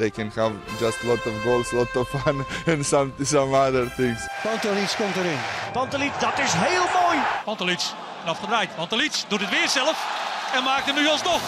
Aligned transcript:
They 0.00 0.10
can 0.10 0.30
have 0.30 0.52
just 0.78 1.04
lot 1.04 1.26
of 1.26 1.34
goals, 1.44 1.72
lot 1.72 1.94
of 1.96 2.08
fun, 2.08 2.44
and 2.72 2.86
some 2.86 3.12
some 3.22 3.54
other 3.54 3.86
things. 3.96 4.28
Pantelic 4.42 4.96
komt 4.96 5.16
erin. 5.16 5.38
Pantelic, 5.72 6.12
dat 6.20 6.38
is 6.38 6.52
heel 6.52 6.86
mooi. 7.02 7.18
Pantelic, 7.44 7.80
afgedraaid. 8.24 8.74
Pantelic 8.76 9.24
doet 9.28 9.40
het 9.40 9.50
weer 9.50 9.68
zelf 9.68 9.96
en 10.54 10.62
maakt 10.64 10.86
hem 10.86 10.94
nu 10.94 11.08
alsnog. 11.08 11.40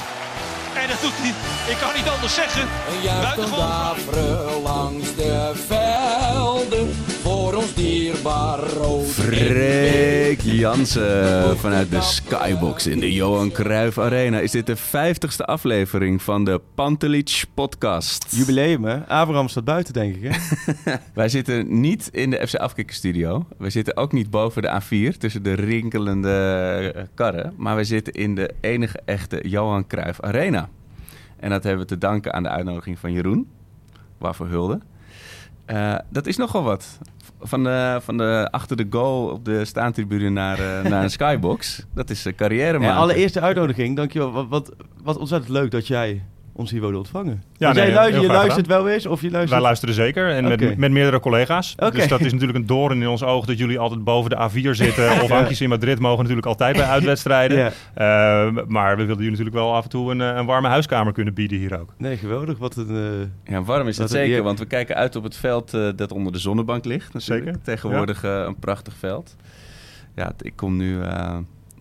En 0.75 0.89
dat 0.89 1.01
doet 1.01 1.13
hij, 1.15 1.35
ik 1.73 1.79
kan 1.79 1.95
niet 1.95 2.09
anders 2.09 2.35
zeggen. 2.35 2.69
Buitengewoon 3.23 4.63
langs 4.63 5.15
de 5.15 5.53
velden 5.67 7.02
voor 7.53 7.61
ons 7.61 7.75
dierbaar 7.75 8.59
rood. 8.59 9.05
Freek 9.05 10.41
Jansen 10.41 11.59
vanuit 11.59 11.91
de 11.91 12.01
Skybox 12.01 12.87
in 12.87 13.01
de 13.01 13.13
Johan 13.13 13.51
Cruijff 13.51 13.99
Arena. 13.99 14.39
Is 14.39 14.51
dit 14.51 14.67
de 14.67 14.77
vijftigste 14.77 15.45
aflevering 15.45 16.23
van 16.23 16.45
de 16.45 16.61
Pantelich 16.75 17.45
podcast? 17.55 18.37
Jubileum, 18.37 18.85
hè? 18.85 19.07
Abraham 19.07 19.49
staat 19.49 19.65
buiten, 19.65 19.93
denk 19.93 20.15
ik, 20.15 20.23
hè? 20.23 20.39
Wij 21.15 21.29
zitten 21.29 21.81
niet 21.81 22.09
in 22.13 22.31
de 22.31 22.47
FC 22.47 22.55
Afkikker 22.55 22.95
studio. 22.95 23.47
We 23.59 23.71
zitten 23.71 23.97
ook 23.97 24.13
niet 24.13 24.31
boven 24.31 24.63
de 24.63 24.81
A4 24.83 25.17
tussen 25.19 25.43
de 25.43 25.53
rinkelende 25.53 26.93
eh, 26.95 27.03
karren. 27.15 27.55
Maar 27.57 27.77
we 27.77 27.85
zitten 27.85 28.13
in 28.13 28.35
de 28.35 28.51
enige 28.61 29.01
echte 29.05 29.49
Johan 29.49 29.87
Cruijff 29.87 30.21
Arena. 30.21 30.69
En 31.37 31.51
dat 31.51 31.63
hebben 31.63 31.83
we 31.83 31.89
te 31.89 31.99
danken 31.99 32.33
aan 32.33 32.43
de 32.43 32.49
uitnodiging 32.49 32.99
van 32.99 33.13
Jeroen. 33.13 33.49
Waarvoor 34.19 34.49
hulde. 34.49 34.81
Eh, 35.73 35.95
dat 36.11 36.27
is 36.27 36.37
nogal 36.37 36.63
wat. 36.63 36.99
Van 37.41 37.65
de, 37.65 37.99
van 38.03 38.17
de 38.17 38.49
achter 38.51 38.77
de 38.77 38.87
goal 38.91 39.29
op 39.29 39.45
de 39.45 39.65
staantribune 39.65 40.29
naar, 40.29 40.59
eh, 40.59 40.85
naar 40.91 41.03
een 41.03 41.11
skybox. 41.11 41.87
Dat 41.95 42.11
is 42.11 42.25
een 42.25 42.35
carrière 42.35 42.73
Ja, 42.73 42.79
maken. 42.79 42.97
allereerste 42.97 43.41
uitnodiging, 43.41 43.97
dankjewel. 43.97 44.33
Wat, 44.33 44.47
wat, 44.49 44.73
wat 45.03 45.17
ontzettend 45.17 45.53
leuk 45.53 45.71
dat 45.71 45.87
jij 45.87 46.23
ons 46.55 46.71
hier 46.71 46.81
wilde 46.81 46.97
ontvangen. 46.97 47.43
Ja, 47.53 47.67
Want 47.67 47.75
nee, 47.77 47.85
jij 47.87 47.95
luistert, 47.95 48.23
je 48.23 48.29
luistert 48.29 48.67
wel 48.67 48.89
eens 48.89 49.07
of 49.07 49.21
je 49.21 49.31
luistert... 49.31 49.51
Wij 49.53 49.61
luisteren 49.61 49.95
zeker 49.95 50.31
en 50.31 50.45
met, 50.49 50.77
met 50.77 50.91
meerdere 50.91 51.21
collega's. 51.21 51.75
Dus 51.77 52.09
dat 52.09 52.21
is 52.21 52.33
natuurlijk 52.33 52.59
een 52.59 52.67
doorn 52.67 53.03
in 53.03 53.09
ons 53.09 53.23
oog 53.23 53.47
dat 53.47 53.59
jullie 53.59 53.79
altijd 53.79 54.05
boven 54.05 54.31
de 54.31 54.51
A4 54.51 54.71
zitten. 54.71 55.11
Of 55.23 55.29
hankjes 55.31 55.61
in 55.61 55.69
Madrid 55.69 55.99
mogen 55.99 56.19
natuurlijk 56.19 56.47
altijd 56.47 56.77
bij 56.77 56.87
uitwedstrijden. 56.97 57.59
Ja. 57.59 57.71
Eh, 57.95 58.63
maar 58.67 58.91
we 58.97 59.05
wilden 59.05 59.25
jullie 59.25 59.31
natuurlijk 59.31 59.57
wel 59.57 59.75
af 59.75 59.85
en 59.85 59.91
toe 59.91 60.11
een, 60.11 60.21
eh, 60.21 60.37
een 60.37 60.47
warme 60.47 60.69
huiskamer 60.69 61.13
kunnen 61.13 61.35
bieden 61.35 61.59
hier 61.59 61.81
ook. 61.81 61.95
Nee, 61.99 62.17
geweldig. 62.17 62.59
Wat 62.59 62.77
een... 62.77 63.29
eh, 63.45 63.53
Ja, 63.55 63.63
warm 63.63 63.89
is 63.89 63.97
dat 63.97 64.09
Dat- 64.09 64.17
zeker, 64.17 64.37
ja. 64.37 64.43
want 64.43 64.59
we 64.59 64.65
kijken 64.67 64.97
uit 64.97 65.17
op 65.17 65.23
het 65.23 65.37
veld 65.37 65.71
dat 65.97 66.13
onder 66.13 66.33
de 66.33 66.39
zonnebank 66.39 66.85
ligt. 66.85 67.13
Natuurlijk. 67.13 67.45
Zeker, 67.47 67.63
Tegenwoordig 67.63 68.23
een 68.23 68.57
prachtig 68.59 68.95
veld. 68.99 69.37
Ja, 70.15 70.33
ik 70.41 70.53
kom 70.57 70.77
nu 70.77 71.01
eh, 71.03 71.09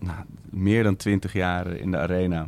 nou, 0.00 0.16
meer 0.50 0.82
dan 0.82 0.96
twintig 0.96 1.32
jaar 1.32 1.66
in 1.76 1.90
de 1.90 1.96
arena. 1.98 2.46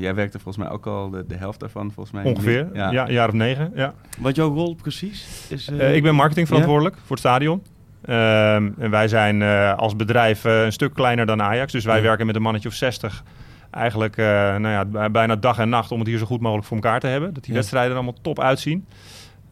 Jij 0.00 0.14
werkte 0.14 0.38
volgens 0.38 0.64
mij 0.64 0.72
ook 0.74 0.86
al 0.86 1.10
de, 1.10 1.24
de 1.26 1.36
helft 1.36 1.60
daarvan, 1.60 1.92
volgens 1.92 2.14
mij. 2.14 2.24
Ongeveer, 2.24 2.68
Ja. 2.72 2.90
ja. 2.90 3.06
een 3.06 3.12
jaar 3.12 3.28
of 3.28 3.34
negen. 3.34 3.72
Ja. 3.74 3.94
wat 4.18 4.36
jouw 4.36 4.54
rol 4.54 4.74
precies 4.74 5.46
is... 5.48 5.68
eh, 5.68 5.80
Eh, 5.88 5.94
ik 5.94 6.02
ben 6.02 6.14
marketingverantwoordelijk 6.14 6.96
voor 6.96 7.16
het 7.16 7.18
stadion. 7.18 7.62
Ehm, 8.04 8.70
en 8.78 8.90
wij 8.90 9.08
zijn 9.08 9.42
eh, 9.42 9.74
als 9.76 9.96
bedrijf 9.96 10.44
een 10.44 10.72
stuk 10.72 10.94
kleiner 10.94 11.26
dan 11.26 11.42
Ajax. 11.42 11.72
Dus 11.72 11.84
wij 11.84 11.96
Ja. 11.96 12.02
werken 12.02 12.26
met 12.26 12.36
een 12.36 12.42
mannetje 12.42 12.68
of 12.68 12.74
60. 12.74 13.22
Eigenlijk 13.70 14.16
eh, 14.16 14.24
nou 14.26 14.68
ja, 14.68 14.84
bij- 14.84 15.10
bijna 15.10 15.36
dag 15.36 15.58
en 15.58 15.68
nacht 15.68 15.90
om 15.92 15.98
het 15.98 16.08
hier 16.08 16.18
zo 16.18 16.26
goed 16.26 16.40
mogelijk 16.40 16.66
voor 16.66 16.76
elkaar 16.76 17.00
te 17.00 17.06
hebben. 17.06 17.34
Dat 17.34 17.42
die 17.42 17.52
Ja. 17.52 17.58
wedstrijden 17.58 17.90
er 17.90 17.96
allemaal 17.96 18.18
top 18.22 18.40
uitzien. 18.40 18.86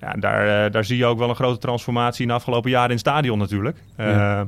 Ja, 0.01 0.13
en 0.15 0.21
daar, 0.21 0.71
daar 0.71 0.85
zie 0.85 0.97
je 0.97 1.07
ook 1.07 1.19
wel 1.19 1.29
een 1.29 1.35
grote 1.35 1.59
transformatie 1.59 2.23
in 2.23 2.29
de 2.29 2.35
afgelopen 2.35 2.71
jaren 2.71 2.89
in 2.89 2.97
het 2.97 3.01
stadion 3.07 3.39
natuurlijk. 3.39 3.77
Eh, 3.97 4.07
Ja. 4.11 4.47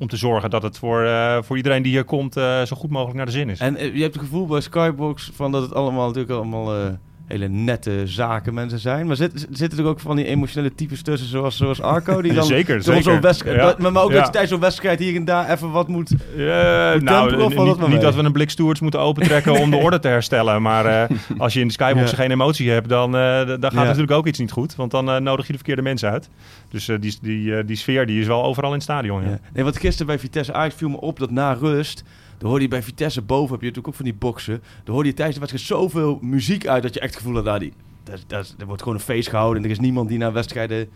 Om 0.00 0.08
te 0.08 0.16
zorgen 0.16 0.50
dat 0.50 0.62
het 0.62 0.78
voor, 0.78 1.04
eh, 1.04 1.42
voor 1.42 1.56
iedereen 1.56 1.82
die 1.82 1.92
hier 1.92 2.04
komt 2.04 2.36
eh, 2.36 2.62
zo 2.62 2.76
goed 2.76 2.90
mogelijk 2.90 3.16
naar 3.16 3.26
de 3.26 3.32
zin 3.32 3.48
is. 3.48 3.60
En 3.60 3.76
eh, 3.76 3.94
je 3.94 4.02
hebt 4.02 4.14
het 4.14 4.22
gevoel 4.22 4.46
bij 4.46 4.60
Skybox 4.60 5.30
van 5.34 5.52
dat 5.52 5.62
het 5.62 5.74
allemaal 5.74 6.06
natuurlijk 6.06 6.34
allemaal 6.34 6.98
hele 7.30 7.48
nette 7.48 8.02
zakenmensen 8.04 8.78
zijn. 8.78 9.06
Maar 9.06 9.16
zit, 9.16 9.46
zitten 9.50 9.78
er 9.78 9.84
ook 9.84 10.00
van 10.00 10.16
die 10.16 10.24
emotionele 10.24 10.74
types 10.74 11.02
tussen, 11.02 11.28
zoals, 11.28 11.56
zoals 11.56 11.82
Arco, 11.82 12.22
die 12.22 12.32
dan 12.40 12.44
Zeker, 12.44 12.82
zeker. 12.82 13.02
zo'n 13.02 13.20
wedstrijd, 13.20 13.56
Ja. 13.56 13.62
dat- 13.62 13.78
maar 13.78 14.02
ook 14.02 14.10
Ja. 14.10 14.16
dat 14.16 14.24
je 14.26 14.30
tijdens 14.30 14.52
zo'n 14.52 14.60
wedstrijd 14.60 14.98
hier 14.98 15.16
en 15.16 15.24
daar 15.24 15.50
even 15.50 15.70
wat 15.70 15.88
moet... 15.88 16.10
Moet 16.10 17.02
nou, 17.02 17.42
of 17.42 17.48
niet, 17.54 17.78
niet 17.78 17.88
mee? 17.88 17.98
dat 17.98 18.14
we 18.14 18.22
een 18.22 18.32
blik 18.32 18.50
stewards 18.50 18.80
moeten 18.80 19.00
opentrekken 19.00 19.52
om 19.60 19.70
de 19.70 19.76
orde 19.86 19.98
te 19.98 20.08
herstellen. 20.08 20.62
Maar 20.62 20.86
eh, 20.86 21.16
als 21.38 21.52
je 21.54 21.60
in 21.60 21.66
de 21.66 21.72
skybox 21.72 22.10
Ja. 22.10 22.16
geen 22.16 22.30
emotie 22.30 22.70
hebt, 22.70 22.88
dan, 22.88 23.10
d- 23.10 23.14
dan 23.62 23.70
gaat 23.72 23.84
natuurlijk 23.84 24.10
ook 24.10 24.26
iets 24.26 24.38
niet 24.38 24.52
goed. 24.52 24.76
Want 24.76 24.90
dan 24.90 25.22
nodig 25.22 25.46
je 25.46 25.52
de 25.52 25.58
verkeerde 25.58 25.82
mensen 25.82 26.10
uit. 26.10 26.28
Dus 26.70 26.84
die, 27.00 27.18
die, 27.22 27.56
eh, 27.56 27.66
die 27.66 27.76
sfeer 27.76 28.06
die 28.06 28.20
is 28.20 28.26
wel 28.26 28.44
overal 28.44 28.68
in 28.68 28.74
het 28.74 28.84
stadion. 28.84 29.22
Ja. 29.22 29.28
Ja. 29.28 29.38
Nee, 29.52 29.64
want 29.64 29.78
gisteren 29.78 30.06
bij 30.06 30.18
Vitesse 30.18 30.52
Ajax 30.52 30.74
viel 30.74 30.88
me 30.88 31.00
op 31.00 31.18
dat 31.18 31.30
na 31.30 31.52
rust... 31.52 32.04
Dan 32.40 32.48
hoorde 32.48 32.64
je 32.64 32.70
bij 32.70 32.82
Vitesse 32.82 33.22
boven, 33.22 33.50
heb 33.50 33.60
je 33.60 33.66
natuurlijk 33.66 33.88
ook 33.88 33.94
van 33.94 34.04
die 34.04 34.14
boksen. 34.14 34.62
Dan 34.84 34.94
hoorde 34.94 35.08
je 35.08 35.14
tijdens 35.14 35.38
de 35.38 35.46
wedstrijd 35.46 35.80
zoveel 35.80 36.18
muziek 36.22 36.66
uit 36.66 36.82
dat 36.82 36.94
je 36.94 37.00
echt 37.00 37.14
het 37.14 37.22
gevoel 37.22 37.34
had... 37.34 37.44
Nou, 37.44 37.58
die, 37.58 37.72
dat, 38.04 38.24
dat, 38.26 38.54
er 38.58 38.66
wordt 38.66 38.82
gewoon 38.82 38.96
een 38.96 39.04
feest 39.04 39.28
gehouden 39.28 39.58
en 39.58 39.64
er 39.64 39.74
is 39.74 39.80
niemand 39.80 40.08
die 40.08 40.18
naar 40.18 40.32
wedstrijden 40.32 40.88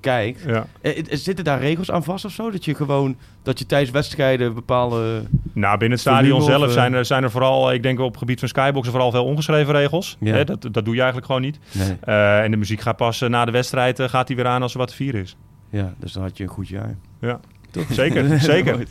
kijkt. 0.00 0.42
Ja. 0.46 0.66
Eh, 0.80 0.98
eh, 0.98 1.04
Zitten 1.08 1.44
daar 1.44 1.60
regels 1.60 1.90
aan 1.90 2.04
vast 2.04 2.24
of 2.24 2.32
zo? 2.32 2.50
Dat 2.50 2.64
je 2.64 2.74
gewoon, 2.74 3.16
dat 3.42 3.58
je 3.58 3.66
tijdens 3.66 3.90
wedstrijden 3.90 4.54
bepaalde... 4.54 5.22
Nou, 5.52 5.78
binnen 5.78 5.98
het 5.98 6.08
stadion 6.08 6.38
of, 6.38 6.44
zelf 6.44 6.66
eh? 6.66 6.72
zijn 6.72 6.94
er, 6.94 7.04
zijn 7.04 7.22
er 7.22 7.30
vooral, 7.30 7.72
ik 7.72 7.82
denk 7.82 7.98
op 8.00 8.10
het 8.10 8.18
gebied 8.18 8.38
van 8.38 8.48
skyboxen, 8.48 8.92
vooral 8.92 9.10
veel 9.10 9.24
ongeschreven 9.24 9.74
regels. 9.74 10.16
Ja. 10.20 10.34
Hè, 10.34 10.44
dat, 10.44 10.62
dat 10.62 10.84
doe 10.84 10.94
je 10.94 11.00
eigenlijk 11.00 11.26
gewoon 11.26 11.42
niet. 11.42 11.58
Nee. 11.72 11.96
Eh, 12.00 12.42
en 12.42 12.50
de 12.50 12.56
muziek 12.56 12.80
gaat 12.80 12.96
pas 12.96 13.20
eh, 13.20 13.28
na 13.28 13.44
de 13.44 13.52
wedstrijd, 13.52 13.98
eh, 13.98 14.08
gaat 14.08 14.26
die 14.26 14.36
weer 14.36 14.46
aan 14.46 14.62
als 14.62 14.72
er 14.72 14.78
wat 14.78 14.88
te 14.88 14.94
vieren 14.94 15.20
is. 15.20 15.36
Ja, 15.70 15.94
dus 15.98 16.12
dan 16.12 16.22
had 16.22 16.36
je 16.36 16.44
een 16.44 16.50
goed 16.50 16.68
jaar. 16.68 16.96
Ja, 17.20 17.40
zeker, 17.90 18.38
zeker. 18.52 18.86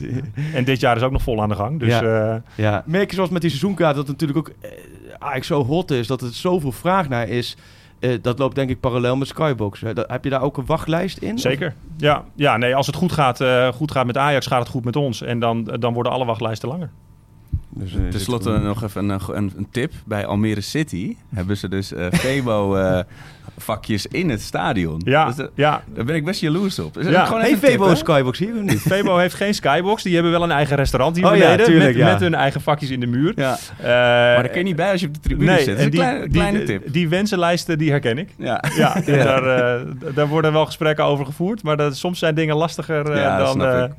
En 0.54 0.64
dit 0.64 0.80
jaar 0.80 0.96
is 0.96 1.02
ook 1.02 1.12
nog 1.12 1.22
vol 1.22 1.42
aan 1.42 1.50
de 1.50 1.56
gang. 1.56 1.80
Dus 1.80 1.90
Ja. 2.00 2.32
eh, 2.34 2.42
Ja, 2.56 2.84
merk 2.86 3.10
je 3.10 3.16
zoals 3.16 3.30
met 3.30 3.42
die 3.42 3.50
seizoenkaart 3.50 3.96
dat 3.96 4.08
het 4.08 4.20
natuurlijk 4.20 4.40
ook 4.50 4.56
eh, 4.62 4.70
eigenlijk 5.10 5.44
zo 5.44 5.66
hot 5.66 5.92
is, 5.92 6.08
dat 6.08 6.22
er 6.22 6.34
zoveel 6.34 6.72
vraag 6.72 7.10
naar 7.10 7.28
is. 7.28 7.58
Eh, 8.00 8.18
dat 8.22 8.40
loopt 8.40 8.56
denk 8.56 8.70
ik 8.70 8.80
parallel 8.80 9.16
met 9.16 9.28
Skybox. 9.28 9.82
Hè. 9.82 9.94
Dat- 9.94 10.10
heb 10.10 10.24
je 10.24 10.30
daar 10.30 10.42
ook 10.42 10.58
een 10.58 10.66
wachtlijst 10.66 11.18
in? 11.18 11.40
Zeker. 11.40 11.74
Ja, 11.98 12.24
ja 12.36 12.58
nee, 12.58 12.76
als 12.76 12.88
het 12.88 12.96
goed 12.96 13.12
gaat, 13.12 13.42
eh, 13.42 13.68
goed 13.68 13.92
gaat 13.92 14.06
met 14.06 14.18
Ajax, 14.18 14.48
gaat 14.48 14.60
het 14.60 14.70
goed 14.70 14.86
met 14.86 14.96
ons. 14.96 15.22
En 15.22 15.40
dan, 15.40 15.64
dan 15.80 15.94
worden 15.94 16.12
alle 16.12 16.26
wachtlijsten 16.26 16.70
langer. 16.70 16.90
Dus, 17.70 17.96
eh, 17.96 18.08
Ten 18.08 18.20
slotte 18.20 18.58
nog 18.58 18.84
even 18.84 19.10
een, 19.10 19.22
een, 19.28 19.52
een 19.58 19.68
tip. 19.72 19.92
Bij 20.06 20.26
Almere 20.26 20.62
City 20.62 21.16
hebben 21.34 21.58
ze 21.58 21.70
dus 21.70 21.94
eh 21.94 22.06
Febo 22.12 22.76
eh, 22.76 23.00
vakjes 23.58 24.06
in 24.08 24.30
het 24.30 24.42
stadion. 24.42 25.02
Ja, 25.06 25.26
Dus, 25.32 25.48
ja. 25.56 25.82
daar 25.94 26.06
ben 26.06 26.16
ik 26.16 26.26
best 26.26 26.42
jaloers 26.42 26.80
op. 26.80 26.94
Dus 26.94 27.08
Ja. 27.08 27.26
gewoon 27.26 27.44
een 27.46 27.58
Febo 27.58 27.88
hè? 27.88 27.96
Skybox 27.96 28.40
hier 28.40 28.54
of 28.56 28.62
niet? 28.62 28.80
Febo 28.82 29.18
heeft 29.18 29.36
geen 29.36 29.54
skybox. 29.54 30.04
Die 30.04 30.14
hebben 30.14 30.32
wel 30.32 30.44
een 30.44 30.52
eigen 30.52 30.76
restaurant 30.76 31.16
hier 31.16 31.26
Oh 31.26 31.36
ja, 31.36 31.42
beneden. 31.42 31.66
tuurlijk, 31.66 31.96
met, 31.96 32.06
ja. 32.06 32.12
met 32.12 32.20
hun 32.20 32.34
eigen 32.36 32.62
vakjes 32.62 32.90
in 32.90 33.00
de 33.00 33.06
muur. 33.08 33.34
Ja. 33.36 33.58
Eh, 33.78 33.86
Maar 33.88 34.36
daar 34.36 34.48
kun 34.50 34.58
je 34.58 34.64
niet 34.64 34.76
bij 34.76 34.92
als 34.92 35.02
je 35.02 35.08
op 35.08 35.14
de 35.14 35.20
tribune 35.20 35.52
nee, 35.52 35.64
zit. 35.64 35.68
Dat 35.68 35.78
en 35.78 35.84
is 35.86 35.92
die, 35.92 36.04
een 36.04 36.32
kleine, 36.32 36.58
die, 36.58 36.68
tip. 36.68 36.94
Die 36.94 37.10
wensenlijsten, 37.10 37.78
die 37.78 37.90
herken 37.90 38.18
ik. 38.18 38.30
Ja. 38.38 38.64
Ja, 38.78 38.96
Ja. 39.06 39.24
Daar, 39.24 39.76
eh, 39.80 39.88
daar 40.16 40.28
worden 40.28 40.54
wel 40.54 40.66
gesprekken 40.66 41.06
over 41.06 41.26
gevoerd. 41.26 41.64
Maar 41.64 41.78
dat, 41.78 41.98
soms 41.98 42.20
zijn 42.20 42.36
dingen 42.36 42.56
lastiger 42.56 43.12
eh, 43.12 43.22
Ja, 43.22 43.38
dat 43.38 43.58
dan... 43.60 43.94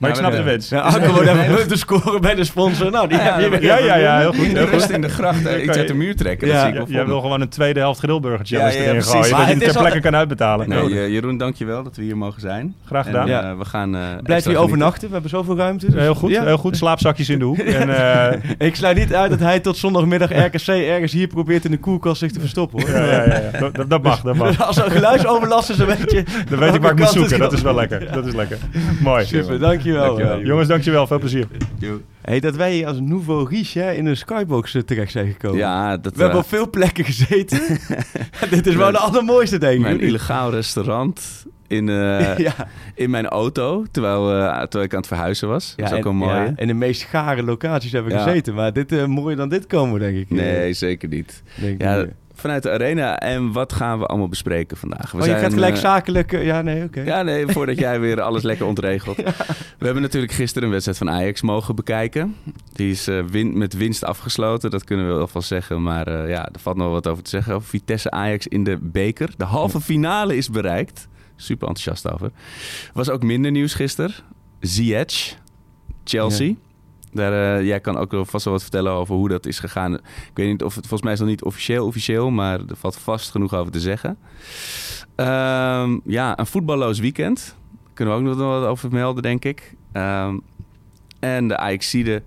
ik. 0.00 0.06
maar 0.06 0.10
ik 0.10 0.16
snap 0.16 0.32
de 0.32 0.42
wens. 0.42 0.68
Ja, 0.68 1.10
wordt 1.12 1.28
even 1.28 1.54
punten 1.54 1.78
scoren 1.78 2.20
bij 2.20 2.34
de 2.34 2.44
sponsor. 2.44 2.90
Nou, 2.90 3.08
die 3.08 3.18
Ja, 3.18 3.38
heb 3.40 3.60
je 3.62 3.66
ja, 3.66 4.18
heel 4.18 4.32
goed. 4.32 4.54
De 4.54 4.64
rust 4.64 4.88
in 4.90 5.00
de 5.00 5.08
gracht 5.08 5.46
eh, 5.46 5.64
iets 5.64 5.76
uit 5.76 5.88
de 5.88 5.94
muur 5.94 6.16
trekken. 6.16 6.48
Ja. 6.48 6.70
Dat 6.70 6.88
zie 6.88 7.00
ik 7.00 7.06
wil 7.06 7.20
gewoon 7.20 7.40
een 7.40 7.48
tweede 7.48 7.80
helft 7.80 7.98
grillburgertje 8.00 8.56
Ja, 8.58 8.70
erin 8.70 8.82
ja, 8.84 8.90
precies. 8.90 9.10
gooien. 9.10 9.30
Dat 9.30 9.38
je 9.38 9.44
het 9.44 9.52
het 9.54 9.62
is 9.62 9.68
ter 9.68 9.76
al- 9.76 9.82
plekke 9.82 10.00
kan 10.00 10.16
uitbetalen. 10.16 10.68
Nee, 10.68 10.82
Nee, 10.84 10.98
eh, 11.04 11.08
Jeroen, 11.12 11.36
dankjewel 11.38 11.82
dat 11.82 11.96
we 11.96 12.02
hier 12.02 12.16
mogen 12.16 12.40
zijn. 12.40 12.74
Graag 12.86 13.06
gedaan. 13.06 13.28
Eh, 13.28 13.58
we 13.58 13.64
gaan 13.64 13.94
eh, 13.96 14.00
Blijf 14.22 14.44
hier 14.44 14.56
overnachten. 14.56 15.06
We 15.06 15.12
hebben 15.12 15.30
zoveel 15.30 15.56
ruimte. 15.56 15.86
dus- 15.90 16.00
Heel 16.00 16.14
goed, 16.14 16.30
Ja. 16.30 16.44
heel 16.44 16.56
goed. 16.58 16.76
Slaapzakjes 16.76 17.28
in 17.28 17.38
de 17.38 17.44
hoek. 17.44 17.58
En, 17.58 17.96
eh, 17.96 18.38
Ik 18.68 18.76
sluit 18.76 18.96
niet 18.96 19.14
uit 19.14 19.30
dat 19.30 19.40
hij 19.40 19.60
tot 19.60 19.76
zondagmiddag 19.76 20.30
RKC 20.30 20.66
ergens 20.68 21.12
hier 21.12 21.26
probeert 21.26 21.64
in 21.64 21.70
de 21.70 21.78
koelkast 21.78 22.18
zich 22.18 22.30
te 22.32 22.40
verstoppen. 22.40 22.80
Hoor. 22.80 22.90
ja, 22.90 23.04
ja, 23.04 23.24
ja, 23.24 23.40
ja. 23.72 23.84
Dat, 23.88 24.02
mag, 24.02 24.20
dat 24.20 24.34
mag. 24.36 24.66
Als 24.66 24.76
er 24.76 24.90
geluidsoverlast 24.90 25.70
is, 25.70 25.76
dan 25.76 25.86
weet 25.86 26.10
je... 26.10 26.22
Dan 26.50 26.58
weet 26.58 26.74
ik 26.74 26.82
waar 26.82 26.90
ik 26.92 26.98
moet 26.98 27.08
zoeken. 27.08 27.38
Dat 27.38 27.52
is 27.52 27.62
wel 27.62 27.74
lekker. 27.74 28.12
Dat 28.12 28.26
is 28.26 28.34
lekker. 28.34 28.58
Mooi. 29.02 29.24
Super, 29.24 29.58
dankjewel. 29.92 30.16
Dankjewel. 30.16 30.46
Jongens, 30.48 30.68
dankjewel. 30.68 31.06
Veel 31.06 31.18
plezier. 31.18 31.46
Hey, 32.20 32.40
dat 32.40 32.56
wij 32.56 32.72
hier 32.72 32.86
als 32.86 33.00
nouveau 33.00 33.48
riche 33.48 33.78
hè, 33.78 33.92
in 33.92 34.06
een 34.06 34.16
skybox 34.16 34.74
eh, 34.74 34.82
terecht 34.82 35.10
zijn 35.12 35.30
gekomen. 35.30 35.58
Ja, 35.58 35.96
dat 35.96 36.14
We 36.14 36.22
hebben 36.22 36.38
eh, 36.38 36.44
op 36.44 36.50
veel 36.50 36.70
plekken 36.70 37.04
gezeten. 37.04 37.60
Dit 38.50 38.66
is 38.66 38.74
wel 38.74 38.90
de 38.92 38.98
allermooiste, 38.98 39.58
denk 39.58 39.74
ik. 39.74 39.80
mijn 39.80 39.96
niet? 39.96 40.02
illegaal 40.02 40.50
restaurant 40.50 41.46
in, 41.66 41.88
eh, 41.88 42.36
ja. 42.48 42.54
in 42.94 43.10
mijn 43.10 43.26
auto, 43.26 43.84
terwijl, 43.90 44.24
terwijl 44.60 44.84
ik 44.84 44.92
aan 44.92 44.98
het 44.98 45.06
verhuizen 45.06 45.48
was. 45.48 45.74
dat 45.76 45.86
is 45.86 45.92
ook 45.92 46.04
en, 46.04 46.10
een 46.10 46.16
mooie. 46.16 46.32
ja, 46.32 46.52
en 46.56 46.66
de 46.66 46.74
meest 46.74 47.02
gare 47.02 47.42
locaties 47.42 47.92
hebben 47.92 48.12
Ja. 48.12 48.22
gezeten. 48.22 48.54
Maar 48.54 48.72
dit, 48.72 49.06
mooier 49.06 49.36
dan 49.36 49.48
dit 49.48 49.66
komen, 49.66 50.00
denk 50.00 50.16
ik. 50.16 50.30
Nee, 50.30 50.72
zeker 50.72 51.08
niet. 51.08 51.42
Denk 51.60 51.82
Ja, 51.82 51.96
ik. 51.96 52.10
Vanuit 52.40 52.62
de 52.62 52.70
arena. 52.70 53.18
En 53.18 53.52
wat 53.52 53.72
gaan 53.72 53.98
we 53.98 54.06
allemaal 54.06 54.28
bespreken 54.28 54.76
vandaag? 54.76 55.12
We 55.12 55.20
oh, 55.20 55.26
je 55.26 55.34
gaat 55.34 55.52
gelijk 55.52 55.74
eh, 55.74 55.80
zakelijk... 55.80 56.32
eh, 56.32 56.44
ja, 56.44 56.62
nee, 56.62 56.84
oké. 56.84 57.00
Ja, 57.00 57.22
nee, 57.22 57.46
voordat 57.46 57.78
jij 57.78 58.00
weer 58.00 58.20
alles 58.20 58.42
lekker 58.42 58.66
ontregelt. 58.66 59.16
We 59.78 59.84
hebben 59.84 60.02
natuurlijk 60.02 60.32
gisteren 60.32 60.64
een 60.64 60.70
wedstrijd 60.70 60.98
van 60.98 61.10
Ajax 61.10 61.42
mogen 61.42 61.74
bekijken. 61.74 62.36
Die 62.72 62.90
is 62.90 63.08
eh, 63.08 63.24
win 63.30 63.58
met 63.58 63.72
winst 63.72 64.04
afgesloten, 64.04 64.70
dat 64.70 64.84
kunnen 64.84 65.08
we 65.08 65.12
wel 65.12 65.26
van 65.26 65.42
zeggen. 65.42 65.82
Maar 65.82 66.28
ja, 66.28 66.48
er 66.52 66.60
valt 66.60 66.76
nog 66.76 66.90
wat 66.90 67.06
over 67.06 67.22
te 67.22 67.30
zeggen. 67.30 67.54
Over 67.54 67.68
Vitesse 67.68 68.10
Ajax 68.10 68.46
in 68.46 68.64
de 68.64 68.78
beker. 68.80 69.30
De 69.36 69.44
halve 69.44 69.80
finale 69.80 70.36
is 70.36 70.50
bereikt. 70.50 71.08
Super 71.36 71.68
enthousiast 71.68 72.12
over. 72.12 72.30
Was 72.92 73.10
ook 73.10 73.22
minder 73.22 73.50
nieuws 73.50 73.74
gisteren. 73.74 74.12
Ziyech, 74.60 75.36
Chelsea. 76.04 76.46
Ja. 76.46 76.54
Daar, 77.12 77.58
eh, 77.58 77.66
jij 77.66 77.80
kan 77.80 77.96
ook 77.96 78.12
vast 78.26 78.44
wel 78.44 78.52
wat 78.54 78.62
vertellen 78.62 78.92
over 78.92 79.14
hoe 79.14 79.28
dat 79.28 79.46
is 79.46 79.58
gegaan. 79.58 79.94
Ik 79.94 80.00
weet 80.34 80.48
niet 80.48 80.62
of 80.62 80.74
het 80.74 80.80
volgens 80.86 81.02
mij 81.02 81.12
is 81.12 81.18
nog 81.18 81.28
niet 81.28 81.42
officieel 81.44 81.86
officieel, 81.86 82.30
maar 82.30 82.58
er 82.60 82.76
valt 82.76 82.96
vast 82.96 83.30
genoeg 83.30 83.54
over 83.54 83.72
te 83.72 83.80
zeggen. 83.80 84.18
Ehm, 85.14 85.98
ja, 86.04 86.38
een 86.38 86.46
voetballoos 86.46 86.98
weekend. 86.98 87.56
Daar 87.84 87.92
kunnen 87.94 88.14
we 88.14 88.20
ook 88.20 88.26
nog 88.26 88.36
wel 88.36 88.60
wat 88.60 88.68
over 88.68 88.90
melden, 88.92 89.22
denk 89.22 89.44
ik. 89.44 89.74
Ehm, 89.92 90.38
en 91.20 91.48
de 91.48 91.56
Ajaxide 91.56 92.22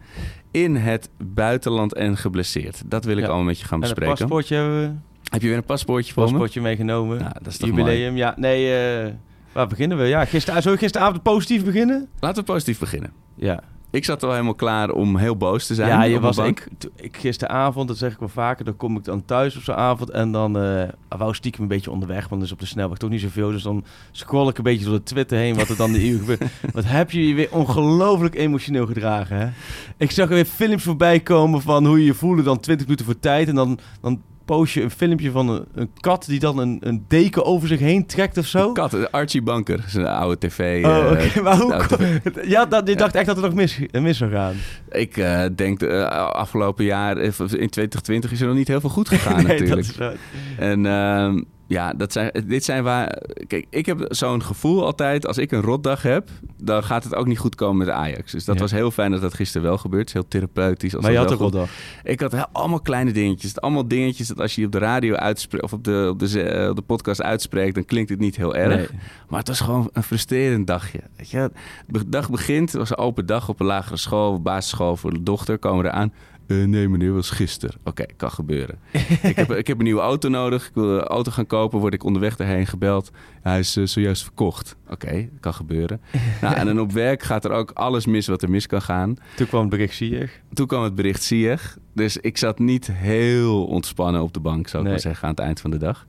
in 0.51 0.75
het 0.75 1.09
buitenland 1.23 1.93
en 1.93 2.17
geblesseerd. 2.17 2.81
Dat 2.85 3.05
wil 3.05 3.15
ik 3.17 3.21
Ja. 3.23 3.27
allemaal 3.27 3.45
met 3.45 3.59
je 3.59 3.65
gaan 3.65 3.81
En 3.81 3.87
een 3.89 3.93
bespreken. 3.95 4.17
paspoortje 4.17 4.55
hebben 4.55 4.79
we. 4.81 4.91
Heb 5.29 5.41
je 5.41 5.47
weer 5.47 5.57
een 5.57 5.63
paspoortje 5.63 6.13
voor 6.13 6.23
me? 6.23 6.29
Paspoortje 6.29 6.61
meegenomen. 6.61 7.19
Ja, 7.19 7.29
dat 7.41 7.47
is 7.47 7.57
toch 7.57 7.69
Jubileum. 7.69 8.15
Ja, 8.17 8.33
nee... 8.37 8.75
eh, 9.03 9.11
waar 9.51 9.67
beginnen 9.67 9.97
we? 9.97 10.03
Ja, 10.03 10.25
gister, 10.25 10.53
zullen 10.61 10.71
we 10.77 10.83
gisteravond 10.83 11.23
positief 11.23 11.63
beginnen? 11.65 12.07
Laten 12.19 12.43
we 12.45 12.51
positief 12.51 12.79
beginnen. 12.79 13.11
Ja. 13.35 13.59
Ik 13.93 14.05
zat 14.05 14.23
al 14.23 14.31
helemaal 14.31 14.55
klaar 14.55 14.89
om 14.89 15.17
heel 15.17 15.37
boos 15.37 15.67
te 15.67 15.75
zijn. 15.75 15.89
ja, 15.89 16.03
je 16.03 16.19
was, 16.19 16.37
ik, 16.37 16.67
ik 16.95 17.17
gisteravond, 17.17 17.87
dat 17.87 17.97
zeg 17.97 18.11
ik 18.13 18.19
wel 18.19 18.29
vaker, 18.29 18.65
dan 18.65 18.75
kom 18.75 18.97
ik 18.97 19.03
dan 19.03 19.25
thuis 19.25 19.55
op 19.55 19.61
zo'n 19.61 19.75
avond 19.75 20.09
en 20.09 20.31
dan 20.31 20.57
eh 20.57 20.83
wou 21.17 21.33
stiekem 21.33 21.61
een 21.61 21.67
beetje 21.67 21.91
onderweg, 21.91 22.27
want 22.27 22.41
er 22.41 22.47
is 22.47 22.53
op 22.53 22.59
de 22.59 22.65
snelweg 22.65 22.97
toch 22.97 23.09
niet 23.09 23.21
zoveel. 23.21 23.51
Dus 23.51 23.63
dan 23.63 23.83
scroll 24.11 24.47
ik 24.47 24.57
een 24.57 24.63
beetje 24.63 24.85
door 24.85 24.93
de 24.93 25.03
Twitter 25.03 25.37
heen 25.37 25.55
wat 25.55 25.69
er 25.69 25.75
dan 25.75 25.91
de 25.91 26.07
uur 26.07 26.19
gebeurt. 26.19 26.43
Wat 26.73 26.85
heb 26.85 27.11
je 27.11 27.27
je 27.27 27.33
weer 27.33 27.47
ongelooflijk 27.51 28.35
emotioneel 28.35 28.85
gedragen, 28.85 29.37
hè? 29.37 29.49
Ik 29.97 30.11
zag 30.11 30.27
er 30.27 30.35
weer 30.35 30.45
films 30.45 30.83
voorbij 30.83 31.19
komen 31.19 31.61
van 31.61 31.85
hoe 31.85 31.99
je 31.99 32.05
je 32.05 32.13
voelde 32.13 32.43
dan 32.43 32.59
20 32.59 32.85
minuten 32.85 33.05
voor 33.05 33.19
tijd 33.19 33.47
en 33.47 33.55
dan, 33.55 33.79
dan 34.01 34.21
post 34.45 34.73
je 34.73 34.81
een 34.81 34.91
filmpje 34.91 35.31
van 35.31 35.49
een, 35.49 35.65
een 35.73 35.89
kat 35.99 36.25
die 36.27 36.39
dan 36.39 36.57
een, 36.57 36.77
een 36.79 37.05
deken 37.07 37.45
over 37.45 37.67
zich 37.67 37.79
heen 37.79 38.05
trekt 38.05 38.37
of 38.37 38.45
zo. 38.45 38.71
Kat, 38.71 38.93
eh, 38.93 39.03
Archie 39.11 39.41
Banker, 39.41 39.85
een 39.93 40.05
oude 40.07 40.47
tv. 40.47 40.85
Oh, 40.85 40.97
eh, 40.97 41.11
oké, 41.11 41.41
maar 41.41 41.57
hoe... 41.57 41.85
TV. 41.87 42.47
Ja, 42.47 42.65
dat, 42.65 42.87
je 42.87 42.95
dacht 42.95 43.15
echt 43.15 43.25
dat 43.25 43.35
het 43.35 43.45
nog 43.45 43.53
mis, 43.53 43.79
mis 43.91 44.17
zou 44.17 44.31
gaan. 44.31 44.55
Ik 44.91 45.17
eh, 45.17 45.43
denk, 45.55 45.79
de 45.79 46.09
afgelopen 46.09 46.85
jaar, 46.85 47.17
eh, 47.17 47.25
in 47.39 47.69
2020 47.69 48.31
is 48.31 48.41
er 48.41 48.47
nog 48.47 48.55
niet 48.55 48.67
heel 48.67 48.79
veel 48.79 48.89
goed 48.89 49.07
gegaan 49.07 49.35
Nee, 49.45 49.57
dat 49.57 49.67
natuurlijk. 49.67 49.87
is. 49.87 50.17
En 50.57 50.85
ehm, 50.85 51.41
ja, 51.73 51.93
dat 51.93 52.11
zijn, 52.11 52.31
dit 52.47 52.63
zijn 52.63 52.83
waar... 52.83 53.17
Kijk, 53.47 53.65
ik 53.69 53.85
heb 53.85 54.05
zo'n 54.07 54.43
gevoel 54.43 54.85
altijd, 54.85 55.27
als 55.27 55.37
ik 55.37 55.51
een 55.51 55.61
rotdag 55.61 56.01
heb, 56.01 56.29
dan 56.57 56.83
gaat 56.83 57.03
het 57.03 57.15
ook 57.15 57.27
niet 57.27 57.39
goed 57.39 57.55
komen 57.55 57.77
met 57.77 57.89
Ajax. 57.95 58.31
Dus 58.31 58.45
dat 58.45 58.55
Ja. 58.55 58.61
was 58.61 58.71
heel 58.71 58.91
fijn 58.91 59.11
dat 59.11 59.21
dat 59.21 59.33
gisteren 59.33 59.67
wel 59.67 59.77
gebeurt. 59.77 59.99
Het 59.99 60.07
is 60.07 60.13
heel 60.13 60.27
therapeutisch. 60.27 60.93
Als 60.95 61.03
Maar 61.03 61.11
je 61.11 61.17
had 61.17 61.29
wel 61.29 61.33
ook 61.47 61.51
wel 61.53 61.61
goed- 61.61 61.69
dag. 62.03 62.11
Ik 62.11 62.19
had 62.19 62.31
heel- 62.31 62.45
allemaal 62.51 62.81
kleine 62.81 63.11
dingetjes. 63.11 63.59
Allemaal 63.61 63.87
dingetjes 63.87 64.27
dat 64.27 64.39
als 64.39 64.55
je 64.55 64.65
op 64.65 64.71
de 64.71 64.77
radio 64.77 65.15
uitspreekt, 65.15 65.63
of 65.63 65.73
op 65.73 65.83
de, 65.83 66.07
op 66.11 66.19
de, 66.19 66.27
ze- 66.27 66.41
eh, 66.43 66.69
op 66.69 66.75
de 66.75 66.81
podcast 66.81 67.21
uitspreekt, 67.21 67.75
dan 67.75 67.85
klinkt 67.85 68.09
het 68.09 68.19
niet 68.19 68.35
heel 68.35 68.55
erg. 68.55 68.75
Nee. 68.75 68.87
Maar 69.29 69.39
het 69.39 69.47
was 69.47 69.59
gewoon 69.59 69.89
een 69.93 70.03
frustrerend 70.03 70.67
dagje. 70.67 70.99
Weet 71.17 71.29
je? 71.29 71.51
De 71.87 72.09
dag 72.09 72.29
begint, 72.29 72.69
het 72.71 72.79
was 72.79 72.89
een 72.89 72.97
open 72.97 73.25
dag 73.25 73.49
op 73.49 73.59
een 73.59 73.65
lagere 73.65 73.97
school, 73.97 74.41
basisschool 74.41 74.95
voor 74.97 75.13
de 75.13 75.23
dochter. 75.23 75.57
Komen 75.57 75.83
we 75.83 75.89
eraan. 75.89 76.13
Eh, 76.61 76.67
nee 76.67 76.89
meneer, 76.89 77.13
was 77.13 77.29
gisteren. 77.29 77.75
Oké, 77.83 78.05
kan 78.17 78.31
gebeuren. 78.31 78.79
ik, 79.23 79.35
heb, 79.35 79.51
ik 79.51 79.67
heb 79.67 79.77
een 79.77 79.83
nieuwe 79.83 80.01
auto 80.01 80.29
nodig. 80.29 80.67
Ik 80.67 80.73
wil 80.73 80.89
een 80.89 81.01
auto 81.01 81.31
gaan 81.31 81.47
kopen. 81.47 81.79
Word 81.79 81.93
ik 81.93 82.03
onderweg 82.03 82.35
daarheen 82.35 82.67
gebeld. 82.67 83.11
Hij 83.41 83.59
is 83.59 83.77
eh, 83.77 83.85
zojuist 83.85 84.23
verkocht. 84.23 84.75
Oké, 84.89 85.29
kan 85.39 85.53
gebeuren. 85.53 86.01
nou, 86.41 86.55
en 86.55 86.65
dan 86.65 86.79
op 86.79 86.91
werk 86.91 87.23
gaat 87.23 87.45
er 87.45 87.51
ook 87.51 87.71
alles 87.71 88.05
mis 88.05 88.27
wat 88.27 88.41
er 88.41 88.49
mis 88.49 88.67
kan 88.67 88.81
gaan. 88.81 89.17
Toen 89.35 89.47
kwam 89.47 89.61
het 89.61 89.69
bericht 89.69 89.95
Sieg. 89.95 90.41
Toen 90.53 90.67
kwam 90.67 90.83
het 90.83 90.95
bericht 90.95 91.23
Sieg. 91.23 91.77
Dus 91.93 92.17
ik 92.17 92.37
zat 92.37 92.59
niet 92.59 92.87
heel 92.91 93.65
ontspannen 93.65 94.21
op 94.21 94.33
de 94.33 94.39
bank, 94.39 94.67
zou 94.67 94.77
ik 94.77 94.89
Nee. 94.89 94.91
maar 94.91 95.01
zeggen, 95.11 95.23
aan 95.23 95.33
het 95.33 95.43
eind 95.43 95.61
van 95.61 95.71
de 95.71 95.77
dag. 95.77 96.05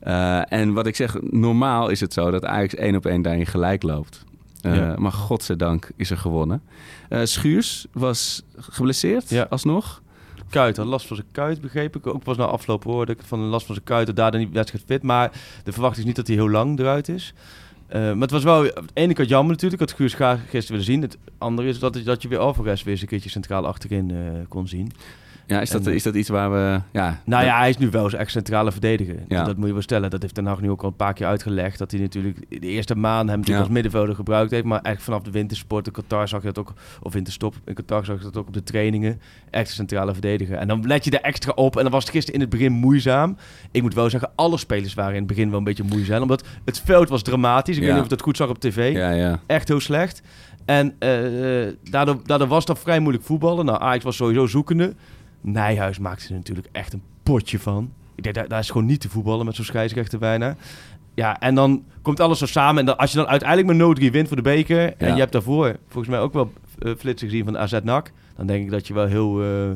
Eh, 0.00 0.52
en 0.52 0.72
wat 0.72 0.86
ik 0.86 0.96
zeg, 0.96 1.16
normaal 1.20 1.88
is 1.88 2.00
het 2.00 2.12
zo 2.12 2.30
dat 2.30 2.44
Ajax 2.44 2.74
één 2.74 2.96
op 2.96 3.06
één 3.06 3.22
daarin 3.22 3.46
gelijk 3.46 3.82
loopt. 3.82 4.24
Eh, 4.64 4.76
Ja. 4.76 4.94
Maar 4.98 5.12
godzijdank 5.12 5.90
is 5.96 6.10
er 6.10 6.18
gewonnen. 6.18 6.62
Eh, 7.08 7.20
Schuurs 7.24 7.86
was 7.92 8.42
geblesseerd, 8.56 9.28
Ja. 9.30 9.46
alsnog. 9.50 10.02
Kuit 10.50 10.76
had 10.76 10.86
last 10.86 11.06
van 11.06 11.16
zijn 11.16 11.28
kuit, 11.32 11.60
begreep 11.60 11.96
ik. 11.96 12.06
Ook 12.06 12.22
pas 12.22 12.36
na 12.36 12.44
afloop 12.44 12.84
hoorde 12.84 13.12
ik 13.12 13.18
van 13.24 13.40
een 13.40 13.48
last 13.48 13.66
van 13.66 13.74
zijn 13.74 13.86
kuit. 13.86 14.06
Dat 14.06 14.16
daardoor 14.16 14.40
niet 14.40 14.52
wedstrijd 14.52 14.84
fit. 14.86 15.02
Maar 15.02 15.30
de 15.64 15.72
verwachting 15.72 16.00
is 16.00 16.06
niet 16.06 16.16
dat 16.16 16.26
hij 16.26 16.36
heel 16.36 16.50
lang 16.50 16.78
eruit 16.78 17.08
is. 17.08 17.34
Eh, 17.86 18.00
maar 18.00 18.20
het 18.20 18.30
was 18.30 18.42
wel 18.44 18.56
aan 18.76 18.86
de 18.86 18.90
ene 19.00 19.12
kant 19.14 19.28
jammer 19.28 19.52
natuurlijk. 19.52 19.82
Ik 19.82 19.88
had 19.88 19.98
Guus 19.98 20.14
graag 20.14 20.38
gisteren 20.40 20.68
willen 20.68 20.84
zien. 20.84 21.02
Het 21.02 21.18
andere 21.38 21.68
is 21.68 21.78
dat, 21.78 22.00
dat 22.04 22.22
je 22.22 22.28
weer 22.28 22.38
Alvarez 22.38 22.82
weer 22.82 22.92
eens 22.92 23.02
een 23.02 23.08
keertje 23.08 23.30
centraal 23.30 23.66
achterin 23.66 24.12
kon 24.48 24.68
zien. 24.68 24.92
Ja, 25.46 25.60
is 25.60 25.70
dat, 25.70 25.80
En, 25.80 25.88
eh, 25.88 25.94
is 25.94 26.02
dat 26.02 26.14
iets 26.14 26.28
waar 26.28 26.50
we... 26.52 26.80
Ja, 26.92 27.20
Nou 27.24 27.42
dat- 27.42 27.50
ja, 27.52 27.58
hij 27.58 27.68
is 27.68 27.78
nu 27.78 27.90
wel 27.90 28.04
eens 28.04 28.14
echt 28.14 28.30
centrale 28.30 28.72
verdediger. 28.72 29.16
Ja. 29.28 29.44
Dat 29.44 29.56
moet 29.56 29.66
je 29.66 29.72
wel 29.72 29.82
stellen. 29.82 30.10
Dat 30.10 30.22
heeft 30.22 30.34
Den 30.34 30.46
Haag 30.46 30.60
nu 30.60 30.70
ook 30.70 30.82
al 30.82 30.88
een 30.88 30.96
paar 30.96 31.12
keer 31.12 31.26
uitgelegd. 31.26 31.78
Dat 31.78 31.90
hij 31.90 32.00
natuurlijk 32.00 32.38
de 32.48 32.58
eerste 32.60 32.94
maand 32.94 33.28
hem 33.28 33.38
natuurlijk 33.38 33.56
Ja. 33.56 33.58
als 33.58 33.68
middenvelder 33.68 34.14
gebruikt 34.14 34.50
heeft. 34.50 34.64
Maar 34.64 34.80
echt 34.80 35.02
vanaf 35.02 35.22
de 35.22 35.30
wintersport 35.30 35.86
in 35.86 35.92
Qatar 35.92 36.28
zag 36.28 36.40
je 36.40 36.46
dat 36.46 36.58
ook... 36.58 36.72
Of 37.02 37.12
winterstop 37.12 37.54
in 37.64 37.74
Qatar 37.74 38.04
zag 38.04 38.18
je 38.18 38.24
dat 38.24 38.36
ook 38.36 38.46
op 38.46 38.52
de 38.54 38.62
trainingen. 38.62 39.20
Echt 39.50 39.70
centrale 39.70 40.12
verdediger. 40.12 40.56
En 40.56 40.68
dan 40.68 40.86
let 40.86 41.04
je 41.04 41.10
er 41.10 41.20
extra 41.20 41.52
op. 41.54 41.76
En 41.76 41.82
dan 41.82 41.92
was 41.92 42.02
het 42.02 42.12
gisteren 42.12 42.34
in 42.34 42.40
het 42.40 42.50
begin 42.50 42.72
moeizaam. 42.72 43.36
Ik 43.70 43.82
moet 43.82 43.94
wel 43.94 44.10
zeggen, 44.10 44.30
alle 44.34 44.58
spelers 44.58 44.94
waren 44.94 45.12
in 45.12 45.18
het 45.18 45.26
begin 45.26 45.48
wel 45.48 45.58
een 45.58 45.64
beetje 45.64 45.84
moeizaam. 45.88 46.22
Omdat 46.22 46.44
het 46.64 46.80
veld 46.84 47.08
was 47.08 47.22
dramatisch. 47.22 47.76
Ik 47.76 47.82
Ja. 47.82 47.86
weet 47.88 47.96
niet 47.96 48.04
of 48.06 48.10
ik 48.12 48.16
dat 48.16 48.26
goed 48.26 48.36
zag 48.36 48.48
op 48.48 48.58
tv. 48.58 48.92
ja, 48.92 49.10
ja. 49.10 49.40
Echt 49.46 49.68
heel 49.68 49.80
slecht. 49.80 50.22
En 50.64 50.94
eh, 50.98 51.62
eh, 51.66 51.74
daardoor, 51.90 52.18
daardoor 52.24 52.48
was 52.48 52.64
dat 52.64 52.78
vrij 52.78 53.00
moeilijk 53.00 53.24
voetballen. 53.24 53.64
Nou, 53.64 53.80
Ajax 53.82 54.04
was 54.04 54.16
sowieso 54.16 54.46
zoekende. 54.46 54.94
Nijhuis 55.44 55.98
maakte 55.98 56.28
er 56.28 56.34
natuurlijk 56.34 56.68
echt 56.72 56.92
een 56.92 57.02
potje 57.22 57.58
van. 57.58 57.92
Ik 58.14 58.22
denk, 58.22 58.34
daar, 58.34 58.48
daar 58.48 58.58
is 58.58 58.70
gewoon 58.70 58.86
niet 58.86 59.00
te 59.00 59.08
voetballen 59.08 59.46
met 59.46 59.54
zo'n 59.54 59.64
scheidsrechter 59.64 60.18
bijna. 60.18 60.56
Ja, 61.14 61.40
en 61.40 61.54
dan 61.54 61.84
komt 62.02 62.20
alles 62.20 62.38
zo 62.38 62.46
samen. 62.46 62.80
En 62.80 62.86
dan, 62.86 62.96
als 62.96 63.10
je 63.10 63.16
dan 63.16 63.26
uiteindelijk 63.26 63.78
met 63.78 64.08
0-3 64.08 64.10
wint 64.10 64.28
voor 64.28 64.36
de 64.36 64.42
beker... 64.42 64.96
en 64.96 65.12
je 65.14 65.20
hebt 65.20 65.32
daarvoor 65.32 65.76
volgens 65.88 66.08
mij 66.08 66.20
ook 66.20 66.32
wel 66.32 66.52
uh, 66.78 66.94
flitsen 66.98 67.28
gezien 67.28 67.44
van 67.44 67.52
de 67.52 67.58
AZ 67.58 67.78
NAC... 67.82 68.12
dan 68.36 68.46
denk 68.46 68.64
ik 68.64 68.70
dat 68.70 68.86
je 68.86 68.94
wel 68.94 69.06
heel 69.06 69.42
eh, 69.42 69.70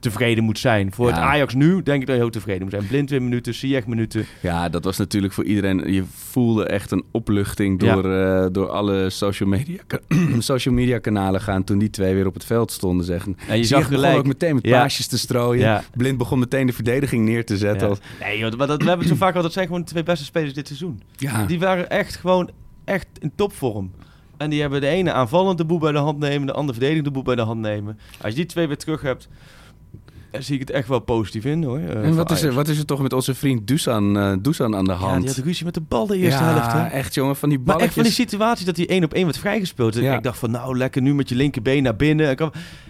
tevreden 0.00 0.44
moet 0.44 0.58
zijn. 0.58 0.92
Voor 0.92 1.08
Ja. 1.08 1.12
het 1.14 1.22
Ajax 1.22 1.54
nu 1.54 1.82
denk 1.82 2.00
ik 2.00 2.06
dat 2.06 2.16
je 2.16 2.22
heel 2.22 2.30
tevreden 2.30 2.62
moet 2.62 2.70
zijn. 2.70 2.86
Blind 2.86 3.10
weer 3.10 3.22
minuten, 3.22 3.54
Ziyech 3.54 3.86
minuten. 3.86 4.26
Ja, 4.40 4.68
dat 4.68 4.84
was 4.84 4.96
natuurlijk 4.96 5.32
voor 5.32 5.44
iedereen. 5.44 5.92
Je 5.92 6.04
voelde 6.14 6.66
echt 6.66 6.90
een 6.90 7.04
opluchting 7.10 7.82
Ja. 7.82 7.94
door, 7.94 8.12
eh, 8.14 8.46
door 8.52 8.68
alle 8.68 9.10
social 9.10 9.48
media, 9.48 9.78
social 10.38 10.74
media 10.74 10.98
kanalen 10.98 11.40
gaan 11.40 11.64
toen 11.64 11.78
die 11.78 11.90
twee 11.90 12.14
weer 12.14 12.26
op 12.26 12.34
het 12.34 12.44
veld 12.44 12.72
stonden. 12.72 13.06
Zeggen. 13.06 13.36
En 13.48 13.56
je 13.58 13.64
Ziyech 13.64 13.66
zag 13.66 13.78
begon 13.90 13.94
gelijk... 14.04 14.18
ook 14.18 14.26
meteen 14.26 14.54
met 14.54 14.66
Ja. 14.66 14.80
paasjes 14.80 15.06
te 15.06 15.18
strooien. 15.18 15.82
Blind 15.96 16.18
begon 16.18 16.38
meteen 16.38 16.66
de 16.66 16.72
verdediging 16.72 17.24
neer 17.24 17.44
te 17.44 17.56
zetten. 17.56 17.88
Als- 17.88 17.98
Nee, 18.20 18.38
joh, 18.38 18.52
maar 18.56 18.66
dat, 18.66 18.82
we 18.82 18.88
hebben 18.88 19.06
het 19.08 19.18
zo 19.18 19.24
vaak 19.24 19.34
al. 19.36 19.42
Dat 19.42 19.52
zijn 19.52 19.66
gewoon 19.66 19.80
de 19.80 19.86
twee 19.86 20.02
beste 20.02 20.24
spelers 20.24 20.54
dit 20.54 20.66
seizoen. 20.66 21.02
Die 21.46 21.58
waren 21.58 21.90
echt 21.90 22.16
gewoon 22.16 22.50
echt 22.84 23.06
in 23.18 23.32
topvorm. 23.34 23.90
En 24.36 24.50
die 24.50 24.60
hebben 24.60 24.80
de 24.80 24.86
ene 24.86 25.12
aanvallend 25.12 25.58
de 25.58 25.64
boel 25.64 25.78
bij 25.78 25.92
de 25.92 25.98
hand 25.98 26.18
nemen, 26.18 26.46
de 26.46 26.52
andere 26.52 26.72
verdedigend 26.72 27.04
de 27.06 27.10
boel 27.12 27.22
bij 27.22 27.34
de 27.34 27.42
hand 27.42 27.60
nemen. 27.60 27.98
Als 28.20 28.30
je 28.30 28.36
die 28.36 28.46
twee 28.46 28.66
weer 28.66 28.76
terug 28.76 29.02
hebt, 29.02 29.28
dan 30.30 30.42
zie 30.42 30.54
ik 30.54 30.60
het 30.60 30.70
echt 30.70 30.88
wel 30.88 30.98
positief 30.98 31.44
in 31.44 31.62
hoor. 31.64 31.78
eh, 31.78 32.04
en 32.04 32.14
wat 32.14 32.30
is, 32.30 32.42
er, 32.42 32.52
wat 32.52 32.68
is 32.68 32.78
er 32.78 32.84
toch 32.84 33.02
met 33.02 33.12
onze 33.12 33.34
vriend 33.34 33.66
Dusan, 33.66 34.18
eh 34.18 34.32
Dusan 34.42 34.76
aan 34.76 34.84
de 34.84 34.90
Ja, 34.90 34.96
hand? 34.96 35.20
die 35.26 35.34
had 35.34 35.44
ruzie 35.44 35.64
met 35.64 35.74
de 35.74 35.80
bal 35.88 36.06
de 36.06 36.16
eerste 36.16 36.42
Ja, 36.44 36.50
helft. 36.52 36.72
Hè? 36.72 36.86
echt 36.86 37.14
jongen, 37.14 37.36
van 37.36 37.48
die 37.48 37.58
Maar 37.58 37.66
balletjes. 37.66 37.86
echt 37.88 37.94
van 37.94 38.04
die 38.04 38.28
situatie 38.28 38.66
dat 38.66 38.76
hij 38.76 38.88
één 38.88 39.04
op 39.04 39.14
één 39.14 39.24
werd 39.24 39.38
vrijgespeeld. 39.38 39.92
Dus 39.92 40.02
Ja. 40.02 40.16
Ik 40.16 40.22
dacht 40.22 40.38
van, 40.38 40.50
nou 40.50 40.76
lekker 40.76 41.02
nu 41.02 41.14
met 41.14 41.28
je 41.28 41.34
linkerbeen 41.34 41.82
naar 41.82 41.96
binnen. 41.96 42.36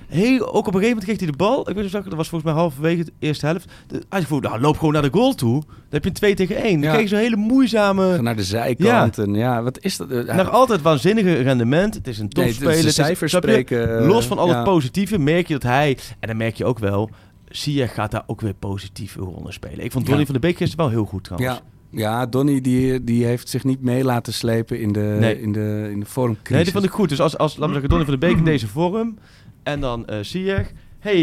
Heel, 0.08 0.46
ook 0.52 0.66
op 0.66 0.74
een 0.74 0.80
gegeven 0.80 0.88
moment 0.88 1.04
kreeg 1.04 1.18
hij 1.18 1.26
de 1.30 1.36
bal. 1.36 1.60
Ik 1.60 1.74
weet 1.74 1.84
niet 1.84 1.94
of 1.94 2.04
dat 2.04 2.14
was 2.14 2.28
volgens 2.28 2.50
mij 2.52 2.60
halverwege 2.60 3.04
de 3.04 3.12
eerste 3.18 3.46
helft. 3.46 3.64
Hij 4.08 4.22
voelde, 4.22 4.48
nou 4.48 4.60
loop 4.60 4.78
gewoon 4.78 4.92
naar 4.92 5.02
de 5.02 5.08
goal 5.12 5.34
toe. 5.34 5.60
Dan 5.60 5.70
heb 5.90 6.02
je 6.02 6.08
een 6.08 6.14
2 6.14 6.34
tegen 6.34 6.56
1. 6.56 6.72
Dan 6.72 6.80
Ja. 6.82 6.90
kreeg 6.90 7.02
je 7.02 7.08
zo'n 7.08 7.18
hele 7.18 7.36
moeizame... 7.36 8.22
naar 8.22 8.36
de 8.36 8.42
zijkant. 8.44 9.18
En 9.18 9.34
ja, 9.34 9.62
wat 9.62 9.78
is 9.80 9.96
dat? 9.96 10.10
Eh, 10.10 10.36
Nog 10.36 10.50
altijd 10.50 10.82
waanzinnige 10.82 11.32
rendement. 11.34 11.94
Het 11.94 12.06
is 12.06 12.18
een 12.18 12.28
Nee, 12.32 12.44
het 12.44 12.52
is- 12.52 12.58
topspeler. 12.58 12.72
de 12.72 12.78
Het 12.78 12.88
is- 12.88 12.94
cijfers 12.94 13.32
je? 13.32 13.36
spreken, 13.38 13.98
eh, 14.00 14.06
Los 14.08 14.26
van 14.26 14.38
al 14.38 14.48
ja. 14.48 14.54
het 14.54 14.64
positieve 14.64 15.18
merk 15.18 15.46
je 15.46 15.52
dat 15.52 15.62
hij... 15.62 15.98
En 16.20 16.28
dan 16.28 16.36
merk 16.36 16.54
je 16.56 16.64
ook 16.64 16.78
wel... 16.78 17.10
Ziyech 17.50 17.94
gaat 17.94 18.10
daar 18.10 18.22
ook 18.26 18.40
weer 18.40 18.54
positief 18.54 19.14
een 19.16 19.22
rol 19.24 19.42
in 19.46 19.52
spelen. 19.52 19.84
Ik 19.84 19.92
vond 19.92 20.04
Donny 20.04 20.20
Ja. 20.20 20.26
van 20.26 20.34
de 20.34 20.40
Beek 20.40 20.56
gisteren 20.56 20.84
wel 20.84 20.94
heel 20.94 21.04
goed 21.04 21.24
trouwens. 21.24 21.60
Ja, 21.90 21.98
ja 21.98 22.26
Donny 22.26 22.60
die, 22.60 23.04
die 23.04 23.24
heeft 23.24 23.48
zich 23.48 23.64
niet 23.64 23.82
mee 23.82 24.04
laten 24.04 24.32
slepen 24.32 24.80
in 24.80 24.92
de, 24.92 25.16
Nee. 25.20 25.40
in 25.42 25.52
de, 25.52 25.88
in 25.92 26.00
de 26.00 26.06
vormcrisis. 26.06 26.54
Nee, 26.54 26.62
die 26.64 26.72
vond 26.72 26.84
ik 26.84 26.90
goed. 26.90 27.08
Dus 27.08 27.20
als, 27.20 27.38
als 27.38 27.50
laten 27.56 27.66
we 27.66 27.72
zeggen, 27.72 27.88
Donny 27.88 28.04
van 28.04 28.14
de 28.14 28.26
Beek 28.26 28.36
in 28.36 28.44
deze 28.54 28.66
vorm... 28.68 29.18
En 29.62 29.80
dan 29.80 30.06
eh 30.06 30.18
Ziyech... 30.22 30.72
Hey, 30.98 31.14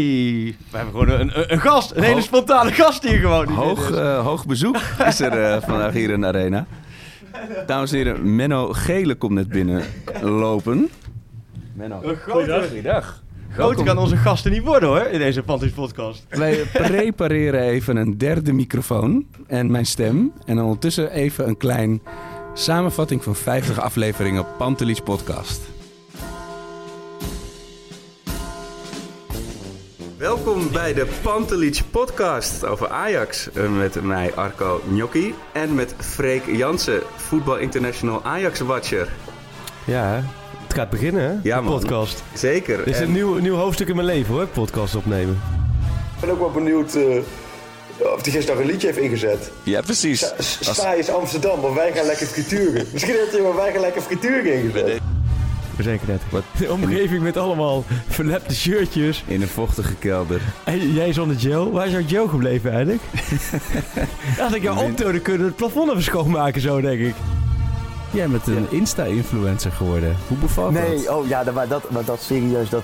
we 0.70 0.76
hebben 0.76 0.92
gewoon 1.00 1.20
een, 1.20 1.38
een, 1.40 1.52
een 1.52 1.60
gast. 1.60 1.90
Een 1.90 2.02
hele 2.02 2.20
spontane 2.20 2.72
gast 2.72 3.02
hier 3.08 3.18
gewoon. 3.18 3.46
die 3.46 3.56
Hoog, 3.56 3.90
is. 3.90 3.96
eh, 3.96 4.24
hoog 4.24 4.46
bezoek 4.46 4.76
is 5.06 5.20
er 5.20 5.32
eh, 5.52 5.62
vandaag 5.68 5.92
hier 5.92 6.10
in 6.10 6.20
de 6.20 6.26
arena. 6.26 6.66
Dames 7.66 7.90
en 7.90 7.96
heren, 7.96 8.34
Menno 8.36 8.72
Gele 8.72 9.14
komt 9.14 9.32
net 9.32 9.48
binnen 9.48 9.82
lopen. 10.22 10.88
Menno, 11.74 12.02
Goeiedag. 12.28 12.66
goeiedag. 12.68 13.22
Groter 13.52 13.84
kan 13.84 13.98
onze 13.98 14.16
gasten 14.16 14.52
niet 14.52 14.62
worden 14.62 14.88
hoor, 14.88 15.00
in 15.06 15.18
deze 15.18 15.42
Panties 15.42 15.72
podcast. 15.72 16.24
Wij 16.28 16.56
prepareren 16.72 17.60
even 17.60 17.96
een 17.96 18.18
derde 18.18 18.52
microfoon 18.52 19.26
en 19.46 19.70
mijn 19.70 19.86
stem. 19.86 20.32
En 20.46 20.58
ondertussen 20.60 21.10
even 21.12 21.48
een 21.48 21.56
klein 21.56 22.02
samenvatting 22.54 23.24
van 23.24 23.34
50 23.34 23.80
afleveringen 23.80 24.46
Pantelis 24.58 25.00
podcast. 25.00 25.60
Welkom 30.16 30.72
bij 30.72 30.94
de 30.94 31.06
Pantelich 31.22 31.90
podcast 31.90 32.66
over 32.66 32.88
Ajax. 32.88 33.50
Eh, 33.52 33.76
Met 33.76 34.02
mij 34.02 34.34
Arco 34.34 34.80
Gnocchi 34.88 35.34
en 35.52 35.74
met 35.74 35.94
Freek 35.98 36.46
Jansen, 36.46 37.00
Voetbal 37.16 37.56
International 37.56 38.24
Ajax-watcher. 38.24 39.08
Ja, 39.84 40.24
het 40.68 40.76
gaat 40.76 40.90
beginnen 40.90 41.22
hè, 41.22 41.32
Ja, 41.42 41.56
de 41.56 41.62
man. 41.62 41.78
podcast. 41.78 42.22
Zeker. 42.34 42.76
Dit 42.76 42.86
is 42.86 42.96
En- 42.96 43.02
een 43.06 43.12
nieuw, 43.12 43.34
nieuw 43.38 43.54
hoofdstuk 43.56 43.88
in 43.88 43.94
mijn 43.94 44.06
leven 44.06 44.34
hoor, 44.34 44.46
podcast 44.46 44.94
opnemen. 44.94 45.40
Ik 46.14 46.20
ben 46.20 46.30
ook 46.30 46.38
wel 46.38 46.50
benieuwd 46.50 46.94
eh, 46.94 47.02
of 47.98 48.22
hij 48.22 48.32
gisteren 48.32 48.46
nog 48.56 48.58
een 48.58 48.70
liedje 48.70 48.86
heeft 48.86 48.98
ingezet. 48.98 49.50
Ja, 49.62 49.80
precies. 49.80 50.32
Sta 50.60 50.92
is 50.92 51.10
Amsterdam, 51.10 51.60
maar 51.60 51.74
wij 51.74 51.92
gaan 51.92 52.06
lekker 52.06 52.26
frituren. 52.26 52.86
Misschien 52.92 53.14
heeft 53.14 53.32
hij 53.32 53.40
maar 53.42 53.54
wij 53.56 53.72
gaan 53.72 53.80
lekker 53.80 54.02
frituren 54.02 54.54
ingezet. 54.54 55.00
Zeker 55.78 56.06
net. 56.08 56.20
De 56.58 56.72
omgeving 56.72 57.22
met 57.22 57.36
allemaal 57.36 57.84
verlepte 58.08 58.54
shirtjes. 58.54 59.24
In 59.26 59.42
een 59.42 59.48
vochtige 59.48 59.94
kelder. 59.94 60.40
En 60.64 60.92
jij 60.92 61.12
zonder 61.12 61.36
gel. 61.40 61.72
Waar 61.72 61.86
is 61.86 61.92
jouw 61.92 62.02
gel 62.06 62.26
gebleven 62.28 62.70
eigenlijk? 62.72 63.02
Had 64.38 64.54
ik 64.54 64.62
jou 64.62 64.84
optonen 64.84 65.22
kunnen 65.22 65.46
het 65.46 65.56
plafond 65.56 65.90
even 65.90 66.02
schoonmaken 66.02 66.60
zo 66.60 66.80
denk 66.80 67.00
ik. 67.00 67.14
Jij 68.10 68.28
bent 68.28 68.46
een 68.46 68.66
Insta-influencer 68.70 69.72
geworden. 69.72 70.16
Hoe 70.28 70.36
bevalt 70.36 70.74
dat? 70.74 70.82
Nee, 70.82 71.14
oh 71.14 71.28
ja, 71.28 71.44
maar 71.54 71.68
dat, 71.68 71.90
maar 71.90 72.04
dat 72.04 72.20
serieus, 72.20 72.68
dat, 72.68 72.82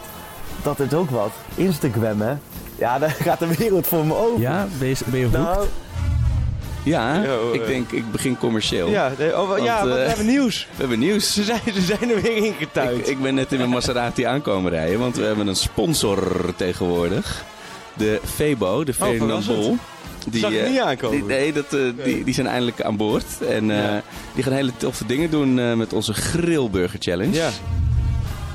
dat 0.62 0.80
is 0.80 0.92
ook 0.92 1.10
wat. 1.10 1.30
Instagram, 1.54 2.20
hè? 2.20 2.34
Ja, 2.78 2.98
daar 2.98 3.10
gaat 3.10 3.38
de 3.38 3.54
wereld 3.56 3.86
voor 3.86 4.06
me 4.06 4.14
open. 4.14 4.40
Ja, 4.40 4.66
ben 4.78 4.88
je, 4.88 4.96
ben 5.04 5.18
je 5.18 5.24
hoekt? 5.24 5.38
Nou, 5.38 5.66
Ja, 6.82 7.22
ik 7.52 7.66
denk, 7.66 7.90
ik 7.90 8.12
begin 8.12 8.38
commercieel. 8.38 8.88
Ja, 8.88 9.12
nee, 9.18 9.40
oh, 9.40 9.58
ja 9.58 9.86
we 9.86 9.94
eh, 9.94 10.06
hebben 10.06 10.26
nieuws. 10.26 10.66
We 10.70 10.80
hebben 10.80 10.98
nieuws. 10.98 11.32
Ze 11.32 11.44
zijn, 11.44 11.60
ze 11.74 11.80
zijn 11.80 12.10
er 12.10 12.22
weer 12.22 12.36
ingetuigd. 12.36 12.98
Ik, 12.98 13.06
ik 13.06 13.22
ben 13.22 13.34
net 13.34 13.52
in 13.52 13.58
mijn 13.58 13.70
Maserati 13.70 14.22
aankomen 14.22 14.70
rijden, 14.70 14.98
want 14.98 15.16
we 15.16 15.24
hebben 15.24 15.46
een 15.46 15.56
sponsor 15.56 16.52
tegenwoordig. 16.56 17.44
De 17.96 18.20
Febo, 18.24 18.84
de 18.84 18.94
Ferdinand 18.94 19.44
verrassend. 19.44 19.56
Bol. 19.66 20.40
Zag 20.40 20.50
ik 20.50 20.60
eh, 20.60 20.70
niet 20.70 20.80
aankomen. 20.80 21.16
Die, 21.18 21.26
nee, 21.26 21.52
dat, 21.52 21.72
eh, 21.72 21.80
die, 22.04 22.24
die 22.24 22.34
zijn 22.34 22.46
eindelijk 22.46 22.82
aan 22.82 22.96
boord. 22.96 23.24
En 23.48 23.70
eh, 23.70 23.76
Ja. 23.76 24.02
die 24.34 24.42
gaan 24.42 24.52
hele 24.52 24.72
toffe 24.76 25.06
dingen 25.06 25.30
doen 25.30 25.58
eh, 25.58 25.74
met 25.74 25.92
onze 25.92 26.14
Grillburger 26.14 26.98
Challenge. 27.02 27.34
Ja. 27.34 27.50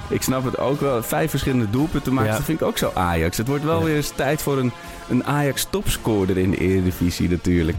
Ik 0.09 0.21
snap 0.21 0.45
het 0.45 0.57
ook 0.57 0.79
wel. 0.81 1.03
Vijf 1.03 1.29
verschillende 1.29 1.69
doelpunten 1.69 2.13
maken, 2.13 2.29
Ja. 2.31 2.35
dat 2.37 2.45
vind 2.45 2.61
ik 2.61 2.67
ook 2.67 2.77
zo 2.77 2.91
Ajax. 2.93 3.37
Het 3.37 3.47
wordt 3.47 3.63
wel 3.63 3.79
Ja. 3.79 3.85
weer 3.85 3.95
eens 3.95 4.11
tijd 4.15 4.41
voor 4.41 4.57
een, 4.57 4.71
een 5.09 5.25
Ajax 5.25 5.67
topscorer 5.69 6.37
in 6.37 6.51
de 6.51 6.57
Eredivisie 6.57 7.29
natuurlijk. 7.29 7.77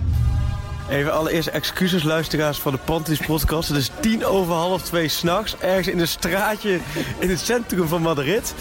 Even 0.90 1.12
allereerst 1.12 1.49
excuses 1.49 2.02
luisteraars 2.02 2.59
van 2.59 2.73
de 2.73 2.78
Panties 2.85 3.18
podcast. 3.18 3.68
Het 3.68 3.76
is 3.78 3.90
tien 4.00 4.25
over 4.25 4.52
half 4.54 4.82
twee 4.82 5.09
s'nachts. 5.09 5.56
Ergens 5.59 5.88
in 5.88 5.99
een 6.00 6.09
straatje 6.09 6.78
in 7.18 7.30
het 7.30 7.38
centrum 7.40 7.88
van 7.88 8.02
Madrid. 8.02 8.54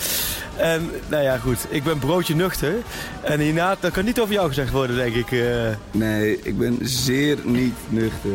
En 0.56 0.92
nou 1.08 1.24
ja, 1.24 1.38
goed. 1.38 1.66
Ik 1.70 1.84
ben 1.84 2.00
broodje 2.00 2.36
nuchter. 2.36 2.74
En 3.22 3.40
hierna, 3.40 3.76
dat 3.80 3.92
kan 3.92 4.06
niet 4.06 4.20
over 4.20 4.34
jou 4.34 4.48
gezegd 4.48 4.72
worden, 4.72 4.96
denk 4.96 5.16
ik. 5.16 5.32
eh. 5.32 5.40
Nee, 5.92 6.40
ik 6.44 6.58
ben 6.58 6.78
zeer 6.82 7.38
niet 7.44 7.76
nuchter. 7.88 8.32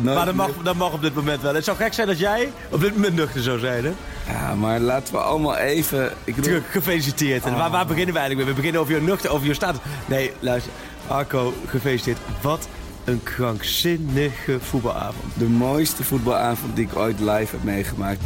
Nooit 0.00 0.16
maar 0.16 0.26
dat 0.26 0.34
mag, 0.34 0.50
dat 0.62 0.74
mag 0.76 0.92
op 0.92 1.02
dit 1.02 1.14
moment 1.14 1.42
wel. 1.42 1.54
Het 1.54 1.64
zou 1.64 1.76
gek 1.76 1.92
zijn 1.94 2.06
dat 2.06 2.18
jij 2.18 2.52
op 2.70 2.80
dit 2.80 2.94
moment 2.94 3.14
nuchter 3.14 3.42
zou 3.42 3.58
zijn, 3.58 3.84
hè? 3.84 3.92
Ja, 4.32 4.54
maar 4.54 4.80
laten 4.80 5.14
we 5.14 5.20
allemaal 5.20 5.56
even... 5.56 6.04
Ik 6.24 6.34
bedoel, 6.34 6.42
Terug, 6.50 6.72
gefeliciteerd. 6.72 7.44
En 7.44 7.56
waar, 7.56 7.70
waar 7.70 7.86
beginnen 7.86 8.14
we 8.14 8.20
eigenlijk 8.20 8.48
mee? 8.48 8.56
We 8.56 8.60
beginnen 8.60 8.80
over 8.80 8.94
je 8.94 9.00
nuchter, 9.00 9.30
over 9.30 9.46
je 9.46 9.54
status. 9.54 9.80
Nee, 10.06 10.32
luister. 10.40 10.72
Arco, 11.06 11.54
gefeliciteerd. 11.66 12.18
Wat 12.40 12.68
een 13.10 13.22
krankzinnige 13.22 14.60
voetbalavond. 14.60 15.38
de 15.38 15.48
mooiste 15.48 16.04
voetbalavond 16.04 16.76
die 16.76 16.86
ik 16.86 16.96
ooit 16.96 17.20
live 17.20 17.56
heb 17.56 17.62
meegemaakt. 17.62 18.20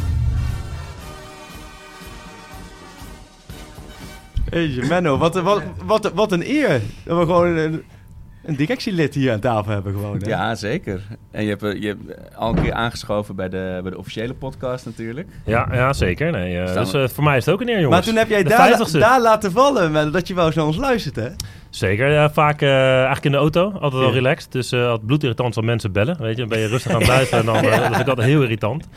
Jeetje, 4.51 4.85
Menno, 4.85 5.17
wat, 5.17 5.35
wat, 5.35 5.61
wat, 5.85 6.11
wat 6.13 6.31
een 6.31 6.49
eer. 6.49 6.81
Dat 7.03 7.17
we 7.17 7.25
gewoon 7.25 7.57
een, 7.57 7.83
een 8.43 8.55
directielid 8.55 9.13
hier 9.13 9.31
aan 9.31 9.39
tafel 9.39 9.71
hebben. 9.71 9.93
Gewoon, 9.93 10.17
hè? 10.17 10.29
Ja, 10.29 10.55
zeker. 10.55 11.01
En 11.31 11.43
je 11.43 11.49
hebt, 11.49 11.63
eh, 11.63 11.81
je 11.81 11.87
hebt 11.87 12.35
al 12.35 12.49
een 12.49 12.63
keer 12.63 12.73
aangeschoven 12.73 13.35
bij 13.35 13.49
de, 13.49 13.79
bij 13.81 13.91
de 13.91 13.97
officiële 13.97 14.33
podcast 14.33 14.85
natuurlijk. 14.85 15.27
Ja, 15.45 15.67
ja 15.71 15.93
zeker. 15.93 16.31
Nee, 16.31 16.59
eh, 16.59 16.67
Staan 16.67 16.83
dus 16.83 16.93
eh, 16.93 17.07
voor 17.07 17.23
mij 17.23 17.37
is 17.37 17.45
het 17.45 17.53
ook 17.53 17.61
een 17.61 17.69
eer, 17.69 17.79
jongens. 17.79 17.95
Maar 17.95 18.03
toen 18.03 18.15
heb 18.15 18.29
jij 18.29 18.43
daar, 18.43 18.87
50ste. 18.87 18.99
daar 18.99 19.21
laten 19.21 19.51
vallen, 19.51 19.91
Menno, 19.91 20.11
dat 20.11 20.27
je 20.27 20.33
wel 20.33 20.45
eens 20.45 20.55
naar 20.55 20.65
ons 20.65 20.77
luistert, 20.77 21.15
hè? 21.15 21.29
Zeker, 21.75 22.09
ja, 22.11 22.29
vaak 22.31 22.61
eh, 22.61 22.95
eigenlijk 22.95 23.25
in 23.25 23.31
de 23.31 23.37
auto. 23.37 23.71
Altijd 23.71 23.93
wel 24.01 24.07
Ja. 24.07 24.13
relaxed. 24.13 24.51
Dus 24.51 24.71
eh 24.71 24.87
als 24.89 24.99
bloedirritant 25.05 25.55
als 25.55 25.65
mensen 25.65 25.91
bellen. 25.91 26.17
Weet 26.21 26.35
je, 26.35 26.39
dan 26.39 26.49
ben 26.49 26.59
je 26.59 26.67
rustig 26.67 26.91
aan 26.91 26.97
het 26.99 27.07
luisteren. 27.15 27.39
En 27.39 27.45
dan 27.45 27.55
eh, 27.71 27.81
dat 27.81 27.91
is 27.91 27.99
ook 27.99 28.07
altijd 28.07 28.27
heel 28.27 28.41
irritant. 28.41 28.87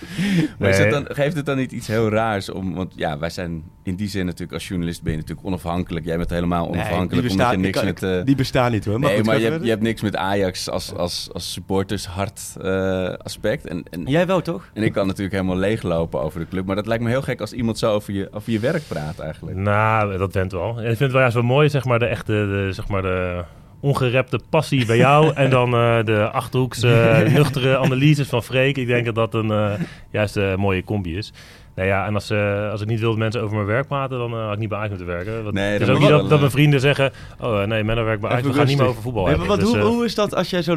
Maar 0.58 0.68
is 0.68 0.76
Nee. 0.78 0.86
het 0.86 0.94
dan, 1.06 1.16
geeft 1.16 1.36
het 1.36 1.46
dan 1.46 1.56
niet 1.56 1.72
iets 1.72 1.86
heel 1.86 2.08
raars 2.08 2.50
om... 2.50 2.74
Want 2.74 2.92
ja, 2.96 3.18
wij 3.18 3.30
zijn 3.30 3.62
in 3.82 3.94
die 3.96 4.08
zin 4.08 4.24
natuurlijk 4.24 4.52
als 4.52 4.68
journalist 4.68 5.02
ben 5.02 5.12
je 5.12 5.18
natuurlijk 5.18 5.46
onafhankelijk. 5.46 6.04
Jij 6.06 6.16
bent 6.16 6.30
helemaal 6.30 6.68
onafhankelijk 6.68 7.10
die, 7.10 7.30
omdat 7.30 7.36
bestaan, 7.36 7.52
je 7.52 7.64
niks 7.64 7.82
ik- 7.82 8.00
met... 8.00 8.26
die 8.26 8.36
bestaan 8.36 8.72
niet, 8.72 8.84
hoor. 8.84 9.00
Maar 9.00 9.10
nee, 9.12 9.22
maar 9.24 9.38
je 9.38 9.50
hebt, 9.50 9.62
je 9.64 9.70
hebt 9.70 9.82
niks 9.82 10.02
met 10.02 10.16
Ajax 10.16 10.70
als, 10.70 10.94
als, 10.94 11.28
als 11.32 11.52
supporters 11.52 12.06
hart 12.06 12.40
eh, 12.62 13.08
aspect. 13.08 13.66
En, 13.66 13.82
en, 13.90 14.02
Jij 14.06 14.26
wel, 14.26 14.40
toch? 14.40 14.70
en 14.74 14.82
ik 14.82 14.92
kan 14.92 15.06
natuurlijk 15.06 15.34
helemaal 15.34 15.56
leeglopen 15.56 16.20
over 16.22 16.40
de 16.40 16.48
club. 16.48 16.66
Maar 16.66 16.76
dat 16.76 16.86
lijkt 16.86 17.02
me 17.02 17.08
heel 17.10 17.22
gek 17.22 17.40
als 17.40 17.52
iemand 17.52 17.78
zo 17.78 17.92
over 17.92 18.12
je, 18.14 18.28
over 18.32 18.52
je 18.52 18.58
werk 18.58 18.82
praat 18.88 19.18
eigenlijk. 19.18 19.56
Nou, 19.56 20.18
dat 20.18 20.34
went 20.34 20.52
wel. 20.52 20.68
En 20.76 20.76
ik 20.82 20.86
vind 20.86 20.98
het 20.98 21.10
wel 21.10 21.20
juist 21.20 21.34
wel 21.34 21.44
mooi, 21.44 21.68
zeg 21.68 21.84
maar, 21.84 21.98
de 21.98 22.06
echte, 22.06 22.32
de, 22.32 22.67
zeg 22.72 22.88
maar, 22.88 23.02
de 23.02 23.44
ongerepte 23.80 24.40
passie 24.50 24.86
bij 24.86 24.96
jou. 24.96 25.32
en 25.34 25.50
dan 25.50 25.74
eh, 25.74 26.04
de 26.04 26.30
achterhoekse, 26.30 26.92
eh, 26.92 27.32
nuchtere 27.32 27.78
analyses 27.78 28.28
van 28.28 28.42
Freek. 28.42 28.76
Ik 28.76 28.86
denk 28.86 29.04
dat 29.04 29.14
dat 29.14 29.34
een 29.34 29.50
eh, 29.50 29.72
juist 30.10 30.36
een 30.36 30.58
mooie 30.60 30.84
combi 30.84 31.16
is. 31.16 31.32
Nou 31.78 31.90
ja, 31.90 32.06
en 32.06 32.14
als, 32.14 32.30
eh, 32.30 32.70
als 32.70 32.80
ik 32.80 32.86
niet 32.86 33.00
wil 33.00 33.08
dat 33.08 33.18
mensen 33.18 33.42
over 33.42 33.54
mijn 33.54 33.66
werk 33.68 33.86
praten, 33.86 34.18
dan 34.18 34.32
eh, 34.32 34.44
had 34.44 34.52
ik 34.52 34.58
niet 34.58 34.68
bij 34.68 34.78
Ajax 34.78 34.90
moeten 34.96 35.14
werken. 35.14 35.42
Want 35.42 35.54
Nee, 35.54 35.70
het 35.70 35.78
dat 35.80 35.88
is 35.88 35.94
ook 35.94 36.00
niet 36.00 36.08
dat, 36.08 36.28
dat 36.28 36.38
mijn 36.38 36.50
vrienden 36.50 36.80
zeggen, 36.80 37.12
oh 37.40 37.62
eh, 37.62 37.68
nee, 37.68 37.84
Menno 37.84 38.04
werkt 38.04 38.20
bij 38.20 38.30
Ajax, 38.30 38.46
we 38.46 38.52
gaan 38.52 38.66
niet 38.66 38.78
meer 38.78 38.86
over 38.86 39.02
voetbal 39.02 39.24
Nee, 39.26 39.36
maar 39.36 39.46
hebben. 39.46 39.64
wat, 39.64 39.72
Dus, 39.74 39.82
hoe, 39.82 39.92
hoe 39.94 40.04
is 40.04 40.14
dat 40.14 40.34
als 40.34 40.50
jij 40.50 40.62
zo 40.62 40.76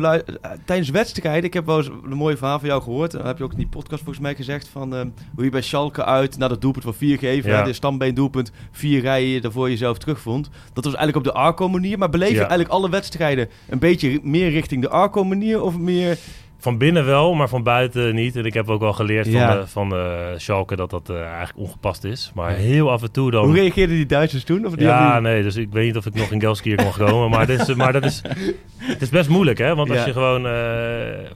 tijdens 0.66 0.90
wedstrijden? 0.90 1.44
Ik 1.44 1.54
heb 1.54 1.66
wel 1.66 1.78
eens 1.78 1.88
een 1.88 2.18
mooie 2.18 2.38
verhaal 2.38 2.60
van 2.60 2.68
jou 2.68 2.82
gehoord. 2.82 3.12
Dan 3.12 3.26
heb 3.26 3.38
je 3.38 3.44
ook 3.44 3.52
in 3.52 3.58
die 3.58 3.68
podcast 3.68 4.04
volgens 4.04 4.20
mij 4.26 4.36
gezegd 4.36 4.68
van 4.68 5.14
hoe 5.36 5.44
je 5.44 5.50
bij 5.50 5.62
Schalke 5.62 6.06
uit 6.06 6.38
naar 6.38 6.50
dat 6.50 6.62
doelpunt 6.62 6.84
van 6.84 6.94
vier 6.94 7.18
geven, 7.18 7.50
Ja. 7.52 7.64
de 7.64 7.74
stambeen 7.74 8.14
doelpunt, 8.14 8.52
vier 8.72 9.02
rijen 9.02 9.42
daarvoor 9.42 9.70
jezelf 9.70 9.98
terugvond. 9.98 10.50
Dat 10.74 10.84
was 10.86 10.96
eigenlijk 10.96 11.28
op 11.28 11.34
de 11.34 11.40
Arco 11.40 11.70
manier. 11.70 11.98
Maar 11.98 12.10
beleef 12.10 12.30
je 12.30 12.34
Ja. 12.36 12.40
eigenlijk 12.42 12.70
alle 12.70 12.90
wedstrijden 12.90 13.50
een 13.70 13.80
beetje 13.80 14.20
meer 14.24 14.50
richting 14.50 14.82
de 14.82 14.90
Arco 14.90 15.24
manier 15.24 15.62
of 15.62 15.78
meer? 15.78 16.18
Van 16.62 16.78
binnen 16.78 17.06
wel, 17.06 17.34
maar 17.34 17.50
van 17.50 17.64
buiten 17.64 18.16
niet. 18.16 18.36
En 18.36 18.46
ik 18.46 18.54
heb 18.54 18.70
ook 18.70 18.80
wel 18.80 18.94
geleerd 18.94 19.26
Ja. 19.28 19.48
van, 19.48 19.60
de, 19.60 19.68
van 19.68 19.90
de 19.90 20.34
Schalke 20.38 20.76
dat 20.76 20.90
dat 20.90 21.10
eh, 21.10 21.22
eigenlijk 21.22 21.58
ongepast 21.58 22.04
is. 22.04 22.32
Maar 22.36 22.52
heel 22.52 22.92
af 22.92 23.02
en 23.02 23.12
toe 23.12 23.32
dan... 23.32 23.46
Hoe 23.46 23.54
reageerden 23.54 23.96
die 23.96 24.06
Duitsers 24.06 24.44
toen? 24.44 24.66
Of 24.66 24.76
die 24.76 24.88
ja, 24.88 25.20
nee, 25.20 25.44
dus 25.44 25.56
ik 25.56 25.72
weet 25.72 25.86
niet 25.86 25.98
of 25.98 26.06
ik 26.06 26.14
nog 26.14 26.32
in 26.32 26.40
Gelskier 26.40 26.76
kan 26.76 26.92
komen. 27.08 27.30
Maar, 27.30 27.48
dit 27.48 27.60
is, 27.68 27.76
maar 27.76 27.94
dat 27.94 28.06
is, 28.06 28.22
het 28.78 29.02
is 29.02 29.10
best 29.10 29.30
moeilijk, 29.30 29.58
hè? 29.58 29.76
Want 29.76 29.90
als 29.90 30.00
Ja. 30.00 30.06
je 30.06 30.14
gewoon... 30.14 30.46
eh, 30.46 31.30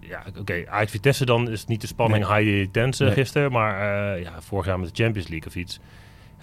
ja, 0.00 0.22
oké, 0.38 0.62
Ajax 0.68 0.90
Vitesse 0.90 1.24
dan 1.24 1.50
is 1.50 1.60
het 1.60 1.68
niet 1.68 1.80
de 1.80 1.86
spanning 1.86 2.36
high 2.36 2.66
tense 2.70 3.04
Nee. 3.04 3.12
gisteren. 3.12 3.52
Maar 3.52 3.74
eh, 4.14 4.22
ja, 4.22 4.32
vorig 4.40 4.66
jaar 4.66 4.78
met 4.80 4.96
de 4.96 5.02
Champions 5.02 5.28
League 5.28 5.48
of 5.48 5.54
iets. 5.56 5.80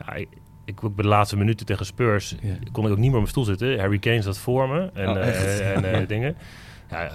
Ja, 0.05 0.13
ik, 0.13 0.27
ik 0.65 0.83
ook 0.83 0.95
bij 0.95 1.03
de 1.03 1.09
laatste 1.09 1.37
minuten 1.37 1.65
tegen 1.65 1.85
Spurs 1.85 2.35
Ja. 2.41 2.53
kon 2.71 2.85
ik 2.85 2.91
ook 2.91 2.97
niet 2.97 3.05
meer 3.05 3.07
op 3.07 3.13
mijn 3.13 3.27
stoel 3.27 3.43
zitten. 3.43 3.79
Harry 3.79 3.99
Kane 3.99 4.21
zat 4.21 4.37
voor 4.37 4.69
me 4.69 4.89
en, 4.93 5.09
Oh, 5.09 5.17
eh, 5.17 5.75
en 5.75 5.93
eh, 5.93 6.07
dingen. 6.15 6.35
Ja, 6.89 7.09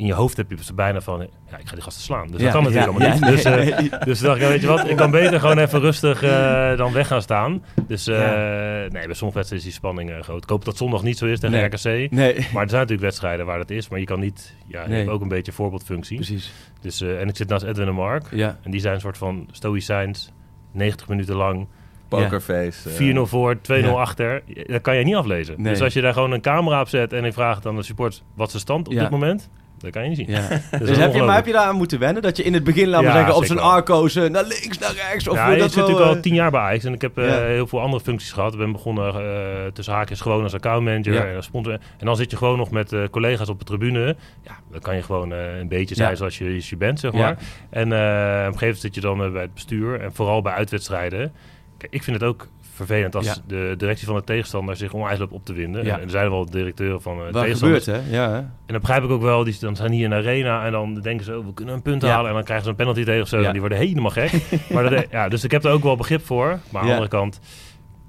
in 0.00 0.06
je 0.06 0.12
hoofd 0.12 0.36
heb 0.36 0.50
je 0.50 0.64
ze 0.64 0.74
bijna 0.74 1.00
van, 1.00 1.18
ja, 1.50 1.58
ik 1.58 1.66
ga 1.68 1.74
die 1.74 1.82
gasten 1.82 2.02
slaan. 2.02 2.26
Dus 2.26 2.40
Ja, 2.40 2.44
dat 2.44 2.52
kan 2.52 2.62
natuurlijk 2.62 2.86
ja, 2.86 2.90
allemaal 2.90 3.08
ja, 3.08 3.14
niet. 3.14 3.44
nee, 3.44 3.54
dus, 3.66 3.70
eh, 3.70 3.78
nee. 3.98 4.04
dus 4.04 4.20
dacht 4.20 4.40
ik, 4.40 4.48
weet 4.48 4.60
je 4.60 4.66
wat, 4.66 4.88
ik 4.88 4.96
kan 4.96 5.10
beter 5.10 5.40
gewoon 5.40 5.58
even 5.58 5.80
rustig 5.80 6.22
eh, 6.22 6.76
dan 6.76 6.92
weg 6.92 7.06
gaan 7.06 7.22
staan. 7.22 7.64
Dus 7.86 8.06
eh, 8.06 8.18
Ja. 8.18 8.30
nee, 8.78 8.88
bij 9.06 9.14
sommige 9.14 9.38
wedstrijden 9.38 9.56
is 9.56 9.62
die 9.62 9.72
spanning 9.72 10.10
eh, 10.10 10.20
groot. 10.20 10.42
Ik 10.42 10.48
hoop 10.48 10.64
dat 10.64 10.76
zondag 10.76 11.02
niet 11.02 11.18
zo 11.18 11.26
is 11.26 11.40
tegen 11.40 11.56
Nee. 11.56 11.64
RKC. 11.64 12.10
Nee, 12.10 12.34
Maar 12.34 12.34
er 12.34 12.50
zijn 12.50 12.80
natuurlijk 12.80 13.00
wedstrijden 13.00 13.46
waar 13.46 13.58
dat 13.58 13.70
is, 13.70 13.88
maar 13.88 13.98
je 13.98 14.04
kan 14.04 14.20
niet, 14.20 14.54
ja, 14.66 14.82
je 14.82 14.88
Nee. 14.88 14.98
hebt 14.98 15.10
ook 15.10 15.20
een 15.20 15.28
beetje 15.28 15.52
voorbeeldfunctie. 15.52 16.16
precies. 16.16 16.52
Dus, 16.80 17.00
eh, 17.00 17.20
en 17.20 17.28
ik 17.28 17.36
zit 17.36 17.48
naast 17.48 17.64
Edwin 17.64 17.86
en 17.88 17.94
Mark. 17.94 18.24
Ja. 18.30 18.58
En 18.62 18.70
die 18.70 18.80
zijn 18.80 18.94
een 18.94 19.00
soort 19.00 19.18
van 19.18 19.48
stoïcijns, 19.50 20.32
90 20.72 21.08
minuten 21.08 21.34
lang. 21.36 21.66
Pokerface. 22.08 22.88
eh. 22.88 22.94
4-0 22.94 23.26
voor, 23.26 23.60
2-0 23.60 23.90
Ja. 23.94 24.00
achter. 24.00 24.42
Dat 24.66 24.80
kan 24.82 24.96
je 24.96 25.04
niet 25.04 25.14
aflezen. 25.14 25.54
Nee. 25.58 25.72
Dus 25.72 25.82
als 25.82 25.92
je 25.92 26.00
daar 26.00 26.12
gewoon 26.12 26.32
een 26.32 26.40
camera 26.40 26.80
op 26.80 26.88
zet 26.88 27.12
en 27.12 27.24
ik 27.24 27.32
vraag 27.32 27.60
dan 27.60 27.76
de 27.76 27.82
support 27.82 28.22
wat 28.34 28.50
de 28.50 28.58
stand 28.58 28.86
op 28.86 28.92
Ja. 28.92 29.00
dit 29.00 29.10
moment, 29.10 29.48
Dat 29.80 29.90
kan 29.90 30.02
je 30.02 30.08
niet 30.08 30.18
zien. 30.18 30.30
Ja. 30.30 30.48
Dat 30.70 30.86
dus 30.86 30.96
heb 30.96 31.14
je, 31.14 31.22
maar 31.22 31.34
heb 31.34 31.46
je 31.46 31.52
daar 31.52 31.66
aan 31.66 31.76
moeten 31.76 31.98
wennen? 31.98 32.22
Dat 32.22 32.36
je 32.36 32.42
in 32.42 32.54
het 32.54 32.64
begin, 32.64 32.88
laten 32.88 33.06
we 33.06 33.12
Ja, 33.12 33.16
zeggen, 33.16 33.36
op 33.36 33.44
zijn 33.44 33.58
arco's 33.58 34.14
naar 34.14 34.44
links, 34.44 34.78
naar 34.78 34.92
rechts? 34.92 35.28
Of 35.28 35.36
ja, 35.36 35.44
hoe 35.44 35.54
ik 35.54 35.60
dat 35.60 35.72
zit 35.72 35.76
wel, 35.76 35.84
natuurlijk 35.84 36.10
al 36.10 36.16
eh, 36.16 36.22
tien 36.22 36.34
jaar 36.34 36.50
bij 36.50 36.60
Ajax 36.60 36.84
en 36.84 36.92
ik 36.92 37.00
heb 37.00 37.18
eh, 37.18 37.34
heel 37.34 37.66
veel 37.66 37.80
andere 37.80 38.02
functies 38.02 38.32
gehad. 38.32 38.52
Ik 38.52 38.58
ben 38.58 38.72
begonnen 38.72 39.14
eh, 39.14 39.72
tussen 39.72 39.94
haakjes 39.94 40.20
gewoon 40.20 40.42
als 40.42 40.54
accountmanager 40.54 41.28
en 41.28 41.36
als 41.36 41.44
sponsor. 41.44 41.72
En 41.72 42.06
dan 42.06 42.16
zit 42.16 42.30
je 42.30 42.36
gewoon 42.36 42.58
nog 42.58 42.70
met 42.70 42.94
collega's 43.10 43.48
op 43.48 43.58
de 43.58 43.64
tribune. 43.64 44.16
Ja, 44.42 44.58
dan 44.70 44.80
kan 44.80 44.96
je 44.96 45.02
gewoon 45.02 45.30
een 45.30 45.68
beetje 45.68 45.94
zijn 45.94 46.16
zoals 46.16 46.38
je, 46.38 46.60
je 46.68 46.76
bent, 46.76 47.00
zeg 47.00 47.12
maar. 47.12 47.38
En 47.70 47.86
op 47.86 47.92
een 47.92 48.42
gegeven 48.42 48.58
moment 48.60 48.80
zit 48.80 48.94
je 48.94 49.00
dan 49.00 49.32
bij 49.32 49.42
het 49.42 49.54
bestuur 49.54 50.00
en 50.00 50.14
vooral 50.14 50.42
bij 50.42 50.52
uitwedstrijden. 50.52 51.32
Kijk, 51.78 51.92
ik 51.92 52.02
vind 52.02 52.20
het 52.20 52.28
ook 52.28 52.48
vervelend 52.86 53.16
als 53.16 53.26
Ja. 53.26 53.34
de 53.46 53.74
directie 53.76 54.06
van 54.06 54.14
de 54.16 54.24
tegenstander 54.24 54.76
zich 54.76 54.92
loopt 54.92 55.32
op 55.32 55.44
te 55.44 55.52
winden. 55.52 55.84
Ja. 55.84 55.96
En 55.98 56.02
er 56.02 56.10
zijn 56.10 56.30
wel 56.30 56.50
directeuren 56.50 57.02
van 57.02 57.16
eh 57.16 57.22
Waar 57.32 57.42
tegenstanders. 57.42 57.84
gebeurt, 57.84 58.06
hè? 58.06 58.16
Ja, 58.16 58.28
hè? 58.30 58.36
En 58.38 58.50
dan 58.66 58.80
begrijp 58.80 59.04
ik 59.04 59.10
ook 59.10 59.22
wel, 59.22 59.44
die 59.44 59.56
dan 59.60 59.76
zijn 59.76 59.92
hier 59.92 60.04
in 60.04 60.10
de 60.10 60.16
arena 60.16 60.64
en 60.64 60.72
dan 60.72 60.94
denken 61.00 61.24
ze, 61.24 61.38
oh, 61.38 61.46
we 61.46 61.54
kunnen 61.54 61.74
een 61.74 61.82
punt 61.82 62.02
halen. 62.02 62.28
En 62.28 62.34
dan 62.34 62.44
krijgen 62.44 62.64
ze 62.64 62.70
een 62.70 62.76
penalty 62.76 63.04
tegen. 63.04 63.40
Ja. 63.40 63.46
En 63.46 63.50
die 63.52 63.60
worden 63.60 63.78
helemaal 63.78 64.10
gek. 64.10 64.32
maar 64.72 64.90
dat, 64.90 65.06
ja, 65.10 65.28
dus 65.28 65.44
ik 65.44 65.50
heb 65.50 65.64
er 65.64 65.72
ook 65.72 65.82
wel 65.82 65.96
begrip 65.96 66.26
voor. 66.26 66.58
Maar 66.70 66.80
aan 66.80 66.86
de 66.86 66.92
andere 66.92 67.08
kant, 67.10 67.40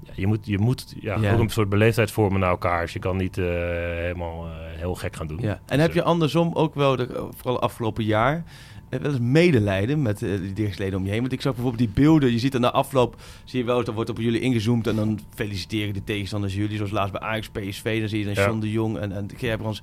ja, 0.04 0.12
je 0.16 0.26
moet, 0.26 0.46
je 0.46 0.58
moet 0.58 0.94
ja, 1.00 1.16
Ja. 1.20 1.32
ook 1.32 1.38
een 1.40 1.48
soort 1.50 1.68
beleefdheid 1.68 2.10
vormen 2.10 2.40
naar 2.40 2.50
elkaar. 2.50 2.80
Dus 2.82 2.92
je 2.92 2.98
kan 2.98 3.16
niet 3.16 3.38
eh, 3.38 3.44
helemaal 3.46 4.44
eh, 4.46 4.50
heel 4.78 4.94
gek 4.94 5.16
gaan 5.16 5.26
doen. 5.26 5.38
Ja. 5.40 5.48
En 5.48 5.58
Dus, 5.66 5.76
heb 5.78 5.88
eh, 5.88 5.94
je 5.94 6.02
andersom 6.02 6.50
ook 6.54 6.74
wel, 6.74 6.96
de, 6.96 7.28
vooral 7.36 7.60
afgelopen 7.60 8.04
jaar, 8.04 8.34
eh, 8.36 8.42
wel 9.00 9.10
eens 9.10 9.20
medelijden 9.20 10.02
met 10.02 10.22
eh, 10.22 10.30
die 10.40 10.52
directieleden 10.52 10.98
om 10.98 11.04
je 11.04 11.10
heen? 11.10 11.20
Want 11.20 11.32
ik 11.32 11.40
zag 11.40 11.54
bijvoorbeeld 11.54 11.82
die 11.94 12.04
beelden, 12.04 12.32
je 12.32 12.38
ziet 12.38 12.54
er 12.54 12.60
na 12.60 12.70
afloop, 12.70 13.16
zie 13.44 13.58
je 13.58 13.64
wel, 13.64 13.76
eens, 13.76 13.86
dan 13.86 13.94
wordt 13.94 14.10
op 14.10 14.18
jullie 14.18 14.40
ingezoomd 14.40 14.86
en 14.86 14.96
dan 14.96 15.20
feliciteren 15.34 15.94
de 15.94 16.04
tegenstanders 16.04 16.54
jullie, 16.54 16.76
zoals 16.76 16.90
laatst 16.92 17.12
bij 17.12 17.20
Ajax, 17.20 17.48
PSV, 17.48 18.00
dan 18.00 18.08
zie 18.08 18.18
je 18.18 18.24
dan 18.24 18.34
Ja. 18.34 18.46
John 18.46 18.60
de 18.60 18.70
Jong 18.70 18.98
en, 18.98 19.12
en 19.12 19.28
Gerbrands 19.36 19.82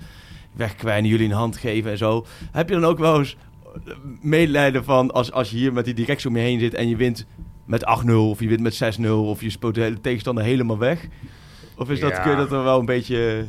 wegkwijnen, 0.53 1.09
jullie 1.09 1.25
een 1.25 1.31
hand 1.35 1.57
geven 1.57 1.91
en 1.91 1.97
zo. 1.97 2.25
Heb 2.51 2.69
je 2.69 2.75
dan 2.75 2.85
ook 2.85 2.97
wel 2.99 3.17
eens 3.19 3.37
eh, 3.85 3.93
medelijden 4.21 4.83
van, 4.83 5.11
als, 5.11 5.31
als 5.31 5.49
je 5.49 5.57
hier 5.57 5.73
met 5.73 5.85
die 5.85 5.93
directie 5.93 6.29
om 6.29 6.35
je 6.35 6.41
heen 6.41 6.59
zit 6.59 6.73
en 6.73 6.89
je 6.89 6.95
wint 6.95 7.25
met 7.65 7.85
8-0 8.07 8.11
of 8.13 8.39
je 8.39 8.47
wint 8.47 8.61
met 8.81 8.97
6-0 9.01 9.09
of 9.09 9.41
je 9.41 9.49
speelt 9.49 9.75
de 9.75 9.81
hele 9.81 10.01
tegenstander 10.01 10.43
helemaal 10.43 10.77
weg? 10.77 11.07
Of 11.77 11.89
is 11.89 11.99
dat, 11.99 12.11
Ja. 12.11 12.19
kun 12.21 12.31
je 12.31 12.37
dat 12.37 12.51
er 12.51 12.63
wel 12.63 12.79
een 12.79 12.85
beetje... 12.85 13.45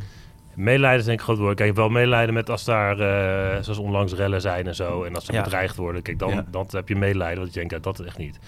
Medelijden 0.61 0.99
is 1.01 1.05
denk 1.07 1.19
ik 1.19 1.25
groot 1.25 1.39
woord. 1.39 1.57
Kijk, 1.57 1.69
ik 1.69 1.77
heb 1.77 1.85
wel 1.85 1.95
medelijden 1.95 2.35
met 2.35 2.51
als 2.51 2.65
daar, 2.65 3.01
eh, 3.01 3.63
zoals 3.63 3.79
onlangs 3.79 4.13
rellen 4.13 4.41
zijn 4.41 4.67
en 4.67 4.75
zo. 4.75 5.03
En 5.03 5.15
als 5.15 5.25
ze 5.25 5.33
Ja. 5.33 5.43
bedreigd 5.43 5.77
worden. 5.77 6.03
Kijk, 6.03 6.19
dan, 6.19 6.31
Ja. 6.31 6.45
dan 6.51 6.67
heb 6.71 6.89
je 6.89 6.97
medelijden. 6.97 7.39
Want 7.39 7.53
je 7.55 7.59
denkt, 7.59 7.73
ja, 7.75 7.79
dat 7.79 8.01
echt 8.01 8.19
niet. 8.19 8.39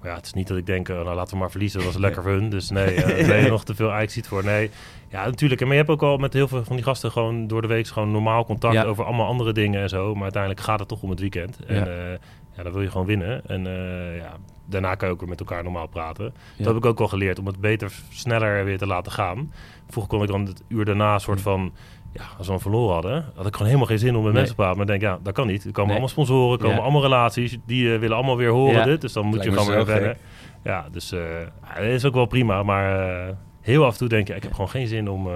Maar 0.00 0.08
ja, 0.08 0.14
het 0.16 0.26
is 0.26 0.32
niet 0.32 0.48
dat 0.48 0.56
ik 0.56 0.66
denk, 0.66 0.88
oh, 0.88 0.94
nou 0.94 1.14
laten 1.14 1.32
we 1.32 1.38
maar 1.38 1.50
verliezen. 1.50 1.78
Dat 1.80 1.92
was 1.92 2.00
lekker 2.00 2.22
voor 2.22 2.32
hun. 2.32 2.48
Dus 2.50 2.70
nee, 2.70 2.94
uh, 2.96 3.26
ben 3.26 3.42
je 3.42 3.48
nog 3.48 3.64
te 3.64 3.74
veel 3.74 3.92
ziet 4.06 4.28
voor. 4.28 4.44
Nee, 4.44 4.70
ja, 5.08 5.24
natuurlijk. 5.24 5.60
Maar 5.60 5.70
je 5.70 5.76
hebt 5.76 5.88
ook 5.90 6.02
al 6.02 6.16
met 6.16 6.32
heel 6.32 6.48
veel 6.48 6.64
van 6.64 6.76
die 6.76 6.84
gasten 6.84 7.10
gewoon 7.10 7.46
door 7.46 7.62
de 7.62 7.68
week 7.68 7.86
gewoon 7.86 8.10
normaal 8.10 8.44
contact 8.44 8.84
over 8.84 9.04
allemaal 9.04 9.26
andere 9.26 9.52
dingen 9.52 9.82
en 9.82 9.88
zo. 9.88 10.14
Maar 10.14 10.22
uiteindelijk 10.22 10.62
gaat 10.62 10.78
het 10.78 10.88
toch 10.88 11.02
om 11.02 11.10
het 11.10 11.20
weekend. 11.20 11.58
En 11.66 11.74
Ja. 11.76 12.18
ja 12.56 12.62
dan 12.62 12.72
wil 12.72 12.82
je 12.82 12.90
gewoon 12.90 13.06
winnen. 13.06 13.42
En 13.46 13.66
eh, 13.66 14.16
ja, 14.16 14.36
daarna 14.70 14.94
kan 14.94 15.08
je 15.08 15.14
ook 15.14 15.20
weer 15.20 15.28
met 15.28 15.40
elkaar 15.40 15.62
normaal 15.62 15.86
praten. 15.86 16.24
Ja. 16.24 16.32
Dat 16.56 16.66
heb 16.66 16.76
ik 16.76 16.84
ook 16.84 16.98
wel 16.98 17.08
geleerd, 17.08 17.38
om 17.38 17.46
het 17.46 17.60
beter, 17.60 17.92
sneller 18.10 18.64
weer 18.64 18.78
te 18.78 18.86
laten 18.86 19.12
gaan. 19.12 19.52
Vroeger 19.88 20.12
kon 20.12 20.22
ik 20.22 20.28
dan 20.28 20.46
het 20.46 20.62
uur 20.68 20.84
daarna 20.84 21.14
een 21.14 21.20
soort 21.20 21.40
van... 21.40 21.72
Ja, 22.12 22.22
als 22.38 22.46
we 22.46 22.52
hem 22.52 22.62
verloren 22.62 22.92
hadden, 22.92 23.24
had 23.34 23.46
ik 23.46 23.52
gewoon 23.52 23.66
helemaal 23.66 23.86
geen 23.88 23.98
zin 23.98 24.08
om 24.08 24.14
met 24.14 24.24
Nee. 24.24 24.32
mensen 24.32 24.50
te 24.56 24.60
praten. 24.62 24.76
Maar 24.76 24.94
ik 24.94 25.00
denk, 25.00 25.12
ja, 25.12 25.18
dat 25.22 25.32
kan 25.34 25.46
niet. 25.46 25.64
Er 25.64 25.66
komen 25.70 25.82
Nee. 25.82 25.90
allemaal 25.90 26.08
sponsoren, 26.08 26.52
er 26.52 26.58
komen 26.58 26.76
Ja. 26.76 26.82
allemaal 26.82 27.02
relaties. 27.02 27.58
Die 27.66 27.92
eh, 27.92 27.98
willen 27.98 28.16
allemaal 28.16 28.36
weer 28.36 28.50
horen 28.50 28.74
Ja. 28.74 28.84
dit. 28.84 29.00
Dus 29.00 29.12
dan 29.12 29.24
moet 29.26 29.36
Lijkt 29.36 29.52
je 29.52 29.58
gewoon 29.58 29.74
weer 29.76 29.86
wennen. 29.86 30.16
Ja, 30.64 30.86
dus 30.92 31.12
eh, 31.12 31.20
dat 31.74 31.84
is 31.84 32.04
ook 32.04 32.14
wel 32.14 32.26
prima. 32.26 32.62
Maar 32.62 33.08
eh, 33.28 33.34
heel 33.60 33.84
af 33.84 33.92
en 33.92 33.98
toe 33.98 34.08
denk 34.08 34.26
je, 34.28 34.34
ik 34.34 34.42
heb 34.42 34.52
gewoon 34.52 34.68
geen 34.70 34.86
zin 34.86 35.10
om 35.10 35.26
eh, 35.26 35.32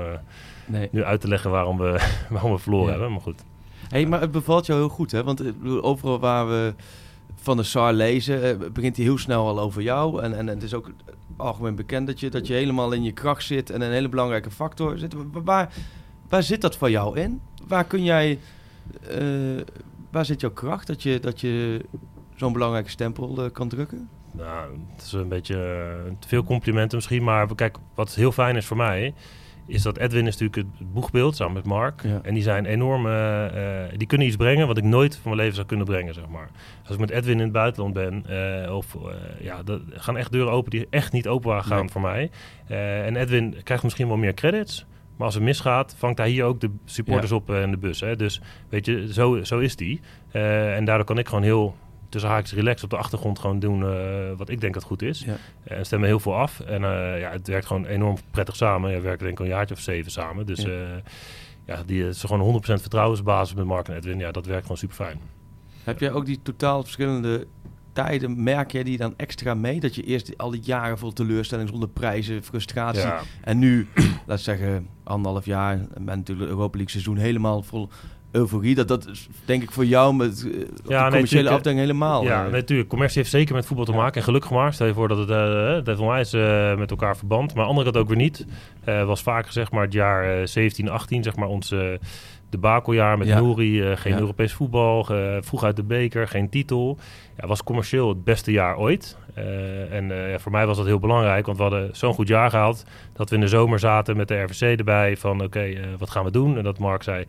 Nee. 0.66 0.88
nu 0.92 1.04
uit 1.04 1.20
te 1.20 1.28
leggen 1.28 1.50
waarom 1.50 1.76
we, 1.78 2.00
waarom 2.30 2.52
we 2.52 2.58
verloren 2.58 2.86
Ja. 2.86 2.90
hebben. 2.92 3.10
Maar 3.12 3.20
goed. 3.20 3.44
Hey, 3.88 4.06
maar 4.06 4.20
het 4.20 4.30
bevalt 4.30 4.66
jou 4.66 4.78
heel 4.78 4.88
goed, 4.88 5.10
hè? 5.12 5.24
Want 5.24 5.42
overal 5.82 6.18
waar 6.18 6.48
we 6.48 6.74
van 7.44 7.56
de 7.56 7.62
SAR 7.62 7.92
lezen, 7.92 8.42
eh, 8.42 8.68
begint 8.72 8.96
hij 8.96 9.04
heel 9.04 9.18
snel 9.18 9.46
al 9.48 9.60
over 9.60 9.82
jou. 9.82 10.22
En, 10.22 10.36
en, 10.36 10.46
het 10.46 10.62
is 10.62 10.74
ook 10.74 10.90
algemeen 11.36 11.74
bekend 11.74 12.06
dat 12.06 12.20
je, 12.20 12.30
dat 12.30 12.46
je 12.46 12.52
helemaal 12.54 12.92
in 12.92 13.02
je 13.02 13.12
kracht 13.12 13.44
zit 13.44 13.70
en 13.70 13.80
een 13.80 13.90
hele 13.92 14.08
belangrijke 14.08 14.50
factor 14.50 14.98
zit. 14.98 15.12
Wa- 15.14 15.42
Waar, 15.44 15.72
waar 16.28 16.42
zit 16.42 16.60
dat 16.60 16.76
voor 16.76 16.90
jou 16.90 17.18
in? 17.18 17.40
Waar 17.68 17.84
kun 17.84 18.04
jij, 18.04 18.38
eh, 19.08 19.18
waar 20.10 20.24
zit 20.24 20.40
jouw 20.40 20.50
kracht 20.52 20.86
dat 20.86 21.02
je, 21.02 21.20
dat 21.20 21.40
je 21.40 21.80
zo'n 22.34 22.52
belangrijke 22.52 22.90
stempel 22.90 23.44
eh, 23.44 23.50
kan 23.52 23.68
drukken? 23.68 24.08
Nou, 24.32 24.70
het 24.94 25.04
is 25.04 25.12
een 25.12 25.28
beetje 25.28 25.54
te 26.18 26.28
veel 26.28 26.44
complimenten 26.44 26.96
misschien. 26.96 27.24
Maar 27.24 27.54
kijk, 27.54 27.76
wat 27.94 28.14
heel 28.14 28.32
fijn 28.32 28.56
is 28.56 28.66
voor 28.66 28.76
mij... 28.76 29.14
is 29.66 29.82
dat 29.82 29.98
Edwin 29.98 30.26
is 30.26 30.36
natuurlijk 30.38 30.68
het 30.78 30.92
boegbeeld 30.92 31.36
samen 31.36 31.52
met 31.54 31.64
Mark. 31.64 32.02
Ja. 32.02 32.20
En 32.22 32.34
die 32.34 32.42
zijn 32.42 32.64
enorm... 32.66 33.06
eh, 33.06 33.84
die 33.96 34.06
kunnen 34.06 34.26
iets 34.26 34.36
brengen 34.36 34.66
wat 34.66 34.78
ik 34.78 34.84
nooit 34.84 35.12
van 35.14 35.22
mijn 35.24 35.36
leven 35.36 35.54
zou 35.54 35.66
kunnen 35.66 35.86
brengen, 35.86 36.14
zeg 36.14 36.28
maar. 36.28 36.50
Als 36.82 36.94
ik 36.94 36.98
met 36.98 37.10
Edwin 37.10 37.36
in 37.36 37.42
het 37.42 37.52
buitenland 37.52 37.94
ben... 37.94 38.24
eh, 38.64 38.74
of 38.76 38.94
eh, 38.94 39.00
ja, 39.44 39.60
er 39.66 39.80
gaan 39.90 40.16
echt 40.16 40.32
deuren 40.32 40.52
open 40.52 40.70
die 40.70 40.86
echt 40.90 41.12
niet 41.12 41.28
open 41.28 41.48
waren 41.48 41.64
gaan 41.64 41.78
Nee. 41.80 41.88
voor 41.88 42.00
mij. 42.00 42.30
En 43.06 43.16
Edwin 43.16 43.56
krijgt 43.62 43.82
misschien 43.84 44.08
wel 44.08 44.16
meer 44.16 44.34
credits... 44.34 44.86
Maar 45.16 45.26
als 45.26 45.34
het 45.34 45.44
misgaat, 45.44 45.94
vangt 45.98 46.18
hij 46.18 46.28
hier 46.28 46.44
ook 46.44 46.60
de 46.60 46.70
supporters 46.84 47.32
op 47.32 47.50
in 47.50 47.70
de 47.70 47.76
bus. 47.76 48.00
Hè? 48.00 48.16
Dus 48.16 48.40
weet 48.68 48.86
je, 48.86 49.12
zo, 49.12 49.42
zo 49.44 49.58
is 49.58 49.76
die. 49.76 50.00
En 50.30 50.84
daardoor 50.84 51.04
kan 51.06 51.18
ik 51.18 51.28
gewoon 51.28 51.44
heel 51.44 51.76
tussen 52.14 52.32
haakjes 52.32 52.52
relaxed 52.52 52.84
op 52.84 52.90
de 52.90 52.96
achtergrond 52.96 53.38
gewoon 53.38 53.58
doen 53.58 53.82
eh, 53.82 54.36
wat 54.36 54.48
ik 54.48 54.60
denk 54.60 54.74
dat 54.74 54.82
goed 54.82 55.02
is. 55.02 55.20
Ja. 55.20 55.36
En 55.64 55.86
stemmen 55.86 56.08
heel 56.08 56.20
veel 56.20 56.34
af. 56.34 56.60
En 56.60 56.84
eh, 56.84 57.20
ja, 57.20 57.30
het 57.30 57.48
werkt 57.48 57.66
gewoon 57.66 57.86
enorm 57.86 58.16
prettig 58.30 58.56
samen. 58.56 58.90
Ja, 58.90 58.96
we 58.96 59.02
werken 59.02 59.24
denk 59.24 59.32
ik 59.32 59.38
al 59.38 59.44
een 59.44 59.56
jaartje 59.56 59.74
of 59.74 59.80
zeven 59.80 60.10
samen. 60.10 60.46
Dus 60.46 60.62
Ja. 60.62 60.70
ja, 60.70 61.02
ja 61.66 61.82
die 61.86 62.02
het 62.04 62.14
is 62.14 62.22
gewoon 62.22 62.62
100% 62.62 62.64
vertrouwensbasis 62.64 63.54
met 63.54 63.64
Mark 63.64 63.88
en 63.88 63.96
Edwin. 63.96 64.18
Ja, 64.18 64.30
dat 64.30 64.46
werkt 64.46 64.62
gewoon 64.62 64.76
super 64.76 64.96
fijn. 64.96 65.20
Heb 65.84 66.00
jij 66.00 66.12
ook 66.12 66.26
die 66.26 66.38
totaal 66.42 66.82
verschillende 66.82 67.46
tijden, 67.92 68.42
merk 68.42 68.72
jij 68.72 68.82
die 68.82 68.96
dan 68.98 69.14
extra 69.16 69.54
mee? 69.54 69.80
Dat 69.80 69.94
je 69.94 70.02
eerst 70.02 70.38
al 70.38 70.50
die 70.50 70.62
jaren 70.62 70.98
vol 70.98 71.12
teleurstelling 71.12 71.68
zonder 71.68 71.88
prijzen, 71.88 72.42
frustratie. 72.42 73.00
Ja. 73.00 73.20
En 73.40 73.58
nu, 73.58 73.88
laat 74.26 74.40
zeggen, 74.40 74.88
anderhalf 75.02 75.44
jaar, 75.44 75.72
en 75.72 76.04
met 76.04 76.16
natuurlijk 76.16 76.40
het 76.40 76.56
Europa 76.56 76.76
League 76.76 76.90
seizoen 76.90 77.16
helemaal 77.16 77.62
vol 77.62 77.88
euforie. 78.34 78.74
Dat, 78.74 78.88
dat 78.88 79.08
is 79.08 79.28
denk 79.44 79.62
ik 79.62 79.70
voor 79.70 79.84
jou 79.84 80.14
met 80.14 80.46
eh, 80.46 80.60
de 80.84 81.08
commerciële 81.10 81.50
afdeling 81.50 81.80
helemaal. 81.80 82.22
Ja, 82.24 82.44
eh, 82.46 82.52
natuurlijk. 82.52 82.88
Commercie 82.88 83.18
heeft 83.18 83.32
zeker 83.32 83.54
met 83.54 83.66
voetbal 83.66 83.84
te 83.86 83.92
maken. 83.92 84.14
En 84.14 84.22
gelukkig 84.22 84.50
maar. 84.50 84.72
Stel 84.72 84.86
je 84.86 84.94
voor 84.94 85.08
dat 85.08 85.18
het, 85.18 85.28
het 85.76 85.86
heeft 85.86 85.98
onwijs 85.98 86.32
eh, 86.32 86.76
met 86.76 86.90
elkaar 86.90 87.16
verband. 87.16 87.54
Maar 87.54 87.64
aan 87.64 87.70
de 87.70 87.76
andere 87.76 87.90
kant 87.92 88.04
ook 88.04 88.08
weer 88.08 88.22
niet. 88.24 88.46
Was 89.06 89.22
vaak 89.22 89.46
gezegd, 89.46 89.72
maar 89.72 89.82
het 89.82 89.92
jaar 89.92 90.40
eh, 90.40 90.46
17, 90.46 90.88
18, 90.88 91.22
zeg 91.22 91.36
maar, 91.36 91.48
ons 91.48 91.74
debakeljaar 92.50 93.18
met 93.18 93.26
Ja. 93.26 93.40
Nouri. 93.40 93.96
geen 93.96 94.12
Ja. 94.12 94.18
Europees 94.18 94.52
voetbal, 94.52 95.04
vroeg 95.40 95.64
uit 95.64 95.76
de 95.76 95.82
beker, 95.82 96.28
geen 96.28 96.48
titel. 96.48 96.98
Ja, 97.36 97.46
was 97.46 97.62
commercieel 97.62 98.08
het 98.08 98.24
beste 98.24 98.52
jaar 98.52 98.76
ooit. 98.76 99.16
En 99.90 100.08
ja, 100.08 100.38
voor 100.38 100.52
mij 100.52 100.66
was 100.66 100.76
dat 100.76 100.86
heel 100.86 100.98
belangrijk, 100.98 101.46
want 101.46 101.56
we 101.56 101.62
hadden 101.62 101.88
zo'n 101.92 102.14
goed 102.14 102.28
jaar 102.28 102.50
gehad... 102.50 102.84
dat 103.12 103.28
we 103.28 103.34
in 103.34 103.40
de 103.40 103.48
zomer 103.48 103.78
zaten 103.78 104.16
met 104.16 104.28
de 104.28 104.42
RVC 104.42 104.78
erbij 104.78 105.16
van 105.16 105.42
oké, 105.42 105.74
wat 105.98 106.10
gaan 106.10 106.24
we 106.24 106.30
doen? 106.30 106.56
En 106.56 106.64
dat 106.64 106.78
Mark 106.78 107.02
zei, 107.02 107.24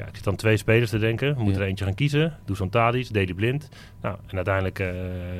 ja, 0.00 0.06
ik 0.06 0.16
zit 0.16 0.26
aan 0.26 0.36
twee 0.36 0.56
spelers 0.56 0.90
te 0.90 0.98
denken. 0.98 1.34
We 1.36 1.42
moeten 1.42 1.62
er 1.62 1.68
eentje 1.68 1.84
gaan 1.84 1.94
kiezen. 1.94 2.36
Dusan 2.44 2.68
Tadic, 2.68 3.12
Deli 3.12 3.34
Blind. 3.34 3.68
Nou, 4.02 4.16
en 4.26 4.36
uiteindelijk, 4.36 4.78
eh, 4.78 4.88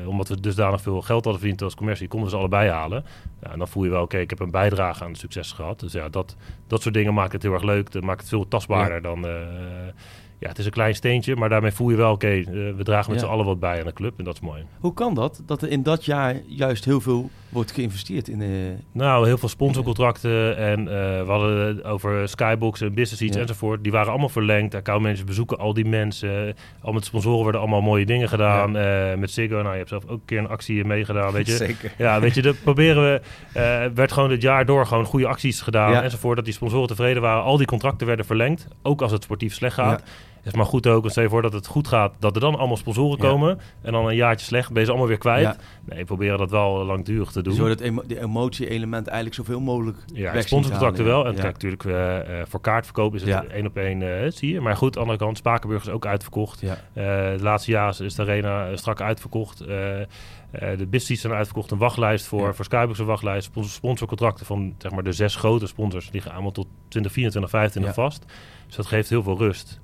omdat 0.07 0.27
we 0.29 0.39
dusdanig 0.39 0.81
veel 0.81 1.01
geld 1.01 1.23
hadden 1.23 1.41
verdiend 1.41 1.61
als 1.61 1.75
commercie, 1.75 2.07
konden 2.07 2.29
we 2.29 2.33
ze 2.35 2.39
allebei 2.39 2.69
halen. 2.69 3.05
Ja, 3.41 3.51
en 3.51 3.57
dan 3.57 3.67
voel 3.67 3.83
je 3.83 3.89
wel, 3.89 4.01
oké, 4.01 4.17
ik 4.17 4.29
heb 4.29 4.39
een 4.39 4.51
bijdrage 4.51 5.03
aan 5.03 5.09
het 5.09 5.19
succes 5.19 5.51
gehad. 5.51 5.79
Dus 5.79 5.91
ja, 5.93 6.09
dat, 6.09 6.35
dat 6.67 6.81
soort 6.81 6.93
dingen 6.93 7.13
maakt 7.13 7.31
het 7.33 7.43
heel 7.43 7.53
erg 7.53 7.63
leuk. 7.63 7.91
Dat 7.91 8.03
maakt 8.03 8.19
het 8.19 8.29
veel 8.29 8.47
tastbaarder 8.47 9.01
dan... 9.01 9.25
eh, 9.27 9.31
ja, 10.39 10.47
het 10.47 10.57
is 10.59 10.65
een 10.65 10.71
klein 10.71 10.95
steentje, 10.95 11.35
maar 11.35 11.49
daarmee 11.49 11.71
voel 11.71 11.89
je 11.89 11.95
wel, 11.95 12.11
oké, 12.11 12.27
eh, 12.27 12.43
we 12.45 12.83
dragen 12.83 13.11
met 13.11 13.19
Ja. 13.21 13.25
z'n 13.25 13.31
allen 13.31 13.45
wat 13.45 13.59
bij 13.59 13.79
aan 13.79 13.85
de 13.85 13.93
club. 13.93 14.13
En 14.19 14.23
dat 14.25 14.33
is 14.33 14.39
mooi. 14.39 14.63
Hoe 14.79 14.93
kan 14.93 15.13
dat? 15.13 15.41
Dat 15.45 15.61
er 15.61 15.69
in 15.69 15.83
dat 15.83 16.05
jaar 16.05 16.35
juist 16.47 16.85
heel 16.85 17.01
veel 17.01 17.29
wordt 17.51 17.71
geïnvesteerd 17.71 18.27
in... 18.27 18.41
eh, 18.41 18.47
Nou, 18.91 19.25
heel 19.25 19.37
veel 19.37 19.49
sponsorcontracten 19.49 20.57
en 20.57 20.79
eh, 20.79 20.93
we 21.25 21.31
hadden 21.31 21.83
over 21.83 22.29
Skybox 22.29 22.81
en 22.81 22.93
Business 22.93 23.21
Eats 23.21 23.35
Ja. 23.35 23.41
enzovoort. 23.41 23.83
Die 23.83 23.91
waren 23.91 24.09
allemaal 24.09 24.29
verlengd. 24.29 24.75
Accountmanagers 24.75 25.23
bezoeken 25.25 25.57
al 25.57 25.73
die 25.73 25.85
mensen. 25.85 26.55
Al 26.81 26.93
met 26.93 27.05
sponsoren 27.05 27.43
werden 27.43 27.61
allemaal 27.61 27.81
mooie 27.81 28.05
dingen 28.05 28.29
gedaan. 28.29 28.77
Eh, 28.77 29.13
met 29.15 29.31
Ziggo, 29.31 29.55
nou, 29.55 29.69
je 29.71 29.77
hebt 29.77 29.89
zelf 29.89 30.03
ook 30.03 30.09
een 30.19 30.25
keer 30.25 30.37
een 30.39 30.47
actie 30.47 30.85
meegedaan, 30.85 31.31
weet 31.31 31.47
je. 31.47 31.55
Zeker. 31.55 31.91
Ja, 31.97 32.19
weet 32.19 32.33
je, 32.35 32.41
dat 32.41 32.55
proberen 32.63 33.03
we... 33.53 33.91
werd 33.93 34.11
gewoon 34.11 34.31
het 34.31 34.41
jaar 34.41 34.65
door 34.65 34.85
gewoon 34.85 35.05
goede 35.05 35.27
acties 35.27 35.61
gedaan 35.61 35.91
Ja. 35.91 36.03
enzovoort. 36.03 36.35
Dat 36.35 36.45
die 36.45 36.53
sponsoren 36.53 36.87
tevreden 36.87 37.21
waren. 37.21 37.43
Al 37.43 37.57
die 37.57 37.67
contracten 37.67 38.07
werden 38.07 38.25
verlengd. 38.25 38.67
Ook 38.81 39.01
als 39.01 39.11
het 39.11 39.23
sportief 39.23 39.53
slecht 39.53 39.73
gaat. 39.75 40.03
Het 40.43 40.51
is 40.51 40.57
maar 40.57 40.65
goed 40.69 40.87
ook, 40.87 40.99
want 41.01 41.11
stel 41.11 41.23
je 41.23 41.29
voor 41.29 41.41
dat 41.41 41.53
het 41.53 41.67
goed 41.67 41.87
gaat, 41.87 42.13
dat 42.19 42.35
er 42.35 42.41
dan 42.41 42.55
allemaal 42.55 42.77
sponsoren 42.77 43.17
Ja. 43.21 43.29
komen. 43.29 43.59
En 43.81 43.91
dan 43.91 44.07
een 44.07 44.15
jaartje 44.15 44.45
slecht, 44.45 44.69
ben 44.69 44.77
je 44.79 44.83
ze 44.85 44.89
allemaal 44.89 45.07
weer 45.09 45.17
kwijt. 45.17 45.41
Ja. 45.41 45.55
Nee, 45.85 45.99
we 45.99 46.05
proberen 46.05 46.37
dat 46.37 46.49
wel 46.51 46.83
langdurig 46.85 47.31
te 47.31 47.41
doen. 47.41 47.53
Zo 47.53 47.67
dat 47.67 47.79
emo 47.79 48.03
de 48.07 48.19
emotie-element 48.21 49.07
eigenlijk 49.07 49.35
zoveel 49.35 49.59
mogelijk 49.59 49.97
Ja, 50.13 50.31
het 50.31 50.43
sponsorcontracten 50.47 51.05
wel. 51.05 51.25
En 51.25 51.35
ja. 51.35 51.41
kijk, 51.41 51.53
natuurlijk 51.53 51.85
eh, 51.85 52.41
voor 52.47 52.61
kaartverkoop 52.61 53.15
is 53.15 53.21
het 53.21 53.29
Ja. 53.29 53.43
één 53.45 53.65
op 53.65 53.77
één, 53.77 54.23
eh, 54.23 54.31
zie 54.31 54.53
je. 54.53 54.61
Maar 54.61 54.75
goed, 54.77 54.87
aan 54.87 54.91
de 54.93 54.99
andere 54.99 55.17
kant, 55.17 55.37
Spakenburg 55.37 55.81
is 55.81 55.89
ook 55.89 56.05
uitverkocht. 56.05 56.61
Ja. 56.61 56.77
De 56.93 57.37
laatste 57.41 57.71
jaren 57.71 58.05
is 58.05 58.15
de 58.15 58.21
arena 58.21 58.75
strak 58.75 59.01
uitverkocht. 59.01 59.57
De 60.51 60.87
business 60.89 61.21
zijn 61.21 61.33
uitverkocht. 61.33 61.71
Een 61.71 61.77
wachtlijst 61.77 62.25
voor, 62.25 62.41
Ja. 62.47 62.53
voor 62.53 62.65
Skybox 62.65 62.99
een 62.99 63.05
wachtlijst. 63.05 63.45
Spons- 63.45 63.73
Sponsorcontracten 63.73 64.45
van 64.45 64.75
zeg 64.77 64.91
maar, 64.91 65.03
de 65.03 65.11
zes 65.11 65.35
grote 65.35 65.67
sponsors 65.67 66.09
liggen 66.11 66.31
allemaal 66.31 66.51
tot 66.51 66.67
2024, 66.87 67.49
2025 67.49 67.95
Ja. 67.95 68.01
vast. 68.03 68.25
Dus 68.67 68.75
dat 68.75 68.85
geeft 68.85 69.09
heel 69.09 69.23
veel 69.23 69.37
rust. 69.37 69.79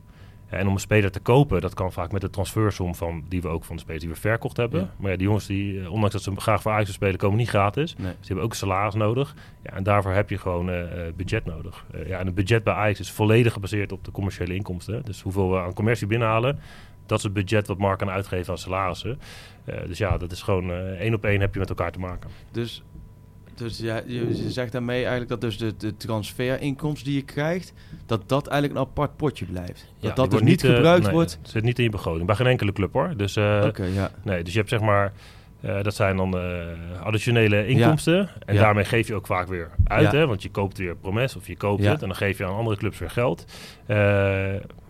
En 0.49 0.67
om 0.67 0.73
een 0.73 0.79
speler 0.79 1.11
te 1.11 1.19
kopen, 1.19 1.61
dat 1.61 1.73
kan 1.73 1.91
vaak 1.91 2.11
met 2.11 2.21
de 2.21 2.29
transfersom 2.29 2.95
van 2.95 3.23
die 3.29 3.41
we 3.41 3.47
ook 3.47 3.63
van 3.63 3.75
de 3.75 3.81
spelers 3.81 4.03
die 4.03 4.13
we 4.13 4.19
verkocht 4.19 4.57
hebben. 4.57 4.79
Ja. 4.79 4.89
Maar 4.97 5.11
ja, 5.11 5.17
die 5.17 5.25
jongens 5.25 5.45
die, 5.45 5.81
eh, 5.81 5.91
ondanks 5.91 6.13
dat 6.13 6.23
ze 6.23 6.31
graag 6.35 6.61
voor 6.61 6.71
Ajax 6.71 6.93
spelen, 6.93 7.17
komen 7.17 7.37
niet 7.37 7.49
gratis. 7.49 7.95
Nee. 7.97 8.11
Ze 8.19 8.27
hebben 8.27 8.45
ook 8.45 8.53
salaris 8.53 8.93
nodig. 8.93 9.35
Ja, 9.63 9.71
en 9.71 9.83
daarvoor 9.83 10.11
heb 10.11 10.29
je 10.29 10.37
gewoon 10.37 10.69
eh, 10.69 11.07
eh, 11.07 11.13
budget 11.15 11.45
nodig. 11.45 11.85
Ja, 12.05 12.19
en 12.19 12.25
het 12.25 12.35
budget 12.35 12.63
bij 12.63 12.73
Ajax 12.73 12.99
is 12.99 13.11
volledig 13.11 13.53
gebaseerd 13.53 13.91
op 13.91 14.05
de 14.05 14.11
commerciële 14.11 14.55
inkomsten. 14.55 15.01
Dus 15.05 15.21
hoeveel 15.21 15.51
we 15.51 15.59
aan 15.59 15.73
commercie 15.73 16.07
binnenhalen, 16.07 16.59
dat 17.05 17.17
is 17.17 17.23
het 17.23 17.33
budget 17.33 17.67
wat 17.67 17.77
Mark 17.77 17.99
kan 17.99 18.09
uitgeven 18.09 18.51
aan 18.51 18.57
salarissen. 18.57 19.19
Dus 19.87 19.97
ja, 19.97 20.17
dat 20.17 20.31
is 20.31 20.41
gewoon 20.41 20.71
één 20.71 21.13
op 21.13 21.25
één 21.25 21.39
heb 21.39 21.53
je 21.53 21.59
met 21.59 21.69
elkaar 21.69 21.91
te 21.91 21.99
maken. 21.99 22.29
Dus, 22.51 22.83
dus 23.57 23.77
ja, 23.77 24.01
je, 24.05 24.43
je 24.43 24.51
zegt 24.51 24.71
daarmee 24.71 24.99
eigenlijk 24.99 25.29
dat 25.29 25.41
dus 25.41 25.57
de, 25.57 25.77
de 25.77 25.97
transferinkomst 25.97 27.05
die 27.05 27.15
je 27.15 27.21
krijgt, 27.21 27.73
dat 28.05 28.29
dat 28.29 28.47
eigenlijk 28.47 28.79
een 28.79 28.87
apart 28.87 29.15
potje 29.15 29.45
blijft. 29.45 29.85
Dat 29.99 30.09
Ja, 30.09 30.15
dat 30.15 30.31
dus 30.31 30.41
niet 30.41 30.63
eh, 30.63 30.73
gebruikt 30.73 31.03
nee, 31.03 31.13
wordt. 31.13 31.37
Het 31.41 31.51
zit 31.51 31.63
niet 31.63 31.77
in 31.77 31.83
je 31.83 31.89
begroting. 31.89 32.25
Bij 32.25 32.35
geen 32.35 32.47
enkele 32.47 32.71
club 32.71 32.93
hoor. 32.93 33.13
Dus, 33.17 33.35
eh, 33.35 33.69
ja. 33.93 34.11
nee, 34.23 34.43
dus 34.43 34.53
je 34.53 34.59
hebt 34.59 34.71
zeg 34.71 34.81
maar, 34.81 35.13
eh, 35.61 35.83
dat 35.83 35.95
zijn 35.95 36.17
dan 36.17 36.37
eh, 36.37 37.01
additionele 37.03 37.67
inkomsten. 37.67 38.29
En 38.45 38.53
Ja. 38.53 38.61
daarmee 38.61 38.83
geef 38.85 39.07
je 39.07 39.15
ook 39.15 39.25
vaak 39.27 39.47
weer 39.47 39.69
uit. 39.83 40.11
Ja. 40.11 40.17
Hè? 40.17 40.27
Want 40.27 40.43
je 40.43 40.49
koopt 40.51 40.77
weer 40.77 40.95
Promes 40.95 41.35
of 41.35 41.47
je 41.47 41.57
koopt 41.57 41.83
Ja. 41.83 41.91
het. 41.91 42.01
En 42.01 42.07
dan 42.07 42.17
geef 42.17 42.37
je 42.37 42.45
aan 42.45 42.55
andere 42.55 42.77
clubs 42.77 42.99
weer 42.99 43.09
geld. 43.09 43.45
Eh, 43.85 43.97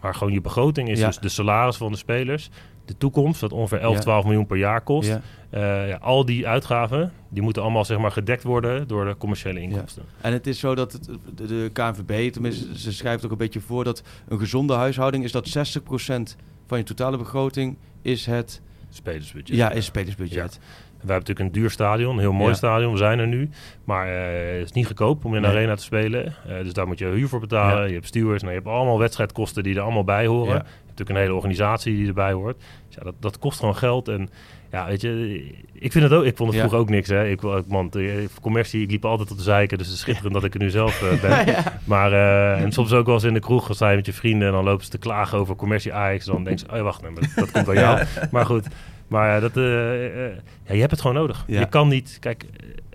maar 0.02 0.16
gewoon 0.16 0.34
je 0.34 0.42
begroting 0.42 0.90
is 0.90 1.00
Ja. 1.00 1.08
dus 1.08 1.20
de 1.20 1.30
salaris 1.30 1.78
van 1.78 1.92
de 1.92 1.98
spelers. 1.98 2.50
De 2.86 2.98
toekomst, 2.98 3.40
dat 3.40 3.52
ongeveer 3.52 3.80
11, 3.80 3.96
Ja. 3.96 4.02
12 4.02 4.24
miljoen 4.24 4.46
per 4.46 4.58
jaar 4.58 4.82
kost. 4.82 5.10
Ja. 5.10 5.22
Eh, 5.50 5.88
ja, 5.90 5.96
al 6.02 6.26
die 6.26 6.48
uitgaven, 6.48 7.12
die 7.30 7.42
moeten 7.44 7.62
allemaal 7.62 7.86
zeg 7.86 7.98
maar 7.98 8.12
gedekt 8.12 8.44
worden 8.44 8.88
door 8.88 9.06
de 9.06 9.18
commerciële 9.18 9.60
inkomsten. 9.60 10.04
En 10.22 10.34
het 10.34 10.48
is 10.48 10.60
zo 10.60 10.76
dat 10.76 10.92
het, 10.92 11.10
de, 11.36 11.46
de 11.46 11.70
KNVB, 11.74 12.32
tenminste, 12.32 12.80
ze 12.80 12.94
schrijft 12.94 13.26
ook 13.26 13.32
een 13.32 13.38
beetje 13.38 13.60
voor 13.60 13.84
dat 13.84 14.04
een 14.28 14.40
gezonde 14.40 14.74
huishouding 14.74 15.24
is 15.24 15.32
dat 15.32 15.48
60% 15.48 16.36
van 16.68 16.78
je 16.78 16.84
totale 16.84 17.18
begroting 17.18 17.78
is 18.02 18.26
het 18.26 18.62
Spelersbudget. 18.98 19.56
Ja, 19.56 19.72
is 19.72 19.86
spelersbudget. 19.86 20.60
We 20.60 21.14
hebben 21.14 21.28
natuurlijk 21.28 21.40
een 21.56 21.62
duur 21.62 21.70
stadion, 21.72 22.14
een 22.14 22.20
heel 22.20 22.34
mooi 22.34 22.50
Ja. 22.50 22.56
stadion. 22.56 22.92
We 22.92 22.98
zijn 22.98 23.20
er 23.20 23.28
nu. 23.28 23.50
Maar 23.84 24.08
eh, 24.08 24.58
het 24.58 24.66
is 24.66 24.72
niet 24.72 24.86
goedkoop 24.86 25.26
om 25.26 25.36
in 25.36 25.42
de 25.42 25.48
Nee. 25.48 25.58
arena 25.58 25.76
te 25.76 25.84
spelen. 25.84 26.26
Eh, 26.26 26.58
dus 26.64 26.74
daar 26.74 26.88
moet 26.88 27.00
je 27.00 27.06
huur 27.06 27.28
voor 27.28 27.40
betalen. 27.40 27.82
Ja. 27.82 27.88
Je 27.88 27.94
hebt 27.94 28.06
stewards. 28.08 28.44
Nou, 28.44 28.54
je 28.56 28.60
hebt 28.62 28.72
allemaal 28.74 29.00
wedstrijdkosten 29.00 29.64
die 29.64 29.76
er 29.76 29.82
allemaal 29.82 30.04
bij 30.04 30.26
horen. 30.26 30.48
Ja. 30.48 30.54
Je 30.54 30.60
hebt 30.64 30.82
natuurlijk 30.82 31.10
een 31.10 31.24
hele 31.24 31.34
organisatie 31.34 31.96
die 31.96 32.08
erbij 32.08 32.32
hoort. 32.32 32.58
Dus 32.88 32.96
ja, 32.96 33.04
dat, 33.04 33.16
dat 33.20 33.40
kost 33.40 33.60
gewoon 33.60 33.76
geld. 33.76 34.08
En 34.08 34.30
ja, 34.72 34.88
weet 34.88 35.02
je, 35.02 35.44
ik 35.74 35.92
vind 35.92 36.04
het 36.04 36.14
ook. 36.14 36.24
Ik 36.24 36.38
vond 36.38 36.50
het 36.50 36.58
Ja. 36.62 36.64
vroeger 36.68 36.80
ook 36.80 36.90
niks. 36.90 37.10
Hè. 37.10 37.28
Ik, 37.28 37.42
man, 37.68 37.90
de 37.90 38.28
commercie, 38.42 38.82
ik 38.82 38.92
liep 38.92 39.06
altijd 39.06 39.32
op 39.32 39.38
de 39.38 39.44
zeiken. 39.44 39.78
Dus 39.78 39.88
het 39.88 39.96
is 39.96 40.02
schitterend 40.02 40.34
dat 40.34 40.44
ik 40.44 40.54
er 40.54 40.60
nu 40.60 40.70
zelf 40.70 41.02
eh, 41.02 41.22
ben. 41.30 41.46
Ja. 41.46 41.80
Maar 41.84 42.12
eh, 42.14 42.62
en 42.64 42.72
soms 42.72 42.94
ook 42.94 43.06
wel 43.06 43.16
eens 43.16 43.24
in 43.24 43.34
de 43.34 43.40
kroeg, 43.40 43.68
als 43.68 43.80
je 43.80 43.86
met 43.86 44.06
je 44.06 44.14
vrienden 44.14 44.48
en 44.48 44.54
dan 44.54 44.64
lopen 44.64 44.86
ze 44.86 44.92
te 44.92 44.98
klagen 44.98 45.38
over 45.38 45.56
commercie 45.56 45.94
Ajax. 45.94 46.26
Dan 46.26 46.44
denk 46.44 46.60
je, 46.60 46.66
oh 46.74 46.82
wacht, 46.82 47.02
nee, 47.02 47.12
maar 47.12 47.24
dat, 47.36 47.52
komt 47.52 47.66
door 47.66 47.76
jou. 47.86 48.04
Maar 48.32 48.46
goed, 48.46 48.68
maar 49.08 49.28
ja, 49.34 49.40
dat, 49.40 49.58
eh, 49.58 50.06
eh, 50.26 50.32
ja, 50.66 50.74
je 50.74 50.80
hebt 50.80 50.92
het 50.92 51.02
gewoon 51.02 51.16
nodig. 51.16 51.44
Je 51.48 51.66
kan 51.70 51.88
niet, 51.88 52.18
kijk, 52.20 52.46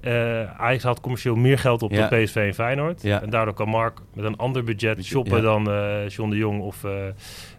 eh 0.02 0.60
Ajax 0.60 0.82
haalt 0.82 1.00
commercieel 1.00 1.36
meer 1.36 1.58
geld 1.58 1.82
op 1.82 1.90
Ja. 1.92 2.08
dan 2.08 2.24
PSV 2.24 2.36
en 2.36 2.54
Feyenoord. 2.54 3.02
Ja. 3.02 3.22
En 3.22 3.30
daardoor 3.30 3.54
kan 3.54 3.68
Mark 3.68 3.98
met 4.14 4.24
een 4.24 4.36
ander 4.36 4.64
budget 4.64 5.04
shoppen 5.04 5.36
ja. 5.36 5.42
dan 5.42 5.70
eh 5.70 6.08
John 6.08 6.30
de 6.30 6.36
Jong 6.36 6.60
of 6.60 6.84
eh, 6.84 6.90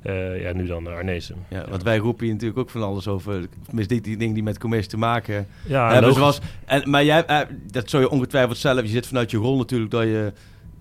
eh, 0.01 0.41
ja, 0.41 0.53
nu 0.53 0.65
dan 0.65 0.88
Arnezen. 0.88 1.36
Ja, 1.47 1.65
want 1.69 1.84
wij 1.84 1.97
roepen 1.97 2.23
hier 2.23 2.34
natuurlijk 2.34 2.60
ook 2.60 2.69
van 2.69 2.84
alles 2.84 3.08
over. 3.08 3.47
Tenminste, 3.65 3.93
die, 3.93 4.03
die 4.03 4.17
dingen 4.17 4.34
die 4.34 4.43
met 4.43 4.60
commercie 4.60 4.89
te 4.89 4.97
maken 4.97 5.47
Ja, 5.67 5.84
hebben. 5.84 6.01
logisch. 6.01 6.17
Zoals, 6.17 6.39
en, 6.65 6.89
maar 6.89 7.03
jij, 7.03 7.25
eh, 7.25 7.39
dat 7.71 7.89
zou 7.89 8.03
je 8.03 8.10
ongetwijfeld 8.10 8.58
zelf. 8.58 8.82
Je 8.82 8.88
zit 8.88 9.08
vanuit 9.08 9.32
je 9.32 9.38
rol 9.38 9.58
natuurlijk 9.58 9.91
dat 9.91 10.03
je 10.03 10.34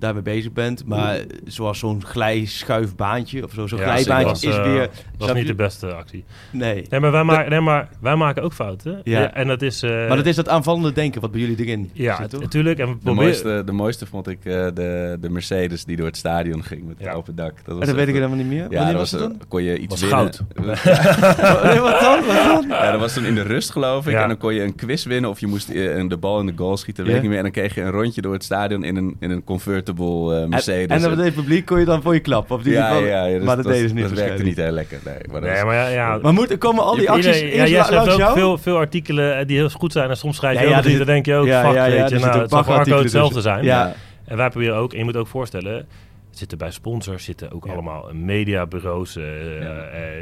daarmee 0.03 0.23
bezig 0.23 0.53
bent. 0.53 0.87
Maar 0.87 1.19
zoals 1.45 1.79
zo'n 1.79 2.05
glijschuifbaantje 2.05 3.45
of 3.45 3.53
zo, 3.53 3.67
zo'n 3.67 3.79
Ja, 3.79 3.97
glijbaantje 3.97 4.49
is 4.49 4.57
was, 4.57 4.67
eh, 4.67 4.73
weer... 4.73 4.81
Dat 4.81 4.91
was 5.17 5.25
snap 5.29 5.37
niet 5.37 5.47
de 5.47 5.55
beste 5.55 5.93
actie. 5.95 6.25
Nee. 6.51 6.87
Nee, 6.91 7.01
maar 7.01 7.11
wij, 7.13 7.25
maken, 7.25 7.51
nee, 7.51 7.61
maar 7.61 7.89
wij 8.01 8.17
maken 8.17 8.43
ook 8.43 8.53
fouten. 8.53 9.01
Ja. 9.05 9.21
Ja. 9.21 9.35
en 9.35 9.47
dat 9.47 9.63
is... 9.63 9.83
eh, 9.83 9.91
maar 9.91 10.17
dat 10.17 10.27
is 10.27 10.37
dat 10.37 10.49
aanvallende 10.49 10.93
denken 10.93 11.21
wat 11.21 11.31
bij 11.31 11.41
jullie 11.41 11.57
erin 11.65 11.91
Ja, 11.93 12.17
zit, 12.17 12.31
toch? 12.31 12.41
natuurlijk. 12.41 12.79
En 12.79 12.89
we 12.89 12.97
De 13.05 13.13
mooiste, 13.13 13.63
de 13.67 13.73
mooiste 13.73 14.07
vond 14.07 14.29
ik 14.29 14.39
eh, 14.45 14.53
de, 14.75 15.17
de 15.21 15.31
Mercedes 15.31 15.85
die 15.85 15.97
door 15.97 16.07
het 16.07 16.17
stadion 16.17 16.65
ging 16.65 16.87
met 16.87 16.97
het 16.99 17.07
Ja. 17.07 17.13
open 17.13 17.35
dak. 17.35 17.55
Dat 17.65 17.81
dat 17.85 17.95
weet 17.95 18.09
ik 18.09 18.15
helemaal 18.15 18.37
niet 18.37 18.47
meer. 18.47 18.63
Ja, 18.63 18.69
Wanneer 18.69 18.87
dat 18.87 18.95
was 18.95 19.11
het 19.11 19.21
eh, 19.21 19.27
dan? 19.27 19.41
kon 19.49 19.63
je 19.63 19.79
iets 19.79 20.01
Was 20.01 20.01
winnen. 20.01 20.19
goud. 20.35 20.43
nee, 21.65 21.81
wat 21.81 22.01
dan? 22.01 22.25
Wat 22.27 22.45
dan? 22.45 22.65
Ja, 22.69 22.91
dat 22.91 23.01
was 23.01 23.13
toen 23.15 23.25
in 23.25 23.35
de 23.35 23.43
rust 23.43 23.71
geloof 23.71 24.07
ik. 24.07 24.13
Ja. 24.13 24.23
En 24.23 24.29
dan 24.29 24.37
kon 24.39 24.55
je 24.55 24.63
een 24.63 24.75
quiz 24.75 25.05
winnen 25.05 25.31
of 25.31 25.41
je 25.41 25.47
moest 25.47 25.73
de 25.73 26.17
bal 26.21 26.41
in 26.41 26.47
de 26.47 26.53
goal 26.57 26.77
schieten. 26.77 27.05
Weet 27.05 27.13
Ja. 27.13 27.17
ik 27.19 27.23
niet 27.23 27.31
meer. 27.31 27.45
En 27.45 27.53
dan 27.53 27.63
kreeg 27.63 27.75
je 27.75 27.81
een 27.81 27.91
rondje 27.91 28.21
door 28.23 28.33
het 28.33 28.45
stadion 28.45 28.85
in 28.85 28.97
een, 28.97 29.17
in 29.21 29.31
een 29.31 29.45
convertible 29.45 29.92
eh, 29.99 30.47
Mercedes. 30.47 30.87
En, 30.87 30.89
en 30.89 31.01
dan 31.01 31.11
met 31.17 31.25
het 31.25 31.35
publiek 31.35 31.65
kon 31.67 31.79
je 31.79 31.85
dan 31.85 32.03
voor 32.03 32.15
je 32.15 32.21
klap. 32.21 32.61
Die 32.63 32.73
ja, 32.73 32.95
ja, 32.95 33.25
ja, 33.27 33.39
dus 33.39 33.47
maar 33.47 33.57
dat 33.57 33.65
deden 33.65 33.89
ze 33.89 33.95
niet 33.95 34.09
Dat 34.09 34.19
werkte 34.19 34.43
niet 34.43 34.57
heel 34.57 34.71
lekker. 34.71 34.99
Nee, 35.05 35.15
maar 35.31 35.41
dat 35.41 35.51
Nee, 35.51 35.65
maar 35.65 35.75
ja, 35.75 35.89
ja 35.89 36.19
Maar 36.23 36.33
moet, 36.33 36.59
komen 36.59 36.85
al 36.85 36.93
die 36.95 37.03
Je- 37.03 37.09
acties 37.09 37.41
eerst 37.41 37.55
ja, 37.55 37.67
jij 37.67 37.85
schrijft 37.85 38.09
ook 38.11 38.19
jou? 38.19 38.39
veel, 38.39 38.59
veel 38.59 38.77
artikelen 38.77 39.39
eh, 39.39 39.47
die 39.47 39.57
heel 39.57 39.69
goed 39.69 39.93
zijn. 39.93 40.11
En 40.11 40.17
soms 40.17 40.37
schrijf 40.37 40.55
je 40.61 40.69
Ja, 40.69 40.79
ook 40.79 40.85
ja, 40.85 40.97
dan 40.97 41.07
denk 41.07 41.27
je 41.27 41.35
ook, 41.35 41.47
ja, 41.47 41.65
fuck, 41.65 41.75
ja, 41.75 41.85
ja, 41.85 42.01
weet 42.01 42.11
je, 42.11 42.19
nou, 42.19 42.41
het 42.41 42.51
zal 42.51 42.65
voor 42.65 42.75
Arco 42.75 42.99
hetzelfde 42.99 43.41
zijn. 43.41 43.65
Ja. 43.65 43.95
En 44.25 44.37
wij 44.37 44.51
proberen 44.51 44.77
ook, 44.77 44.93
en 44.93 44.99
je 44.99 45.05
moet 45.05 45.17
ook 45.17 45.27
voorstellen, 45.27 45.87
zitten 46.31 46.59
bij 46.59 46.71
sponsors, 46.71 47.25
zitten 47.25 47.53
ook 47.53 47.67
allemaal 47.67 48.11
mediabureaus, 48.13 49.17
eh 49.17 49.23
eh, 49.61 49.69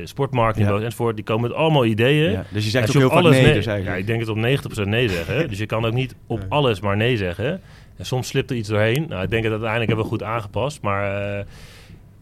sportmarketingbureaus 0.04 0.84
enzovoort. 0.84 1.16
Die 1.16 1.24
komen 1.24 1.48
met 1.48 1.58
allemaal 1.58 1.84
ideeën. 1.84 2.30
Ja, 2.30 2.44
dus 2.52 2.64
je 2.64 2.70
zegt 2.70 2.88
ook 2.88 2.94
heel 2.94 3.04
op 3.04 3.10
vaak 3.12 3.20
alles 3.20 3.34
nee 3.34 3.44
nee- 3.44 3.54
dus 3.54 3.66
eigenlijk. 3.66 3.96
Ja, 3.96 4.00
ik 4.02 4.06
denk 4.06 4.20
het 4.20 4.28
op 4.28 4.36
90% 4.36 4.88
nee 4.88 5.08
zeggen. 5.08 5.48
Dus 5.48 5.58
je 5.58 5.66
kan 5.66 5.84
ook 5.84 5.92
niet 5.92 6.14
op 6.26 6.44
alles 6.48 6.80
maar 6.80 6.96
nee 6.96 7.16
zeggen. 7.16 7.60
En 8.00 8.06
soms 8.06 8.28
slipt 8.28 8.50
er 8.50 8.56
iets 8.56 8.68
doorheen. 8.68 9.06
Nou, 9.08 9.22
ik 9.22 9.30
denk 9.30 9.42
dat 9.42 9.52
uiteindelijk 9.52 9.88
hebben 9.90 10.04
we 10.04 10.10
goed 10.12 10.22
aangepast. 10.22 10.82
Maar 10.82 11.36
eh, 11.38 11.44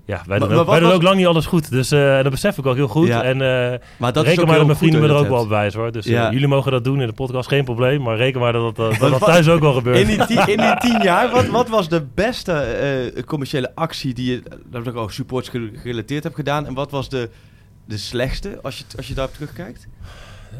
ja, 0.04 0.22
wij 0.26 0.38
doen, 0.38 0.52
ook, 0.52 0.66
wij 0.66 0.78
doen 0.78 0.88
was- 0.88 0.96
ook 0.96 1.02
lang 1.02 1.16
niet 1.16 1.26
alles 1.26 1.46
goed. 1.46 1.70
Dus 1.70 1.90
eh, 1.90 2.22
dat 2.22 2.30
besef 2.30 2.58
ik 2.58 2.66
ook 2.66 2.76
heel 2.76 2.88
goed. 2.88 3.06
Ja. 3.06 3.22
En 3.22 3.40
eh 3.72 3.78
Maar 3.96 4.12
dat 4.12 4.24
reken 4.24 4.46
maar 4.46 4.56
dat 4.56 4.66
mijn 4.66 4.78
vrienden 4.78 5.00
me 5.00 5.08
er 5.08 5.14
ook 5.14 5.28
wel 5.28 5.40
op 5.42 5.48
wijzen 5.48 5.80
hoor. 5.80 5.92
Dus 5.92 6.04
Ja. 6.04 6.32
jullie 6.32 6.48
mogen 6.48 6.72
dat 6.72 6.84
doen 6.84 7.00
in 7.00 7.06
de 7.06 7.12
podcast, 7.12 7.48
geen 7.48 7.64
probleem. 7.64 8.02
Maar 8.02 8.16
reken 8.16 8.40
maar 8.40 8.52
dat 8.52 8.76
dat, 8.76 8.96
dat, 8.98 9.24
thuis 9.24 9.48
ook 9.48 9.60
wel 9.60 9.72
gebeurt. 9.72 9.98
In 9.98 10.06
die, 10.06 10.26
tien, 10.26 10.46
in 10.48 10.56
die 10.56 10.76
tien 10.78 11.02
jaar, 11.02 11.30
wat, 11.30 11.46
wat 11.46 11.68
was 11.68 11.88
de 11.88 12.06
beste 12.14 13.22
commerciële 13.26 13.70
actie 13.74 14.14
die 14.14 14.30
je, 14.30 14.42
dat 14.70 14.86
ik 14.86 14.96
ook 14.96 15.12
supports 15.12 15.48
ge- 15.48 15.70
gerelateerd 15.74 16.22
hebt 16.22 16.34
gedaan? 16.36 16.66
En 16.66 16.74
wat 16.74 16.90
was 16.90 17.08
de, 17.08 17.28
de 17.84 17.96
slechtste, 17.98 18.58
als 18.62 18.78
je, 18.78 18.84
als 18.96 19.08
je 19.08 19.14
daarop 19.14 19.34
terugkijkt? 19.34 19.86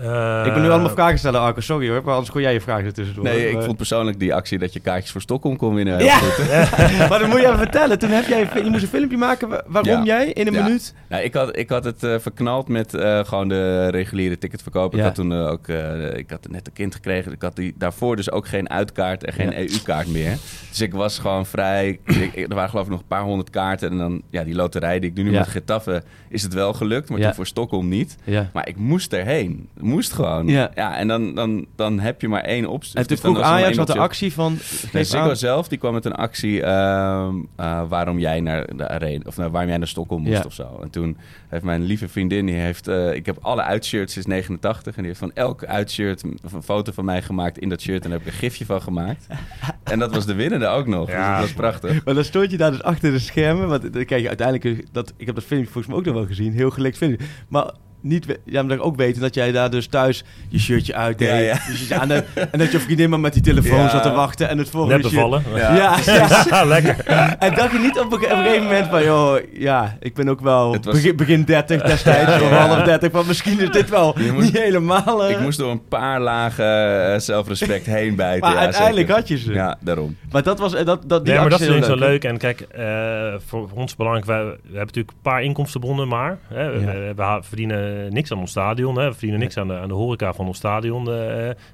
Eh, 0.03 0.43
ik 0.47 0.53
ben 0.53 0.63
nu 0.63 0.71
allemaal 0.71 0.91
vragen 0.91 1.19
stellen, 1.19 1.41
Arco. 1.41 1.61
Sorry 1.61 1.89
hoor, 1.89 2.03
maar 2.05 2.13
anders 2.13 2.31
kon 2.33 2.41
jij 2.41 2.53
je 2.53 2.61
vragen 2.61 2.85
ertussendoor. 2.85 3.25
Nee, 3.25 3.49
ik 3.49 3.55
Maar- 3.55 3.63
vond 3.65 3.77
persoonlijk 3.77 4.19
die 4.19 4.35
actie 4.35 4.59
dat 4.59 4.73
je 4.73 4.81
kaartjes 4.81 5.11
voor 5.13 5.21
Stockholm 5.21 5.57
kon 5.57 5.75
winnen. 5.75 5.97
heel 5.97 6.07
Ja, 6.07 6.17
goed. 6.17 6.49
maar 7.09 7.19
dan 7.19 7.29
moet 7.29 7.41
je 7.41 7.47
even 7.47 7.59
vertellen. 7.59 7.99
Toen 7.99 8.11
heb 8.11 8.27
jij, 8.27 8.49
je 8.65 8.71
moest 8.71 8.83
een 8.83 8.89
filmpje 8.89 9.17
maken. 9.17 9.49
wa- 9.49 9.63
Waarom 9.67 9.93
Ja. 9.93 10.05
jij 10.05 10.27
in 10.33 10.47
een 10.47 10.53
Ja. 10.53 10.63
minuut? 10.63 10.95
Nou, 11.09 11.23
ik, 11.23 11.35
had, 11.35 11.57
ik 11.57 11.69
had 11.69 11.85
het 11.85 12.03
eh, 12.03 12.15
verknald 12.19 12.69
met 12.69 12.95
eh, 12.95 13.25
gewoon 13.25 13.49
de 13.49 13.89
reguliere 13.89 14.39
ticketverkoop. 14.39 14.95
Ik 14.95 15.01
had 15.01 15.15
toen 15.15 15.33
eh, 15.33 15.47
ook, 15.51 15.69
eh, 15.69 16.17
ik 16.17 16.31
had 16.31 16.47
net 16.51 16.67
een 16.67 16.73
kind 16.73 16.95
gekregen. 16.95 17.33
Ik 17.33 17.43
had 17.43 17.57
die, 17.57 17.75
daarvoor 17.79 18.17
dus 18.17 18.31
ook 18.31 18.49
geen 18.49 18.71
uitkaart 18.71 19.25
en 19.25 19.33
geen 19.33 19.51
Ja. 19.51 19.59
EU-kaart 19.59 20.09
meer. 20.09 20.37
Dus 20.69 20.81
ik 20.81 20.93
was 20.95 21.19
gewoon 21.19 21.47
vrij. 21.47 21.99
ik- 22.05 22.37
er 22.49 22.55
waren 22.55 22.71
geloof 22.71 22.85
ik 22.85 22.91
nog 22.91 23.01
een 23.01 23.07
paar 23.07 23.23
honderd 23.23 23.51
kaarten. 23.51 23.91
En 23.91 23.99
dan, 23.99 24.23
ja, 24.31 24.45
die 24.45 24.55
loterij 24.55 24.99
die 24.99 25.11
ik 25.11 25.17
nu 25.17 25.31
Ja. 25.33 25.39
met 25.39 25.49
Getafe, 25.49 26.03
is 26.29 26.43
het 26.43 26.55
wel 26.55 26.73
gelukt. 26.73 27.09
Maar 27.11 27.19
Ja. 27.19 27.25
toen 27.27 27.35
voor 27.35 27.47
Stockholm 27.47 27.89
niet. 27.89 28.17
Ja. 28.25 28.51
Maar 28.53 28.69
ik 28.69 28.77
moest 28.77 29.13
erheen. 29.13 29.69
Moest 29.88 30.12
gewoon. 30.12 30.46
Ja. 30.46 30.96
en 30.96 31.09
dan, 31.09 31.35
dan, 31.35 31.66
dan 31.77 31.98
heb 32.01 32.20
je 32.20 32.29
maar 32.29 32.42
één 32.42 32.66
optie. 32.66 32.94
En 32.94 33.07
toen 33.07 33.16
Dus 33.16 33.20
vroeg 33.24 33.40
Ajax 33.40 33.77
wat 33.77 33.87
de 33.87 33.98
actie 33.98 34.33
van... 34.33 34.59
Nee, 34.92 35.05
Ziggo 35.05 35.35
zelf 35.35 35.68
die 35.68 35.79
kwam 35.79 35.92
met 35.92 36.05
een 36.05 36.14
actie 36.14 36.62
ehm, 36.62 37.35
eh, 37.57 37.83
waarom 37.88 38.18
jij 38.18 38.40
naar 38.40 38.77
de 38.77 38.88
arena 38.88 39.22
of 39.27 39.37
naar, 39.37 39.51
waarom 39.51 39.68
jij 39.70 39.79
naar 39.79 39.88
Stockholm 39.88 40.22
moest 40.22 40.33
Ja. 40.38 40.42
of 40.46 40.53
zo. 40.53 40.79
En 40.83 40.90
toen 40.90 41.16
heeft 41.48 41.64
mijn 41.64 41.83
lieve 41.83 42.09
vriendin 42.09 42.46
die 42.46 42.55
heeft, 42.55 42.88
eh, 42.88 43.14
ik 43.14 43.27
heb 43.27 43.37
alle 43.40 43.62
uitshirts 43.62 44.12
sinds 44.12 44.29
89 44.29 44.87
en 44.96 45.03
die 45.03 45.07
heeft 45.07 45.18
van 45.18 45.31
elk 45.35 45.64
uitshirt 45.64 46.22
een 46.22 46.38
een 46.53 46.62
foto 46.62 46.92
van 46.92 47.05
mij 47.05 47.22
gemaakt 47.22 47.59
in 47.59 47.68
dat 47.68 47.81
shirt 47.81 48.05
en 48.05 48.11
daar 48.11 48.18
heb 48.18 48.27
ik 48.29 48.33
een 48.33 48.38
gifje 48.38 48.64
van 48.64 48.83
gemaakt. 48.83 49.27
en 49.85 49.98
dat 49.98 50.14
was 50.14 50.27
de 50.27 50.35
winnende 50.35 50.66
ook 50.66 50.87
nog. 50.87 51.07
Dus 51.07 51.14
Ja. 51.14 51.33
dat 51.33 51.40
was 51.40 51.53
prachtig. 51.53 52.05
Maar 52.05 52.14
dan 52.14 52.24
stond 52.24 52.51
je 52.51 52.57
daar 52.57 52.70
dus 52.70 52.83
achter 52.83 53.12
de 53.12 53.18
schermen. 53.18 53.68
Want 53.68 53.92
dan 53.92 54.05
krijg 54.05 54.22
je 54.22 54.29
uiteindelijk... 54.29 54.85
Dat, 54.92 55.12
ik 55.16 55.27
heb 55.27 55.35
dat 55.35 55.44
filmpje 55.44 55.70
volgens 55.70 55.87
mij 55.87 55.96
ook 55.96 56.05
nog 56.05 56.14
wel 56.14 56.27
gezien. 56.27 56.53
Heel 56.53 56.70
gelikt 56.70 56.96
filmpje. 56.96 57.27
Maar 57.48 57.70
niet, 58.01 58.39
ja, 58.45 58.63
maar 58.63 58.79
ook 58.81 58.97
weten 58.97 59.21
dat 59.23 59.35
jij 59.35 59.53
daar 59.53 59.71
dus 59.71 59.87
thuis 59.87 60.25
je 60.49 60.59
shirtje 60.59 60.95
uitdeed. 60.95 61.29
Ja, 61.29 61.35
ja. 61.37 61.59
Dus 61.71 61.89
je 61.89 61.95
aan 61.99 62.09
de, 62.09 62.25
en 62.51 62.59
dat 62.59 62.73
je 62.73 62.81
vriendin 62.81 63.11
maar 63.11 63.21
met 63.21 63.33
die 63.33 63.43
telefoon 63.43 63.79
Ja. 63.79 63.89
zat 63.89 64.03
te 64.03 64.11
wachten. 64.11 64.49
En 64.49 64.59
het 64.59 64.71
volgende 64.71 64.97
Net 65.03 65.13
bevallen. 65.13 65.43
Ja, 65.55 65.75
Ja. 65.75 65.97
ja. 66.51 66.65
Lekker. 66.65 67.05
En 67.39 67.55
dacht 67.55 67.73
je 67.73 67.79
niet 67.79 67.99
op 67.99 68.13
een, 68.13 68.19
ge- 68.19 68.25
op 68.25 68.31
een 68.31 68.37
gegeven 68.45 68.63
moment 68.65 68.87
van... 68.89 69.05
joh, 69.05 69.39
ja, 69.53 69.97
ik 70.01 70.15
ben 70.15 70.29
ook 70.29 70.41
wel 70.41 70.71
was- 70.83 70.95
begin, 70.95 71.17
begin 71.17 71.45
30 71.45 71.83
destijds. 71.83 72.33
Of 72.43 72.51
Ja. 72.51 72.67
half 72.67 72.83
30. 72.83 73.11
Van 73.11 73.27
misschien 73.27 73.61
is 73.61 73.71
dit 73.71 73.89
wel 73.91 74.19
Je 74.21 74.33
moet- 74.33 74.43
niet 74.43 74.59
helemaal... 74.59 75.25
eh, 75.25 75.31
Ik 75.31 75.41
moest 75.41 75.59
door 75.59 75.71
een 75.71 75.89
paar 75.89 76.21
lagen 76.21 77.13
eh, 77.13 77.19
zelfrespect 77.21 77.87
heen 77.99 78.15
bijten. 78.15 78.41
Maar 78.41 78.53
ja, 78.53 78.59
uiteindelijk 78.59 79.07
zeker. 79.07 79.15
had 79.21 79.29
je 79.29 79.39
ze. 79.39 79.53
Ja, 79.53 79.77
daarom. 79.81 80.17
Maar 80.31 80.43
dat 80.43 80.59
was... 80.59 80.75
eh, 80.75 80.85
Dat, 80.85 81.03
dat, 81.07 81.25
die 81.25 81.33
Nee, 81.33 81.41
maar 81.43 81.51
dat 81.51 81.61
is 81.61 81.67
zo 81.67 81.73
heel 81.73 81.97
leuk. 81.97 82.25
En 82.25 82.39
kijk, 82.39 82.61
eh, 82.61 83.35
voor, 83.47 83.69
ons 83.75 83.97
belangrijk, 83.97 84.27
wij, 84.27 84.43
we 84.45 84.51
hebben 84.63 84.79
natuurlijk 84.79 85.11
een 85.11 85.23
paar 85.23 85.43
inkomstenbronnen 85.43 86.09
maar. 86.09 86.39
Hè. 86.49 86.73
We, 86.73 86.81
Ja. 86.81 86.87
we- 86.87 87.13
we 87.17 87.23
ha- 87.23 87.43
verdienen 87.43 87.88
niks 88.11 88.33
aan 88.33 88.38
ons 88.38 88.51
stadion. 88.51 88.98
Hè. 88.98 89.05
We 89.07 89.11
verdienen 89.12 89.38
niks 89.38 89.57
aan 89.57 89.68
de, 89.68 89.74
aan 89.74 89.88
de 89.88 89.94
horeca 89.94 90.33
van 90.33 90.46
ons 90.46 90.57
stadion. 90.57 91.01
eh. 91.09 91.14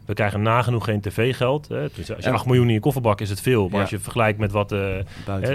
we 0.06 0.14
krijgen 0.14 0.42
nagenoeg 0.42 0.84
geen 0.84 1.00
tv-geld. 1.00 1.68
hè. 1.68 1.86
Dus 1.94 2.12
als 2.14 2.24
je 2.24 2.28
Ja. 2.30 2.34
8 2.34 2.46
miljoen 2.46 2.66
in 2.68 2.72
je 2.74 2.80
kofferbak 2.80 3.20
is 3.20 3.30
het 3.30 3.40
veel. 3.40 3.62
Maar 3.64 3.74
Ja. 3.74 3.80
als 3.80 3.90
je 3.90 3.98
vergelijkt 3.98 4.38
met 4.38 4.52
wat... 4.52 4.72
eh, 4.72 4.78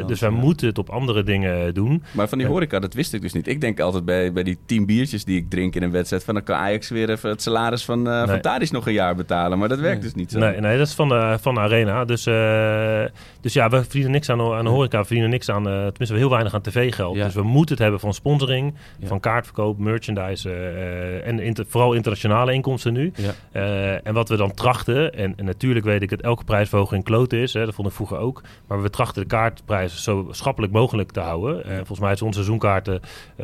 dus 0.08 0.19
wij 0.19 0.30
ja. 0.30 0.36
moeten 0.36 0.67
het 0.67 0.78
op 0.78 0.89
andere 0.89 1.24
dingen 1.24 1.74
doen. 1.74 2.04
Maar 2.12 2.28
van 2.30 2.38
die 2.38 2.48
Eh, 2.48 2.54
horeca, 2.54 2.80
dat 2.80 2.93
wist 2.93 3.13
ik 3.13 3.22
dus 3.22 3.34
niet. 3.34 3.48
Ik 3.48 3.62
denk 3.62 3.80
altijd 3.80 4.06
bij, 4.06 4.34
bij 4.34 4.43
die 4.43 4.58
tien 4.65 4.86
biertjes 4.86 5.26
die 5.26 5.38
ik 5.38 5.50
drink 5.50 5.76
in 5.76 5.84
een 5.84 5.91
wedstrijd... 5.91 6.24
van 6.24 6.34
dan 6.34 6.43
kan 6.43 6.56
Ajax 6.56 6.89
weer 6.89 7.10
even 7.10 7.30
het 7.30 7.41
salaris 7.41 7.86
van, 7.86 8.08
eh 8.08 8.17
van 8.19 8.39
Nee. 8.43 8.67
Nog 8.72 8.88
een 8.88 8.93
jaar 8.93 9.15
betalen. 9.15 9.58
Maar 9.60 9.69
dat 9.69 9.80
werkt 9.80 10.02
dus 10.02 10.13
niet 10.13 10.32
zo. 10.32 10.39
Nee, 10.39 10.60
nee, 10.60 10.78
dat 10.78 10.88
is 10.88 10.93
van 10.93 11.10
de, 11.10 11.38
van 11.41 11.54
de 11.54 11.60
arena. 11.60 12.06
Dus, 12.06 12.26
eh, 12.26 13.04
dus 13.41 13.54
ja, 13.54 13.69
we 13.69 13.82
verdienen 13.82 14.12
niks 14.12 14.30
aan, 14.30 14.38
de- 14.38 14.54
aan 14.54 14.63
de 14.63 14.69
horeca. 14.69 14.98
We 14.98 15.04
verdienen 15.06 15.30
niks 15.30 15.50
aan, 15.50 15.67
eh, 15.67 15.74
tenminste 15.74 16.13
we 16.13 16.17
heel 16.19 16.30
weinig 16.30 16.54
aan 16.54 16.62
tv-geld. 16.62 17.15
Ja. 17.15 17.26
Dus 17.26 17.34
we 17.34 17.41
moeten 17.43 17.74
het 17.76 17.84
hebben 17.84 18.00
van 18.00 18.13
sponsoring, 18.13 18.74
Ja. 19.00 19.08
van 19.08 19.19
kaartverkoop, 19.19 19.78
merchandise 19.80 20.49
eh, 20.50 21.28
en 21.28 21.40
inter- 21.40 21.66
vooral 21.68 21.94
internationale 21.94 22.54
inkomsten 22.54 22.94
nu. 22.94 23.12
Ja. 23.16 23.32
Eh, 23.52 24.08
en 24.08 24.14
wat 24.14 24.30
we 24.30 24.36
dan 24.36 24.54
trachten, 24.54 25.14
en, 25.14 25.34
en 25.38 25.46
natuurlijk 25.46 25.86
weet 25.86 26.02
ik 26.02 26.10
dat 26.10 26.22
elke 26.22 26.44
prijsverhoging 26.44 27.04
kloot 27.04 27.34
is, 27.34 27.54
hè, 27.54 27.66
dat 27.66 27.74
vond 27.76 27.88
ik 27.88 27.94
vroeger 27.94 28.18
ook. 28.18 28.42
Maar 28.68 28.82
we 28.82 28.90
trachten 28.90 29.22
de 29.22 29.28
kaartprijzen 29.28 30.00
zo 30.02 30.28
schappelijk 30.32 30.74
mogelijk 30.74 31.12
te 31.12 31.20
houden. 31.20 31.64
Eh, 31.66 31.76
volgens 31.76 32.00
mij 32.00 32.12
is 32.12 32.22
onze 32.22 32.34
seizoenkaarten 32.34 33.00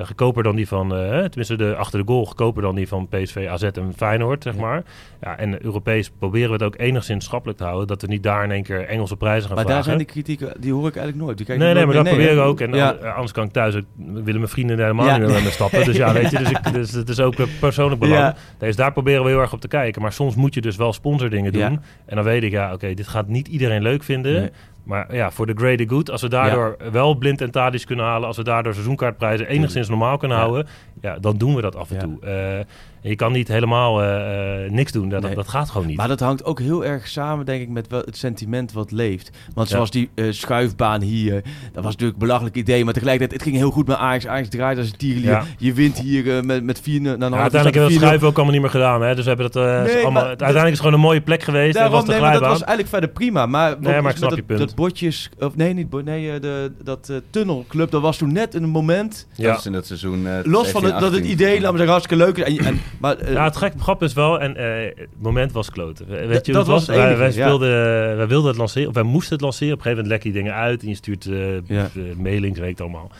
goedkoper 0.05 0.43
dan 0.43 0.55
die 0.55 0.67
van, 0.67 0.89
tenminste 0.89 1.55
de, 1.55 1.75
achter 1.75 1.99
de 1.99 2.11
goal, 2.11 2.25
goedkoper 2.25 2.61
dan 2.61 2.75
die 2.75 2.87
van 2.87 3.07
PSV, 3.07 3.47
AZ 3.49 3.63
en 3.63 3.93
Feyenoord, 3.95 4.43
zeg 4.43 4.53
Ja. 4.55 4.61
maar. 4.61 4.83
Ja, 5.21 5.37
en 5.37 5.63
Europees 5.65 6.11
proberen 6.19 6.47
we 6.47 6.53
het 6.53 6.63
ook 6.63 6.77
enigszins 6.79 7.25
schappelijk 7.25 7.57
te 7.57 7.63
houden, 7.63 7.87
dat 7.87 8.01
we 8.01 8.07
niet 8.07 8.23
daar 8.23 8.43
in 8.43 8.51
één 8.51 8.63
keer 8.63 8.85
Engelse 8.87 9.15
prijzen 9.15 9.47
gaan 9.47 9.55
Maar 9.55 9.65
daar 9.65 9.83
vragen. 9.83 9.83
zijn 9.83 9.97
die 9.97 10.07
kritieken, 10.23 10.61
die 10.61 10.73
hoor 10.73 10.87
ik 10.87 10.95
eigenlijk 10.95 11.25
nooit. 11.25 11.37
Die 11.37 11.45
kijk 11.45 11.59
Nee, 11.59 11.73
nee, 11.73 11.85
maar 11.85 11.93
dat 11.95 12.03
mee. 12.03 12.13
probeer 12.13 12.33
ik 12.33 12.39
ook. 12.39 12.59
En 12.59 12.73
ja. 12.73 12.89
an- 12.89 13.13
anders 13.13 13.31
kan 13.31 13.45
ik 13.45 13.51
thuis 13.51 13.75
ook, 13.75 13.83
willen 13.97 14.23
mijn 14.39 14.47
vrienden 14.47 14.77
helemaal 14.79 15.11
niet 15.11 15.19
meer 15.25 15.33
met 15.35 15.43
me 15.43 15.49
stappen. 15.49 15.85
Dus 15.85 15.95
ja, 15.97 16.13
weet 16.19 16.31
je, 16.31 16.37
dus, 16.37 16.49
ik, 16.49 16.73
dus 16.73 16.91
het 16.95 17.09
is 17.09 17.19
ook 17.19 17.35
persoonlijk 17.59 18.01
belang. 18.01 18.19
Ja. 18.19 18.35
Dus 18.57 18.75
daar 18.75 18.91
proberen 18.91 19.23
we 19.23 19.29
heel 19.29 19.39
erg 19.39 19.53
op 19.53 19.61
te 19.61 19.67
kijken. 19.67 20.01
Maar 20.01 20.13
soms 20.13 20.35
moet 20.35 20.53
je 20.53 20.61
dus 20.61 20.75
wel 20.75 20.93
sponsordingen 20.93 21.51
doen. 21.51 21.61
Ja. 21.61 21.79
En 22.05 22.15
dan 22.15 22.23
weet 22.23 22.43
ik, 22.43 22.51
ja, 22.51 22.73
oké, 22.73 22.93
dit 22.93 23.07
gaat 23.07 23.27
niet 23.27 23.47
iedereen 23.47 23.81
leuk 23.81 24.03
vinden. 24.03 24.33
Nee. 24.33 24.51
Maar 24.85 25.15
ja, 25.15 25.31
voor 25.31 25.45
de 25.45 25.53
greater 25.55 25.89
good, 25.89 26.11
als 26.11 26.21
we 26.21 26.29
daardoor 26.29 26.77
wel 26.91 27.15
blind 27.15 27.41
en 27.41 27.51
tadisch 27.51 27.85
kunnen 27.85 28.05
halen, 28.05 28.27
als 28.27 28.37
we 28.37 28.43
daardoor 28.43 28.73
seizoenkaartprijzen 28.73 29.47
enigszins 29.47 29.89
normaal 29.89 30.17
kunnen 30.17 30.37
Ja. 30.37 30.43
houden, 30.43 30.67
ja, 31.01 31.17
dan 31.19 31.37
doen 31.37 31.55
we 31.55 31.61
dat 31.61 31.75
af 31.75 31.91
en 31.91 31.99
toe. 31.99 32.17
Eh, 32.21 32.57
en 32.57 33.11
je 33.11 33.15
kan 33.17 33.31
niet 33.31 33.47
helemaal 33.47 34.01
eh, 34.01 34.65
eh, 34.65 34.71
niks 34.71 34.91
doen, 34.91 35.09
dat, 35.09 35.21
Nee. 35.21 35.35
dat 35.35 35.47
gaat 35.47 35.69
gewoon 35.69 35.87
niet. 35.87 35.97
Maar 35.97 36.07
dat 36.07 36.19
hangt 36.19 36.43
ook 36.45 36.59
heel 36.59 36.85
erg 36.85 37.07
samen, 37.07 37.45
denk 37.45 37.61
ik, 37.61 37.69
met 37.69 37.87
wel 37.87 38.01
het 38.05 38.17
sentiment 38.17 38.71
wat 38.73 38.91
leeft. 38.91 39.29
Want 39.53 39.67
zoals 39.69 39.91
die 39.91 40.09
schuifbaan 40.29 41.01
hier, 41.01 41.33
dat 41.73 41.83
was 41.83 41.91
natuurlijk 41.91 42.13
een 42.21 42.25
belachelijk 42.27 42.55
idee. 42.55 42.83
Maar 42.83 42.93
tegelijkertijd, 42.93 43.39
het 43.39 43.49
ging 43.49 43.61
heel 43.61 43.71
goed 43.71 43.87
met 43.87 43.97
Ajax. 43.97 44.27
Ajax 44.27 44.49
draait 44.49 44.77
als 44.77 44.87
een 44.91 44.97
tierenlier. 44.97 45.31
Ja. 45.31 45.43
Je 45.57 45.73
wint 45.73 45.99
hier 45.99 46.45
met, 46.45 46.63
met 46.63 46.79
4 46.81 47.01
naar 47.01 47.11
Ja, 47.17 47.19
uiteindelijk 47.19 47.53
hebben 47.63 47.73
we 47.85 47.91
het 47.91 47.93
schuiven 48.03 48.27
ook 48.27 48.35
allemaal 48.35 48.53
niet 48.53 48.61
meer 48.61 48.71
gedaan. 48.71 49.01
Hè? 49.01 49.15
Dus 49.15 49.23
we 49.23 49.29
hebben 49.29 49.51
dat, 49.51 49.63
Nee, 49.85 50.01
allemaal, 50.03 50.21
het- 50.21 50.27
uiteindelijk 50.29 50.65
is 50.65 50.71
het 50.71 50.77
gewoon 50.79 50.93
een 50.93 50.99
mooie 50.99 51.21
plek 51.21 51.43
geweest. 51.43 51.75
en 51.75 51.81
Daarom, 51.81 51.91
was 51.91 52.05
de 52.05 52.11
nee, 52.21 52.31
dat 52.31 52.39
was 52.41 52.49
eigenlijk 52.63 52.89
verder 52.89 53.09
prima. 53.09 53.45
Maar, 53.45 53.75
Nee, 53.79 54.01
maar 54.01 54.11
ik 54.11 54.17
snap 54.17 54.35
je 54.35 54.43
punt. 54.43 54.74
Botjes, 54.75 55.29
of 55.39 55.55
nee, 55.55 55.73
niet 55.73 55.89
bot, 55.89 56.03
nee, 56.05 56.31
eh, 56.31 56.41
de, 56.41 56.71
dat 56.83 57.09
eh, 57.09 57.17
tunnelclub, 57.29 57.91
dat 57.91 58.01
was 58.01 58.17
toen 58.17 58.33
net 58.33 58.53
een 58.53 58.69
moment. 58.69 59.27
Ja. 59.35 59.49
Dat 59.49 59.59
is 59.59 59.65
in 59.65 59.71
dat 59.71 59.85
seizoen... 59.85 60.27
eh, 60.27 60.39
Los 60.43 60.69
van 60.71 60.83
het, 60.83 60.91
dat 60.93 61.01
het 61.01 61.11
17, 61.25 61.31
idee, 61.31 61.53
laten 61.61 61.71
we 61.71 61.77
zeggen, 61.77 61.87
hartstikke 61.95 62.23
leuk 62.25 62.37
is. 62.37 62.57
En, 62.57 62.65
en, 62.65 62.79
maar, 63.01 63.31
Ja, 63.31 63.43
het 63.43 63.55
gekke 63.57 63.79
grap 63.79 64.03
is 64.03 64.13
wel, 64.13 64.39
en 64.39 64.55
eh, 64.55 64.85
het 64.95 65.09
moment 65.19 65.51
was 65.51 65.69
kloten. 65.69 66.07
We- 66.07 66.25
Weet 66.25 66.45
je 66.45 66.51
dat 66.53 66.67
was 66.67 66.85
Wij, 66.85 66.97
enige, 66.97 67.15
wij, 67.17 67.27
ja. 67.27 67.31
speelden, 67.33 67.69
wij 68.17 68.27
wilden 68.27 68.49
het 68.49 68.57
lanceren, 68.57 68.87
of 68.87 68.93
wij 68.93 69.03
moesten 69.03 69.33
het 69.33 69.41
lanceren. 69.41 69.73
Op 69.73 69.79
een 69.79 69.83
gegeven 69.85 70.03
moment 70.07 70.23
lek 70.23 70.33
je 70.33 70.39
dingen 70.41 70.57
uit 70.59 70.81
en 70.81 70.87
je 70.89 70.95
stuurt 70.95 71.25
eh 71.25 71.67
Ja. 71.67 71.89
mailings, 72.17 72.59
weet 72.59 72.81
allemaal. 72.81 73.11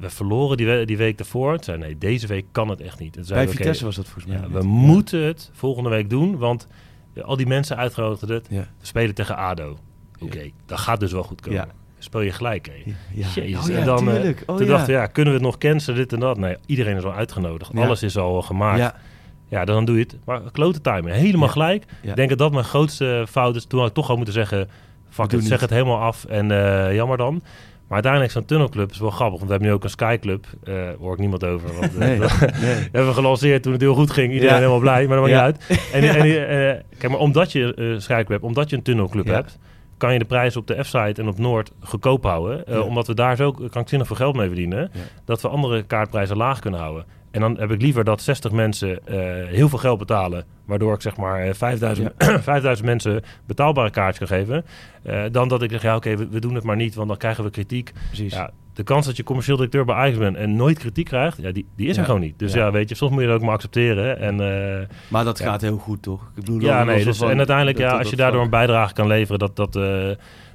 We 0.00 0.10
verloren 0.10 0.56
die, 0.56 0.66
we- 0.66 0.84
die 0.84 0.96
week 0.96 1.18
daarvoor. 1.18 1.54
Toen 1.54 1.64
zei 1.64 1.78
nee, 1.78 1.98
deze 1.98 2.26
week 2.26 2.44
kan 2.52 2.68
het 2.68 2.80
echt 2.80 2.98
niet. 2.98 3.12
Toen 3.12 3.24
bij 3.28 3.46
we, 3.46 3.52
Vitesse 3.52 3.84
was 3.84 3.96
dat 3.96 4.04
volgens 4.08 4.26
mij. 4.26 4.48
we 4.60 4.62
moeten 4.66 5.22
het 5.24 5.50
volgende 5.52 5.88
week 5.90 6.10
doen, 6.10 6.36
want 6.38 6.66
al 7.22 7.36
die 7.36 7.46
mensen 7.46 7.76
uitgenodigd 7.76 8.20
het. 8.28 8.46
Ja. 8.50 8.60
We 8.60 8.86
spelen 8.86 9.14
tegen 9.14 9.36
ADO. 9.36 9.78
Oké, 10.22 10.50
dat 10.66 10.78
gaat 10.78 11.00
dus 11.00 11.12
wel 11.12 11.22
goed 11.22 11.40
komen. 11.40 11.58
Ja. 11.58 11.66
Speel 11.98 12.20
je 12.20 12.30
gelijk, 12.32 12.66
hé. 12.66 12.92
Ja. 13.14 13.26
Jezus. 13.34 13.64
Oh 13.64 13.70
ja, 13.70 13.78
en 13.78 13.84
dan, 13.86 14.08
eh, 14.08 14.14
tuurlijk. 14.14 14.42
Oh 14.46 14.56
toen 14.56 14.66
ja. 14.66 14.70
dachten 14.72 14.94
we, 14.94 15.00
ja, 15.00 15.06
kunnen 15.06 15.32
we 15.32 15.38
het 15.38 15.48
nog 15.48 15.58
cancelen, 15.58 15.98
dit 15.98 16.12
en 16.12 16.20
dat? 16.20 16.38
Nee, 16.38 16.56
iedereen 16.66 16.96
is 16.96 17.02
al 17.04 17.12
uitgenodigd. 17.14 17.70
Ja. 17.74 17.84
Alles 17.84 18.02
is 18.02 18.16
al 18.16 18.42
gemaakt. 18.42 18.78
Ja. 18.78 18.94
Ja, 19.48 19.64
dan 19.64 19.84
doe 19.84 19.96
je 19.96 20.02
het. 20.02 20.16
Maar 20.24 20.40
klote 20.52 20.80
timing. 20.80 21.14
Helemaal 21.16 21.46
Ja. 21.46 21.52
gelijk. 21.52 21.84
Ja. 22.02 22.10
Ik 22.10 22.16
denk 22.16 22.28
dat 22.28 22.38
dat 22.38 22.52
mijn 22.52 22.64
grootste 22.64 23.24
fout 23.28 23.56
is. 23.56 23.64
Toen 23.64 23.78
had 23.78 23.88
ik 23.88 23.94
toch 23.94 24.04
gewoon 24.04 24.16
moeten 24.22 24.34
zeggen... 24.40 24.68
Fuck 25.10 25.32
it, 25.32 25.44
zeg 25.44 25.60
het 25.60 25.70
helemaal 25.70 25.98
af. 26.00 26.24
En 26.24 26.50
eh, 26.50 26.94
jammer 26.94 27.16
dan. 27.16 27.32
Maar 27.32 27.92
uiteindelijk 27.92 28.32
zo'n 28.32 28.44
tunnelclub 28.44 28.90
is 28.90 28.98
wel 28.98 29.10
grappig. 29.10 29.34
Want 29.38 29.44
we 29.44 29.50
hebben 29.50 29.68
nu 29.68 29.74
ook 29.74 29.84
een 29.84 29.90
Skyclub. 29.90 30.46
eh 30.64 30.74
hoor 30.98 31.12
ik 31.12 31.18
niemand 31.18 31.44
over. 31.44 31.74
Want, 31.80 31.92
eh, 31.94 31.98
Nee, 32.08 32.18
dat 32.20 32.40
nee. 32.40 32.50
hebben 32.92 33.06
we 33.06 33.12
gelanceerd 33.14 33.62
toen 33.62 33.72
het 33.72 33.80
heel 33.80 33.94
goed 33.94 34.10
ging. 34.10 34.32
Iedereen 34.32 34.50
Ja. 34.54 34.58
helemaal 34.58 34.78
blij. 34.80 35.06
Maar 35.06 35.16
dat 35.20 35.30
maakt 35.30 35.38
Ja. 35.38 35.46
niet 35.46 35.78
uit. 35.78 35.92
En, 35.92 36.02
en, 36.02 36.48
eh, 36.48 36.80
kijk, 36.98 37.12
maar 37.12 37.20
omdat 37.20 37.52
je 37.52 37.74
eh 37.74 38.00
Skyclub 38.00 38.28
hebt, 38.28 38.42
omdat 38.42 38.70
je 38.70 38.76
een 38.76 38.82
tunnelclub 38.82 39.26
Ja. 39.26 39.32
hebt... 39.32 39.58
kan 40.02 40.12
je 40.12 40.18
de 40.18 40.24
prijs 40.24 40.56
op 40.56 40.66
de 40.66 40.84
F-site 40.84 41.20
en 41.22 41.28
op 41.28 41.38
Noord 41.38 41.72
goedkoop 41.80 42.24
houden. 42.24 42.66
Eh, 42.66 42.74
Ja. 42.74 42.80
Omdat 42.80 43.06
we 43.06 43.14
daar 43.14 43.36
zo 43.36 43.52
krankzinnig 43.52 44.06
veel 44.06 44.16
geld 44.16 44.36
mee 44.36 44.46
verdienen. 44.46 44.90
Ja. 44.92 45.00
Dat 45.24 45.40
we 45.42 45.48
andere 45.48 45.82
kaartprijzen 45.82 46.36
laag 46.36 46.58
kunnen 46.58 46.80
houden. 46.80 47.04
En 47.30 47.40
dan 47.40 47.58
heb 47.58 47.70
ik 47.70 47.82
liever 47.82 48.04
dat 48.04 48.22
60 48.22 48.52
mensen 48.52 49.06
eh, 49.06 49.16
heel 49.48 49.68
veel 49.68 49.78
geld 49.78 49.98
betalen. 49.98 50.44
Waardoor 50.64 50.94
ik 50.94 51.00
zeg 51.02 51.16
maar 51.16 51.40
eh, 51.42 51.54
5000, 51.54 52.12
5000 52.18 52.86
mensen 52.92 53.22
betaalbare 53.46 53.90
kaartjes 53.90 54.28
kan 54.28 54.38
geven. 54.38 54.64
dan 55.32 55.48
dat 55.48 55.62
ik 55.62 55.70
zeg, 55.70 55.82
ja 55.82 55.96
oké, 55.96 56.16
we, 56.16 56.28
we 56.28 56.40
doen 56.40 56.54
het 56.54 56.64
maar 56.64 56.76
niet. 56.76 56.94
Want 56.94 57.08
dan 57.08 57.16
krijgen 57.16 57.44
we 57.44 57.50
kritiek. 57.50 57.92
Precies. 58.06 58.34
Ja, 58.34 58.50
de 58.74 58.82
kans 58.82 59.06
dat 59.06 59.16
je 59.16 59.22
commercieel 59.22 59.56
directeur 59.56 59.84
bij 59.84 59.94
Ajax 59.94 60.18
bent 60.18 60.36
en 60.36 60.56
nooit 60.56 60.78
kritiek 60.78 61.04
krijgt, 61.06 61.38
ja, 61.42 61.52
die, 61.52 61.66
die 61.76 61.88
is 61.88 61.96
er 61.96 62.04
gewoon 62.04 62.20
niet. 62.20 62.38
Dus 62.38 62.52
Ja. 62.52 62.64
ja. 62.64 62.70
weet 62.72 62.88
je, 62.88 62.94
soms 62.94 63.12
moet 63.12 63.20
je 63.20 63.26
dat 63.26 63.36
ook 63.36 63.42
maar 63.42 63.54
accepteren. 63.54 64.18
En, 64.18 64.40
eh, 64.40 64.86
Maar 65.08 65.24
dat 65.24 65.38
Ja. 65.38 65.44
gaat 65.44 65.60
heel 65.60 65.76
goed, 65.78 66.02
toch? 66.02 66.22
Ik 66.22 66.34
bedoel, 66.34 66.60
ja, 66.60 66.84
nee. 66.84 67.04
Dus, 67.04 67.18
van- 67.18 67.30
en 67.30 67.36
uiteindelijk, 67.38 67.78
dat- 67.78 67.90
ja, 67.90 67.98
als 67.98 68.10
je 68.10 68.16
daardoor 68.16 68.42
een 68.42 68.50
bijdrage 68.50 68.92
kan 68.94 69.06
leveren, 69.06 69.38
dat, 69.38 69.56
dat, 69.56 69.76
eh, 69.76 70.10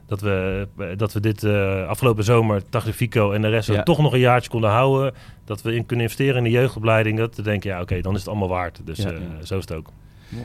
dat, 0.06 0.21
we, 0.21 0.67
dat 0.97 1.13
we 1.13 1.19
dit 1.19 1.43
eh, 1.43 1.88
afgelopen 1.88 2.23
zomer, 2.23 2.69
Taglifico 2.69 3.32
en 3.32 3.41
de 3.41 3.49
rest 3.49 3.69
Ja. 3.71 3.84
toch 3.84 3.97
nog 4.01 4.13
een 4.13 4.19
jaartje 4.19 4.49
konden 4.49 4.69
houden. 4.69 5.13
Dat 5.45 5.62
we 5.62 5.75
in 5.75 5.86
kunnen 5.86 6.06
investeren 6.06 6.38
in 6.38 6.43
de 6.43 6.49
jeugdopleiding. 6.49 7.17
Dat 7.17 7.36
te 7.36 7.41
denken, 7.41 7.69
ja, 7.69 7.82
oké, 7.82 8.01
dan 8.01 8.13
is 8.13 8.19
het 8.19 8.30
allemaal 8.30 8.47
waard. 8.49 8.82
Dus 8.84 8.97
Ja. 8.97 9.12
eh, 9.12 9.17
zo 9.43 9.56
is 9.58 9.62
het 9.67 9.73
ook. 9.73 9.89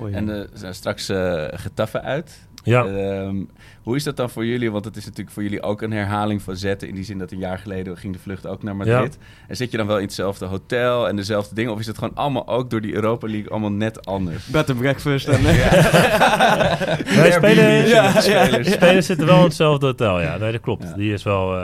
Mooi. 0.00 0.12
En 0.14 0.28
er 0.28 0.48
zijn 0.52 0.74
straks 0.74 1.08
eh 1.08 1.44
getaffen 1.52 2.02
uit. 2.02 2.46
Ja. 2.64 2.84
Ehm, 2.84 3.36
hoe 3.82 3.96
is 3.96 4.04
dat 4.04 4.16
dan 4.16 4.30
voor 4.30 4.46
jullie? 4.46 4.70
Want 4.70 4.84
het 4.84 4.96
is 4.96 5.04
natuurlijk 5.04 5.30
voor 5.30 5.42
jullie 5.42 5.62
ook 5.62 5.82
een 5.82 5.92
herhaling 5.92 6.42
van 6.42 6.56
zetten. 6.56 6.88
In 6.88 6.94
die 6.94 7.04
zin 7.04 7.18
dat 7.18 7.30
een 7.30 7.38
jaar 7.38 7.58
geleden 7.58 7.96
ging 7.96 8.12
de 8.12 8.18
vlucht 8.18 8.46
ook 8.46 8.62
naar 8.62 8.76
Madrid. 8.76 9.18
En 9.48 9.56
zit 9.56 9.70
je 9.70 9.76
dan 9.76 9.86
wel 9.86 9.96
in 9.98 10.04
hetzelfde 10.04 10.46
hotel 10.46 11.08
en 11.08 11.16
dezelfde 11.16 11.54
dingen? 11.54 11.72
Of 11.72 11.78
is 11.78 11.86
het 11.86 11.98
gewoon 11.98 12.14
allemaal 12.14 12.48
ook 12.48 12.70
door 12.70 12.80
die 12.80 12.94
Europa 12.94 13.26
League 13.26 13.50
allemaal 13.50 13.72
net 13.72 14.06
anders? 14.06 14.46
Bed 14.46 14.70
and 14.70 14.78
breakfast. 14.78 15.28
En, 15.28 15.42
Wij 17.16 17.32
spelen, 17.38 17.86
ja, 17.86 18.20
spelers. 18.20 18.68
ja, 18.68 18.72
spelers 18.72 19.06
zitten 19.06 19.26
wel 19.26 19.38
in 19.38 19.44
hetzelfde 19.44 19.86
hotel. 19.86 20.20
Ja, 20.20 20.36
nee, 20.36 20.52
dat 20.52 20.60
klopt. 20.60 20.82
Ja. 20.82 20.94
Die 20.94 21.12
is 21.12 21.22
wel, 21.22 21.56
eh, 21.56 21.62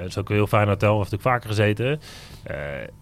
het 0.00 0.08
is 0.08 0.18
ook 0.18 0.28
een 0.28 0.34
heel 0.34 0.46
fijn 0.46 0.68
hotel. 0.68 0.98
We 0.98 1.04
hebben 1.04 1.18
natuurlijk 1.18 1.42
vaker 1.42 1.48
gezeten. 1.48 2.00
Eh, 2.42 2.56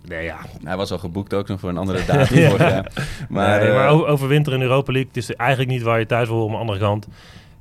nee, 0.05 0.25
ja. 0.25 0.39
Hij 0.65 0.77
was 0.77 0.91
al 0.91 0.99
geboekt 0.99 1.35
ook 1.35 1.49
nog 1.49 1.61
voor 1.61 1.69
een 1.69 1.77
andere 1.77 2.05
datum 2.05 2.39
Ja. 2.39 2.57
Maar, 2.57 2.93
Maar, 3.29 3.61
nee, 3.61 3.69
eh, 3.69 3.75
maar 3.75 3.89
over, 3.89 4.07
over 4.07 4.33
in 4.33 4.63
Europa 4.63 4.93
League, 4.93 5.11
het 5.13 5.17
is 5.17 5.35
eigenlijk 5.35 5.71
niet 5.71 5.83
waar 5.83 5.99
je 5.99 6.07
thuis 6.07 6.29
wil 6.29 6.37
horen. 6.37 6.51
Aan 6.51 6.55
de 6.55 6.61
andere 6.61 6.79
kant, 6.79 7.07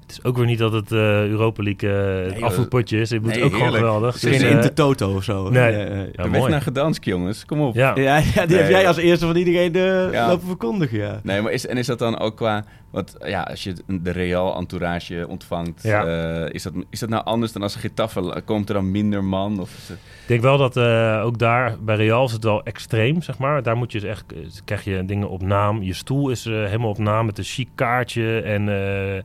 het 0.08 0.17
is 0.17 0.24
ook 0.24 0.38
weer 0.38 0.46
niet 0.46 0.58
dat 0.60 0.72
het 0.74 0.91
eh, 0.91 1.28
Europa 1.28 1.63
League 1.63 1.89
het 1.89 2.34
Nee, 2.34 2.43
afvoerpotje 2.43 3.00
is. 3.00 3.10
Het 3.10 3.22
moet 3.22 3.32
nee, 3.34 3.43
ook 3.43 3.54
gewoon 3.54 3.74
geweldig. 3.74 4.13
Het 4.13 4.24
is 4.24 4.30
geen 4.30 4.39
Dus, 4.39 4.50
eh, 4.50 4.56
Intertoto 4.56 5.15
of 5.15 5.24
zo. 5.24 5.50
Nee. 5.50 5.72
Ja, 5.72 5.88
de 5.88 6.12
mooi. 6.17 6.32
weg 6.32 6.48
naar 6.50 6.62
Gdansk, 6.62 7.04
jongens. 7.04 7.46
Kom 7.46 7.62
op. 7.62 7.76
Ja. 7.76 7.96
Ja, 7.96 8.22
ja, 8.36 8.46
die 8.46 8.58
heb 8.58 8.70
jij 8.70 8.88
als 8.88 8.98
eerste 8.98 9.26
van 9.26 9.36
iedereen 9.36 9.72
de 9.72 10.10
Ja. 10.12 10.28
lopen 10.28 10.48
verkondigen, 10.48 10.98
ja. 10.98 11.20
Nee, 11.24 11.41
maar 11.41 11.52
is, 11.52 11.67
en 11.67 11.78
is 11.78 11.86
dat 11.86 12.00
dan 12.00 12.20
ook 12.20 12.36
qua... 12.38 12.63
Want 12.91 13.15
ja, 13.26 13.41
als 13.41 13.63
je 13.63 13.74
de 13.88 14.12
Real-entourage 14.12 15.26
ontvangt... 15.30 15.84
Ja. 15.84 16.06
eh, 16.06 16.54
is, 16.54 16.63
dat, 16.63 16.74
is 16.89 17.00
dat 17.00 17.10
nou 17.10 17.26
anders 17.26 17.52
dan 17.52 17.62
als 17.62 17.76
Getafe? 17.76 18.41
Komt 18.46 18.67
er 18.70 18.74
dan 18.76 18.91
minder 18.91 19.24
man? 19.24 19.60
Of 19.60 19.72
het- 19.88 19.98
Ik 19.98 20.28
denk 20.28 20.41
wel 20.41 20.58
dat 20.58 20.78
eh, 20.78 21.22
ook 21.26 21.38
daar 21.39 21.76
bij 21.82 21.96
Real 21.96 22.26
is 22.26 22.32
het 22.32 22.43
wel 22.43 22.63
extreem, 22.63 23.22
zeg 23.22 23.38
maar. 23.38 23.63
Daar 23.63 23.78
moet 23.78 23.91
je 23.91 24.00
dus 24.00 24.10
echt, 24.10 24.24
krijg 24.65 24.84
je 24.84 25.06
dingen 25.06 25.30
op 25.30 25.41
naam. 25.41 25.84
Je 25.84 25.93
stoel 25.93 26.30
is 26.30 26.43
helemaal 26.43 26.89
op 26.89 26.98
naam 26.98 27.26
met 27.26 27.38
een 27.38 27.43
chic 27.43 27.67
kaartje. 27.76 28.41
En 28.41 28.70
eh, 28.70 29.24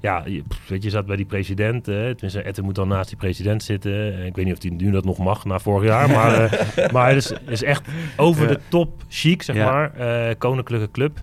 ja, 0.00 0.22
je, 0.26 0.42
weet 0.68 0.82
je, 0.82 0.90
zat 0.90 1.06
bij 1.06 1.16
die 1.16 1.24
president. 1.24 1.84
tenminste, 1.84 2.42
Etten 2.42 2.64
moet 2.64 2.74
dan 2.74 2.88
naast 2.88 3.08
die 3.08 3.18
president 3.18 3.62
zitten. 3.62 3.92
Eh, 3.92 4.26
ik 4.26 4.36
weet 4.36 4.44
niet 4.44 4.54
of 4.56 4.62
hij 4.62 4.70
nu 4.70 4.90
dat 4.90 5.04
nog 5.04 5.18
mag 5.18 5.44
na 5.44 5.58
vorig 5.58 5.88
jaar. 5.88 6.10
maar, 6.18 6.44
eh, 6.44 6.90
maar 6.92 7.08
het 7.08 7.16
is, 7.16 7.32
is 7.46 7.62
echt 7.62 7.88
over 8.16 8.42
Ja. 8.42 8.48
de 8.48 8.60
top 8.68 9.02
chic, 9.08 9.42
zeg 9.42 9.56
Ja. 9.56 9.70
maar. 9.72 9.94
Eh, 9.94 10.34
koninklijke 10.38 10.90
club. 10.90 11.18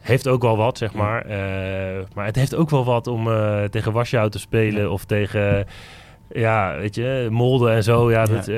Heeft 0.00 0.28
ook 0.28 0.42
wel 0.42 0.56
wat, 0.56 0.78
zeg 0.78 0.92
maar. 0.94 1.24
Maar 2.14 2.26
het 2.26 2.36
heeft 2.36 2.54
ook 2.54 2.70
wel 2.70 2.84
wat 2.84 3.06
om 3.06 3.28
tegen 3.70 3.92
Warschau 3.92 4.30
te 4.30 4.38
spelen 4.38 4.90
of 4.92 5.04
tegen... 5.04 5.66
Ja, 6.32 6.76
weet 6.78 6.94
je, 6.94 7.26
Molde 7.30 7.70
en 7.70 7.82
zo. 7.82 8.10
Ja, 8.10 8.24
dat, 8.24 8.50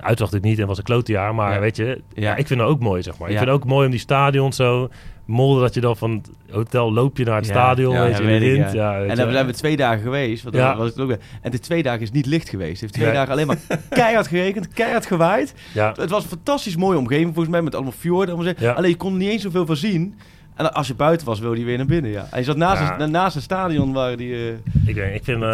uitzag 0.00 0.30
het 0.30 0.42
niet 0.42 0.58
en 0.58 0.66
was 0.66 0.78
een 0.78 0.84
klote 0.84 1.12
jaar. 1.12 1.34
Maar 1.34 1.60
weet 1.60 1.76
je, 1.76 2.00
ja. 2.14 2.36
Ik 2.36 2.46
vind 2.46 2.60
het 2.60 2.68
ook 2.68 2.80
mooi, 2.80 3.02
zeg 3.02 3.18
maar. 3.18 3.28
Ik 3.30 3.36
vind 3.36 3.48
het 3.48 3.58
ook 3.58 3.64
mooi 3.64 3.84
om 3.84 3.90
die 3.90 4.00
stadions 4.00 4.56
zo... 4.56 4.90
Molde 5.24 5.60
dat 5.60 5.74
je 5.74 5.80
dan 5.80 5.96
van 5.96 6.10
het 6.10 6.30
hotel 6.50 6.92
loop 6.92 7.16
je 7.16 7.24
naar 7.24 7.36
het 7.36 7.46
stadion, 7.46 7.98
weet 7.98 8.16
je, 8.16 8.22
weet 8.24 8.42
ik, 8.42 8.56
ja. 8.56 8.72
Ja, 8.72 9.00
weet 9.00 9.10
en 9.10 9.16
dan 9.16 9.32
zijn 9.32 9.46
we 9.46 9.52
twee 9.52 9.76
dagen 9.76 10.02
geweest. 10.02 10.44
Ja. 10.50 10.76
was 10.76 10.88
het 10.88 11.00
ook, 11.00 11.08
weer- 11.08 11.18
en 11.40 11.50
de 11.50 11.58
twee 11.58 11.82
dagen 11.82 12.00
is 12.00 12.10
niet 12.10 12.26
licht 12.26 12.48
geweest. 12.48 12.70
Het 12.70 12.80
heeft 12.80 12.92
twee 12.92 13.12
dagen 13.12 13.32
alleen 13.32 13.46
maar 13.46 13.58
keihard 13.88 14.26
geregend, 14.26 14.68
keihard 14.68 15.06
gewaaid. 15.06 15.54
Ja. 15.74 15.92
Het 15.96 16.10
was 16.10 16.22
een 16.22 16.28
fantastisch 16.28 16.76
mooie 16.76 16.98
omgeving 16.98 17.26
volgens 17.26 17.48
mij, 17.48 17.62
met 17.62 17.74
allemaal 17.74 17.92
fjorden. 17.92 18.34
allemaal. 18.34 18.74
Alleen 18.74 18.90
je 18.90 18.96
kon 18.96 19.12
er 19.12 19.18
niet 19.18 19.30
eens 19.30 19.42
zoveel 19.42 19.66
van 19.66 19.76
zien. 19.76 20.14
En 20.54 20.72
als 20.74 20.86
je 20.86 20.94
buiten 20.94 21.26
was, 21.26 21.40
wilde 21.40 21.58
je 21.58 21.64
weer 21.64 21.76
naar 21.76 21.86
binnen. 21.86 22.10
Ja. 22.10 22.26
Hij 22.30 22.42
zat 22.42 22.56
naast, 22.56 22.80
Ja. 22.80 22.96
het, 22.98 23.10
naast 23.10 23.34
het 23.34 23.42
stadion 23.44 23.92
waar 23.92 24.16
die... 24.16 24.34
eh, 24.34 24.88
Ik, 24.88 24.94
weet, 24.94 25.14
ik 25.14 25.24
vind 25.24 25.42
eh, 25.42 25.48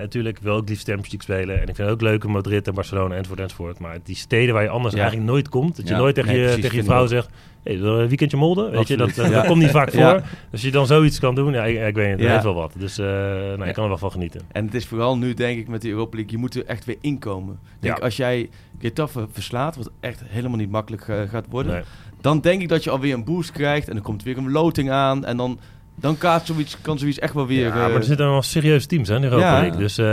natuurlijk 0.00 0.38
wil 0.42 0.54
ook 0.54 0.68
liefst 0.68 0.86
Champions 0.88 1.12
League 1.12 1.36
spelen. 1.36 1.54
En 1.62 1.68
ik 1.68 1.74
vind 1.74 1.78
het 1.88 1.90
ook 1.90 2.00
leuk 2.00 2.24
in 2.24 2.30
Madrid 2.30 2.66
en 2.68 2.74
Barcelona 2.74 3.14
enzovoort 3.14 3.40
enzovoort. 3.40 3.78
Maar 3.78 3.98
die 4.04 4.16
steden 4.16 4.54
waar 4.54 4.62
je 4.62 4.68
anders 4.68 4.94
Ja. 4.94 5.00
eigenlijk 5.00 5.30
nooit 5.30 5.48
komt. 5.48 5.76
Dat 5.76 5.88
je 5.88 5.94
Ja. 5.94 6.00
nooit 6.00 6.14
tegen, 6.14 6.32
Nee, 6.32 6.40
je, 6.40 6.58
tegen 6.58 6.76
je 6.76 6.84
vrouw 6.84 7.06
zegt... 7.06 7.28
Hey, 7.68 7.76
je 7.76 7.82
een 7.84 8.08
weekendje 8.08 8.36
Molde? 8.36 8.70
Weet 8.70 8.88
je, 8.88 8.96
dat, 8.96 9.18
eh, 9.18 9.30
dat 9.30 9.46
komt 9.46 9.60
niet 9.62 9.70
vaak 9.70 9.90
voor. 9.92 10.00
Ja. 10.00 10.22
Dus 10.50 10.62
je 10.62 10.70
dan 10.70 10.86
zoiets 10.86 11.18
kan 11.18 11.34
doen, 11.34 11.52
ja, 11.52 11.64
ik, 11.64 11.86
ik 11.88 11.94
weet 11.94 12.10
dat 12.10 12.20
Ja. 12.26 12.32
heeft 12.32 12.44
wel 12.44 12.54
wat. 12.54 12.72
Dus 12.78 12.98
eh 12.98 13.06
nou, 13.06 13.64
ik 13.64 13.74
kan 13.74 13.82
er 13.82 13.88
wel 13.88 13.98
van 13.98 14.10
genieten. 14.10 14.40
En 14.52 14.64
het 14.64 14.74
is 14.74 14.86
vooral 14.86 15.18
nu, 15.18 15.34
denk 15.34 15.58
ik, 15.58 15.68
met 15.68 15.80
die 15.80 15.90
Europa 15.90 16.14
League, 16.16 16.32
je 16.32 16.38
moet 16.38 16.54
er 16.54 16.64
echt 16.66 16.84
weer 16.84 16.96
inkomen. 17.00 17.58
Denk, 17.80 17.96
Ja. 17.98 18.04
Als 18.04 18.16
jij 18.16 18.48
Getafe 18.80 19.26
verslaat, 19.32 19.76
wat 19.76 19.90
echt 20.00 20.22
helemaal 20.26 20.56
niet 20.56 20.70
makkelijk 20.70 21.08
eh, 21.08 21.20
gaat 21.28 21.46
worden, 21.50 21.72
Nee. 21.72 21.82
dan 22.20 22.40
denk 22.40 22.62
ik 22.62 22.68
dat 22.68 22.84
je 22.84 22.90
alweer 22.90 23.14
een 23.14 23.24
boost 23.24 23.52
krijgt 23.52 23.88
en 23.88 23.94
dan 23.94 24.02
komt 24.02 24.22
weer 24.22 24.36
een 24.38 24.50
loting 24.50 24.90
aan 24.90 25.24
en 25.24 25.36
dan, 25.36 25.58
dan 25.94 26.18
kan, 26.18 26.40
zoiets, 26.44 26.80
kan 26.80 26.98
zoiets 26.98 27.18
echt 27.18 27.34
wel 27.34 27.46
weer... 27.46 27.66
Ja, 27.66 27.74
maar 27.74 27.90
er 27.94 28.04
zitten 28.04 28.30
wel 28.30 28.42
serieuze 28.42 28.86
teams 28.86 29.08
hè, 29.08 29.14
in 29.14 29.20
de 29.20 29.26
Europa 29.28 29.54
Ja. 29.54 29.60
League. 29.60 29.78
Dus, 29.80 29.98
eh, 29.98 30.04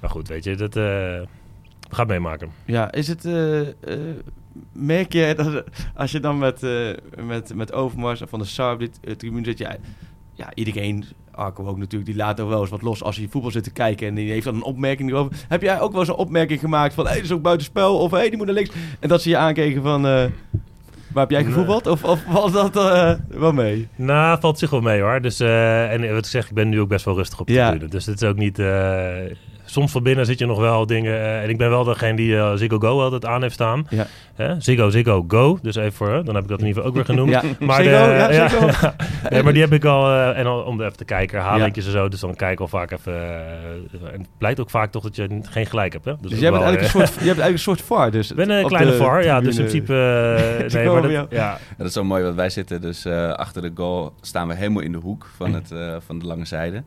maar 0.00 0.10
goed, 0.10 0.28
weet 0.28 0.44
je, 0.44 0.54
dat... 0.56 0.74
het 1.90 2.08
meemaken. 2.08 2.48
Ja, 2.64 2.92
is 2.92 3.08
het... 3.08 3.24
merk 4.72 5.12
je 5.12 5.34
dat 5.36 5.64
als 5.94 6.12
je 6.12 6.20
dan 6.20 6.38
met, 6.38 6.62
eh, 6.62 6.70
met, 7.26 7.54
met 7.54 7.72
Overmars 7.72 8.20
en 8.20 8.28
Van 8.28 8.38
de 8.38 8.44
Sar 8.44 8.72
op 8.72 8.78
dit 8.78 8.98
eh, 9.04 9.14
tribune 9.14 9.44
zit... 9.44 9.58
Ja, 9.58 9.76
ja, 10.34 10.48
iedereen, 10.54 11.04
Arco 11.30 11.66
ook 11.66 11.78
natuurlijk, 11.78 12.10
die 12.10 12.16
laat 12.16 12.38
er 12.38 12.48
wel 12.48 12.60
eens 12.60 12.70
wat 12.70 12.82
los 12.82 13.02
als 13.02 13.16
hij 13.16 13.26
voetbal 13.30 13.50
zit 13.50 13.64
te 13.64 13.72
kijken... 13.72 14.08
en 14.08 14.14
die 14.14 14.30
heeft 14.30 14.44
dan 14.44 14.54
een 14.54 14.62
opmerking 14.62 15.10
erover. 15.10 15.36
Heb 15.48 15.62
jij 15.62 15.80
ook 15.80 15.90
wel 15.90 16.00
eens 16.00 16.08
een 16.08 16.14
opmerking 16.14 16.60
gemaakt 16.60 16.94
van... 16.94 17.04
hé, 17.04 17.10
hey, 17.10 17.20
dat 17.20 17.30
is 17.30 17.36
ook 17.36 17.42
buitenspel, 17.42 17.98
of 17.98 18.10
hé, 18.10 18.16
hey, 18.16 18.28
die 18.28 18.36
moet 18.36 18.46
naar 18.46 18.54
links... 18.54 18.70
en 19.00 19.08
dat 19.08 19.22
ze 19.22 19.28
je 19.28 19.36
aankeken 19.36 19.82
van... 19.82 20.06
eh, 20.06 20.24
waar 21.12 21.22
heb 21.22 21.30
jij 21.30 21.40
Nee. 21.42 21.48
gevoetbald? 21.50 21.86
Of, 21.86 22.04
of 22.04 22.24
was 22.24 22.52
dat 22.52 22.74
wel 23.28 23.52
mee? 23.52 23.88
Nou, 23.96 24.40
valt 24.40 24.58
zich 24.58 24.70
wel 24.70 24.80
mee 24.80 25.00
hoor. 25.00 25.20
Dus, 25.20 25.40
eh, 25.40 25.92
en 25.92 26.08
wat 26.08 26.18
ik 26.18 26.30
zeg, 26.30 26.46
ik 26.48 26.54
ben 26.54 26.68
nu 26.68 26.80
ook 26.80 26.88
best 26.88 27.04
wel 27.04 27.14
rustig 27.16 27.40
op 27.40 27.46
de 27.46 27.52
Ja. 27.52 27.68
tribune. 27.68 27.90
Dus 27.90 28.06
het 28.06 28.22
is 28.22 28.28
ook 28.28 28.36
niet... 28.36 28.62
soms 29.64 29.92
van 29.92 30.02
binnen 30.02 30.26
zit 30.26 30.38
je 30.38 30.46
nog 30.46 30.58
wel 30.58 30.86
dingen... 30.86 31.40
en 31.42 31.48
ik 31.48 31.58
ben 31.58 31.68
wel 31.70 31.84
degene 31.84 32.16
die 32.16 32.36
eh, 32.36 32.54
Ziggo 32.54 32.78
Go 32.78 33.00
altijd 33.02 33.24
aan 33.24 33.42
heeft 33.42 33.54
staan. 33.54 33.86
Ja. 33.90 34.06
Hè? 34.36 34.60
Ziggo, 34.60 34.90
Ziggo, 34.90 35.24
Go. 35.28 35.58
Dus 35.62 35.76
even 35.76 35.92
voor... 35.92 36.24
Dan 36.24 36.34
heb 36.34 36.44
ik 36.44 36.50
dat 36.50 36.60
in 36.60 36.66
ieder 36.66 36.82
geval 36.82 36.84
ook 36.88 36.94
weer 36.94 37.04
genoemd. 37.16 37.30
Ja. 37.30 37.42
Maar, 37.66 37.82
Ziggo, 37.82 38.04
de- 38.06 38.12
ja, 38.34 38.48
Ziggo. 38.48 38.68
Nee, 39.30 39.42
maar 39.42 39.52
die 39.52 39.62
heb 39.62 39.72
ik 39.72 39.84
al... 39.84 40.06
eh, 40.10 40.38
en 40.38 40.46
al, 40.46 40.62
om 40.62 40.80
even 40.80 40.96
te 40.96 41.04
kijken, 41.04 41.38
herhalingjes 41.40 41.84
Ja. 41.84 41.90
en 41.90 41.96
zo. 41.98 42.08
Dus 42.08 42.20
dan 42.20 42.34
kijk 42.34 42.52
ik 42.52 42.60
al 42.60 42.68
vaak 42.68 42.90
even... 42.90 43.12
eh, 43.14 44.12
en 44.12 44.18
het 44.20 44.28
blijkt 44.38 44.60
ook 44.60 44.70
vaak 44.70 44.90
toch 44.90 45.02
dat 45.02 45.16
je 45.16 45.38
geen 45.42 45.66
gelijk 45.66 45.92
hebt. 45.92 46.04
Hè? 46.04 46.12
Dus, 46.20 46.30
jij 46.30 46.50
bent 46.50 46.62
wel, 46.62 46.62
eigenlijk, 46.62 46.94
eh, 46.94 47.00
een 47.00 47.06
soort, 47.06 47.14
jij 47.24 47.34
bent 47.34 47.38
eigenlijk 47.40 47.52
een 47.52 47.58
soort 47.58 47.80
VAR. 47.82 48.10
Dus 48.10 48.30
Ik 48.30 48.36
ben 48.36 48.50
een 48.50 48.66
kleine 48.66 48.92
VAR, 48.92 49.24
ja. 49.24 49.40
Dus 49.40 49.56
in 49.56 49.64
principe... 49.64 49.92
nee, 50.72 50.88
maar 50.88 51.02
dat, 51.02 51.10
ja, 51.10 51.26
Ja, 51.30 51.58
dat 51.76 51.86
is 51.86 51.92
zo 51.92 52.04
mooi, 52.04 52.22
want 52.22 52.34
wij 52.34 52.50
zitten 52.50 52.80
dus 52.80 53.04
eh, 53.04 53.30
achter 53.32 53.62
de 53.62 53.70
goal, 53.74 54.12
staan 54.20 54.48
we 54.48 54.54
helemaal 54.54 54.82
in 54.82 54.92
de 54.92 54.98
hoek 54.98 55.26
van, 55.36 55.54
het, 55.54 55.70
eh, 55.72 55.96
van 56.06 56.18
de 56.18 56.26
lange 56.26 56.44
zijde. 56.44 56.82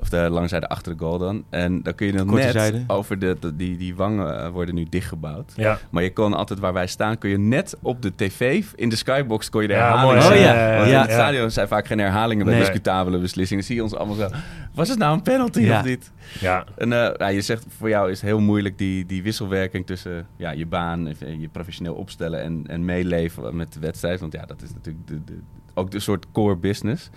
Of 0.00 0.08
de 0.08 0.16
lange 0.30 0.48
zijde 0.48 0.68
achter 0.68 0.92
de 0.96 1.04
goal 1.04 1.18
dan. 1.18 1.44
En 1.50 1.82
dan 1.82 1.94
kun 1.94 2.06
je 2.06 2.12
Korte 2.24 2.34
net 2.44 2.52
zijde. 2.52 2.84
over 2.86 3.18
de, 3.18 3.36
de- 3.40 3.56
die, 3.56 3.76
die 3.76 3.94
wangen 3.94 4.52
worden 4.52 4.74
nu 4.74 4.86
dichtgebouwd. 4.90 5.52
ja. 5.56 5.78
Maar 5.90 6.02
je 6.02 6.12
kon 6.12 6.34
altijd 6.34 6.58
waar 6.58 6.72
wij 6.72 6.86
staan, 6.90 7.18
kun 7.18 7.30
je 7.30 7.38
net 7.38 7.76
op 7.82 8.02
de 8.02 8.12
tv, 8.16 8.64
in 8.74 8.88
de 8.88 8.96
skybox 8.96 9.50
kon 9.50 9.62
je 9.62 9.68
de 9.68 9.74
Ja, 9.74 9.80
herhaling 9.80 10.22
mooi? 10.22 10.34
Oh, 10.34 10.40
ja. 10.40 10.76
Want 10.76 10.90
Ja. 10.90 10.94
in 10.94 11.00
het 11.02 11.10
stadion 11.10 11.50
zijn 11.50 11.68
vaak 11.68 11.86
geen 11.86 11.98
herhalingen 11.98 12.44
bij 12.44 12.54
Nee. 12.54 12.62
discutabele 12.64 13.18
beslissingen. 13.18 13.64
Dan 13.64 13.66
zie 13.72 13.76
je 13.76 13.82
ons 13.82 13.94
allemaal 13.94 14.16
zo, 14.16 14.28
was 14.74 14.88
het 14.88 14.98
nou 14.98 15.14
een 15.14 15.22
penalty 15.22 15.70
of 15.70 15.84
niet? 15.84 16.10
ja. 16.40 16.64
En 16.76 16.92
eh, 16.92 17.10
ja, 17.18 17.26
je 17.28 17.40
zegt, 17.40 17.66
voor 17.78 17.88
jou 17.88 18.10
is 18.10 18.20
het 18.20 18.28
heel 18.30 18.40
moeilijk 18.40 18.78
die, 18.78 19.06
die 19.06 19.22
wisselwerking 19.22 19.86
tussen 19.86 20.26
ja, 20.36 20.50
je 20.50 20.66
baan, 20.66 21.06
en 21.18 21.40
je 21.40 21.48
professioneel 21.48 21.94
opstellen 21.94 22.42
en, 22.42 22.64
en 22.66 22.84
meeleven 22.84 23.56
met 23.56 23.72
de 23.72 23.80
wedstrijd. 23.80 24.20
Want 24.20 24.32
ja, 24.32 24.44
dat 24.46 24.62
is 24.62 24.72
natuurlijk 24.72 25.06
de, 25.06 25.24
de, 25.24 25.38
ook 25.74 25.90
de 25.90 26.00
soort 26.00 26.26
core 26.32 26.56
business. 26.56 27.10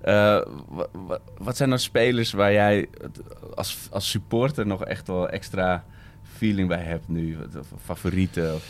Eh, 0.00 0.12
wa- 0.68 0.86
wa- 1.06 1.18
wat 1.38 1.56
zijn 1.56 1.68
nou 1.68 1.80
spelers 1.80 2.32
waar 2.32 2.52
jij 2.52 2.88
als, 3.54 3.88
als 3.90 4.10
supporter 4.10 4.66
nog 4.66 4.84
echt 4.84 5.06
wel 5.06 5.28
extra 5.28 5.84
feeling 6.36 6.68
bij 6.68 6.82
hebt 6.82 7.08
nu? 7.08 7.36
Of 7.58 7.66
Favorieten? 7.84 8.54
Of... 8.54 8.64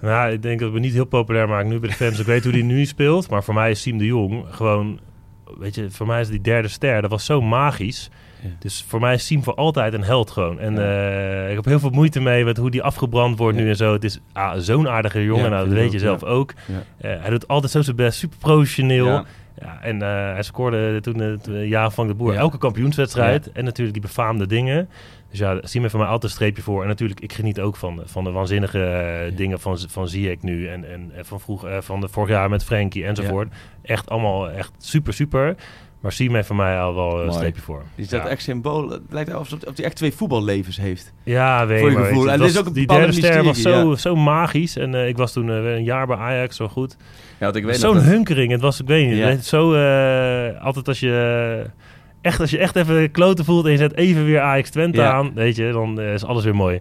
Nou, 0.00 0.32
ik 0.32 0.42
denk 0.42 0.60
dat 0.60 0.72
we 0.72 0.78
niet 0.78 0.92
heel 0.92 1.04
populair 1.04 1.48
maken 1.48 1.68
nu 1.68 1.78
bij 1.78 1.88
de 1.88 1.94
fans. 1.94 2.18
Ik 2.18 2.26
weet 2.26 2.42
hoe 2.42 2.52
die 2.52 2.64
nu 2.64 2.84
speelt. 2.84 3.30
Maar 3.30 3.44
voor 3.44 3.54
mij 3.54 3.70
is 3.70 3.80
Siem 3.80 3.98
de 3.98 4.06
Jong 4.06 4.44
gewoon... 4.50 5.00
Weet 5.58 5.74
je, 5.74 5.90
voor 5.90 6.06
mij 6.06 6.20
is 6.20 6.28
die 6.28 6.40
derde 6.40 6.68
ster. 6.68 7.02
Dat 7.02 7.10
was 7.10 7.24
zo 7.24 7.40
magisch. 7.42 8.10
Ja. 8.42 8.48
Dus 8.58 8.84
voor 8.88 9.00
mij 9.00 9.14
is 9.14 9.26
Siem 9.26 9.42
voor 9.42 9.54
altijd 9.54 9.92
een 9.92 10.02
held 10.02 10.30
gewoon. 10.30 10.58
En 10.60 10.78
eh, 10.78 11.48
ik 11.50 11.56
heb 11.56 11.64
heel 11.64 11.78
veel 11.78 11.90
moeite 11.90 12.20
mee 12.20 12.44
met 12.44 12.56
hoe 12.56 12.70
die 12.70 12.82
afgebrand 12.82 13.38
wordt 13.38 13.56
Ja. 13.56 13.62
nu 13.62 13.68
en 13.68 13.76
zo. 13.76 13.92
Het 13.92 14.04
is 14.04 14.20
ah, 14.32 14.52
zo'n 14.56 14.88
aardige 14.88 15.24
jongen. 15.24 15.50
Nou, 15.50 15.64
dat 15.64 15.74
weet 15.74 15.92
je 15.92 15.98
ook, 15.98 16.04
zelf 16.04 16.24
ook. 16.24 16.54
Eh, 16.96 17.10
hij 17.20 17.30
doet 17.30 17.48
altijd 17.48 17.72
zo 17.72 17.82
zijn 17.82 17.96
best. 17.96 18.18
Super 18.18 18.38
professioneel. 18.38 19.06
Ja. 19.06 19.24
En 19.82 20.02
eh, 20.02 20.08
hij 20.08 20.42
scoorde 20.42 21.00
toen 21.00 21.18
het 21.18 21.48
jaar 21.64 21.90
van 21.90 22.06
de 22.06 22.14
Boer 22.14 22.34
elke 22.34 22.58
kampioenswedstrijd. 22.58 23.52
En 23.52 23.64
natuurlijk 23.64 23.92
die 23.92 24.06
befaamde 24.06 24.46
dingen. 24.46 24.88
Dus 25.30 25.38
ja, 25.38 25.58
zie 25.62 25.80
me 25.80 25.90
van 25.90 26.00
mij 26.00 26.08
altijd 26.08 26.24
een 26.24 26.36
streepje 26.38 26.62
voor. 26.62 26.82
En 26.82 26.88
natuurlijk, 26.88 27.20
ik 27.20 27.32
geniet 27.32 27.60
ook 27.60 27.76
van, 27.76 28.02
van 28.04 28.24
de 28.24 28.30
waanzinnige 28.30 28.84
eh, 28.84 29.36
dingen 29.36 29.60
van, 29.60 29.78
van 29.88 30.08
Ziyech 30.08 30.42
nu. 30.42 30.68
En, 30.68 30.92
en, 30.92 31.10
en 31.14 31.24
van, 31.24 31.40
vroeg, 31.40 31.66
eh, 31.66 31.80
van 31.80 32.00
de 32.00 32.08
vorig 32.08 32.30
jaar 32.30 32.50
met 32.50 32.64
Frenkie 32.64 33.04
enzovoort. 33.04 33.48
Echt 33.82 34.10
allemaal 34.10 34.50
echt 34.50 34.72
super, 34.78 35.12
super. 35.12 35.54
Maar 36.00 36.12
zie 36.12 36.30
mij 36.30 36.44
van 36.44 36.56
mij 36.56 36.80
al 36.80 36.94
wel 36.94 37.10
een 37.10 37.16
Mooi. 37.16 37.32
streepje 37.32 37.62
voor. 37.62 37.82
Is 37.94 38.08
dat 38.08 38.22
ja. 38.22 38.28
echt 38.28 38.42
symbool? 38.42 38.90
Het 38.90 39.02
lijkt 39.10 39.32
alsof 39.32 39.62
of 39.62 39.76
hij 39.76 39.84
echt 39.84 39.96
twee 39.96 40.12
voetballevens 40.12 40.76
heeft. 40.76 41.12
Ja, 41.22 41.66
weet 41.66 41.80
Voor 41.80 41.90
je 41.90 41.96
gevoel. 41.96 42.24
je, 42.24 42.30
En 42.30 42.42
is 42.42 42.58
ook 42.58 42.66
een 42.66 42.72
die 42.72 42.86
derde 42.86 43.12
ster 43.12 43.44
was 43.44 43.62
zo, 43.62 43.94
zo 43.94 44.16
magisch. 44.16 44.76
En 44.76 44.94
eh, 44.94 45.08
ik 45.08 45.16
was 45.16 45.32
toen 45.32 45.48
een 45.48 45.84
jaar 45.84 46.06
bij 46.06 46.16
Ajax, 46.16 46.56
zo 46.56 46.68
goed. 46.68 46.96
Ja, 47.38 47.52
ik 47.52 47.64
weet 47.64 47.76
Zo'n 47.76 47.98
hunkering. 48.02 48.52
Het 48.52 48.60
was, 48.60 48.80
ik 48.80 48.86
weet 48.86 49.10
niet, 49.10 49.22
het 49.22 49.46
zo... 49.46 49.74
altijd 50.58 50.88
als 50.88 51.00
je... 51.00 51.70
Echt, 52.20 52.40
als 52.40 52.50
je 52.50 52.58
echt 52.58 52.76
even 52.76 53.10
kloten 53.10 53.44
voelt 53.44 53.64
en 53.64 53.70
je 53.70 53.76
zet 53.76 53.96
even 53.96 54.24
weer 54.24 54.40
Ajax 54.40 54.70
Twente 54.70 55.00
Ja. 55.00 55.12
aan, 55.12 55.34
weet 55.34 55.56
je, 55.56 55.72
dan 55.72 56.00
eh, 56.00 56.12
is 56.12 56.24
alles 56.24 56.44
weer 56.44 56.54
mooi. 56.54 56.80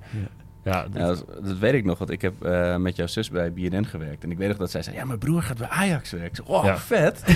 Ja, 0.63 0.85
Ja, 0.93 1.05
dat, 1.05 1.25
dat 1.43 1.57
weet 1.57 1.73
ik 1.73 1.85
nog, 1.85 1.97
want 1.97 2.09
ik 2.09 2.21
heb 2.21 2.43
eh, 2.43 2.75
met 2.75 2.95
jouw 2.95 3.07
zus 3.07 3.29
bij 3.29 3.53
BNN 3.53 3.85
gewerkt. 3.85 4.23
En 4.23 4.31
ik 4.31 4.37
weet 4.37 4.47
nog 4.47 4.57
dat 4.57 4.71
zij 4.71 4.81
zei, 4.81 4.95
ja, 4.95 5.05
mijn 5.05 5.19
broer 5.19 5.41
gaat 5.41 5.57
bij 5.57 5.67
Ajax 5.67 6.11
werken. 6.11 6.43
Zei, 6.45 6.57
oh, 6.57 6.75
vet. 6.75 7.23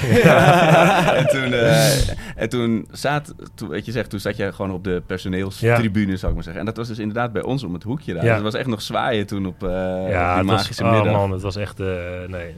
en 1.19 1.27
toen, 1.27 1.53
eh, 1.53 2.09
en 2.35 2.49
toen, 2.49 2.87
zat, 2.91 3.33
toen, 3.55 3.69
weet 3.69 3.85
je, 3.85 3.91
zegt, 3.91 4.09
toen 4.09 4.19
zat 4.19 4.37
je 4.37 4.53
gewoon 4.53 4.71
op 4.71 4.83
de 4.83 5.01
personeelstribune, 5.05 6.17
zou 6.17 6.27
ik 6.27 6.33
maar 6.35 6.43
zeggen. 6.43 6.59
En 6.61 6.65
dat 6.65 6.77
was 6.77 6.87
dus 6.87 6.99
inderdaad 6.99 7.31
bij 7.33 7.43
ons 7.43 7.63
om 7.63 7.73
het 7.73 7.83
hoekje 7.83 8.13
daar. 8.13 8.23
Ja. 8.23 8.27
Dus 8.27 8.43
het 8.43 8.51
was 8.51 8.61
echt 8.61 8.69
nog 8.69 8.81
zwaaien 8.81 9.25
toen 9.25 9.45
op, 9.45 9.63
eh 9.63 9.69
ja 10.09 10.31
op 10.31 10.41
die 10.41 10.51
was, 10.51 10.61
magische 10.61 10.83
oh 10.83 10.91
middag. 10.91 11.13
man, 11.13 11.31
het 11.31 11.41
was 11.41 11.55
echt, 11.55 11.77
nee. 12.27 12.55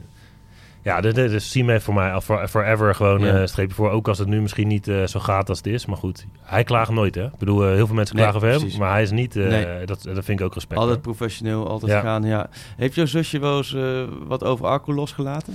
Ja, 0.86 1.00
dit, 1.00 1.14
dit 1.14 1.30
is 1.32 1.50
Sime 1.50 1.80
voor 1.80 1.94
mij 1.94 2.12
al 2.12 2.20
for- 2.20 2.48
forever 2.48 2.94
gewoon 2.94 3.20
Ja. 3.20 3.34
eh, 3.34 3.40
een 3.40 3.48
streepje 3.48 3.74
voor. 3.74 3.90
Ook 3.90 4.08
als 4.08 4.18
het 4.18 4.28
nu 4.28 4.40
misschien 4.40 4.68
niet 4.68 4.88
eh, 4.88 5.04
zo 5.06 5.20
gaat 5.20 5.48
als 5.48 5.58
het 5.58 5.66
is. 5.66 5.86
Maar 5.86 5.96
goed, 5.96 6.26
hij 6.42 6.64
klaagt 6.64 6.90
nooit, 6.90 7.14
hè. 7.14 7.24
Ik 7.24 7.38
bedoel, 7.38 7.64
eh, 7.66 7.74
heel 7.74 7.86
veel 7.86 7.94
mensen 7.94 8.16
Nee, 8.16 8.24
klagen 8.28 8.48
over 8.48 8.68
hem. 8.68 8.78
Maar 8.78 8.90
hij 8.90 9.02
is 9.02 9.10
niet, 9.10 9.36
eh, 9.36 9.46
Nee. 9.48 9.86
dat, 9.86 10.02
dat 10.02 10.24
vind 10.24 10.40
ik 10.40 10.46
ook 10.46 10.54
respect. 10.54 10.80
Altijd 10.80 11.04
hoor. 11.04 11.14
professioneel, 11.14 11.68
altijd 11.68 11.92
Ja. 11.92 12.00
gaan. 12.00 12.22
Ja. 12.24 12.48
Heeft 12.76 12.94
jouw 12.94 13.06
zusje 13.06 13.38
wel 13.38 13.56
eens 13.56 13.74
eh, 13.74 14.02
wat 14.26 14.44
over 14.44 14.66
Arco 14.66 14.92
losgelaten? 14.94 15.54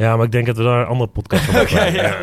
Ja, 0.00 0.16
maar 0.16 0.24
ik 0.26 0.32
denk 0.32 0.46
dat 0.46 0.56
we 0.56 0.62
daar 0.62 0.80
een 0.80 0.86
andere 0.86 1.10
podcast 1.10 1.44
van 1.44 1.54
moeten 1.54 1.76
Oké, 1.76 1.84
maken. 1.84 2.02
ja. 2.02 2.14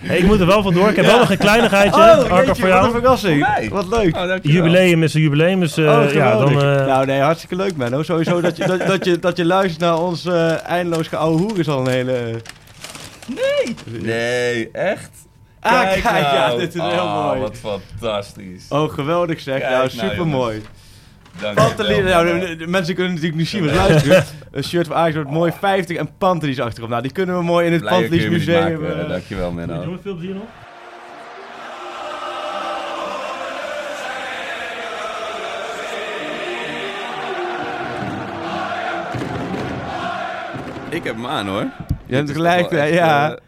Hey, 0.00 0.18
ik 0.18 0.24
moet 0.24 0.40
er 0.40 0.46
wel 0.46 0.62
vandoor. 0.62 0.88
Ik 0.88 0.96
heb 0.96 1.04
Ja. 1.04 1.10
wel 1.10 1.20
nog 1.20 1.30
een 1.30 1.38
kleinigheidje. 1.38 2.00
Oh, 2.00 2.18
voor 2.18 2.46
wat 2.46 2.56
jou. 2.56 2.84
een 2.86 2.90
verrassing. 2.92 3.44
Voor 3.44 3.52
mij? 3.58 3.68
Wat 3.68 3.88
leuk. 3.88 4.16
Oh. 4.16 4.36
Jubileum 4.42 5.02
is 5.02 5.14
een 5.14 5.20
jubileum. 5.20 5.60
Dus, 5.60 5.76
eh, 5.76 5.84
oh, 5.84 6.12
ja, 6.12 6.38
dan, 6.38 6.48
geweldig. 6.48 6.80
eh, 6.80 6.86
nou 6.86 7.06
nee, 7.06 7.20
hartstikke 7.20 7.56
leuk 7.56 7.76
man. 7.76 8.04
Sowieso 8.04 8.40
dat 8.40 8.56
je, 8.56 8.66
dat, 8.66 8.86
dat, 8.86 9.04
je, 9.04 9.18
dat 9.18 9.36
je 9.36 9.44
luistert 9.44 9.80
naar 9.80 9.98
ons 10.00 10.24
eh, 10.26 10.66
eindeloos 10.68 11.08
geouwe 11.08 11.38
hoer 11.40 11.58
is 11.58 11.68
al 11.68 11.80
een 11.80 11.92
hele... 11.92 12.40
Nee, 14.02 14.70
echt? 14.70 15.10
Ah, 15.60 15.80
kijk, 15.80 16.02
ja, 16.04 16.46
nou. 16.46 16.58
dit 16.58 16.74
is 16.74 16.80
heel 16.80 16.90
Oh, 16.90 17.24
mooi. 17.26 17.40
Wat 17.40 17.56
fantastisch. 17.56 18.66
Oh, 18.68 18.92
geweldig 18.92 19.40
zeg. 19.40 19.60
Kijk 19.60 19.92
nou, 19.94 20.26
nou, 20.26 20.52
super 21.38 21.54
mooi. 21.54 21.54
Dankjewel, 21.54 21.66
Pantelie, 21.76 22.02
man. 22.02 22.38
nou, 22.38 22.56
de, 22.56 22.66
mensen 22.66 22.94
kunnen 22.94 23.12
natuurlijk 23.12 23.38
niet 23.38 23.48
zien 23.48 23.64
wat 23.64 23.74
luisteren. 23.74 24.24
Een 24.52 24.64
shirt 24.64 24.86
van 24.86 24.96
Ajax 24.96 25.14
wordt 25.14 25.30
mooi 25.30 25.52
50 25.52 25.96
en 25.96 26.08
Pantelis 26.18 26.60
achterop. 26.60 26.90
Nou, 26.90 27.02
die 27.02 27.12
kunnen 27.12 27.36
we 27.36 27.42
mooi 27.42 27.66
in 27.66 27.72
het 27.72 27.82
het 27.90 28.30
Museum. 28.30 28.80
maken. 28.80 29.02
eh, 29.02 29.08
Dankjewel, 29.08 29.52
Menno. 29.52 29.82
Jongens, 29.82 30.02
veel 30.02 30.14
plezier 30.16 30.34
nog. 30.34 30.44
Ik 40.90 41.04
heb 41.04 41.14
hem 41.14 41.26
aan 41.26 41.46
hoor. 41.48 41.66
Je 42.06 42.14
hebt 42.14 42.30
gelijk, 42.30 42.70
echt, 42.70 42.92
ja. 42.94 43.30
eh, 43.34 43.42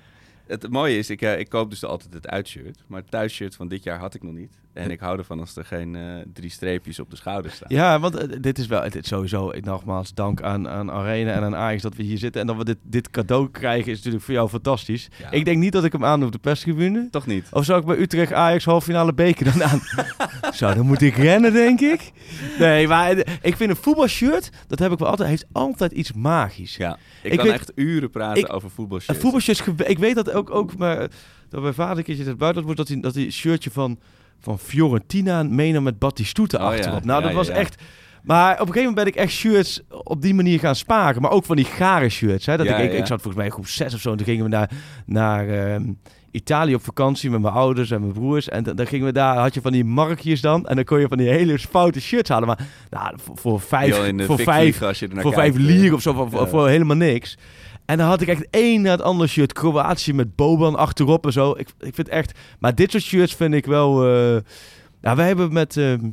het 0.47 0.69
mooie 0.71 0.99
is, 0.99 1.11
ik, 1.11 1.23
eh, 1.23 1.39
ik 1.39 1.49
koop 1.49 1.71
dus 1.71 1.85
altijd 1.85 2.13
het 2.15 2.29
uitshirt. 2.29 2.85
Maar 2.87 3.01
het 3.01 3.11
thuisshirt 3.11 3.57
van 3.57 3.69
dit 3.69 3.83
jaar 3.83 3.99
had 3.99 4.15
ik 4.15 4.23
nog 4.23 4.33
niet. 4.33 4.53
En 4.79 4.91
ik 4.91 5.01
hou 5.01 5.19
ervan 5.19 5.41
als 5.41 5.57
er 5.57 5.65
geen 5.65 5.97
eh, 5.97 6.03
drie 6.33 6.51
streepjes 6.51 6.99
op 7.01 7.11
de 7.11 7.17
schouders 7.17 7.55
staan. 7.55 7.69
Ja, 7.71 7.99
want 8.01 8.17
eh, 8.17 8.29
dit 8.41 8.59
is 8.59 8.67
wel 8.67 8.91
dit 8.91 9.07
sowieso, 9.07 9.51
ik 9.51 9.65
nogmaals, 9.65 10.15
dank 10.15 10.43
aan, 10.43 10.69
aan 10.69 10.91
Arena 10.91 11.33
en 11.33 11.43
aan 11.43 11.57
Ajax 11.57 11.83
dat 11.83 11.95
we 11.95 12.03
hier 12.03 12.19
zitten. 12.19 12.41
En 12.41 12.47
dat 12.47 12.57
we 12.57 12.65
dit, 12.65 12.77
dit 12.83 13.11
cadeau 13.11 13.51
krijgen 13.51 13.91
is 13.91 13.97
natuurlijk 13.97 14.25
voor 14.25 14.35
jou 14.35 14.49
fantastisch. 14.49 15.09
Ja. 15.19 15.31
Ik 15.31 15.45
denk 15.45 15.59
niet 15.59 15.73
dat 15.73 15.85
ik 15.85 15.93
hem 15.93 16.05
aan 16.05 16.17
doe 16.19 16.27
op 16.27 16.33
de 16.33 16.39
perstribune. 16.39 17.09
Toch 17.11 17.27
niet? 17.27 17.47
Of 17.53 17.65
zou 17.65 17.81
ik 17.81 17.87
bij 17.87 17.97
Utrecht 17.99 18.33
Ajax 18.33 18.65
halffinale 18.65 19.15
beker 19.15 19.45
dan 19.45 19.65
aan? 19.65 19.81
Zo, 20.55 20.75
dan 20.75 20.87
moet 20.87 21.01
ik 21.03 21.17
rennen, 21.17 21.53
denk 21.53 21.81
ik. 21.81 22.13
Nee, 22.59 22.89
maar 22.89 23.11
eh, 23.11 23.35
ik 23.43 23.57
vind 23.57 23.71
een 23.71 23.77
voetbalshirt, 23.77 24.51
dat 24.67 24.79
heb 24.79 24.93
ik 24.93 24.99
wel 24.99 25.09
altijd, 25.09 25.29
heeft 25.29 25.47
altijd 25.53 25.93
iets 25.93 26.13
magisch. 26.13 26.77
Ja, 26.77 26.99
ik, 27.23 27.31
Ik 27.33 27.37
kan 27.39 27.47
weet- 27.47 27.55
echt 27.55 27.73
uren 27.75 28.11
praten 28.11 28.43
ik- 28.43 28.53
over 28.53 28.71
voetbalshirts. 28.71 29.21
voetbalshirt, 29.21 29.61
ge- 29.61 29.73
ik 29.87 29.99
weet 29.99 30.15
dat 30.15 30.33
ook, 30.33 30.51
ook 30.51 30.77
maar, 30.77 31.09
dat 31.49 31.63
mijn 31.63 31.75
vader 31.75 31.99
een 31.99 32.05
keertje 32.05 32.23
in 32.23 32.29
het 32.29 32.39
buitenland 32.39 32.77
wordt, 32.77 32.77
dat 32.89 32.89
hij, 32.89 33.01
dat 33.01 33.15
hij 33.23 33.31
shirtje 33.31 33.71
van, 33.71 33.99
van 34.41 34.59
Fiorentina 34.59 35.43
meenam 35.43 35.83
met 35.83 35.99
Batistuta 35.99 36.57
Oh 36.57 36.63
ja, 36.63 36.69
achterop. 36.69 37.05
Nou, 37.05 37.19
ja, 37.19 37.21
dat 37.23 37.31
ja, 37.31 37.37
was 37.37 37.49
echt... 37.49 37.83
Maar 38.23 38.53
op 38.53 38.61
een 38.61 38.67
gegeven 38.67 38.89
moment 38.89 38.97
ben 38.97 39.07
ik 39.07 39.15
echt 39.29 39.33
shirts 39.33 39.81
op 39.89 40.23
die 40.23 40.35
manier 40.35 40.59
gaan 40.59 40.75
sparen. 40.77 41.23
Maar 41.23 41.31
ook 41.31 41.45
van 41.45 41.57
die 41.57 41.65
gare 41.65 42.09
shirts. 42.09 42.47
Hè? 42.47 42.57
Dat 42.57 42.67
Ja, 42.67 42.77
ik, 42.77 42.85
ik, 42.85 42.93
ja. 42.93 42.99
ik 42.99 43.07
zat 43.07 43.23
volgens 43.23 43.35
mij 43.37 43.45
in 43.45 43.53
groep 43.53 43.67
6 43.67 43.95
of 43.95 44.01
zo. 44.01 44.11
En 44.11 44.17
toen 44.17 44.27
gingen 44.27 44.45
we 44.45 44.51
naar, 44.51 44.71
naar 45.07 45.49
ehm, 45.49 45.93
Italië 46.31 46.75
op 46.75 46.85
vakantie 46.85 47.31
met 47.31 47.41
mijn 47.41 47.55
ouders 47.55 47.91
en 47.91 48.01
mijn 48.01 48.13
broers. 48.13 48.49
En 48.49 48.63
dan, 48.63 48.87
gingen 48.87 49.07
we 49.07 49.13
daar, 49.13 49.37
had 49.37 49.55
je 49.55 49.61
van 49.61 49.73
die 49.73 49.85
markjes 49.85 50.41
dan. 50.41 50.67
En 50.67 50.77
dan 50.77 50.85
kon 50.85 51.01
je 51.01 51.09
van 51.09 51.19
die 51.19 51.29
hele 51.29 51.59
foute 51.59 52.01
shirts 52.01 52.29
halen. 52.29 52.47
Maar 52.47 52.59
nou, 52.91 53.17
voor, 53.23 53.37
voor 53.37 53.61
vijf, 53.61 53.97
de 54.01 54.25
voor 54.25 54.39
vijf, 54.39 54.79
voor 54.79 54.93
kijkt, 55.15 55.35
vijf 55.35 55.55
eh. 55.55 55.61
lier 55.61 55.95
of 55.95 56.03
zo. 56.03 56.13
Voor, 56.13 56.31
voor- 56.31 56.41
Ja. 56.41 56.47
voor 56.47 56.69
helemaal 56.69 56.97
niks. 56.97 57.39
En 57.89 57.99
dan 57.99 58.07
had 58.07 58.21
ik 58.21 58.29
echt 58.29 58.47
één 58.51 58.83
na 58.83 58.91
het 58.91 59.03
andere 59.03 59.29
shirt. 59.29 59.53
Kroatië 59.53 60.13
met 60.13 60.37
Boban 60.37 60.77
achterop 60.77 61.27
en 61.27 61.33
zo. 61.33 61.55
Ik, 61.57 61.69
ik 61.79 61.95
vind 61.95 62.09
echt... 62.09 62.39
Maar 62.59 62.75
dit 62.75 62.91
soort 62.91 63.03
shirts 63.03 63.35
vind 63.35 63.55
ik 63.55 63.67
wel... 63.67 64.07
eh 64.07 64.41
ja, 65.01 65.17
wij 65.17 65.27
hebben 65.27 65.53
met 65.53 65.77
ehm 65.77 66.11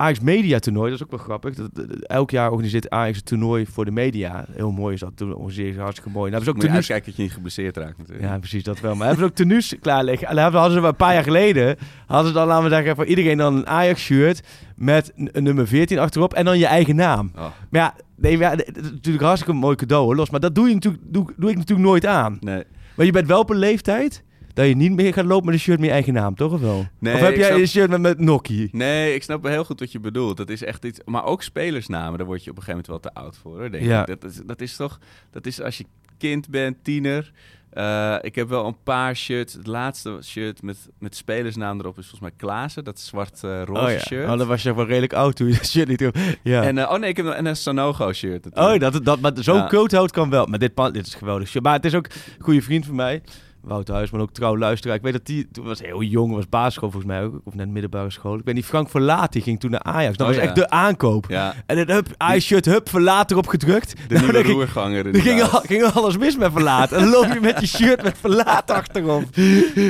Ajax 0.00 0.20
Media 0.20 0.58
Toernooi, 0.58 0.90
dat 0.90 0.98
is 1.00 1.04
ook 1.04 1.10
wel 1.10 1.20
grappig. 1.20 1.54
Dat, 1.54 1.70
dat- 1.74 1.88
dat- 1.88 1.98
elk 2.06 2.30
jaar 2.30 2.50
organiseert 2.50 2.90
Ajax 2.90 3.16
een 3.16 3.24
toernooi 3.24 3.66
voor 3.66 3.84
de 3.84 3.90
media. 3.90 4.44
Heel 4.52 4.70
mooi 4.70 4.94
is 4.94 5.00
dat. 5.00 5.12
Toen 5.16 5.34
organiseren 5.34 5.74
ze 5.74 5.80
hartstikke 5.80 6.10
mooi. 6.10 6.30
Nou, 6.30 6.44
hebben 6.44 6.54
Moet 6.54 6.62
ze 6.62 6.68
je 6.70 6.76
ook 6.78 6.84
tenues... 6.84 7.04
dat 7.06 7.16
je 7.16 7.22
niet 7.22 7.32
geblesseerd 7.32 7.76
raakt 7.76 7.98
natuurlijk. 7.98 8.28
Ja, 8.28 8.38
precies, 8.38 8.62
dat 8.64 8.80
wel. 8.80 8.94
Maar 8.94 9.06
hebben 9.06 9.24
ze 9.24 9.30
ook 9.30 9.36
tenues 9.36 9.74
klaar 9.80 10.04
liggen. 10.04 10.28
En 10.28 10.36
dan 10.36 10.52
hadden 10.54 10.80
ze 10.82 10.86
een 10.86 10.96
paar 10.96 11.14
jaar 11.14 11.22
geleden... 11.22 11.76
hadden 12.06 12.28
ze 12.28 12.32
dan, 12.38 12.46
laten 12.46 12.64
we 12.64 12.70
zeggen, 12.70 12.94
voor 12.96 13.04
iedereen 13.04 13.36
dan 13.36 13.56
een 13.56 13.66
Ajax-shirt... 13.66 14.42
met 14.76 15.12
een 15.14 15.42
nummer 15.42 15.66
14 15.66 15.98
achterop 15.98 16.34
en 16.34 16.44
dan 16.44 16.58
je 16.58 16.66
eigen 16.66 16.96
naam. 16.96 17.30
Oh. 17.36 17.40
Maar 17.70 17.80
ja, 17.80 17.94
nee, 18.16 18.38
maar 18.38 18.50
ja, 18.50 18.56
dat 18.56 18.76
is 18.84 18.90
natuurlijk 18.90 19.24
hartstikke 19.24 19.52
een 19.54 19.58
mooi 19.60 19.76
cadeau, 19.76 20.04
hoor, 20.04 20.16
los. 20.16 20.30
Maar 20.30 20.40
dat 20.40 20.54
doe, 20.54 20.68
je 20.68 20.74
natuurlijk, 20.74 21.02
doe, 21.06 21.32
doe 21.36 21.50
ik 21.50 21.56
natuurlijk 21.56 21.88
nooit 21.88 22.06
aan. 22.06 22.36
Nee. 22.40 22.62
Maar 22.94 23.06
je 23.06 23.12
bent 23.12 23.26
wel 23.26 23.40
op 23.40 23.50
een 23.50 23.56
leeftijd... 23.56 24.22
dat 24.58 24.68
je 24.68 24.76
niet 24.76 24.92
meer 24.92 25.12
gaat 25.12 25.24
lopen 25.24 25.44
met 25.44 25.54
een 25.54 25.60
shirt 25.60 25.78
met 25.78 25.86
je 25.88 25.92
eigen 25.94 26.12
naam, 26.12 26.34
toch? 26.34 26.52
Of 26.52 26.60
wel? 26.60 26.86
Nee, 26.98 27.14
of 27.14 27.20
heb 27.20 27.36
jij 27.36 27.46
snap- 27.46 27.58
een 27.58 27.68
shirt 27.68 27.90
met, 27.90 28.00
met 28.00 28.18
Nokkie? 28.18 28.68
Nee, 28.72 29.14
ik 29.14 29.22
snap 29.22 29.44
heel 29.44 29.64
goed 29.64 29.80
wat 29.80 29.92
je 29.92 30.00
bedoelt. 30.00 30.36
Dat 30.36 30.48
is 30.50 30.64
echt 30.64 30.84
iets. 30.84 31.00
Maar 31.04 31.24
ook 31.24 31.42
spelersnamen, 31.42 32.18
daar 32.18 32.26
word 32.26 32.44
je 32.44 32.50
op 32.50 32.56
een 32.56 32.62
gegeven 32.62 32.84
moment 32.86 33.04
wel 33.04 33.12
te 33.12 33.20
oud 33.20 33.36
voor. 33.42 33.58
Hoor, 33.58 33.70
denk 33.70 33.84
Ja. 33.84 34.00
ik. 34.06 34.20
Dat, 34.20 34.30
is, 34.30 34.40
dat 34.46 34.60
is 34.60 34.76
toch. 34.76 34.98
Dat 35.30 35.46
is 35.46 35.60
als 35.62 35.78
je 35.78 35.84
kind 36.18 36.48
bent, 36.50 36.76
tiener. 36.82 37.32
Eh, 37.70 38.16
ik 38.20 38.34
heb 38.34 38.48
wel 38.48 38.66
een 38.66 38.82
paar 38.82 39.16
shirts. 39.16 39.52
Het 39.52 39.66
laatste 39.66 40.18
shirt 40.24 40.62
met, 40.62 40.88
met 40.98 41.16
spelersnaam 41.16 41.78
erop 41.80 41.98
is 41.98 42.06
volgens 42.08 42.20
mij 42.20 42.32
Klaassen. 42.36 42.84
Dat 42.84 43.00
zwart-roze 43.00 43.80
oh 43.84 43.90
ja, 43.90 43.98
shirt. 43.98 44.28
oh, 44.30 44.38
dan 44.38 44.46
was 44.46 44.62
je 44.62 44.74
wel 44.74 44.86
redelijk 44.86 45.12
oud 45.12 45.36
toen 45.36 45.46
je 45.48 45.54
dat 45.54 45.66
shirt 45.66 45.88
niet... 45.88 46.10
Ja. 46.42 46.62
En, 46.62 46.78
eh, 46.78 46.90
oh 46.92 46.98
nee, 46.98 47.08
ik 47.10 47.16
heb 47.16 47.26
en 47.26 47.46
een 47.46 47.56
Sanogo 47.56 48.12
shirt. 48.12 48.46
Oh, 48.56 48.78
dat, 48.78 49.04
dat, 49.04 49.20
maar 49.20 49.32
zo'n 49.34 49.56
Ja. 49.56 49.66
coathout 49.66 50.10
kan 50.10 50.30
wel. 50.30 50.46
Maar 50.46 50.58
dit, 50.58 50.72
dit 50.92 51.06
is 51.06 51.14
geweldig. 51.14 51.48
shirt. 51.48 51.64
Maar 51.64 51.74
het 51.74 51.84
is 51.84 51.94
ook 51.94 52.06
een 52.06 52.44
goede 52.44 52.62
vriend 52.62 52.86
van 52.86 52.94
mij. 52.94 53.22
Wouter 53.68 53.94
Huisman, 53.94 54.20
ook 54.20 54.32
trouw 54.32 54.58
luisteraar. 54.58 54.96
Ik 54.96 55.02
weet 55.02 55.12
dat 55.12 55.26
die, 55.26 55.48
toen 55.52 55.64
was 55.64 55.80
heel 55.80 56.02
jong, 56.02 56.32
was 56.34 56.48
basisschool 56.48 56.90
volgens 56.90 57.12
mij 57.12 57.24
ook. 57.24 57.40
Of 57.44 57.54
net 57.54 57.68
middelbare 57.68 58.10
school. 58.10 58.38
Ik 58.38 58.44
weet 58.44 58.54
niet, 58.54 58.64
Frank 58.64 58.90
Verlaat, 58.90 59.32
die 59.32 59.42
ging 59.42 59.60
toen 59.60 59.70
naar 59.70 59.82
Ajax. 59.82 60.16
Dat 60.16 60.26
Oh, 60.26 60.32
was 60.32 60.42
ja. 60.42 60.48
echt 60.48 60.54
de 60.58 60.70
aankoop. 60.70 61.26
Ja. 61.28 61.54
En 61.66 61.78
het 61.78 61.88
hup, 61.90 62.06
Ajax-shirt, 62.16 62.64
hup, 62.64 62.88
Verlaat 62.88 63.30
erop 63.30 63.46
gedrukt. 63.46 63.94
De 64.08 64.14
Nou, 64.14 64.24
nieuwe 64.26 64.44
ging- 64.44 64.54
roerganger. 64.56 65.06
Er 65.06 65.20
ging, 65.20 65.42
al, 65.42 65.60
ging 65.60 65.82
alles 65.84 66.18
mis 66.18 66.36
met 66.36 66.52
Verlaat. 66.52 66.92
En 66.92 67.00
dan 67.00 67.08
loop 67.10 67.32
je 67.32 67.40
met 67.40 67.60
je 67.60 67.66
shirt 67.66 68.02
met 68.02 68.18
Verlaat 68.18 68.70
achterop. 68.70 69.24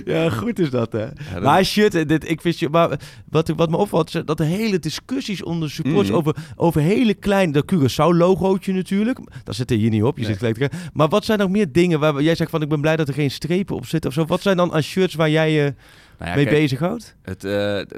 Ja, 0.05 0.31
goed 0.31 0.59
is 0.59 0.71
dat, 0.71 0.93
hè. 0.93 1.07
dat- 1.33 1.43
Maar 1.43 1.65
shirt, 1.65 1.95
eh, 1.95 2.07
dit, 2.07 2.31
ik 2.31 2.41
vind, 2.41 2.59
je- 2.59 2.69
maar 2.69 2.99
wat, 3.31 3.49
wat 3.57 3.71
me 3.71 3.77
opvalt, 3.77 4.15
is 4.15 4.23
dat 4.25 4.37
de 4.37 4.45
hele 4.45 4.79
discussies 4.79 5.43
onder 5.43 5.71
supporters 5.71 6.09
Mhm. 6.09 6.17
over, 6.19 6.35
over 6.57 6.81
hele 6.81 7.15
kleine, 7.15 7.53
dat 7.53 7.65
Curaçao-logootje 7.75 8.73
natuurlijk. 8.73 9.19
Dat 9.45 9.55
zit 9.55 9.71
er 9.71 9.77
hier 9.77 9.91
niet 9.91 10.03
op, 10.03 10.15
je 10.19 10.23
Nee. 10.23 10.31
zit 10.37 10.39
gelijk 10.57 10.73
Maar 10.93 11.09
wat 11.09 11.25
zijn 11.25 11.39
nog 11.39 11.49
meer 11.51 11.73
dingen 11.73 12.01
waar 12.01 12.23
jij 12.23 12.35
zegt 12.35 12.51
van, 12.51 12.63
ik 12.63 12.69
ben 12.69 12.81
blij 12.81 12.97
dat 12.97 13.09
er 13.09 13.15
geen 13.15 13.31
op 13.77 13.87
zitten 13.87 14.11
of 14.11 14.17
zo. 14.17 14.25
Wat 14.25 14.41
zijn 14.41 14.57
dan 14.57 14.73
aan 14.73 14.83
shirts 14.83 15.15
waar 15.15 15.31
jij 15.31 15.53
je 15.53 15.75
Nou 16.19 16.31
ja, 16.31 16.37
mee 16.37 16.47
kijk, 16.47 16.61
bezighoudt? 16.61 17.17
Het, 17.23 17.45
eh, 17.45 17.51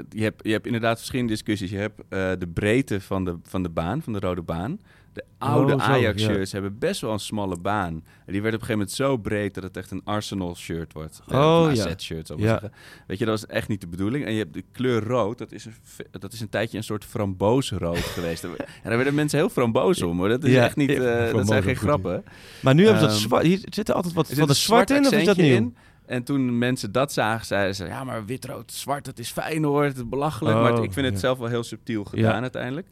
je, 0.09 0.23
hebt, 0.23 0.43
je 0.43 0.51
hebt 0.51 0.65
inderdaad 0.65 0.97
verschillende 0.97 1.31
discussies. 1.31 1.71
Je 1.71 1.77
hebt 1.77 2.01
eh, 2.09 2.31
de 2.39 2.47
breedte 2.53 3.01
van 3.01 3.25
de, 3.25 3.37
van 3.43 3.63
de 3.63 3.69
baan, 3.69 4.01
van 4.01 4.13
de 4.13 4.19
rode 4.19 4.41
baan. 4.41 4.79
De 5.13 5.23
oude 5.37 5.73
Oh, 5.73 5.89
Ajax-shirts 5.89 6.51
hebben 6.51 6.77
best 6.79 7.01
wel 7.01 7.11
een 7.11 7.19
smalle 7.19 7.57
baan. 7.59 8.03
En 8.25 8.33
die 8.33 8.41
werd 8.41 8.55
op 8.55 8.61
een 8.61 8.65
gegeven 8.67 8.71
moment 8.71 8.91
zo 8.91 9.17
breed 9.17 9.53
dat 9.53 9.63
het 9.63 9.77
echt 9.77 9.91
een 9.91 10.01
Arsenal-shirt 10.03 10.93
wordt. 10.93 11.21
Eh, 11.27 11.37
Oh, 11.39 11.71
een. 11.71 11.81
AZ-shirt, 11.81 12.27
zou 12.27 12.39
ik 12.39 12.45
Ja. 12.45 12.51
zeggen. 12.51 12.71
Weet 13.07 13.17
je, 13.19 13.25
dat 13.25 13.37
is 13.37 13.45
echt 13.45 13.67
niet 13.67 13.81
de 13.81 13.87
bedoeling. 13.87 14.25
En 14.25 14.31
je 14.31 14.37
hebt 14.39 14.53
de 14.53 14.63
kleur 14.71 15.03
rood, 15.03 15.37
dat 15.37 15.51
is 15.51 15.65
een, 15.65 15.73
dat 16.19 16.33
is 16.33 16.39
een 16.41 16.49
tijdje 16.49 16.77
een 16.77 16.83
soort 16.83 17.05
framboosrood 17.05 17.97
geweest. 18.17 18.43
En 18.43 18.55
daar 18.83 18.95
werden 18.95 19.15
mensen 19.15 19.39
heel 19.39 19.49
framboos 19.49 20.01
om, 20.01 20.17
hoor. 20.17 20.29
Dat 20.29 20.43
is 20.43 20.51
Ja, 20.53 20.63
echt 20.63 20.75
niet... 20.75 20.89
eh, 20.99 21.31
dat 21.33 21.47
zijn 21.47 21.63
geen 21.63 21.75
grappen. 21.75 22.23
Maar 22.61 22.75
nu 22.75 22.83
hebben 22.83 23.01
ze 23.01 23.07
dat 23.07 23.15
Ehm, 23.15 23.25
zwart, 23.27 23.43
hier 23.45 23.59
zit 23.69 23.89
er 23.89 23.95
altijd 23.95 24.13
wat 24.13 24.29
er 24.29 24.35
van 24.35 24.47
de 24.47 24.53
zwart 24.53 24.89
in, 24.89 25.05
of 25.05 25.11
is 25.11 25.25
dat 25.25 25.37
nieuw? 25.37 25.55
in. 25.55 25.75
En 26.05 26.23
toen 26.23 26.57
mensen 26.57 26.91
dat 26.91 27.13
zagen, 27.13 27.45
zeiden 27.45 27.75
ze... 27.75 27.85
Ja, 27.85 28.03
maar 28.03 28.25
wit, 28.25 28.45
rood, 28.45 28.71
zwart, 28.71 29.05
dat 29.05 29.19
is 29.19 29.31
Feyenoord, 29.31 29.87
het 29.87 29.97
is 29.97 30.09
belachelijk. 30.09 30.55
Oh, 30.55 30.61
maar 30.61 30.83
ik 30.83 30.93
vind 30.93 31.05
het 31.05 31.13
ja. 31.15 31.19
zelf 31.19 31.37
wel 31.37 31.47
heel 31.47 31.63
subtiel 31.63 32.03
gedaan 32.03 32.33
Ja. 32.35 32.41
uiteindelijk. 32.41 32.87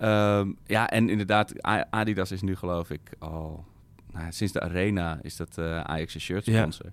Ehm, 0.00 0.52
ja, 0.66 0.88
en 0.88 1.08
inderdaad, 1.08 1.62
Adidas 1.90 2.32
is 2.32 2.42
nu 2.42 2.56
geloof 2.56 2.90
ik 2.90 3.00
al... 3.18 3.64
Nou, 4.12 4.24
ja, 4.24 4.30
sinds 4.30 4.52
de 4.52 4.60
Arena 4.60 5.18
is 5.22 5.36
dat 5.36 5.58
eh 5.58 5.80
Ajax 5.80 6.14
een 6.14 6.20
shirt 6.20 6.44
Ja. 6.44 6.58
sponsor. 6.60 6.92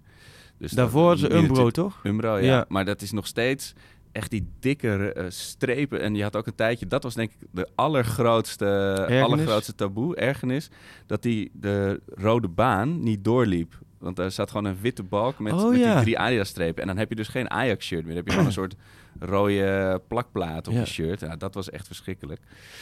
Dus 0.58 0.72
Daarvoor 0.72 1.14
is 1.14 1.24
Umbro, 1.24 1.70
toch? 1.70 2.00
Umbro, 2.04 2.38
ja. 2.38 2.44
Ja. 2.46 2.66
Maar 2.68 2.86
dat 2.86 3.02
is 3.02 3.12
nog 3.12 3.28
steeds 3.28 3.74
echt 4.12 4.30
die 4.32 4.48
dikke 4.60 5.14
eh, 5.14 5.26
strepen. 5.30 6.02
En 6.02 6.16
je 6.16 6.24
had 6.24 6.36
ook 6.36 6.48
een 6.48 6.56
tijdje, 6.56 6.88
dat 6.88 7.04
was 7.04 7.14
denk 7.14 7.32
ik 7.32 7.48
de 7.52 7.68
allergrootste, 7.76 8.66
Ergernis? 8.66 9.24
allergrootste 9.24 9.76
taboe, 9.76 10.16
ergernis, 10.16 10.70
dat 11.06 11.22
die 11.22 11.52
de 11.54 12.02
rode 12.16 12.48
baan 12.48 13.00
niet 13.04 13.24
doorliep. 13.24 13.80
Want 14.00 14.16
daar 14.16 14.32
zat 14.32 14.50
gewoon 14.52 14.66
een 14.66 14.78
witte 14.82 15.04
balk 15.04 15.40
met, 15.40 15.54
Oh, 15.54 15.70
met 15.70 15.80
ja. 15.80 15.94
die 15.94 16.02
drie 16.04 16.20
Adidas-strepen. 16.20 16.82
En 16.82 16.88
dan 16.88 16.98
heb 16.98 17.10
je 17.10 17.16
dus 17.16 17.28
geen 17.28 17.50
Ajax-shirt 17.52 18.06
meer. 18.06 18.16
Dan 18.16 18.18
heb 18.18 18.26
je 18.26 18.32
gewoon 18.32 18.46
een 18.48 18.54
soort 18.54 18.76
rode 19.20 20.02
plakplaat 20.08 20.68
op 20.68 20.74
je 20.74 20.86
shirt. 20.86 21.20
Ja, 21.20 21.36
dat 21.36 21.54
was 21.54 21.70
echt 21.70 21.88
verschrikkelijk. 21.88 22.42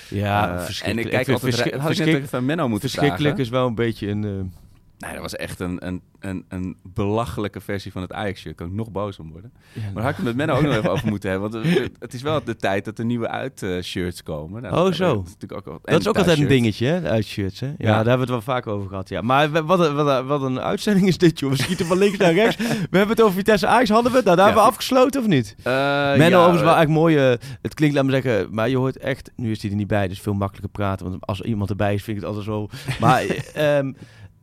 Ja, 0.09 0.57
Eh, 0.57 0.63
verschrikkelijk. 0.63 0.99
En 0.99 1.19
ik 1.19 1.25
kijk 1.25 1.39
vind 1.41 1.55
altijd... 1.55 1.81
Had 1.81 1.99
ik 1.99 2.21
net 2.21 2.33
aan 2.33 2.45
Menno 2.45 2.67
moeten 2.69 2.89
Verschrikkelijk 2.89 3.35
vragen. 3.35 3.43
is 3.43 3.49
wel 3.49 3.67
een 3.67 3.75
beetje 3.75 4.07
een... 4.07 4.53
eh, 5.05 5.11
Nee, 5.11 5.21
dat 5.21 5.31
was 5.31 5.35
echt 5.35 5.59
een, 5.59 5.85
een, 5.87 6.01
een, 6.19 6.45
een 6.49 6.75
belachelijke 6.83 7.61
versie 7.61 7.91
van 7.91 8.01
het 8.01 8.13
Ajax-shirt. 8.13 8.55
Kan 8.55 8.67
ik 8.67 8.73
nog 8.73 8.91
boos 8.91 9.19
om 9.19 9.31
worden. 9.31 9.51
Ja, 9.73 9.81
maar 9.81 9.93
daar 9.93 10.03
had 10.03 10.11
ik 10.11 10.17
het 10.17 10.25
met 10.25 10.35
Menno 10.35 10.53
ook 10.55 10.61
nog 10.61 10.73
even 10.75 10.91
over 10.91 11.07
moeten 11.07 11.29
hebben. 11.29 11.51
Want 11.51 11.65
het, 11.99 12.13
is 12.13 12.21
wel 12.21 12.43
de 12.43 12.55
tijd 12.55 12.85
dat 12.85 12.99
er 12.99 13.05
nieuwe 13.05 13.27
uit-shirts 13.27 14.23
komen. 14.23 14.61
Nou, 14.61 14.87
Oh, 14.87 14.93
zo. 14.93 15.15
Dat 15.15 15.25
is, 15.25 15.31
natuurlijk 15.33 15.67
ook, 15.67 15.73
al- 15.73 15.79
Dat 15.83 15.99
is 15.99 16.07
ook 16.07 16.17
altijd 16.17 16.39
een 16.39 16.47
dingetje, 16.47 16.85
hè? 16.87 17.01
de 17.01 17.09
Uitshirts, 17.09 17.59
hè? 17.59 17.67
Ja, 17.67 17.73
Ja. 17.77 17.85
daar 17.85 17.95
hebben 17.95 18.13
we 18.27 18.33
het 18.33 18.45
wel 18.45 18.55
vaak 18.55 18.67
over 18.67 18.89
gehad, 18.89 19.09
ja. 19.09 19.21
Maar 19.21 19.51
wat 19.65 19.79
een, 19.79 19.95
wat, 19.95 20.07
een, 20.19 20.25
wat 20.25 20.41
een 20.41 20.59
uitzending 20.59 21.07
is 21.07 21.17
dit, 21.17 21.39
joh. 21.39 21.49
We 21.51 21.57
schieten 21.57 21.85
van 21.85 21.97
links 21.97 22.17
naar 22.17 22.33
rechts. 22.33 22.57
We 22.91 22.97
hebben 22.97 23.09
het 23.15 23.21
over 23.21 23.35
Vitesse 23.35 23.67
Ajax, 23.67 23.89
hadden 23.89 24.11
we 24.11 24.17
het? 24.17 24.25
Nou, 24.25 24.37
daar 24.37 24.45
Ja. 24.47 24.51
hebben 24.53 24.69
we 24.71 24.75
afgesloten, 24.75 25.21
of 25.21 25.27
niet? 25.27 25.55
Eh, 25.63 25.73
Menno, 26.17 26.37
overigens 26.37 26.61
wel 26.61 26.71
eh, 26.71 26.77
eigenlijk 26.77 26.89
mooi... 26.89 27.17
eh, 27.17 27.37
het 27.61 27.73
klinkt, 27.73 27.95
laat 27.95 28.05
me 28.05 28.11
zeggen... 28.11 28.47
Maar 28.51 28.69
je 28.69 28.77
hoort 28.77 28.97
echt... 28.97 29.31
Nu 29.35 29.51
is 29.51 29.61
hij 29.61 29.71
er 29.71 29.77
niet 29.77 29.87
bij, 29.87 30.07
dus 30.07 30.19
veel 30.21 30.33
makkelijker 30.33 30.71
praten. 30.71 31.09
Want 31.09 31.25
als 31.25 31.41
iemand 31.41 31.69
erbij 31.69 31.93
is, 31.93 32.03
vind 32.03 32.17
ik 32.17 32.23
het 32.23 32.31
altijd 32.35 32.45
zo... 32.47 32.67
Maar 32.99 33.23
ehm, 33.53 33.91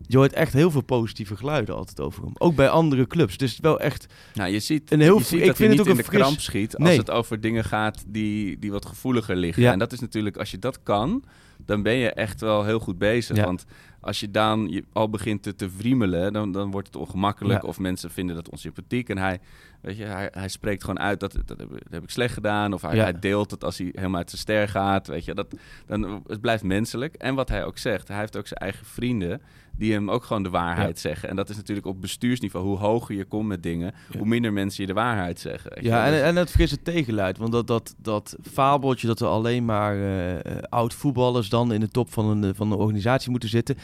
je 0.06 0.16
hoort 0.16 0.32
echt 0.32 0.52
heel 0.52 0.70
veel 0.70 0.82
positieve 0.82 1.36
geluiden 1.36 1.74
altijd 1.74 2.00
over 2.00 2.22
hem. 2.22 2.32
Ook 2.38 2.54
bij 2.54 2.68
andere 2.68 3.06
clubs. 3.06 3.36
Dus 3.36 3.50
het 3.50 3.58
is 3.58 3.64
wel 3.64 3.80
echt... 3.80 4.06
Nou, 4.34 4.50
je 4.52 4.60
ziet, 4.60 4.92
Een 4.92 5.00
heel 5.00 5.18
je 5.18 5.20
fr- 5.24 5.26
ziet 5.28 5.40
ik 5.40 5.46
dat 5.46 5.56
vind 5.56 5.68
hij 5.68 5.68
het 5.68 5.70
niet 5.78 5.80
ook 5.80 5.86
in 5.86 5.90
een 5.90 5.96
de 6.04 6.10
fris- 6.10 6.20
kramp 6.20 6.40
schiet 6.40 6.76
als 6.76 6.88
Nee. 6.88 6.98
het 6.98 7.10
over 7.10 7.40
dingen 7.40 7.64
gaat 7.64 8.04
die, 8.06 8.58
die 8.58 8.70
wat 8.72 8.86
gevoeliger 8.86 9.36
liggen. 9.36 9.62
Ja. 9.62 9.72
En 9.72 9.78
dat 9.78 9.92
is 9.92 10.00
natuurlijk, 10.00 10.36
als 10.36 10.50
je 10.50 10.58
dat 10.58 10.82
kan, 10.82 11.24
dan 11.66 11.82
ben 11.82 11.94
je 11.94 12.10
echt 12.12 12.40
wel 12.40 12.64
heel 12.64 12.78
goed 12.78 12.98
bezig. 12.98 13.36
Ja. 13.36 13.44
Want 13.44 13.64
als 14.00 14.20
je 14.20 14.30
dan 14.30 14.68
je 14.70 14.84
al 14.92 15.10
begint 15.10 15.42
te, 15.42 15.54
te 15.54 15.68
wriemelen, 15.76 16.32
dan, 16.32 16.52
dan 16.52 16.70
wordt 16.70 16.86
het 16.86 16.96
ongemakkelijk. 16.96 17.62
Ja. 17.62 17.68
Of 17.68 17.78
mensen 17.78 18.10
vinden 18.10 18.36
dat 18.36 18.48
onsympathiek. 18.50 19.08
En 19.08 19.18
hij, 19.18 19.40
weet 19.80 19.96
je, 19.96 20.04
hij, 20.04 20.28
hij 20.32 20.48
spreekt 20.48 20.80
gewoon 20.84 20.98
uit 20.98 21.20
dat, 21.20 21.32
dat, 21.32 21.58
heb, 21.58 21.68
dat 21.70 21.80
heb 21.90 22.02
ik 22.02 22.10
slecht 22.10 22.34
gedaan. 22.34 22.72
Of 22.72 22.82
hij, 22.82 22.94
Ja. 22.96 23.02
hij 23.02 23.18
deelt 23.18 23.50
het 23.50 23.64
als 23.64 23.78
hij 23.78 23.88
helemaal 23.94 24.18
uit 24.18 24.30
zijn 24.30 24.40
ster 24.42 24.68
gaat. 24.68 25.06
Weet 25.06 25.24
je, 25.24 25.34
dat, 25.34 25.54
dan, 25.86 26.22
het 26.26 26.40
blijft 26.40 26.62
menselijk. 26.62 27.14
En 27.14 27.34
wat 27.34 27.48
hij 27.48 27.64
ook 27.64 27.78
zegt, 27.78 28.08
hij 28.08 28.18
heeft 28.18 28.36
ook 28.36 28.46
zijn 28.46 28.60
eigen 28.60 28.86
vrienden 28.86 29.40
die 29.76 29.92
hem 29.92 30.10
ook 30.10 30.24
gewoon 30.24 30.42
de 30.42 30.50
waarheid 30.50 30.98
zeggen. 30.98 31.28
En 31.28 31.36
dat 31.36 31.48
is 31.50 31.56
natuurlijk 31.56 31.86
op 31.86 32.00
bestuursniveau. 32.00 32.66
Hoe 32.66 32.78
hoger 32.78 33.14
je 33.14 33.24
komt 33.24 33.48
met 33.48 33.62
dingen, 33.62 33.94
hoe 34.18 34.26
minder 34.26 34.52
mensen 34.52 34.82
je 34.82 34.88
de 34.88 34.94
waarheid 34.94 35.40
zeggen. 35.40 35.84
Ja, 35.84 36.10
Dus- 36.10 36.18
en, 36.20 36.24
en 36.24 36.36
het 36.36 36.50
frisse 36.50 36.82
tegenluid. 36.82 37.38
Want 37.38 37.52
dat, 37.52 37.66
dat, 37.66 37.94
dat 37.98 38.36
fabeltje 38.52 39.06
dat 39.06 39.20
er 39.20 39.26
alleen 39.26 39.64
maar 39.64 39.94
eh, 39.94 40.34
eh, 40.34 40.62
oud-voetballers 40.68 41.48
dan 41.48 41.72
in 41.72 41.80
de 41.80 41.88
top 41.88 42.12
van 42.12 42.26
een, 42.26 42.54
van 42.54 42.72
een 42.72 42.78
organisatie 42.78 43.30
moeten 43.30 43.48
zitten. 43.48 43.76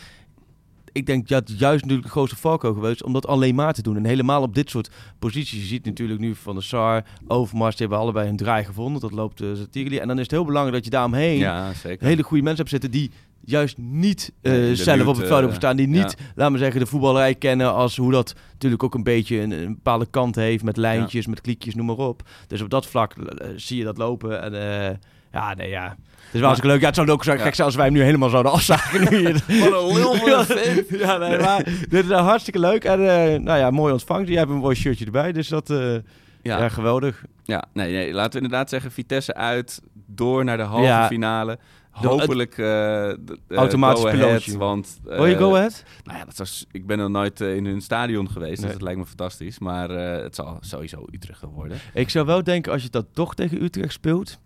ik 0.93 1.07
denk 1.07 1.29
dat 1.29 1.59
juist 1.59 1.83
natuurlijk 1.83 2.07
de 2.07 2.13
grootste 2.13 2.37
valko 2.37 2.73
geweest 2.73 3.03
om 3.05 3.13
dat 3.13 3.27
alleen 3.27 3.55
maar 3.55 3.73
te 3.73 3.83
doen. 3.83 3.97
En 3.97 4.05
helemaal 4.05 4.43
op 4.43 4.55
dit 4.55 4.71
soort 4.71 4.91
posities. 5.19 5.61
Je 5.61 5.67
ziet 5.67 5.85
natuurlijk 5.85 6.21
nu 6.21 6.35
van 6.35 6.55
de 6.55 6.61
Sar, 6.61 7.05
Overmars, 7.27 7.77
die 7.77 7.87
hebben 7.87 8.05
allebei 8.05 8.27
hun 8.27 8.37
draai 8.37 8.65
gevonden. 8.65 9.01
Dat 9.01 9.13
loopt 9.13 9.41
uh, 9.41 10.01
En 10.01 10.09
dan 10.09 10.17
is 10.17 10.23
het 10.23 10.31
heel 10.31 10.45
belangrijk 10.45 10.77
dat 10.77 10.85
je 10.85 10.91
daaromheen 10.91 11.39
ja, 11.39 11.73
zeker. 11.73 12.07
hele 12.07 12.23
goede 12.23 12.43
mensen 12.43 12.65
hebt 12.65 12.71
zitten 12.71 12.91
die 12.91 13.11
juist 13.49 13.79
niet 13.79 14.33
uh, 14.43 14.75
zelf 14.75 15.01
op 15.01 15.07
het 15.07 15.17
veld 15.17 15.29
eh, 15.31 15.37
hebben 15.37 15.55
staan. 15.55 15.77
Die 15.77 15.87
niet, 15.89 16.15
ja. 16.19 16.25
laten 16.35 16.53
we 16.53 16.59
zeggen, 16.59 16.81
de 16.81 16.87
voetballerij 16.87 17.35
kennen 17.35 17.73
als 17.75 17.97
hoe 17.97 18.13
dat 18.13 18.35
natuurlijk 18.53 18.83
ook 18.83 18.95
een 18.95 19.03
beetje 19.03 19.41
een, 19.41 19.51
een 19.51 19.75
bepaalde 19.75 20.07
kant 20.11 20.35
heeft. 20.35 20.65
Met 20.65 20.77
lijntjes, 20.77 21.27
met 21.27 21.41
kliekjes, 21.41 21.75
noem 21.75 21.87
maar 21.87 21.97
op. 21.97 22.23
Dus 22.47 22.61
op 22.63 22.71
dat 22.71 22.87
vlak 22.87 23.13
eh, 23.17 23.49
zie 23.57 23.79
je 23.79 23.85
dat 23.85 23.99
lopen. 23.99 24.43
En 24.43 24.55
eh, 24.89 24.97
ja, 25.33 25.55
nee, 25.55 25.69
ja. 25.69 25.85
Het 25.85 26.37
is 26.37 26.41
wel 26.41 26.43
hartstikke 26.43 26.67
leuk. 26.69 26.81
Ja, 26.81 26.87
het 26.87 26.95
zou 26.97 27.11
ook 27.11 27.25
zo 27.25 27.33
Ja. 27.33 27.39
gek 27.39 27.55
zijn 27.55 27.67
als 27.67 27.77
wij 27.77 27.85
hem 27.85 27.95
nu 27.95 28.03
helemaal 28.03 28.29
zouden 28.29 28.53
afzagen. 28.53 29.01
Nu 29.11 29.19
je- 29.19 29.33
Wat 29.71 29.83
een 29.91 29.95
lul 29.95 30.15
van 30.15 30.31
een 30.33 30.45
vent. 30.45 30.89
ja, 31.01 31.17
nee, 31.17 31.39
maar 31.39 31.65
dit 31.89 32.05
is 32.05 32.11
hartstikke 32.11 32.59
leuk. 32.59 32.85
En 32.85 33.01
eh, 33.01 33.41
nou 33.41 33.59
ja, 33.59 33.71
mooi 33.71 33.93
ontvangst. 33.93 34.29
Jij 34.29 34.39
hebt 34.39 34.51
een 34.51 34.57
mooi 34.57 34.77
shirtje 34.77 35.05
erbij, 35.05 35.33
dus 35.33 35.49
dat... 35.49 35.71
eh, 35.71 35.93
Ja. 35.95 36.59
ja. 36.59 36.69
geweldig. 36.69 37.23
Ja, 37.45 37.65
nee, 37.73 37.93
nee, 37.93 38.13
laten 38.13 38.33
we 38.33 38.45
inderdaad 38.45 38.69
zeggen 38.69 38.93
Vitesse 38.93 39.35
uit, 39.35 39.81
door 40.07 40.45
naar 40.45 40.57
de 40.57 40.63
halve 40.63 40.85
Ja. 40.87 41.07
finale. 41.07 41.59
Hopelijk 41.91 42.59
eh, 42.59 43.13
Automatisch 43.49 44.11
pilootje. 44.11 44.59
Want, 44.59 45.01
Wil 45.05 45.27
je 45.27 45.35
eh, 45.35 45.41
go 45.41 45.55
ahead? 45.57 45.85
Nou 46.05 46.19
ja, 46.19 46.25
dat 46.25 46.37
was, 46.37 46.67
ik 46.71 46.87
ben 46.87 46.99
nog 46.99 47.09
nooit 47.09 47.41
in 47.41 47.67
hun 47.67 47.81
stadion 47.81 48.31
geweest, 48.31 48.57
Nee. 48.57 48.63
dus 48.65 48.73
dat 48.73 48.83
lijkt 48.83 48.99
me 48.99 49.07
fantastisch. 49.07 49.59
Maar 49.59 49.91
het 50.23 50.35
zal 50.35 50.57
sowieso 50.61 51.05
Utrecht 51.13 51.39
gaan 51.39 51.51
worden. 51.51 51.79
Ik 51.95 52.11
zou 52.11 52.27
wel 52.27 52.45
denken, 52.45 52.73
als 52.73 52.83
je 52.83 52.91
dat 52.91 53.07
toch 53.13 53.35
tegen 53.35 53.63
Utrecht 53.63 53.93
speelt... 53.93 54.39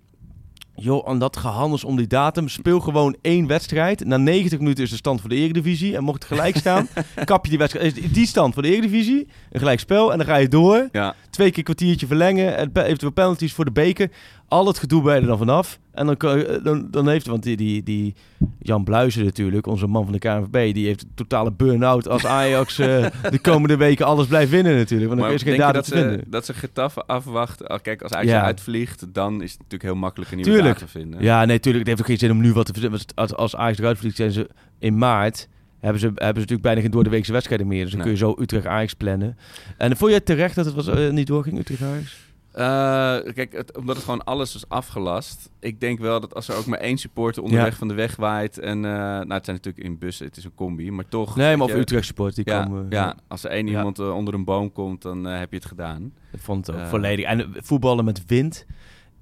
Joh, 0.75 1.09
aan 1.09 1.19
dat 1.19 1.37
gehandels 1.37 1.85
om 1.85 1.97
die 1.97 2.07
datum. 2.07 2.49
Speel 2.49 2.81
gewoon 2.81 3.17
één 3.21 3.47
wedstrijd. 3.47 4.05
Na 4.05 4.17
90 4.17 4.59
minuten 4.59 4.85
is 4.85 4.91
de 4.91 4.97
stand 4.97 5.21
voor 5.21 5.29
de 5.31 5.37
Eredivisie. 5.37 5.97
En 5.97 6.05
mocht 6.05 6.23
het 6.23 6.33
gelijk 6.33 6.57
staan, 6.57 6.89
kap 7.25 7.45
je 7.45 7.51
die 7.51 7.59
wedstrijd. 7.59 7.99
Is 7.99 8.13
die 8.13 8.27
stand 8.27 8.55
voor 8.55 8.63
de 8.63 8.69
Eredivisie, 8.69 9.29
een 9.51 9.59
gelijk 9.59 9.81
spel. 9.81 10.13
En 10.13 10.19
dan 10.19 10.27
ga 10.27 10.37
je 10.37 10.49
door. 10.49 10.89
Ja. 10.93 11.15
Twee 11.33 11.51
keer 11.51 11.63
kwartiertje 11.63 12.07
verlengen. 12.07 12.57
En 12.57 12.73
pe- 12.73 12.83
eventueel 12.83 13.13
penalties 13.13 13.53
voor 13.53 13.65
de 13.65 13.71
beker. 13.71 14.11
Al 14.49 14.67
het 14.67 14.79
gedoe 14.79 15.03
bij 15.03 15.17
er 15.21 15.27
dan 15.27 15.39
vanaf. 15.39 15.79
En 15.93 16.07
dan, 16.07 16.17
eh, 16.17 16.65
dan, 16.65 16.91
dan 16.91 17.09
heeft, 17.09 17.27
want 17.27 17.43
die, 17.43 17.57
die, 17.57 17.83
die 17.83 18.15
Jan 18.59 18.85
Bluizen 18.85 19.25
natuurlijk, 19.25 19.67
onze 19.67 19.87
man 19.87 20.03
van 20.05 20.13
de 20.13 20.19
KNVB, 20.19 20.75
die 20.75 20.87
heeft 20.87 21.03
een 21.03 21.11
totale 21.15 21.53
burn-out 21.53 22.09
als 22.09 22.27
Ajax 22.27 22.79
eh, 22.79 23.07
de 23.31 23.39
komende 23.39 23.77
weken 23.77 24.07
alles 24.07 24.27
blijft 24.27 24.51
winnen 24.51 24.75
natuurlijk. 24.77 25.09
Want 25.09 25.21
dan 25.21 25.29
Maar 25.29 25.39
is 25.39 25.43
geen 25.43 25.73
dat 25.73 25.85
te 25.85 25.91
ze, 25.97 26.03
vinden. 26.03 26.25
dat 26.31 26.45
ze 26.47 26.55
Getafe 26.55 27.03
afwachten? 27.07 27.81
Kijk, 27.83 28.03
als 28.03 28.13
Ajax 28.13 28.31
Ja. 28.31 28.43
uitvliegt, 28.43 29.07
dan 29.15 29.35
is 29.43 29.51
het 29.51 29.59
natuurlijk 29.59 29.83
heel 29.91 30.01
makkelijk 30.01 30.31
een 30.31 30.37
nieuwe 30.37 30.53
Tuurlijk. 30.53 30.75
datum 30.79 30.89
vinden. 31.01 31.23
Ja, 31.23 31.45
nee, 31.45 31.61
tuurlijk. 31.61 31.79
Het 31.79 31.89
heeft 31.89 32.01
ook 32.01 32.07
geen 32.19 32.29
zin 32.29 32.31
om 32.37 32.41
nu 32.41 32.53
wat 32.53 32.67
te 32.67 33.35
als 33.37 33.57
Ajax 33.57 33.79
eruit 33.79 33.99
vliegt, 33.99 34.17
zijn 34.17 34.33
ze 34.33 34.49
in 34.79 34.99
maart. 34.99 35.49
Hebben 35.83 36.01
ze, 36.01 36.07
hebben 36.07 36.19
ze 36.19 36.33
natuurlijk 36.33 36.63
bijna 36.63 36.81
geen 36.81 36.91
doordeweekse 36.91 37.33
wedstrijden 37.33 37.67
meer. 37.67 37.83
Dus 37.83 37.91
dan 37.93 38.01
Nee. 38.01 38.09
kun 38.09 38.19
je 38.19 38.25
zo 38.35 38.43
Utrecht-Ajax 38.43 38.95
plannen. 38.95 39.37
En 39.77 39.97
vond 39.97 40.13
je 40.13 40.23
terecht 40.23 40.55
dat 40.55 40.65
het 40.65 40.75
was, 40.75 40.87
eh, 40.89 41.11
niet 41.11 41.27
doorging, 41.27 41.59
Utrecht-Ajax? 41.59 42.31
Eh, 42.53 43.33
kijk, 43.35 43.53
het, 43.53 43.77
omdat 43.77 43.95
het 43.97 44.05
gewoon 44.05 44.25
alles 44.25 44.53
was 44.53 44.69
afgelast. 44.69 45.51
Ik 45.61 45.81
denk 45.81 45.99
wel 45.99 46.21
dat 46.21 46.35
als 46.35 46.49
er 46.49 46.57
ook 46.57 46.67
maar 46.67 46.79
één 46.79 46.99
supporter 46.99 47.43
onderweg 47.43 47.71
Ja. 47.71 47.77
van 47.77 47.89
de 47.89 47.95
weg 47.95 48.17
waait. 48.17 48.59
En, 48.59 48.85
eh, 48.85 48.91
nou, 48.93 49.33
het 49.33 49.45
zijn 49.45 49.57
natuurlijk 49.57 49.85
in 49.85 49.99
bussen, 49.99 50.27
het 50.27 50.37
is 50.37 50.45
een 50.45 50.55
combi, 50.55 50.91
maar 50.91 51.09
toch. 51.09 51.37
Nee, 51.37 51.57
maar 51.57 51.67
of 51.67 51.75
Utrecht 51.75 52.07
support, 52.07 52.35
die 52.35 52.51
ja, 52.51 52.63
komen... 52.63 52.87
Ja, 52.91 53.17
als 53.29 53.45
er 53.45 53.51
één 53.51 53.67
iemand 53.69 53.99
onder 53.99 54.35
een 54.35 54.45
boom 54.45 54.73
komt, 54.73 55.03
dan 55.03 55.25
heb 55.25 55.51
je 55.51 55.57
het 55.57 55.67
gedaan. 55.67 56.13
Ik 56.33 56.41
vond 56.41 56.67
het 56.67 56.77
ook 56.77 56.87
volledig. 56.87 57.25
En 57.25 57.53
voetballen 57.57 58.05
met 58.05 58.23
wind, 58.27 58.67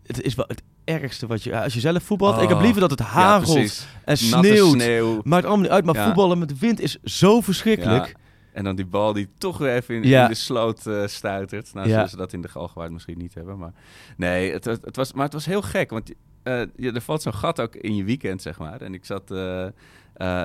het 0.06 0.20
is 0.22 0.34
wel 0.34 0.44
het 0.48 0.62
ergste 0.91 1.26
wat 1.26 1.43
je... 1.43 1.61
Als 1.62 1.74
je 1.74 1.80
zelf 1.80 2.03
voetbalt, 2.03 2.43
ik 2.43 2.49
heb 2.49 2.57
Oh, 2.57 2.62
liever 2.62 2.80
dat 2.80 2.91
het 2.91 3.01
hagelt 3.01 3.86
en 4.05 4.16
sneeuwt. 4.16 4.70
sneeuw. 4.80 5.20
Maakt 5.24 5.45
allemaal 5.45 5.62
niet 5.62 5.70
uit, 5.70 5.84
maar 5.84 6.05
voetballen 6.05 6.38
met 6.38 6.59
wind 6.59 6.80
is 6.80 6.99
zo 7.05 7.41
verschrikkelijk. 7.41 8.14
En 8.53 8.64
dan 8.64 8.76
die 8.76 8.86
bal 8.86 9.12
die 9.12 9.28
toch 9.38 9.59
weer 9.59 9.74
even 9.74 9.95
in, 9.95 10.03
Ja. 10.09 10.22
in 10.22 10.28
de 10.28 10.34
sloot 10.34 10.86
eh, 10.86 11.07
stuitert. 11.07 11.74
Nou, 11.74 11.88
Ja. 11.88 12.07
ze 12.07 12.16
dat 12.16 12.32
in 12.32 12.41
de 12.43 12.49
Galgenwaard 12.49 12.93
misschien 12.93 13.18
niet 13.18 13.34
hebben. 13.34 13.59
Maar 13.59 13.72
nee, 14.16 14.53
het, 14.53 14.64
het, 14.64 14.97
was, 14.97 15.12
maar 15.12 15.24
het 15.24 15.32
was 15.32 15.47
heel 15.47 15.62
gek. 15.62 15.91
Want 15.91 16.12
eh, 16.43 16.62
je, 16.76 16.93
er 16.93 17.01
valt 17.01 17.22
zo'n 17.22 17.34
gat 17.34 17.61
ook 17.61 17.74
in 17.74 17.97
je 17.97 18.05
weekend, 18.05 18.43
zeg 18.43 18.59
maar. 18.59 18.80
En 18.80 18.95
ik 18.95 19.05
zat... 19.05 19.30
eh, 19.30 19.66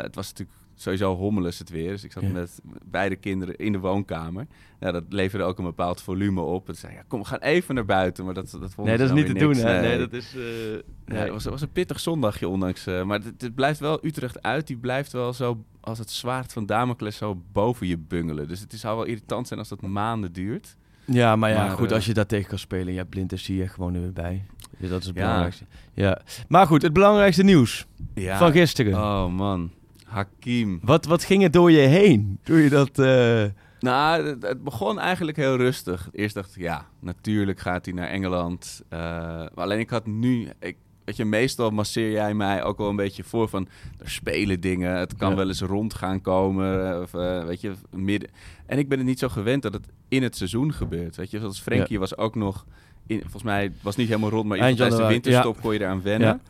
het 0.02 0.16
was 0.16 0.28
natuurlijk 0.28 0.58
sowieso 0.76 1.16
hommeles 1.16 1.60
het 1.60 1.70
weer. 1.70 1.90
Dus 1.92 2.04
ik 2.04 2.12
zat 2.12 2.24
Ja. 2.24 2.30
met 2.30 2.60
beide 2.86 3.16
kinderen 3.16 3.56
in 3.56 3.72
de 3.72 3.80
woonkamer. 3.80 4.48
Ja, 4.80 4.92
dat 4.92 5.04
leverde 5.10 5.44
ook 5.46 5.58
een 5.58 5.64
bepaald 5.66 6.02
volume 6.02 6.42
op. 6.42 6.68
En 6.70 6.76
zei, 6.76 6.94
ja, 6.94 7.02
kom, 7.08 7.20
we 7.20 7.26
gaan 7.28 7.40
even 7.40 7.76
naar 7.76 7.86
buiten. 7.86 8.26
Maar 8.26 8.34
dat, 8.34 8.50
dat 8.52 8.74
vonden 8.74 8.86
Nee, 8.98 8.98
dat 9.08 9.18
is 9.18 9.24
niet 9.24 9.34
te 9.34 9.40
doen, 9.46 9.56
hè? 9.56 9.82
Nee, 9.82 9.98
dat 9.98 10.14
is... 10.14 10.36
eh, 10.36 11.18
Ja, 11.18 11.30
was, 11.32 11.44
het 11.44 11.52
was 11.54 11.62
een 11.62 11.72
pittig 11.72 12.00
zondagje, 12.00 12.48
ondanks. 12.48 12.86
eh, 12.88 13.04
maar 13.04 13.20
het, 13.20 13.42
het 13.42 13.56
blijft 13.56 13.80
wel 13.80 14.06
Utrecht 14.06 14.42
uit. 14.42 14.68
Die 14.68 14.78
blijft 14.78 15.12
wel 15.12 15.34
zo, 15.34 15.64
als 15.82 16.00
het 16.00 16.12
zwaard 16.12 16.54
van 16.54 16.66
Damocles, 16.66 17.18
zo 17.18 17.42
boven 17.52 17.88
je 17.88 17.98
bungelen. 17.98 18.48
Dus 18.48 18.60
het 18.60 18.74
is, 18.74 18.80
zou 18.80 18.96
wel 18.98 19.06
irritant 19.06 19.48
zijn 19.48 19.60
als 19.60 19.70
dat 19.70 19.82
maanden 19.82 20.34
duurt. 20.34 20.76
Ja, 21.06 21.36
maar 21.36 21.50
ja, 21.50 21.66
Maar, 21.68 21.78
goed, 21.78 21.90
eh, 21.90 21.96
als 21.96 22.06
je 22.06 22.14
daar 22.14 22.26
tegen 22.26 22.50
kan 22.50 22.60
spelen, 22.60 22.94
ja, 22.94 23.04
blind 23.04 23.32
is 23.32 23.44
zie 23.44 23.58
je 23.58 23.68
gewoon 23.68 23.94
er 23.94 24.02
weer 24.02 24.14
bij. 24.14 24.46
Dus 24.78 24.90
dat 24.90 25.00
is 25.02 25.06
het 25.08 25.16
Ja. 25.16 25.22
belangrijkste. 25.22 25.66
Ja. 25.94 26.22
Maar 26.48 26.68
goed, 26.68 26.82
het 26.82 26.94
belangrijkste 26.94 27.44
nieuws 27.44 27.86
Ja. 28.14 28.38
van 28.38 28.52
gisteren. 28.52 28.94
Oh 28.94 29.28
man, 29.28 29.72
Hakim. 30.16 30.80
Wat, 30.84 31.06
wat 31.06 31.24
ging 31.24 31.44
er 31.44 31.52
door 31.52 31.72
je 31.72 31.78
heen? 31.88 32.40
Doe 32.44 32.58
je 32.64 32.70
dat... 32.70 33.00
eh, 33.00 33.44
Nou, 33.80 34.26
het, 34.28 34.42
het 34.44 34.64
begon 34.64 35.00
eigenlijk 35.00 35.38
heel 35.38 35.58
rustig. 35.58 36.10
Eerst 36.12 36.36
dacht 36.36 36.56
ik, 36.56 36.62
ja, 36.62 36.86
natuurlijk 37.00 37.60
gaat 37.60 37.86
hij 37.86 37.94
naar 37.94 38.08
Engeland. 38.08 38.82
Eh, 38.90 39.00
maar 39.00 39.50
alleen 39.56 39.80
ik 39.80 39.90
had 39.90 40.06
nu... 40.06 40.48
Ik, 40.60 40.76
weet 41.06 41.16
je, 41.16 41.26
meestal 41.26 41.70
masseer 41.70 42.12
jij 42.12 42.34
mij 42.34 42.64
ook 42.64 42.78
wel 42.78 42.90
een 42.90 42.96
beetje 42.96 43.24
voor 43.24 43.48
van... 43.50 43.68
Er 44.00 44.10
spelen 44.10 44.60
dingen, 44.60 44.96
het 44.98 45.16
kan 45.16 45.30
Ja. 45.30 45.36
wel 45.36 45.48
eens 45.48 45.62
rond 45.62 45.94
gaan 45.94 46.22
komen. 46.22 47.02
Of, 47.02 47.14
eh, 47.14 47.44
weet 47.46 47.62
je, 47.62 47.74
midden... 47.92 48.30
En 48.66 48.78
ik 48.78 48.90
ben 48.90 48.98
het 48.98 49.08
niet 49.08 49.20
zo 49.20 49.30
gewend 49.30 49.62
dat 49.62 49.74
het 49.74 49.88
in 50.08 50.24
het 50.24 50.36
seizoen 50.38 50.74
gebeurt. 50.74 51.16
Weet 51.16 51.32
je, 51.32 51.40
zoals 51.40 51.60
Frenkie 51.62 52.00
was 52.00 52.18
ook 52.18 52.36
nog... 52.36 52.66
In, 53.08 53.22
volgens 53.22 53.44
mij 53.44 53.68
was 53.82 53.96
het 53.96 53.98
niet 53.98 54.08
helemaal 54.08 54.30
rond, 54.30 54.48
maar 54.48 54.58
tijdens 54.58 54.96
de 54.96 55.06
winterstop 55.06 55.56
ja. 55.56 55.62
kon 55.62 55.74
je 55.74 55.80
eraan 55.80 56.02
wennen. 56.02 56.42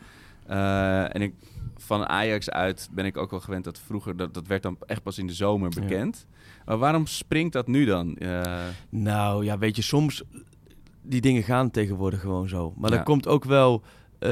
En 1.12 1.22
ik, 1.22 1.34
van 1.86 2.06
Ajax 2.08 2.50
uit 2.50 2.88
ben 2.92 3.04
ik 3.04 3.16
ook 3.16 3.30
wel 3.30 3.40
gewend 3.40 3.64
dat 3.64 3.78
vroeger... 3.78 4.16
Dat, 4.16 4.34
dat 4.34 4.46
werd 4.46 4.62
dan 4.62 4.76
echt 4.86 5.02
pas 5.02 5.18
in 5.18 5.26
de 5.26 5.32
zomer 5.32 5.70
Ja. 5.74 5.80
bekend. 5.80 6.26
Maar 6.64 6.78
waarom 6.78 7.06
springt 7.06 7.52
dat 7.52 7.66
nu 7.66 7.84
dan? 7.84 8.16
Eh, 8.16 8.64
Nou 8.88 9.44
ja, 9.44 9.58
weet 9.58 9.76
je, 9.76 9.82
soms... 9.82 10.22
Die 11.02 11.20
dingen 11.20 11.42
gaan 11.42 11.70
tegenwoordig 11.70 12.20
gewoon 12.20 12.48
zo. 12.48 12.74
Maar 12.76 12.90
Ja. 12.90 12.96
dat 12.96 13.04
komt 13.04 13.26
ook 13.28 13.44
wel... 13.44 13.82
eh, 14.18 14.30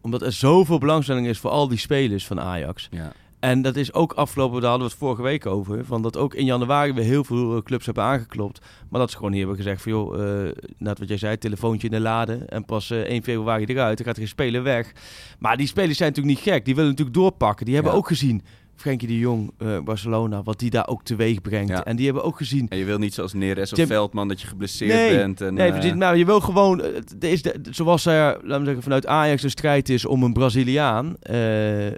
omdat 0.00 0.22
er 0.22 0.32
zoveel 0.32 0.78
belangstelling 0.78 1.26
is 1.26 1.38
voor 1.38 1.50
al 1.50 1.68
die 1.68 1.78
spelers 1.78 2.26
van 2.26 2.40
Ajax. 2.40 2.88
ja. 2.90 3.12
En 3.42 3.62
dat 3.62 3.76
is 3.76 3.92
ook 3.92 4.12
afgelopen, 4.12 4.60
daar 4.60 4.70
hadden 4.70 4.88
we 4.88 4.92
het 4.94 5.02
vorige 5.02 5.22
week 5.22 5.46
over. 5.46 5.84
Van 5.84 6.02
dat 6.02 6.16
ook 6.16 6.34
in 6.34 6.44
januari 6.44 6.92
weer 6.92 7.04
heel 7.04 7.24
veel 7.24 7.56
eh, 7.56 7.62
clubs 7.62 7.84
hebben 7.84 8.04
aangeklopt. 8.04 8.60
Maar 8.90 9.00
dat 9.00 9.10
ze 9.10 9.16
gewoon 9.16 9.30
niet 9.30 9.38
hebben 9.40 9.56
gezegd 9.58 9.82
van 9.82 9.92
joh, 9.92 10.44
eh 10.46 10.52
net 10.78 10.98
wat 10.98 11.08
jij 11.08 11.16
zei, 11.16 11.38
telefoontje 11.38 11.86
in 11.88 11.92
de 11.94 12.00
lade. 12.00 12.34
En 12.34 12.64
pas 12.64 12.90
eh 12.90 12.98
1 12.98 13.22
februari 13.22 13.64
eruit, 13.64 13.96
dan 13.96 14.06
gaat 14.06 14.14
er 14.14 14.20
geen 14.22 14.30
speler 14.30 14.62
weg. 14.62 14.92
Maar 15.38 15.56
die 15.56 15.66
spelers 15.66 15.96
zijn 15.96 16.08
natuurlijk 16.08 16.36
niet 16.36 16.52
gek. 16.54 16.64
Die 16.64 16.74
willen 16.74 16.90
natuurlijk 16.90 17.16
doorpakken. 17.16 17.64
Die 17.66 17.74
hebben 17.74 17.92
Ja. 17.92 17.98
ook 17.98 18.06
gezien, 18.06 18.42
Frenkie 18.82 19.08
de 19.08 19.18
Jong, 19.18 19.50
eh, 19.58 19.78
Barcelona, 19.84 20.42
wat 20.42 20.58
die 20.58 20.70
daar 20.70 20.88
ook 20.88 21.04
teweeg 21.04 21.40
brengt. 21.40 21.68
Ja. 21.68 21.84
En 21.84 21.96
die 21.96 22.04
hebben 22.04 22.24
ook 22.24 22.36
gezien 22.36 22.66
En 22.68 22.78
je 22.78 22.84
wil 22.84 22.98
niet 22.98 23.14
zoals 23.14 23.32
Neres 23.32 23.72
of 23.72 23.86
Veldman 23.86 24.28
dat 24.28 24.40
je 24.40 24.46
geblesseerd 24.46 24.92
nee, 24.92 25.16
bent. 25.16 25.40
En, 25.40 25.54
nee, 25.54 25.66
eh, 25.66 25.72
precies. 25.72 25.94
Maar 25.94 26.16
je 26.16 26.24
wil 26.24 26.40
gewoon, 26.40 26.80
eh, 26.80 26.94
het 26.94 27.24
is 27.24 27.42
de, 27.42 27.60
zoals 27.70 28.06
er, 28.06 28.38
laten 28.42 28.58
we 28.58 28.64
zeggen, 28.64 28.82
vanuit 28.82 29.06
Ajax 29.06 29.42
een 29.42 29.50
strijd 29.50 29.88
is 29.88 30.06
om 30.06 30.22
een 30.22 30.32
Braziliaan 30.32 31.16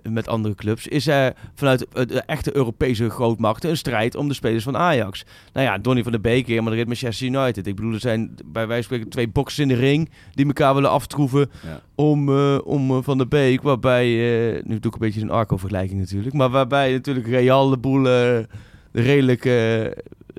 met 0.03 0.29
andere 0.29 0.55
clubs, 0.55 0.87
is 0.87 1.07
er 1.07 1.33
vanuit 1.55 1.87
de 1.93 2.23
echte 2.27 2.57
Europese 2.57 3.11
grootmachten 3.11 3.71
een 3.71 3.77
strijd 3.77 4.15
om 4.15 4.29
de 4.29 4.35
spelers 4.35 4.65
van 4.65 4.77
Ajax. 4.77 5.25
Nou 5.53 5.67
ja, 5.67 5.79
Donny 5.79 6.03
van 6.03 6.13
der 6.13 6.21
Beek 6.21 6.61
maar 6.61 6.71
de 6.71 6.77
rit 6.77 6.87
Manchester 6.87 7.27
United. 7.27 7.67
Ik 7.67 7.77
bedoel, 7.77 7.93
er 7.93 8.01
zijn 8.01 8.35
bij 8.45 8.67
wijze 8.67 8.73
van 8.75 8.83
spreken 8.83 9.09
twee 9.09 9.29
boxers 9.29 9.59
in 9.59 9.69
de 9.69 9.75
ring 9.75 10.11
die 10.35 10.47
elkaar 10.47 10.75
willen 10.75 10.91
aftroeven 10.91 11.51
Ja. 11.63 11.81
om, 11.95 12.29
om 12.59 13.03
Van 13.03 13.19
der 13.19 13.29
Beek, 13.29 13.63
waarbij, 13.63 14.07
nu 14.65 14.79
doe 14.79 14.93
ik 14.93 14.93
een 14.93 14.99
beetje 14.99 15.21
een 15.21 15.31
Arco-vergelijking 15.31 16.01
natuurlijk, 16.01 16.35
maar 16.35 16.51
waarbij 16.51 16.74
natuurlijk 16.83 17.27
Real 17.27 17.69
de 17.71 17.77
boel 17.79 18.09
eh, 18.09 18.39
redelijk 18.93 19.45
eh 19.45 19.87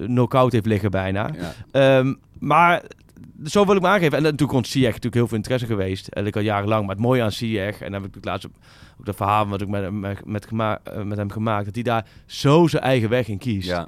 knock-out 0.06 0.52
heeft 0.52 0.66
liggen 0.66 0.92
bijna. 0.92 1.30
Ja. 1.40 1.54
Ehm, 2.00 2.14
maar 2.40 2.84
zo 3.46 3.66
wil 3.66 3.76
ik 3.76 3.82
me 3.82 3.88
aangeven. 3.88 4.18
En 4.18 4.24
natuurlijk 4.24 4.52
rond 4.52 4.68
Ziyech 4.68 4.88
natuurlijk 4.88 5.16
heel 5.16 5.28
veel 5.28 5.38
interesse 5.38 5.66
geweest. 5.66 6.08
En 6.08 6.26
ik 6.26 6.36
al 6.36 6.42
jarenlang. 6.42 6.86
Maar 6.86 6.96
het 6.96 7.04
mooie 7.04 7.22
aan 7.24 7.32
Ziyech, 7.32 7.82
en 7.82 7.92
dan 7.92 8.02
heb 8.02 8.10
ik 8.10 8.16
het 8.16 8.26
laatst 8.26 8.46
ook 8.48 9.06
dat 9.06 9.16
verhaal 9.16 9.48
wat 9.48 9.62
ik 9.62 9.68
met, 9.68 9.82
hem- 9.82 10.00
met, 10.00 10.26
met, 10.26 10.48
eh, 10.84 11.02
met 11.04 11.18
hem 11.18 11.32
gemaakt, 11.32 11.66
dat 11.66 11.74
hij 11.76 11.84
daar 11.84 12.06
zo 12.26 12.68
zijn 12.68 12.84
eigen 12.84 13.10
weg 13.10 13.28
in 13.28 13.38
kiest. 13.38 13.68
Ja, 13.68 13.88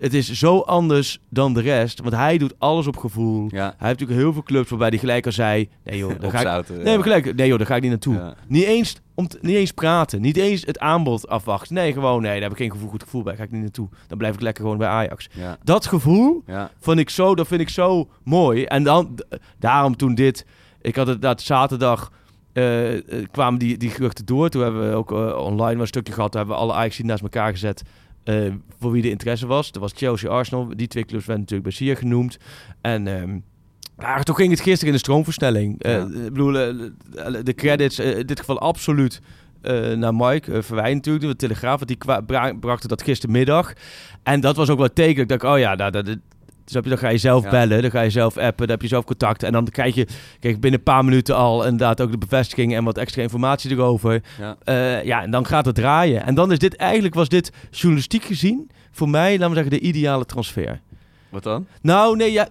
Het 0.00 0.14
is 0.14 0.32
zo 0.32 0.58
anders 0.58 1.18
dan 1.28 1.54
de 1.54 1.60
rest, 1.60 2.00
want 2.00 2.14
hij 2.14 2.38
doet 2.38 2.54
alles 2.58 2.86
op 2.86 2.96
gevoel. 2.96 3.46
ja. 3.50 3.56
Hij 3.58 3.64
heeft 3.68 3.80
natuurlijk 4.00 4.18
heel 4.20 4.32
veel 4.32 4.42
clubs 4.42 4.68
waarbij 4.70 4.88
hij 4.88 4.98
gelijk 4.98 5.26
al 5.26 5.32
zei, 5.32 5.68
nee 5.84 5.98
joh, 5.98 6.12
daar 6.20 6.30
ga 6.30 6.58
ik, 6.58 6.68
nee, 6.82 7.02
gelijk, 7.02 7.34
nee 7.36 7.48
joh, 7.48 7.58
daar 7.58 7.66
ga 7.66 7.74
ik 7.76 7.80
niet 7.82 7.90
naartoe. 7.90 8.14
Ja. 8.14 8.34
Niet 8.48 8.64
eens 8.64 9.00
om 9.18 9.28
te- 9.28 9.38
niet 9.40 9.54
eens 9.56 9.72
praten, 9.72 10.20
niet 10.20 10.36
eens 10.36 10.64
het 10.66 10.78
aanbod 10.78 11.28
afwachten. 11.28 11.74
Nee, 11.74 11.92
gewoon 11.92 12.22
nee, 12.22 12.32
daar 12.32 12.42
heb 12.42 12.50
ik 12.50 12.56
geen 12.56 12.70
gevoel, 12.70 12.88
goed 12.88 13.02
gevoel 13.02 13.22
bij, 13.22 13.36
ga 13.36 13.42
ik 13.42 13.50
niet 13.50 13.60
naartoe. 13.60 13.88
Dan 14.06 14.18
blijf 14.18 14.34
ik 14.34 14.40
lekker 14.40 14.62
gewoon 14.62 14.78
bij 14.78 14.88
Ajax. 14.88 15.28
Ja. 15.32 15.56
Dat 15.64 15.86
gevoel, 15.86 16.42
Ja. 16.46 16.70
vond 16.80 16.98
ik 16.98 17.10
zo, 17.10 17.34
dat 17.34 17.46
vind 17.46 17.60
ik 17.60 17.68
zo 17.68 18.08
mooi. 18.22 18.64
En 18.64 18.82
dan, 18.82 19.18
daarom 19.58 19.96
toen 19.96 20.14
dit, 20.14 20.46
ik 20.80 20.96
had 20.96 21.06
het 21.06 21.22
dat 21.22 21.42
zaterdag, 21.42 22.12
eh, 22.52 22.88
kwamen 23.30 23.58
die, 23.58 23.76
die 23.76 23.90
geruchten 23.90 24.26
door. 24.26 24.48
Toen 24.48 24.62
hebben 24.62 24.90
we 24.90 24.96
ook 24.96 25.12
eh, 25.12 25.36
online 25.36 25.72
wel 25.72 25.80
een 25.80 25.86
stukje 25.86 26.12
gehad, 26.12 26.30
toen 26.30 26.40
hebben 26.40 26.58
we 26.58 26.62
alle 26.64 26.74
Ajax 26.74 26.98
naast 26.98 27.22
elkaar 27.22 27.50
gezet. 27.52 27.82
voor 28.80 28.90
wie 28.92 29.02
de 29.02 29.10
interesse 29.10 29.46
was. 29.46 29.70
Er 29.72 29.80
was 29.80 29.92
Chelsea, 29.96 30.30
Arsenal. 30.30 30.68
Die 30.76 30.88
twee 30.88 31.04
clubs 31.04 31.26
werden 31.26 31.44
natuurlijk 31.44 31.68
bij 31.68 31.78
Ziyech 31.78 31.98
genoemd. 31.98 32.38
En... 32.80 33.06
ehm 33.06 33.38
ja, 33.98 34.22
toen 34.22 34.34
ging 34.34 34.50
het 34.50 34.60
gisteren 34.60 34.86
in 34.86 34.92
de 34.92 34.98
stroomversnelling. 34.98 35.82
Eh, 35.82 36.00
ik 36.00 36.08
bedoel, 36.32 36.58
eh, 36.58 36.74
de 37.42 37.54
credits, 37.54 37.98
eh, 37.98 38.18
in 38.18 38.26
dit 38.26 38.38
geval 38.40 38.58
absoluut 38.60 39.20
eh, 39.62 39.92
naar 39.92 40.14
Mike 40.14 40.62
Verwijn 40.62 40.94
natuurlijk, 40.94 41.24
de 41.26 41.36
Telegraaf. 41.36 41.74
Want 41.76 41.88
die 41.88 41.96
kwa- 41.96 42.20
bra- 42.20 42.52
brachten 42.60 42.88
dat 42.88 43.02
gistermiddag. 43.02 43.72
En 44.22 44.40
dat 44.40 44.56
was 44.56 44.68
ook 44.70 44.78
wel 44.78 44.92
teken. 44.92 45.22
Ik 45.22 45.28
dacht, 45.28 45.44
oh 45.44 45.58
ja, 45.58 45.74
nou, 45.74 45.90
dat, 45.90 46.06
dat, 46.06 46.16
je, 46.64 46.80
dan 46.88 46.98
ga 46.98 47.08
je 47.08 47.18
zelf 47.18 47.44
Ja. 47.44 47.50
bellen, 47.50 47.82
dan 47.82 47.90
ga 47.90 48.00
je 48.00 48.10
zelf 48.10 48.36
appen, 48.36 48.56
dan 48.66 48.68
heb 48.70 48.82
je 48.82 48.88
zelf 48.88 49.04
contact. 49.04 49.42
En 49.42 49.52
dan 49.52 49.64
krijg 49.68 49.94
je, 49.94 50.06
kijk, 50.40 50.60
binnen 50.60 50.78
een 50.78 50.84
paar 50.84 51.04
minuten 51.04 51.36
al 51.36 51.62
inderdaad 51.64 52.00
ook 52.00 52.10
de 52.10 52.18
bevestiging 52.18 52.74
en 52.74 52.84
wat 52.84 52.98
extra 52.98 53.22
informatie 53.22 53.70
erover. 53.70 54.22
Ja. 54.38 54.56
Eh, 54.64 55.04
ja, 55.04 55.22
en 55.22 55.30
dan 55.30 55.46
gaat 55.46 55.64
het 55.64 55.74
draaien. 55.74 56.24
En 56.26 56.34
dan 56.34 56.52
is 56.52 56.58
dit, 56.58 56.76
eigenlijk 56.76 57.14
was 57.14 57.28
dit 57.28 57.52
journalistiek 57.70 58.24
gezien, 58.24 58.70
voor 58.90 59.08
mij, 59.08 59.32
laten 59.32 59.48
we 59.48 59.54
zeggen, 59.54 59.72
de 59.72 59.80
ideale 59.80 60.24
transfer. 60.24 60.80
Wat 61.30 61.42
dan? 61.42 61.66
Nou, 61.82 62.16
nee, 62.16 62.32
ja, 62.32 62.48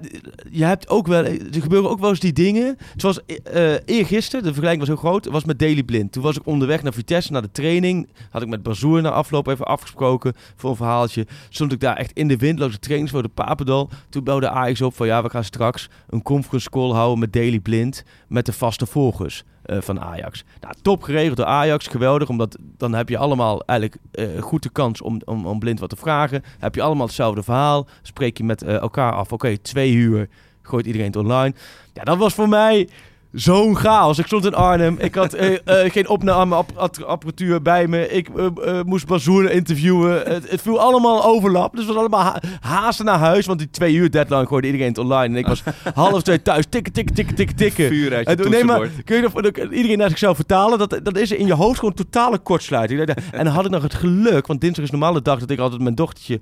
je 0.52 0.64
hebt 0.64 0.90
ook 0.90 1.08
wel... 1.08 1.26
Er 1.26 1.62
gebeuren 1.62 1.90
ook 1.90 2.00
wel 2.00 2.10
eens 2.10 2.20
die 2.20 2.34
dingen. 2.34 2.78
Zoals 2.96 3.26
eh 3.26 3.76
eergisteren, 3.86 4.44
de 4.44 4.54
vergelijking 4.54 4.88
was 4.88 4.88
heel 4.88 5.10
groot, 5.10 5.26
was 5.26 5.46
met 5.46 5.60
Daily 5.60 5.84
Blind. 5.84 6.12
Toen 6.12 6.24
was 6.24 6.36
ik 6.36 6.46
onderweg 6.46 6.84
naar 6.84 6.94
Vitesse, 6.94 7.32
naar 7.32 7.42
de 7.42 7.52
training. 7.52 8.10
Had 8.30 8.42
ik 8.42 8.48
met 8.48 8.64
Bazoer 8.64 9.02
na 9.02 9.10
afloop 9.10 9.48
even 9.48 9.66
afgesproken 9.66 10.34
voor 10.56 10.70
een 10.70 10.76
verhaaltje. 10.76 11.28
Stond 11.50 11.72
ik 11.72 11.80
daar 11.80 11.96
echt 11.96 12.12
in 12.12 12.28
de 12.28 12.38
wind, 12.38 12.60
langs 12.60 12.74
de 12.74 12.82
trainings 12.82 13.12
voor 13.12 13.24
de 13.24 13.30
Papendal. 13.30 13.90
Toen 14.10 14.24
belde 14.24 14.50
Ajax 14.50 14.82
op 14.82 14.96
van 14.96 15.08
ja, 15.08 15.24
we 15.24 15.30
gaan 15.30 15.44
straks 15.44 15.90
een 16.10 16.22
conference 16.22 16.70
call 16.70 16.92
houden 16.92 17.20
met 17.20 17.34
Daily 17.34 17.60
Blind. 17.60 18.04
Met 18.28 18.46
de 18.46 18.54
vaste 18.54 18.86
volgers 18.86 19.44
eh, 19.68 19.82
van 19.82 20.02
Ajax. 20.02 20.44
Nou, 20.62 20.74
top 20.82 21.04
geregeld 21.04 21.38
door 21.38 21.46
Ajax, 21.46 21.88
geweldig. 21.88 22.30
Omdat 22.30 22.58
dan 22.78 22.94
heb 22.94 23.10
je 23.10 23.18
allemaal 23.18 23.64
eigenlijk 23.66 24.02
eh, 24.12 24.42
goed 24.42 24.64
de 24.64 24.70
kans 24.70 25.02
om, 25.02 25.22
om, 25.26 25.46
om 25.46 25.60
Blind 25.60 25.80
wat 25.80 25.90
te 25.90 25.96
vragen. 25.96 26.44
Heb 26.60 26.76
je 26.76 26.82
allemaal 26.82 27.06
hetzelfde 27.06 27.44
verhaal. 27.44 27.88
Spreek 28.02 28.38
je 28.38 28.44
met 28.44 28.62
eh, 28.62 28.76
elkaar 28.76 29.14
af. 29.14 29.32
Oké, 29.32 29.58
twee 29.58 29.92
uur 29.92 30.30
gooit 30.62 30.86
iedereen 30.86 31.08
het 31.08 31.16
online. 31.16 31.54
Ja, 31.94 32.04
dat 32.04 32.18
was 32.18 32.34
voor 32.34 32.50
mij 32.50 32.90
zo'n 33.32 33.76
chaos. 33.76 34.20
Ik 34.20 34.26
stond 34.26 34.46
in 34.46 34.54
Arnhem. 34.54 34.96
Ik 35.00 35.16
had 35.16 35.34
eh, 35.34 35.54
eh, 35.54 35.92
geen 35.92 36.10
opnameapparatuur 36.10 37.62
bij 37.62 37.88
me. 37.88 38.10
Ik 38.10 38.30
eh, 38.30 38.82
moest 38.86 39.08
Bazoer 39.08 39.52
interviewen. 39.52 40.22
Het, 40.34 40.50
het 40.50 40.62
viel 40.62 40.80
allemaal 40.80 41.26
overlap. 41.26 41.72
Dus 41.72 41.80
het 41.80 41.90
was 41.90 41.98
allemaal 41.98 42.22
ha 42.22 42.40
haasten 42.60 43.06
naar 43.06 43.20
huis. 43.20 43.46
Want 43.46 43.60
die 43.60 43.70
twee 43.70 43.94
uur 43.94 44.12
deadline 44.12 44.48
gooide 44.48 44.68
iedereen 44.68 44.88
het 44.88 44.98
online. 44.98 45.34
En 45.34 45.36
ik 45.36 45.48
was 45.48 45.64
half 45.94 46.24
twee 46.24 46.42
thuis. 46.42 46.66
Tikken, 46.70 46.94
tikken, 46.94 47.16
tikken, 47.16 47.36
tikken, 47.36 47.56
tikken. 47.56 47.88
Vuur 47.88 48.16
uit 48.16 48.30
je 48.30 48.44
En 48.44 48.50
nee, 48.50 48.64
maar 48.64 48.90
kun 49.06 49.18
je 49.18 49.70
iedereen 49.72 49.98
naar 49.98 50.10
zichzelf 50.10 50.36
vertalen? 50.36 50.78
Dat, 50.78 51.00
dat 51.04 51.18
is 51.18 51.32
in 51.32 51.46
je 51.46 51.54
hoofd 51.54 51.80
gewoon 51.80 51.94
totale 51.94 52.38
kortsluiting. 52.38 52.96
En 53.32 53.44
dan 53.44 53.54
had 53.54 53.66
ik 53.66 53.72
nog 53.72 53.84
het 53.84 53.94
geluk, 53.94 54.48
want 54.48 54.62
dinsdag 54.62 54.84
is 54.84 54.92
normaal 54.92 55.14
de 55.14 55.22
dag 55.22 55.40
dat 55.40 55.50
ik 55.50 55.60
altijd 55.60 55.82
mijn 55.82 55.96
dochtertje 55.96 56.40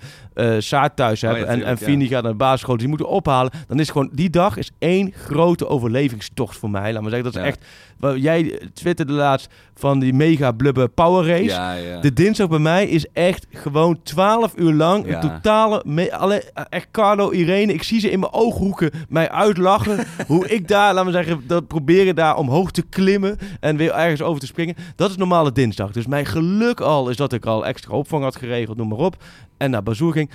Saar 0.59 0.93
thuis 0.93 1.21
heb. 1.21 1.31
Oh 1.31 1.37
ja, 1.37 1.45
en 1.45 1.63
en 1.63 1.69
ja. 1.69 1.77
Fini 1.77 2.07
gaat 2.07 2.23
naar 2.23 2.31
de 2.31 2.37
basisschool, 2.37 2.73
dus 2.73 2.81
die 2.81 2.89
moeten 2.89 3.09
ophalen. 3.09 3.51
Dan 3.67 3.79
is 3.79 3.89
gewoon, 3.89 4.09
die 4.11 4.29
dag 4.29 4.57
is 4.57 4.71
één 4.79 5.13
grote 5.13 5.67
overlevingstocht 5.67 6.57
voor 6.57 6.69
mij. 6.69 6.74
Laat 6.81 7.01
maar 7.01 7.11
zeggen, 7.11 7.31
dat 7.31 7.41
is 7.41 7.47
echt... 7.47 7.65
Wel, 7.99 8.17
Jij 8.17 8.69
twitterde 8.73 9.13
laatst 9.13 9.49
van 9.73 9.99
die 9.99 10.13
mega 10.13 10.51
blubbe 10.51 10.87
power 10.87 11.27
race. 11.27 11.99
De 12.01 12.13
dinsdag 12.13 12.49
bij 12.49 12.59
mij 12.59 12.87
is 12.87 13.05
echt 13.13 13.47
gewoon 13.51 13.99
12 14.03 14.53
uur 14.55 14.73
lang. 14.73 15.13
Een 15.13 15.19
totale. 15.19 15.83
Me, 15.85 16.15
alle, 16.15 16.43
echt 16.69 16.87
Carlo, 16.91 17.31
Irene. 17.31 17.73
Ik 17.73 17.83
zie 17.83 17.99
ze 17.99 18.11
in 18.11 18.19
mijn 18.19 18.33
ooghoeken 18.33 18.91
mij 19.09 19.29
uitlachen. 19.29 20.05
hoe 20.27 20.47
ik 20.47 20.67
daar, 20.67 20.93
laten 20.93 21.11
we 21.11 21.17
zeggen, 21.17 21.43
dat 21.47 21.67
proberen 21.67 22.15
daar 22.15 22.37
omhoog 22.37 22.71
te 22.71 22.81
klimmen. 22.81 23.37
En 23.59 23.77
weer 23.77 23.91
ergens 23.91 24.21
over 24.21 24.39
te 24.39 24.45
springen. 24.45 24.75
Dat 24.95 25.09
is 25.09 25.15
normale 25.15 25.51
dinsdag. 25.51 25.91
Dus 25.91 26.07
mijn 26.07 26.25
geluk 26.25 26.79
al 26.79 27.09
is 27.09 27.15
dat 27.15 27.33
ik 27.33 27.45
al 27.45 27.65
extra 27.65 27.93
opvang 27.93 28.23
had 28.23 28.35
geregeld, 28.35 28.77
noem 28.77 28.87
maar 28.87 28.97
op. 28.97 29.23
En 29.57 29.71
naar 29.71 29.83
Bazoer 29.83 30.11
ging. 30.11 30.31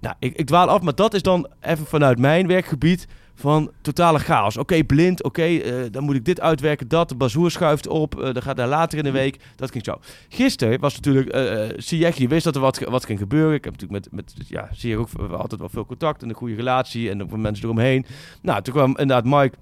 Nou, 0.00 0.14
ik, 0.18 0.36
ik 0.36 0.46
dwaal 0.46 0.68
af, 0.68 0.80
maar 0.80 0.94
dat 0.94 1.14
is 1.14 1.22
dan 1.22 1.48
even 1.60 1.86
vanuit 1.86 2.18
mijn 2.18 2.46
werkgebied 2.46 3.06
van 3.34 3.70
totale 3.80 4.18
chaos. 4.18 4.56
Oké, 4.56 4.84
blind, 4.84 5.22
oké, 5.22 5.42
eh, 5.42 5.74
dan 5.90 6.04
moet 6.04 6.14
ik 6.14 6.24
dit 6.24 6.40
uitwerken, 6.40 6.88
dat. 6.88 7.08
De 7.08 7.14
bazoer 7.14 7.50
schuift 7.50 7.88
op, 7.88 8.20
eh, 8.20 8.32
dan 8.32 8.42
gaat 8.42 8.56
daar 8.56 8.68
later 8.68 8.98
in 8.98 9.04
de 9.04 9.10
week. 9.10 9.38
Dat 9.56 9.70
ging 9.70 9.84
zo. 9.84 9.98
Gisteren 10.28 10.80
was 10.80 10.94
natuurlijk, 10.94 11.28
eh 11.28 12.06
eh, 12.06 12.14
die 12.14 12.28
wist 12.28 12.44
dat 12.44 12.54
er 12.54 12.60
wat, 12.60 12.78
wat 12.78 13.04
ging 13.04 13.18
gebeuren. 13.18 13.54
Ik 13.54 13.64
heb 13.64 13.72
natuurlijk 13.72 14.04
met, 14.04 14.12
met 14.36 14.48
ja, 14.48 14.68
Ziyech 14.72 14.98
ook 14.98 15.08
altijd 15.30 15.60
wel 15.60 15.68
veel 15.68 15.86
contact 15.86 16.22
en 16.22 16.28
een 16.28 16.34
goede 16.34 16.54
relatie 16.54 17.10
en 17.10 17.22
ook 17.22 17.30
met 17.30 17.40
mensen 17.40 17.64
eromheen. 17.64 18.06
Nou, 18.42 18.62
toen 18.62 18.74
kwam 18.74 18.88
inderdaad 18.88 19.24
Mike... 19.24 19.56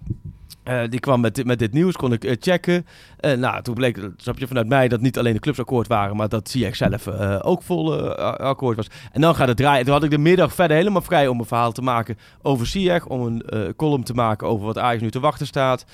eh, 0.63 0.81
die 0.89 1.01
kwam 1.01 1.21
met, 1.21 1.35
dit- 1.35 1.47
met 1.47 1.59
dit 1.59 1.73
nieuws, 1.73 1.97
kon 1.97 2.13
ik 2.13 2.25
eh, 2.25 2.37
checken. 2.41 2.87
Eh, 3.21 3.33
nou, 3.37 3.63
toen 3.63 3.75
bleek, 3.75 3.99
snap 4.17 4.39
je, 4.39 4.47
vanuit 4.47 4.69
mij 4.69 4.89
dat 4.89 5.01
niet 5.01 5.19
alleen 5.19 5.33
de 5.33 5.39
clubs 5.41 5.59
akkoord 5.59 5.87
waren, 5.89 6.17
maar 6.17 6.29
dat 6.29 6.49
Ziyech 6.49 6.77
zelf 6.77 7.07
eh, 7.07 7.39
ook 7.43 7.63
vol 7.63 8.15
eh, 8.17 8.35
akkoord 8.35 8.77
was. 8.77 8.87
En 9.13 9.21
dan 9.21 9.35
gaat 9.35 9.49
het 9.49 9.57
draaien. 9.57 9.85
Toen 9.85 9.95
had 9.95 10.05
ik 10.05 10.11
de 10.11 10.19
middag 10.19 10.55
verder 10.55 10.77
helemaal 10.77 11.03
vrij 11.03 11.29
om 11.29 11.39
een 11.39 11.45
verhaal 11.47 11.73
te 11.73 11.83
maken 11.83 12.19
over 12.43 12.67
Ziyech, 12.67 13.07
om 13.07 13.27
een 13.27 13.43
eh, 13.43 13.61
column 13.77 14.05
te 14.05 14.15
maken 14.15 14.47
over 14.49 14.67
wat 14.67 14.79
Ajax 14.79 15.03
nu 15.03 15.11
te 15.11 15.21
wachten 15.21 15.47
staat. 15.47 15.85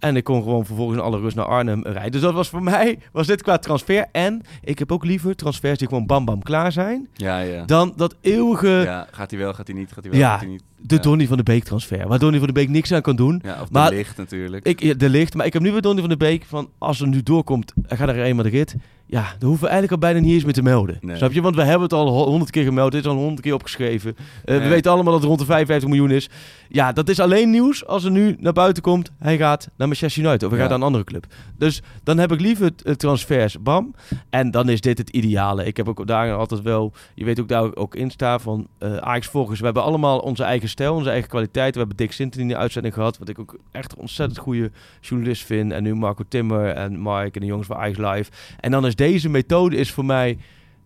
En 0.00 0.16
ik 0.16 0.24
kon 0.24 0.42
gewoon 0.42 0.66
vervolgens 0.66 0.98
in 0.98 1.04
alle 1.04 1.18
rust 1.20 1.36
naar 1.36 1.44
Arnhem 1.44 1.82
rijden. 1.82 2.12
Dus 2.12 2.20
dat 2.20 2.32
was 2.34 2.48
voor 2.48 2.62
mij, 2.62 2.98
was 3.12 3.26
dit 3.26 3.42
qua 3.42 3.58
transfer. 3.58 4.06
En 4.12 4.42
ik 4.62 4.78
heb 4.78 4.92
ook 4.92 5.04
liever 5.04 5.36
transfers 5.36 5.78
die 5.78 5.88
gewoon 5.88 6.06
bam 6.06 6.24
bam 6.24 6.42
klaar 6.42 6.72
zijn. 6.72 7.08
Ja, 7.14 7.38
ja. 7.38 7.64
Dan 7.64 7.92
dat 7.96 8.16
eeuwige... 8.20 8.68
Ja, 8.68 9.06
gaat 9.10 9.30
hij 9.30 9.40
wel, 9.40 9.54
gaat 9.54 9.66
hij 9.66 9.76
niet, 9.76 9.92
gaat 9.92 10.02
hij 10.02 10.12
wel, 10.12 10.20
Ja, 10.20 10.30
gaat 10.30 10.40
hij 10.40 10.48
niet. 10.48 10.62
de 10.76 10.94
Ja. 10.94 11.00
Donny 11.00 11.26
van 11.26 11.36
de 11.36 11.42
Beek 11.42 11.64
transfer. 11.64 12.08
Waar 12.08 12.18
Donny 12.18 12.38
van 12.38 12.46
de 12.46 12.52
Beek 12.52 12.68
niks 12.68 12.92
aan 12.92 13.02
kan 13.02 13.16
doen. 13.16 13.40
Ja, 13.44 13.52
of 13.60 13.66
de 13.66 13.72
maar 13.72 13.90
licht 13.90 14.16
natuurlijk. 14.16 14.66
Ik, 14.66 14.98
de 15.00 15.08
licht. 15.08 15.34
Maar 15.34 15.46
ik 15.46 15.52
heb 15.52 15.62
nu 15.62 15.70
bij 15.70 15.80
Donny 15.80 16.00
van 16.00 16.10
de 16.10 16.16
Beek 16.16 16.44
van... 16.44 16.68
Als 16.78 17.00
er 17.00 17.08
nu 17.08 17.22
doorkomt, 17.22 17.72
gaat 17.86 18.08
er 18.08 18.22
eenmaal 18.22 18.44
de 18.44 18.50
rit. 18.50 18.74
Ja, 19.10 19.20
daar 19.22 19.48
hoeven 19.48 19.60
we 19.64 19.70
eigenlijk 19.70 19.92
al 19.92 20.08
bijna 20.08 20.20
niet 20.26 20.32
eens 20.34 20.44
meer 20.44 20.52
te 20.52 20.62
melden. 20.62 20.98
Nee. 21.00 21.16
Snap 21.16 21.32
je? 21.32 21.40
Want 21.42 21.54
we 21.54 21.62
hebben 21.62 21.82
het 21.82 21.92
al 21.92 22.08
ho- 22.08 22.24
honderd 22.26 22.50
keer 22.50 22.64
gemeld. 22.64 22.92
Dit 22.92 23.00
is 23.04 23.10
al 23.10 23.16
honderd 23.16 23.40
keer 23.40 23.54
opgeschreven. 23.54 24.16
Eh, 24.44 24.58
We 24.58 24.68
weten 24.68 24.90
allemaal 24.92 25.12
dat 25.12 25.20
het 25.20 25.28
rond 25.28 25.40
de 25.40 25.46
55 25.46 25.88
miljoen 25.88 26.10
is. 26.10 26.28
Ja, 26.68 26.92
dat 26.92 27.08
is 27.08 27.20
alleen 27.20 27.50
nieuws 27.50 27.86
als 27.86 28.04
er 28.04 28.10
nu 28.10 28.36
naar 28.40 28.52
buiten 28.52 28.82
komt. 28.82 29.10
Hij 29.18 29.36
gaat 29.36 29.68
naar 29.76 29.88
Manchester 29.88 30.22
United. 30.22 30.42
Of 30.42 30.48
hij 30.50 30.58
Ja. 30.58 30.62
gaat 30.64 30.70
naar 30.72 30.78
een 30.80 30.86
andere 30.86 31.04
club. 31.04 31.26
Dus 31.58 31.82
dan 32.02 32.18
heb 32.18 32.32
ik 32.32 32.40
liever 32.40 32.64
het, 32.64 32.82
het 32.84 32.98
transfers. 32.98 33.62
Bam. 33.62 33.94
En 34.30 34.50
dan 34.50 34.68
is 34.68 34.80
dit 34.80 34.98
het 34.98 35.10
ideale. 35.10 35.64
Ik 35.64 35.76
heb 35.76 35.88
ook 35.88 36.06
daar 36.06 36.32
altijd 36.34 36.62
wel... 36.62 36.92
Je 37.14 37.24
weet 37.24 37.40
ook 37.40 37.48
daar 37.48 37.74
ook 37.76 37.94
in 37.94 38.10
staan 38.10 38.40
van 38.40 38.66
eh 38.78 38.96
Ajax-volgers. 38.96 39.58
We 39.58 39.64
hebben 39.64 39.82
allemaal 39.82 40.18
onze 40.18 40.42
eigen 40.44 40.68
stijl, 40.68 40.94
onze 40.94 41.10
eigen 41.10 41.28
kwaliteit. 41.28 41.72
We 41.72 41.78
hebben 41.78 41.96
Dick 41.96 42.12
Sinten 42.12 42.40
in 42.40 42.48
de 42.48 42.56
uitzending 42.56 42.94
gehad. 42.94 43.18
Wat 43.18 43.28
ik 43.28 43.38
ook 43.38 43.56
echt 43.72 43.92
een 43.92 43.98
ontzettend 43.98 44.38
goede 44.38 44.70
journalist 45.00 45.44
vind. 45.44 45.72
En 45.72 45.82
nu 45.82 45.94
Marco 45.94 46.24
Timmer 46.28 46.68
en 46.68 47.02
Mike 47.02 47.30
en 47.32 47.40
de 47.40 47.46
jongens 47.46 47.66
van 47.66 47.76
Ajax 47.76 47.98
Live. 47.98 48.30
En 48.60 48.70
dan 48.70 48.86
is 48.86 48.94
deze 49.06 49.28
methode 49.28 49.76
is 49.76 49.90
voor 49.92 50.04
mij... 50.04 50.38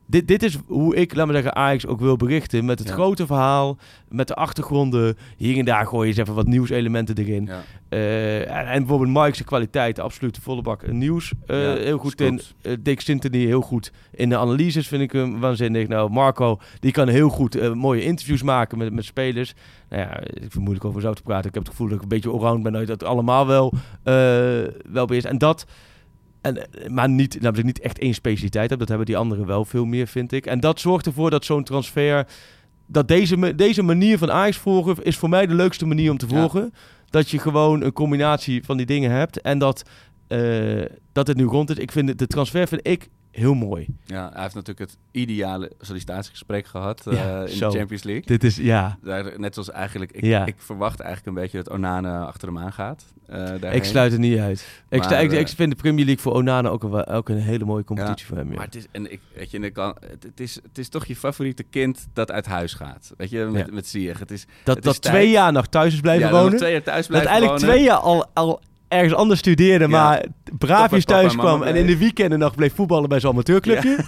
Dit, 0.07 0.29
dit 0.29 0.43
is 0.43 0.59
hoe 0.67 0.97
ik, 0.97 1.15
laat 1.15 1.27
maar 1.27 1.35
zeggen, 1.35 1.55
Ajax 1.57 1.87
ook 1.87 2.01
wil 2.01 2.17
berichten. 2.17 2.65
Met 2.65 2.79
het 2.79 2.89
Ja. 2.89 2.95
grote 2.95 3.27
verhaal, 3.27 3.79
met 4.09 4.29
de 4.29 4.35
achtergronden. 4.35 5.17
Hier 5.37 5.59
en 5.59 5.65
daar 5.65 5.87
gooi 5.87 6.03
je 6.03 6.09
eens 6.13 6.17
even 6.23 6.35
wat 6.35 6.47
nieuwselementen 6.47 7.17
erin. 7.17 7.45
Ja. 7.47 7.63
Eh, 7.89 8.41
en, 8.59 8.67
en 8.67 8.79
bijvoorbeeld 8.79 9.25
Mike's 9.25 9.45
kwaliteit, 9.45 9.99
absoluut 9.99 10.35
de 10.35 10.41
volle 10.41 10.63
bak 10.63 10.87
nieuws. 10.93 11.33
eh, 11.47 11.63
Ja, 11.63 11.75
heel 11.77 11.99
goed 11.99 12.21
is 12.21 12.27
in. 12.27 12.41
Eh, 12.63 12.73
Dick 12.81 13.01
Sintony 13.01 13.45
heel 13.47 13.61
goed 13.61 13.93
in 14.11 14.29
de 14.29 14.37
analyses, 14.37 14.89
vind 14.89 15.03
ik 15.03 15.13
hem 15.13 15.41
waanzinnig. 15.41 15.89
Nou, 15.89 16.11
Marco, 16.11 16.59
die 16.81 16.93
kan 16.93 17.09
heel 17.09 17.29
goed 17.29 17.75
mooie 17.75 18.03
interviews 18.03 18.43
maken 18.43 18.79
met, 18.79 18.93
met 18.93 19.05
spelers. 19.05 19.55
Nou 19.89 20.03
ja, 20.03 20.21
ik 20.21 20.31
vind 20.39 20.53
het 20.53 20.63
moeilijk 20.63 20.85
over 20.85 21.01
zo 21.01 21.13
te 21.13 21.23
praten. 21.23 21.49
Ik 21.49 21.55
heb 21.55 21.63
het 21.63 21.73
gevoel 21.73 21.87
dat 21.89 21.97
ik 21.97 22.03
een 22.03 22.09
beetje 22.09 22.31
allround 22.31 22.63
ben, 22.63 22.87
dat 22.87 23.05
allemaal 23.05 23.47
wel, 23.47 23.73
wel 24.93 25.07
beheerst. 25.07 25.27
En 25.27 25.39
dat... 25.39 25.67
En, 26.45 26.73
eh, 26.73 26.89
maar 26.91 27.09
niet, 27.09 27.41
nou, 27.41 27.63
niet 27.63 27.81
echt 27.81 27.99
één 27.99 28.15
specialiteit 28.15 28.71
heb. 28.71 28.79
Dat 28.79 28.89
hebben 28.89 29.07
die 29.07 29.17
anderen 29.17 29.47
wel 29.47 29.65
veel 29.65 29.85
meer, 29.85 30.07
vind 30.07 30.33
ik. 30.33 30.47
En 30.47 30.61
dat 30.61 30.81
zorgt 30.81 31.07
ervoor 31.07 31.31
dat 31.31 31.45
zo'n 31.45 31.65
transfer... 31.65 32.27
Dat 32.87 33.09
deze, 33.09 33.55
deze 33.55 33.83
manier 33.83 34.19
van 34.19 34.31
Ajax 34.33 34.57
volgen 34.57 35.05
is 35.05 35.17
voor 35.17 35.29
mij 35.29 35.47
de 35.47 35.55
leukste 35.55 35.87
manier 35.87 36.11
om 36.11 36.17
te 36.19 36.27
Ja. 36.29 36.37
volgen. 36.39 36.73
Dat 37.11 37.31
je 37.31 37.39
gewoon 37.39 37.83
een 37.83 37.93
combinatie 37.93 38.65
van 38.65 38.77
die 38.77 38.87
dingen 38.87 39.11
hebt. 39.11 39.41
En 39.41 39.59
dat, 39.59 39.83
eh, 40.27 40.83
dat 41.13 41.27
het 41.27 41.37
nu 41.37 41.45
rond 41.45 41.71
is. 41.71 41.77
Ik 41.77 41.93
vind 41.93 42.09
het, 42.09 42.19
de 42.19 42.27
transfer 42.27 42.69
vind 42.69 42.87
ik 42.87 43.09
heel 43.35 43.55
mooi. 43.55 43.87
Ja, 44.05 44.31
hij 44.33 44.43
heeft 44.43 44.55
natuurlijk 44.55 44.91
het 44.91 44.99
ideale 45.11 45.73
sollicitatiegesprek 45.81 46.67
gehad 46.67 47.03
Ja, 47.11 47.43
eh, 47.43 47.51
in 47.51 47.57
zo. 47.57 47.71
de 47.71 47.77
Champions 47.79 48.03
League. 48.03 48.23
Dit 48.27 48.45
is- 48.45 48.57
ja. 48.57 48.99
Daar, 49.03 49.33
net 49.37 49.55
zoals 49.55 49.71
eigenlijk, 49.71 50.13
ik, 50.13 50.25
Ja. 50.25 50.47
ik 50.47 50.55
verwacht 50.59 51.01
eigenlijk 51.01 51.37
een 51.37 51.43
beetje 51.43 51.57
dat 51.63 51.71
Onana 51.71 52.25
achter 52.25 52.49
hem 52.49 52.59
aan 52.59 52.73
gaat. 52.73 53.05
eh. 53.27 53.75
Ik 53.75 53.85
sluit 53.85 54.13
het 54.13 54.21
niet 54.21 54.39
uit. 54.39 54.67
Ik, 54.89 55.03
sta- 55.03 55.19
ik, 55.19 55.33
eh, 55.33 55.39
ik 55.39 55.49
vind 55.49 55.71
de 55.71 55.77
Premier 55.77 56.05
League 56.05 56.23
voor 56.23 56.33
Onana 56.35 56.69
ook 56.69 56.83
een, 56.83 57.07
ook 57.07 57.29
een 57.29 57.37
hele 57.41 57.65
mooie 57.65 57.85
competitie 57.85 58.27
voor 58.27 58.37
hem. 58.37 58.49
Ja. 58.51 58.55
Maar 58.57 58.65
het 58.65 58.75
is, 58.75 58.87
en 58.91 59.13
ik, 59.13 59.21
weet 59.35 59.51
je, 59.51 59.57
en 59.57 59.65
ik 59.65 59.73
kan, 59.73 59.97
het, 60.11 60.23
het 60.23 60.41
is, 60.41 60.55
het 60.55 60.79
is 60.79 60.89
toch 60.89 61.05
je 61.07 61.17
favoriete 61.17 61.63
kind 61.63 62.07
dat 62.13 62.31
uit 62.31 62.47
huis 62.47 62.75
gaat. 62.75 63.13
Weet 63.17 63.31
je, 63.31 63.45
met, 63.53 63.73
met 63.73 63.87
Ziyech. 63.87 64.19
Het 64.19 64.31
is, 64.31 64.47
dat 64.65 64.75
het 64.77 64.85
dat 64.85 65.03
twee 65.03 65.31
jaar 65.31 65.53
nog 65.53 65.67
thuis 65.67 65.95
is 65.95 66.01
blijven 66.01 66.31
wonen. 66.31 66.57
twee 66.59 66.73
jaar 66.73 66.83
thuis 66.83 67.07
dat 67.07 67.09
blijven 67.09 67.31
eigenlijk 67.31 67.61
wonen. 67.61 67.75
twee 67.75 67.87
jaar 67.87 67.99
al, 67.99 68.27
al 68.35 68.61
ergens 68.95 69.15
anders 69.15 69.41
studeerde, 69.41 69.89
maar 69.89 70.25
braafjes 70.59 71.05
thuis 71.05 71.37
kwam 71.37 71.63
en 71.63 71.77
in 71.77 71.87
de 71.87 71.99
weekenden 71.99 72.39
nog 72.39 72.55
bleef 72.55 72.75
voetballen 72.75 73.09
bij 73.09 73.21
zijn 73.21 73.33
amateurclubje. 73.33 73.97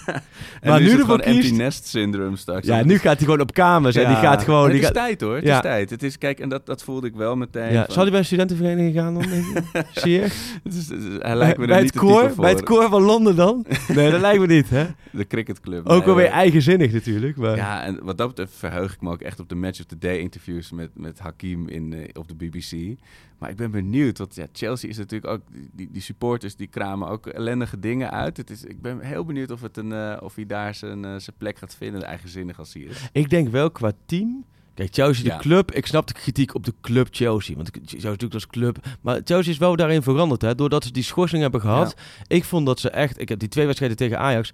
Maar 0.63 0.79
nu, 0.81 0.85
nu 0.85 0.91
ervoor 0.91 1.05
gewoon 1.05 1.21
empty 1.21 1.41
kiest- 1.41 1.55
nest 1.55 1.87
syndrome 1.87 2.37
straks. 2.37 2.67
Ja, 2.67 2.85
nu 2.85 2.99
gaat 2.99 3.17
hij 3.17 3.25
gewoon 3.25 3.41
op 3.41 3.53
kamers 3.55 3.97
en 3.97 4.07
die 4.07 4.17
gaat 4.17 4.43
gewoon... 4.43 4.65
Die 4.71 4.73
het 4.73 4.81
is 4.81 4.87
gaat, 4.87 4.95
tijd 4.95 5.21
hoor, 5.21 5.35
het 5.35 5.45
Ja. 5.45 5.55
is 5.55 5.61
tijd. 5.63 5.91
Het 5.91 6.03
is, 6.03 6.19
kijk, 6.19 6.41
en 6.41 6.49
dat, 6.49 6.67
dat 6.67 6.83
voelde 6.83 7.07
ik 7.07 7.15
wel 7.15 7.37
meteen. 7.37 7.73
Ja. 7.73 7.85
van- 7.85 7.93
Zal 7.93 8.03
hij 8.03 8.11
bij 8.11 8.21
een 8.21 8.27
studentenvereniging 8.27 8.95
gaan 8.95 9.15
dan? 9.15 9.25
Zie 9.93 10.13
je? 10.13 10.21
Het 10.65 10.75
is- 10.75 10.89
hij 11.19 11.37
lijkt 11.37 11.59
me 11.59 11.67
bij, 11.67 11.83
niet 11.83 11.91
het 11.95 12.03
koor, 12.03 12.31
voor. 12.31 12.43
bij 12.43 12.51
het 12.51 12.63
koor 12.63 12.89
van 12.89 13.03
Londen 13.03 13.37
dan? 13.37 13.67
Nee, 13.89 14.11
dat 14.11 14.21
lijkt 14.21 14.41
me 14.41 14.47
niet, 14.47 14.71
hè? 14.71 14.85
De 15.11 15.27
cricketclub. 15.27 15.87
Ook 15.89 16.05
wel 16.05 16.15
weer 16.15 16.27
eigenzinnig 16.27 16.93
natuurlijk. 16.93 17.37
Maar... 17.37 17.57
Ja, 17.57 17.83
en 17.85 17.99
wat 18.03 18.19
dat 18.19 18.29
betreft 18.29 18.53
verheug 18.57 18.93
ik 18.95 19.01
me 19.01 19.11
ook 19.11 19.21
echt 19.23 19.41
op 19.41 19.49
de 19.49 19.55
Match 19.55 19.81
of 19.81 19.87
the 19.87 19.99
Day 19.99 20.17
interviews 20.19 20.71
met, 20.73 20.91
met 20.95 21.19
Hakim 21.19 21.69
in, 21.69 21.93
eh, 21.93 22.01
op 22.13 22.29
de 22.29 22.35
BBC. 22.35 22.99
Maar 23.39 23.51
ik 23.51 23.57
ben 23.57 23.71
benieuwd, 23.71 24.19
want 24.19 24.35
ja, 24.35 24.47
Chelsea 24.53 24.89
is 24.89 24.97
natuurlijk 24.97 25.33
ook, 25.33 25.41
die, 25.73 25.89
die 25.93 26.03
supporters 26.03 26.57
die 26.57 26.67
kramen 26.67 27.09
ook 27.09 27.27
ellendige 27.27 27.79
dingen 27.79 28.11
uit. 28.11 28.37
Het 28.37 28.51
is, 28.51 28.65
ik 28.65 28.83
ben 28.83 29.01
heel 29.01 29.25
benieuwd 29.25 29.51
of, 29.51 29.61
het 29.63 29.77
een, 29.77 29.93
eh, 29.93 30.17
of 30.21 30.35
hij 30.35 30.47
daar 30.47 30.75
zijn, 30.75 31.05
eh, 31.05 31.11
zijn 31.11 31.37
plek 31.39 31.59
gaat 31.59 31.75
vinden, 31.75 32.03
eigenzinnig 32.03 32.59
als 32.59 32.73
hij 32.75 32.83
is. 32.83 33.09
Ik 33.13 33.31
denk 33.31 33.49
wel 33.49 33.71
qua 33.71 33.93
team. 34.07 34.45
Kijk, 34.75 34.95
Chelsea, 34.95 35.23
de 35.25 35.29
Ja. 35.31 35.37
club. 35.37 35.73
Ik 35.73 35.87
snap 35.87 36.07
de 36.07 36.13
kritiek 36.13 36.55
op 36.55 36.65
de 36.65 36.75
club 36.81 37.09
Chelsea. 37.11 37.57
Want 37.57 37.71
Chelsea 37.73 37.97
natuurlijk 38.09 38.35
als 38.35 38.47
club. 38.47 38.79
Maar 39.01 39.21
Chelsea 39.25 39.53
is 39.53 39.59
wel 39.59 39.77
daarin 39.77 40.03
veranderd. 40.03 40.43
Hè, 40.43 40.55
doordat 40.55 40.85
ze 40.85 40.93
die 40.93 41.03
schorsing 41.03 41.43
hebben 41.43 41.61
gehad. 41.61 41.95
Ik 42.27 42.45
vond 42.45 42.67
dat 42.67 42.81
ze 42.81 42.91
echt. 42.91 43.21
Ik 43.21 43.29
heb 43.29 43.39
die 43.39 43.49
twee 43.49 43.65
wedstrijden 43.65 43.97
tegen 43.99 44.19
Ajax. 44.19 44.53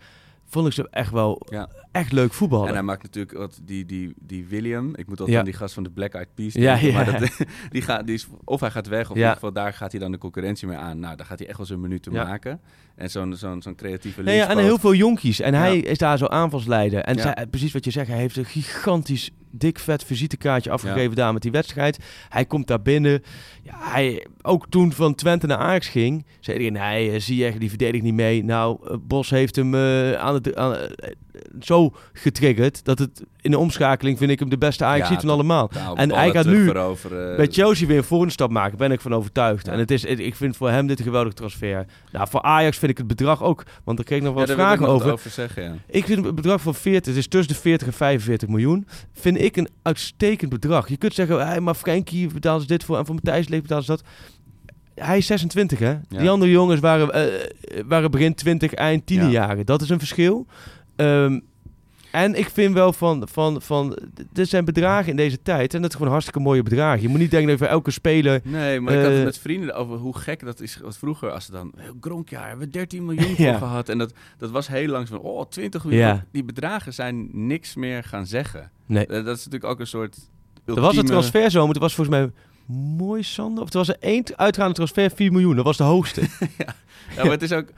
Vond 0.53 0.67
ik 0.67 0.73
ze 0.73 0.89
echt 0.91 1.11
wel. 1.11 1.43
Ja. 1.51 1.69
Echt 1.93 2.13
leuk 2.13 2.33
voetballen. 2.33 2.69
En 2.69 2.75
hij 2.75 2.83
maakt 2.83 3.03
natuurlijk 3.03 3.37
wat 3.39 3.61
die, 3.63 3.87
die, 3.87 4.15
die 4.21 4.47
William. 4.47 4.89
Ik 4.89 5.07
moet 5.07 5.09
altijd 5.09 5.31
Ja. 5.31 5.39
aan 5.39 5.45
die 5.45 5.55
gast 5.55 5.75
van 5.75 5.83
de 5.83 5.91
Black 5.91 6.13
Eyed 6.15 6.35
Peas. 6.35 6.53
Ja, 6.53 6.73
denken, 6.75 6.89
ja. 6.89 6.95
Maar 6.95 7.21
dat, 7.21 7.31
die 7.71 7.83
gaat, 7.83 8.07
die 8.07 8.15
is, 8.15 8.27
of 8.45 8.61
hij 8.61 8.71
gaat 8.71 8.87
weg, 8.89 9.03
of 9.05 9.11
in 9.11 9.17
ieder 9.17 9.33
geval 9.33 9.53
daar 9.53 9.73
gaat 9.73 9.91
hij 9.93 10.01
dan 10.01 10.13
de 10.13 10.19
concurrentie 10.19 10.69
mee 10.69 10.77
aan. 10.77 10.99
Nou, 11.01 11.17
daar 11.17 11.27
gaat 11.27 11.39
hij 11.39 11.49
echt 11.49 11.57
wel 11.57 11.67
zijn 11.67 11.81
minuten 11.81 12.13
Ja. 12.13 12.25
maken. 12.25 12.61
En 12.97 13.11
zo'n 13.11 13.35
zo'n 13.37 13.63
zo'n 13.63 13.75
creatieve 13.75 14.23
Nee, 14.23 14.37
ja, 14.37 14.49
en 14.49 14.59
heel 14.59 14.79
veel 14.79 14.95
jonkies. 14.95 15.41
En 15.41 15.55
hij 15.55 15.79
is 15.79 15.99
daar 15.99 16.19
zo 16.19 16.27
aanvalsleider. 16.27 17.01
En 17.01 17.19
zij- 17.21 17.47
precies 17.51 17.73
wat 17.73 17.85
je 17.85 17.91
zegt, 17.91 18.09
hij 18.09 18.19
heeft 18.19 18.37
een 18.37 18.45
gigantisch 18.45 19.31
dik 19.53 19.79
vet 19.79 20.05
visitekaartje 20.05 20.71
afgegeven 20.71 21.17
daar 21.17 21.33
met 21.33 21.43
die 21.43 21.51
wedstrijd. 21.51 21.99
Hij 22.29 22.45
komt 22.45 22.67
daar 22.67 22.83
binnen. 22.83 23.23
Ja, 23.63 23.75
hij, 23.79 24.27
ook 24.43 24.67
toen 24.69 24.93
van 24.93 25.15
Twente 25.15 25.47
naar 25.47 25.59
Ajax 25.59 25.89
ging, 25.89 26.27
zei 26.41 26.59
hij, 26.59 26.71
nee, 26.71 27.11
eh, 27.11 27.21
zie 27.21 27.37
je 27.37 27.59
die 27.59 27.69
verdedigt 27.69 28.05
niet 28.05 28.15
mee. 28.15 28.45
Nou, 28.45 28.79
eh, 28.89 28.97
Bos 29.01 29.31
heeft 29.31 29.57
hem 29.57 29.75
eh, 29.75 30.13
aan 30.13 30.35
het, 30.35 30.55
aan, 30.57 30.77
zo 31.61 31.93
getriggerd 32.13 32.85
dat 32.85 32.99
het 32.99 33.23
in 33.41 33.51
de 33.51 33.59
omschakeling 33.59 34.19
vind 34.19 34.31
ik 34.31 34.39
hem 34.39 34.49
de 34.51 34.59
beste 34.59 34.85
Ajax 34.85 35.09
Ja, 35.09 35.21
van 35.21 35.29
allemaal. 35.31 35.69
totaal. 35.69 35.97
en 35.97 36.13
hij 36.13 36.31
gaat 36.31 36.47
nu 36.47 36.65
veroveren. 36.65 37.37
bij 37.37 37.47
Chelsea 37.51 37.87
weer 37.87 38.05
een 38.11 38.31
stap 38.31 38.51
maken, 38.51 38.79
ben 38.79 38.93
ik 38.93 39.01
van 39.01 39.15
overtuigd. 39.15 39.69
En 39.69 39.79
het 39.79 39.91
is, 39.91 40.05
ik 40.05 40.35
vind 40.37 40.57
voor 40.57 40.71
hem 40.71 40.87
dit 40.87 40.99
een 40.99 41.05
geweldig 41.05 41.33
transfer. 41.33 41.87
Nou, 42.13 42.29
voor 42.29 42.43
Ajax 42.43 42.79
vind 42.79 42.91
ik 42.91 42.99
het 42.99 43.07
bedrag 43.07 43.43
ook, 43.43 43.63
want 43.85 43.97
daar 43.97 44.07
kreeg 44.07 44.19
ik 44.19 44.25
nog 44.25 44.35
wat 44.35 44.49
Ja, 44.49 44.55
vragen 44.55 44.87
over. 44.87 45.13
over 45.13 45.31
zeggen, 45.31 45.63
ja. 45.63 45.75
Ik 45.87 46.05
vind 46.05 46.25
het 46.25 46.35
bedrag 46.35 46.61
van 46.61 46.75
40, 46.75 47.07
het 47.07 47.17
is 47.17 47.29
tussen 47.29 47.55
de 47.55 47.61
40 47.61 47.87
en 47.87 47.93
45 47.93 48.49
miljoen, 48.49 48.87
vind 49.13 49.41
ik 49.41 49.57
een 49.57 49.69
uitstekend 49.83 50.51
bedrag. 50.51 50.89
Je 50.89 50.97
kunt 50.97 51.15
zeggen, 51.15 51.47
hey, 51.47 51.61
maar 51.61 51.75
Frenkie 51.75 52.27
betaalt 52.33 52.61
ze 52.61 52.67
dit 52.67 52.85
voor 52.85 52.99
en 52.99 53.07
voor 53.07 53.15
Matthijs 53.15 53.49
Leeg 53.49 53.61
betaalt 53.63 53.85
ze 53.85 53.91
dat. 53.91 54.03
Hij 54.95 55.19
is 55.19 55.27
26, 55.27 55.79
hè? 55.79 55.95
Die 56.09 56.31
andere 56.31 56.51
jongens 56.51 56.81
waren, 56.81 57.11
eh, 57.13 57.83
waren 57.87 58.11
begin 58.11 58.35
20, 58.35 58.75
eind 58.75 59.07
10 59.07 59.21
Ja. 59.23 59.29
jaren. 59.29 59.67
Dat 59.67 59.83
is 59.83 59.89
een 59.89 59.99
verschil. 59.99 60.47
Ehm, 60.97 61.41
en 62.11 62.35
ik 62.35 62.49
vind 62.49 62.75
wel 62.75 62.93
van, 62.93 63.29
van, 63.29 63.63
van, 63.63 63.97
er 64.35 64.47
zijn 64.47 64.65
bedragen 64.65 65.11
in 65.11 65.17
deze 65.17 65.43
tijd 65.43 65.75
en 65.75 65.81
dat 65.81 65.91
is 65.91 65.97
gewoon 65.97 66.11
hartstikke 66.13 66.41
mooie 66.41 66.63
bedragen. 66.63 67.03
Je 67.03 67.09
moet 67.09 67.19
niet 67.19 67.31
denken 67.31 67.49
dat 67.49 67.59
voor 67.59 67.67
elke 67.67 67.91
speler... 67.91 68.41
Nee, 68.45 68.81
maar 68.81 68.93
ik 68.95 68.99
had 69.01 69.09
het 69.09 69.19
eh, 69.19 69.25
met 69.25 69.39
vrienden 69.39 69.75
over 69.75 69.97
hoe 69.97 70.17
gek 70.19 70.45
dat 70.45 70.61
is. 70.61 70.79
Want 70.83 70.97
vroeger, 70.97 71.31
als 71.31 71.45
ze 71.45 71.53
dan, 71.53 71.73
Gronkjaar, 72.01 72.49
hebben 72.49 72.67
we 72.67 72.73
13 72.73 73.05
miljoen 73.05 73.35
Ja. 73.47 73.59
voor 73.59 73.67
gehad. 73.69 73.89
En 73.89 73.99
dat, 73.99 74.13
dat 74.39 74.51
was 74.51 74.69
heel 74.69 74.89
lang 74.89 75.09
zo 75.09 75.15
van, 75.21 75.25
oh, 75.31 75.45
20 75.49 75.85
miljoen. 75.85 76.03
Ja. 76.03 76.25
Die 76.33 76.45
bedragen 76.45 76.95
zijn 76.95 77.29
niks 77.47 77.75
meer 77.75 78.05
gaan 78.05 78.27
zeggen. 78.27 78.71
Nee. 78.87 79.07
Eh, 79.07 79.25
dat 79.25 79.37
is 79.37 79.45
natuurlijk 79.45 79.73
ook 79.73 79.81
een 79.81 79.87
soort 79.87 80.17
Er 80.65 80.75
was 80.75 80.77
een 80.77 80.83
ultieme- 80.85 81.09
transferzomer, 81.09 81.69
het 81.73 81.79
was 81.83 81.95
volgens 81.95 82.17
mij 82.17 82.31
mooi 82.67 83.23
Sander, 83.23 83.63
of 83.63 83.71
er 83.73 83.77
was 83.79 83.89
er 83.89 83.97
één 84.01 84.25
uitgaande 84.37 84.75
transfer 84.75 85.11
4 85.11 85.33
miljoen, 85.33 85.57
dat 85.57 85.65
was 85.65 85.77
de 85.77 85.83
hoogste. 85.83 86.23
Ja, 87.17 87.23
maar 87.23 87.33
het 87.33 87.43
is 87.43 87.53
ook, 87.53 87.69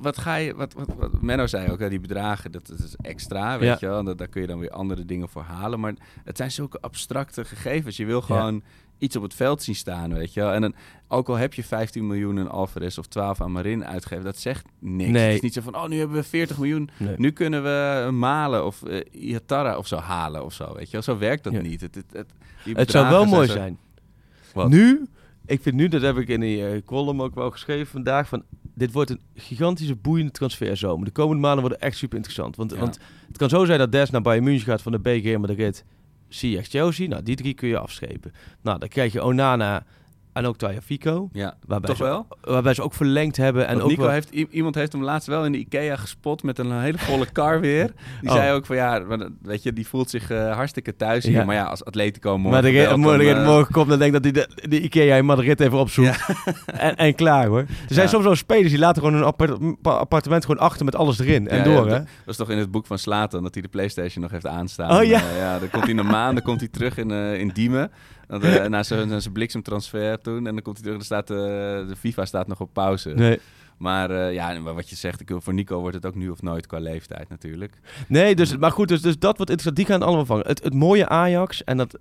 wat- 0.00 0.18
ga 0.18 0.34
je, 0.34 0.54
wat, 0.54 0.72
wat, 0.72 0.88
wat 0.98 1.20
Menno 1.22 1.46
zei 1.46 1.70
ook, 1.70 1.78
hè, 1.78 1.88
die 1.88 2.00
bedragen, 2.00 2.52
dat, 2.52 2.66
dat 2.66 2.78
is 2.78 2.94
extra, 3.00 3.58
weet 3.58 3.68
Ja. 3.68 3.76
je 3.80 3.86
wel. 3.86 4.04
Dat, 4.04 4.18
daar 4.18 4.28
kun 4.28 4.40
je 4.40 4.46
dan 4.46 4.58
weer 4.58 4.70
andere 4.70 5.04
dingen 5.04 5.28
voor 5.28 5.42
halen. 5.42 5.80
Maar 5.80 5.94
het 6.24 6.36
zijn 6.36 6.50
zulke 6.50 6.80
abstracte 6.80 7.44
gegevens. 7.44 7.96
Je 7.96 8.04
wil 8.04 8.20
gewoon 8.20 8.62
iets 8.98 9.16
op 9.16 9.22
het 9.22 9.34
veld 9.34 9.62
zien 9.62 9.74
staan, 9.74 10.14
weet 10.14 10.34
je 10.34 10.40
wel. 10.40 10.52
En 10.52 10.60
dan, 10.60 10.74
ook 11.08 11.28
al 11.28 11.34
heb 11.34 11.54
je 11.54 11.64
15 11.64 12.06
miljoen 12.06 12.38
aan 12.38 12.50
Alvarez 12.50 12.98
of 12.98 13.06
12 13.06 13.40
aan 13.40 13.52
Marin 13.52 13.84
uitgegeven, 13.86 14.24
dat 14.24 14.38
zegt 14.38 14.64
niks. 14.78 15.10
Nee. 15.10 15.24
Het 15.26 15.34
is 15.34 15.40
niet 15.40 15.52
zo 15.54 15.60
van, 15.60 15.74
oh, 15.76 15.86
nu 15.88 15.98
hebben 15.98 16.16
we 16.16 16.22
40 16.22 16.58
miljoen, 16.58 16.90
Nee. 16.96 17.14
nu 17.18 17.30
kunnen 17.30 17.62
we 17.62 18.10
Malen 18.10 18.64
of 18.64 18.82
uh, 18.86 19.00
Iatara 19.10 19.76
of 19.78 19.86
zo 19.86 19.96
halen 19.96 20.44
of 20.44 20.52
zo, 20.52 20.74
weet 20.74 20.86
je 20.86 20.92
wel. 20.92 21.02
Zo 21.02 21.18
werkt 21.18 21.44
dat 21.44 21.52
Ja. 21.52 21.60
niet. 21.60 21.80
Het, 21.80 21.94
het, 22.12 22.26
het, 22.74 22.90
zou 22.90 23.08
wel 23.08 23.24
mooi 23.24 23.48
zijn. 23.48 23.78
Wat? 24.56 24.68
Nu, 24.70 25.06
ik 25.46 25.62
vind 25.62 25.76
nu, 25.76 25.88
dat 25.88 26.02
heb 26.02 26.16
ik 26.16 26.28
in 26.28 26.40
die 26.40 26.66
eh, 26.68 26.82
column 26.84 27.20
ook 27.20 27.34
wel 27.34 27.50
geschreven 27.50 27.86
vandaag, 27.86 28.28
van 28.28 28.42
dit 28.74 28.92
wordt 28.92 29.10
een 29.10 29.20
gigantische 29.34 29.96
boeiende 29.96 30.32
transferzomer. 30.32 31.04
De 31.04 31.10
komende 31.12 31.40
maanden 31.42 31.60
worden 31.60 31.80
echt 31.80 31.96
super 31.96 32.16
interessant. 32.16 32.56
Want, 32.56 32.72
Ja. 32.72 32.78
want 32.78 32.98
het 33.26 33.36
kan 33.36 33.48
zo 33.48 33.64
zijn 33.64 33.78
dat 33.78 33.92
Des 33.92 34.10
naar 34.10 34.22
Bayern 34.22 34.44
München 34.44 34.66
gaat 34.66 34.82
van 34.82 34.92
de 34.92 34.98
BG 34.98 35.36
Madrid, 35.38 35.84
Ziyech 36.28 36.66
Chelsea. 36.68 37.08
Nou, 37.08 37.22
die 37.22 37.36
drie 37.36 37.54
kun 37.54 37.68
je 37.68 37.78
afschepen. 37.78 38.32
Nou, 38.62 38.78
dan 38.78 38.88
krijg 38.88 39.12
je 39.12 39.24
Onana 39.24 39.84
en 40.36 40.46
ook 40.46 40.56
Tagliafico. 40.56 41.28
Ja, 41.32 41.54
waarbij 41.66 41.88
toch 41.88 41.96
ze, 41.98 42.02
wel? 42.02 42.26
Waarbij 42.40 42.74
ze 42.74 42.82
ook 42.82 42.94
verlengd 42.94 43.36
hebben. 43.36 43.62
En 43.66 43.70
Want 43.72 43.82
ook 43.82 43.88
Nico 43.90 44.02
wel- 44.02 44.10
heeft, 44.10 44.30
iemand 44.30 44.74
heeft 44.74 44.92
hem 44.92 45.02
laatst 45.02 45.28
wel 45.28 45.44
in 45.44 45.52
de 45.52 45.58
Ikea 45.58 45.96
gespot 45.96 46.42
met 46.42 46.58
een 46.58 46.80
hele 46.80 46.98
volle 46.98 47.26
kar 47.32 47.60
weer. 47.60 47.92
Die 48.20 48.30
Oh. 48.30 48.36
zei 48.36 48.52
ook 48.52 48.66
van 48.66 48.76
ja, 48.76 49.02
weet 49.42 49.62
je, 49.62 49.72
die 49.72 49.86
voelt 49.86 50.10
zich 50.10 50.30
eh, 50.30 50.52
hartstikke 50.54 50.96
thuis 50.96 51.24
hier. 51.24 51.32
Ja. 51.34 51.44
Maar 51.44 51.54
ja, 51.54 51.64
als 51.64 51.84
Atletico 51.84 52.38
morgen 52.38 52.62
maar 52.62 52.72
de, 52.88 52.96
morgen, 52.96 53.36
eh, 53.40 53.44
morgen 53.46 53.72
komt, 53.72 53.88
dan 53.88 53.98
denk 53.98 54.14
ik 54.14 54.22
dat 54.22 54.34
hij 54.34 54.46
de, 54.62 54.68
de 54.68 54.80
Ikea 54.80 55.16
in 55.16 55.24
Madrid 55.24 55.60
even 55.60 55.78
opzoekt. 55.78 56.26
en, 56.66 56.96
en 56.96 57.14
klaar 57.14 57.46
hoor. 57.46 57.58
Er 57.58 57.66
zijn 57.88 58.06
Ja. 58.06 58.12
soms 58.12 58.24
wel 58.24 58.34
spelers 58.34 58.68
die 58.70 58.78
laten 58.78 59.02
gewoon 59.02 59.16
hun 59.18 59.26
appart- 59.26 59.58
appartement 59.82 60.44
gewoon 60.44 60.60
achter 60.60 60.84
met 60.84 60.94
alles 60.96 61.18
erin. 61.18 61.48
En 61.48 61.64
door 61.64 61.84
hè. 61.88 61.98
Dat 61.98 62.04
is 62.26 62.36
toch 62.36 62.50
in 62.50 62.58
het 62.58 62.70
boek 62.70 62.86
van 62.86 62.98
Slatan 62.98 63.42
dat 63.42 63.54
hij 63.54 63.62
de 63.62 63.68
Playstation 63.68 64.22
nog 64.22 64.30
heeft 64.32 64.46
aanstaan. 64.46 64.96
Oh, 64.98 65.04
ja. 65.04 65.18
Eh, 65.20 65.38
ja, 65.38 65.58
dan 65.58 65.70
komt 65.70 65.84
hij 65.84 65.96
een 65.96 66.06
maand, 66.06 66.34
dan 66.34 66.44
komt 66.44 66.60
hij 66.60 66.68
terug 66.68 66.96
in, 66.98 67.10
in 67.10 67.50
Diemen. 67.54 67.90
Want, 68.26 68.42
eh, 68.42 68.64
na 68.64 68.82
zijn 68.82 69.32
bliksemtransfer 69.32 70.20
toen. 70.20 70.46
En 70.46 70.54
dan 70.54 70.62
komt 70.62 70.76
hij 70.76 70.84
terug 70.84 70.98
en 70.98 71.04
staat 71.04 71.30
eh, 71.30 71.36
de 71.88 71.94
FIFA 71.98 72.24
staat 72.24 72.46
nog 72.46 72.60
op 72.60 72.72
pauze. 72.72 73.10
Nee. 73.10 73.40
Maar 73.76 74.10
eh, 74.10 74.32
ja, 74.32 74.60
wat 74.60 74.88
je 74.90 74.96
zegt, 74.96 75.20
ik, 75.20 75.30
voor 75.38 75.54
Nico 75.54 75.80
wordt 75.80 75.96
het 75.96 76.06
ook 76.06 76.14
nu 76.14 76.28
of 76.28 76.42
nooit 76.42 76.66
qua 76.66 76.78
leeftijd 76.78 77.28
natuurlijk. 77.28 77.78
Nee, 78.08 78.34
dus, 78.34 78.56
maar 78.56 78.72
goed, 78.72 78.88
dus, 78.88 79.00
dus 79.00 79.18
dat 79.18 79.36
wordt 79.36 79.50
interessant. 79.50 79.76
Die 79.76 79.86
gaan 79.86 80.02
allemaal 80.02 80.26
vangen. 80.26 80.46
Het, 80.46 80.64
het 80.64 80.74
mooie 80.74 81.08
Ajax, 81.08 81.64
en 81.64 81.76
dat, 81.76 81.98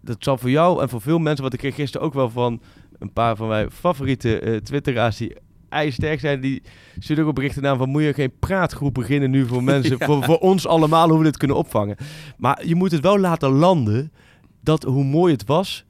dat 0.00 0.16
zal 0.18 0.38
voor 0.38 0.50
jou 0.50 0.82
en 0.82 0.88
voor 0.88 1.00
veel 1.00 1.18
mensen, 1.18 1.44
wat 1.44 1.52
ik 1.52 1.58
kreeg 1.58 1.74
gisteren 1.74 2.06
ook 2.06 2.14
wel 2.14 2.30
van 2.30 2.60
een 2.98 3.12
paar 3.12 3.36
van 3.36 3.48
mijn 3.48 3.70
favoriete 3.70 4.40
eh 4.40 4.56
twitteraars 4.56 5.16
die 5.16 5.36
ijsterk 5.68 6.20
zijn, 6.20 6.40
die 6.40 6.62
sturen 6.98 7.22
ook 7.22 7.28
op 7.28 7.34
berichten 7.34 7.66
aan 7.66 7.78
van 7.78 7.88
moet 7.88 8.02
je 8.02 8.12
geen 8.12 8.38
praatgroep 8.38 8.94
beginnen 8.94 9.30
nu 9.30 9.46
voor 9.46 9.62
mensen, 9.62 9.96
Ja. 9.98 10.06
voor, 10.06 10.24
voor 10.24 10.38
ons 10.38 10.66
allemaal, 10.66 11.08
hoe 11.08 11.18
we 11.18 11.24
dit 11.24 11.36
kunnen 11.36 11.56
opvangen. 11.56 11.96
Maar 12.36 12.66
je 12.66 12.74
moet 12.74 12.92
het 12.92 13.00
wel 13.00 13.18
laten 13.18 13.50
landen, 13.50 14.12
dat 14.60 14.82
hoe 14.82 15.04
mooi 15.04 15.32
het 15.32 15.44
was, 15.46 15.84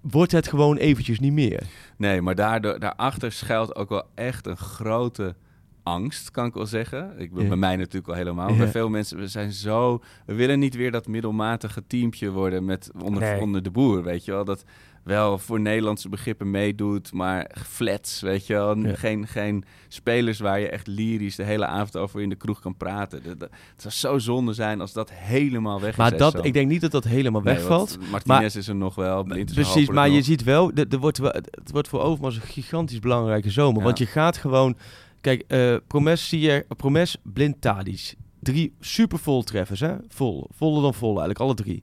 wordt 0.00 0.32
het 0.32 0.48
gewoon 0.48 0.76
eventjes 0.76 1.20
niet 1.20 1.32
meer. 1.32 1.62
Nee, 1.96 2.22
maar 2.22 2.34
daardoor, 2.34 2.78
daarachter 2.78 3.32
schuilt 3.32 3.74
ook 3.76 3.88
wel 3.88 4.04
echt 4.14 4.46
een 4.46 4.56
grote 4.56 5.34
angst, 5.82 6.30
kan 6.30 6.46
ik 6.46 6.54
wel 6.54 6.66
zeggen. 6.66 7.14
Ik, 7.18 7.30
Ja. 7.34 7.48
Bij 7.48 7.56
mij 7.56 7.76
natuurlijk 7.76 8.08
al 8.08 8.14
helemaal. 8.14 8.50
Ja. 8.50 8.56
Bij 8.56 8.68
veel 8.68 8.88
mensen, 8.88 9.18
we 9.18 9.28
zijn 9.28 9.52
zo... 9.52 10.02
We 10.26 10.34
willen 10.34 10.58
niet 10.58 10.74
weer 10.74 10.90
dat 10.90 11.06
middelmatige 11.06 11.86
teampje 11.86 12.30
worden 12.30 12.64
met 12.64 12.90
onder, 13.04 13.22
Nee. 13.22 13.40
onder 13.40 13.62
de 13.62 13.70
boer, 13.70 14.02
weet 14.02 14.24
je 14.24 14.32
wel. 14.32 14.44
Dat 14.44 14.64
wel 15.04 15.38
voor 15.38 15.60
Nederlandse 15.60 16.08
begrippen 16.08 16.50
meedoet, 16.50 17.12
maar 17.12 17.50
flats, 17.66 18.20
weet 18.20 18.46
je 18.46 18.52
wel. 18.54 18.76
Ja. 18.78 18.94
Geen, 18.94 19.26
geen 19.26 19.64
spelers 19.88 20.38
waar 20.38 20.60
je 20.60 20.68
echt 20.68 20.86
lyrisch 20.86 21.36
de 21.36 21.42
hele 21.42 21.66
avond 21.66 21.96
over 21.96 22.20
in 22.20 22.28
de 22.28 22.34
kroeg 22.34 22.60
kan 22.60 22.76
praten. 22.76 23.22
Dat, 23.22 23.40
dat- 23.40 23.50
het 23.76 23.82
zou 23.82 23.94
zo 23.94 24.18
zonde 24.18 24.52
zijn 24.52 24.80
als 24.80 24.92
dat 24.92 25.10
helemaal 25.12 25.80
weg 25.80 25.90
is. 25.90 25.96
Maar 25.96 26.16
dat, 26.16 26.32
zo. 26.32 26.38
ik 26.42 26.52
denk 26.52 26.68
niet 26.68 26.80
dat 26.80 26.90
dat 26.90 27.04
helemaal 27.04 27.40
Nee, 27.42 27.54
wegvalt. 27.54 27.98
Martinez 28.10 28.54
is 28.56 28.68
er 28.68 28.76
nog 28.76 28.94
wel. 28.94 29.22
Precies, 29.54 29.88
maar 29.88 30.08
je 30.08 30.22
ziet 30.22 30.42
wel, 30.44 30.72
er, 30.88 30.98
wordt 30.98 31.18
wel, 31.18 31.32
het 31.32 31.70
wordt 31.72 31.88
voor 31.88 32.00
Overmars 32.00 32.36
een 32.36 32.42
gigantisch 32.42 32.98
belangrijke 32.98 33.50
zomer. 33.50 33.78
Ja. 33.78 33.84
Want 33.84 33.98
je 33.98 34.06
gaat 34.06 34.36
gewoon, 34.36 34.76
kijk, 35.20 35.44
eh 35.46 35.76
Promes, 35.86 36.28
Sier, 36.28 36.64
Promes, 36.76 37.16
Blind, 37.22 37.60
Tadic. 37.60 38.14
Drie 38.40 38.72
super 38.80 39.18
vol 39.18 39.42
treffers, 39.42 39.80
hè? 39.80 39.94
Vol, 40.08 40.46
voller 40.50 40.82
dan 40.82 40.94
vol 40.94 41.08
eigenlijk, 41.08 41.38
alle 41.40 41.54
drie. 41.54 41.82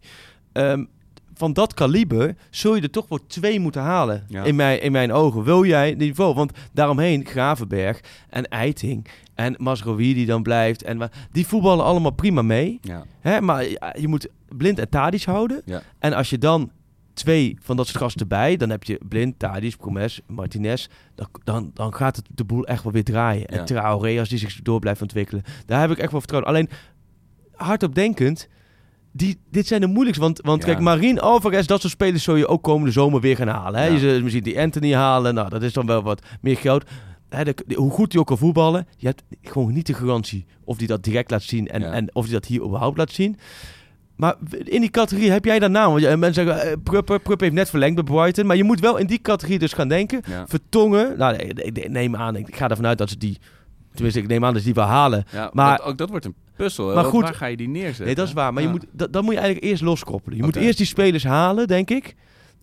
Ehm, 0.52 0.84
van 1.38 1.54
dat 1.54 1.74
kaliber 1.74 2.36
zul 2.50 2.76
je 2.76 2.82
er 2.82 2.90
toch 2.90 3.06
voor 3.08 3.28
twee 3.28 3.60
moeten 3.60 3.82
halen, 3.82 4.26
Ja. 4.28 4.44
in, 4.44 4.56
mijn, 4.56 4.82
in 4.82 4.92
mijn 4.92 5.12
ogen. 5.12 5.44
Wil 5.44 5.66
jij 5.66 5.94
niveau? 5.94 6.34
Want 6.34 6.52
daaromheen 6.74 7.26
Gravenberg 7.26 8.00
en 8.30 8.48
Eiting 8.48 9.08
en 9.34 9.56
Masrowi 9.58 10.14
die 10.14 10.26
dan 10.26 10.44
blijft. 10.44 10.84
En, 10.84 11.10
die 11.32 11.48
voetballen 11.48 11.86
allemaal 11.86 12.12
prima 12.12 12.42
mee. 12.42 12.80
Ja. 12.82 13.06
Hè? 13.20 13.42
Maar 13.42 13.64
je 14.00 14.08
moet 14.08 14.28
Blind 14.58 14.80
en 14.80 14.90
Tadic 14.90 15.24
houden. 15.24 15.62
Ja. 15.66 15.82
En 16.00 16.14
als 16.14 16.30
je 16.30 16.38
dan 16.38 16.72
twee 17.14 17.58
van 17.62 17.76
dat 17.76 17.88
soort 17.88 17.98
gasten 17.98 18.22
erbij. 18.22 18.58
Dan 18.58 18.70
heb 18.70 18.84
je 18.84 19.00
Blind, 19.08 19.40
Tadic, 19.40 19.78
Promes, 19.78 20.22
Martinez. 20.28 20.88
Dan, 21.16 21.28
dan, 21.44 21.72
dan 21.74 21.94
gaat 21.94 22.16
het 22.16 22.28
de 22.34 22.44
boel 22.44 22.66
echt 22.66 22.84
wel 22.84 22.92
weer 22.92 23.04
draaien. 23.04 23.48
En 23.48 23.66
Traoré, 23.66 24.20
als 24.20 24.30
die 24.30 24.38
zich 24.38 24.62
door 24.62 24.80
blijft 24.80 25.02
ontwikkelen. 25.02 25.44
Daar 25.66 25.82
heb 25.82 25.92
ik 25.92 25.98
echt 25.98 26.12
wel 26.12 26.20
vertrouwen. 26.20 26.52
Alleen, 26.52 26.70
hardop 27.56 27.96
denkend... 27.96 28.48
Die, 29.18 29.38
dit 29.52 29.68
zijn 29.68 29.82
de 29.82 29.88
moeilijkste. 29.88 30.24
Want, 30.24 30.40
want 30.44 30.62
Ja. 30.62 30.68
kijk, 30.68 30.80
Marien 30.80 31.20
Alvarez, 31.20 31.66
dat 31.66 31.82
soort 31.82 31.94
spelers 31.94 32.24
zul 32.24 32.36
je 32.36 32.48
ook 32.48 32.64
komende 32.64 32.92
zomer 32.92 33.22
weer 33.22 33.36
gaan 33.36 33.48
halen. 33.48 33.80
Hè? 33.80 33.86
Ja. 33.86 33.94
Je 33.94 34.00
zult 34.00 34.22
misschien 34.24 34.44
die 34.44 34.60
Anthony 34.60 34.94
halen. 34.94 35.34
Nou, 35.34 35.50
dat 35.50 35.64
is 35.64 35.74
dan 35.74 35.86
wel 35.86 36.04
wat 36.04 36.22
meer 36.42 36.58
geld. 36.58 36.84
Hè, 37.30 37.44
de- 37.44 37.56
de- 37.68 37.76
hoe 37.76 37.92
goed 37.92 38.12
hij 38.12 38.22
ook 38.22 38.28
kan 38.28 38.38
voetballen, 38.38 38.88
je 38.98 39.08
hebt 39.08 39.24
gewoon 39.42 39.74
niet 39.74 39.88
de 39.88 39.94
garantie 39.94 40.46
of 40.64 40.78
hij 40.78 40.88
dat 40.88 41.04
direct 41.04 41.32
laat 41.32 41.44
zien 41.44 41.68
en, 41.68 41.82
Ja. 41.82 41.92
en 41.92 42.16
of 42.16 42.24
hij 42.24 42.34
dat 42.34 42.46
hier 42.46 42.64
überhaupt 42.64 42.98
laat 42.98 43.12
zien. 43.12 43.38
Maar 44.16 44.36
in 44.64 44.82
die 44.82 44.90
categorie 44.90 45.32
heb 45.32 45.46
jij 45.46 45.60
daarna, 45.60 45.90
want 45.92 46.16
mensen 46.20 46.46
zeggen, 46.46 46.82
Prupp, 46.84 47.20
Prupp 47.24 47.40
heeft 47.40 47.54
net 47.54 47.70
verlengd 47.70 47.96
bij 47.96 48.04
Brighton, 48.04 48.46
maar 48.46 48.56
je 48.56 48.64
moet 48.64 48.80
wel 48.80 48.98
in 48.98 49.08
die 49.08 49.22
categorie 49.22 49.60
dus 49.60 49.74
gaan 49.74 49.88
denken. 49.88 50.22
Vertongen, 50.48 51.18
nou, 51.18 51.36
ik- 51.36 51.60
ik 51.60 51.90
neem 51.90 52.16
aan, 52.16 52.36
ik 52.36 52.56
ga 52.56 52.70
ervan 52.70 52.86
uit 52.88 52.98
dat 52.98 53.10
ze 53.10 53.18
die, 53.18 53.38
tenminste 53.94 54.20
ik 54.22 54.28
neem 54.28 54.46
aan 54.46 54.52
dat 54.52 54.60
ze 54.62 54.66
die 54.68 54.76
wel 54.76 54.86
halen. 54.86 55.24
Ja, 55.32 55.50
maar 55.54 55.78
dat, 55.78 55.86
ook 55.86 55.98
dat 55.98 56.10
wordt 56.10 56.26
een 56.26 56.36
puzzel. 56.56 56.94
Maar 56.94 57.04
goed, 57.04 57.24
waar 57.24 57.34
ga 57.36 57.46
je 57.46 57.58
die 57.58 57.68
neerzetten? 57.70 58.06
Nee, 58.06 58.16
dat 58.16 58.28
is 58.28 58.34
waar. 58.34 58.54
Maar 58.54 58.64
Ja. 58.64 58.68
je 58.70 58.76
moet, 58.76 58.86
dat, 58.92 59.14
dat 59.14 59.24
moet 59.24 59.34
je 59.34 59.40
eigenlijk 59.40 59.68
eerst 59.72 59.82
loskoppelen. 59.84 60.38
Je 60.38 60.44
moet 60.44 60.56
eerst 60.56 60.78
die 60.78 60.88
spelers 60.88 61.24
halen, 61.24 61.68
denk 61.68 61.90
ik. 61.90 62.16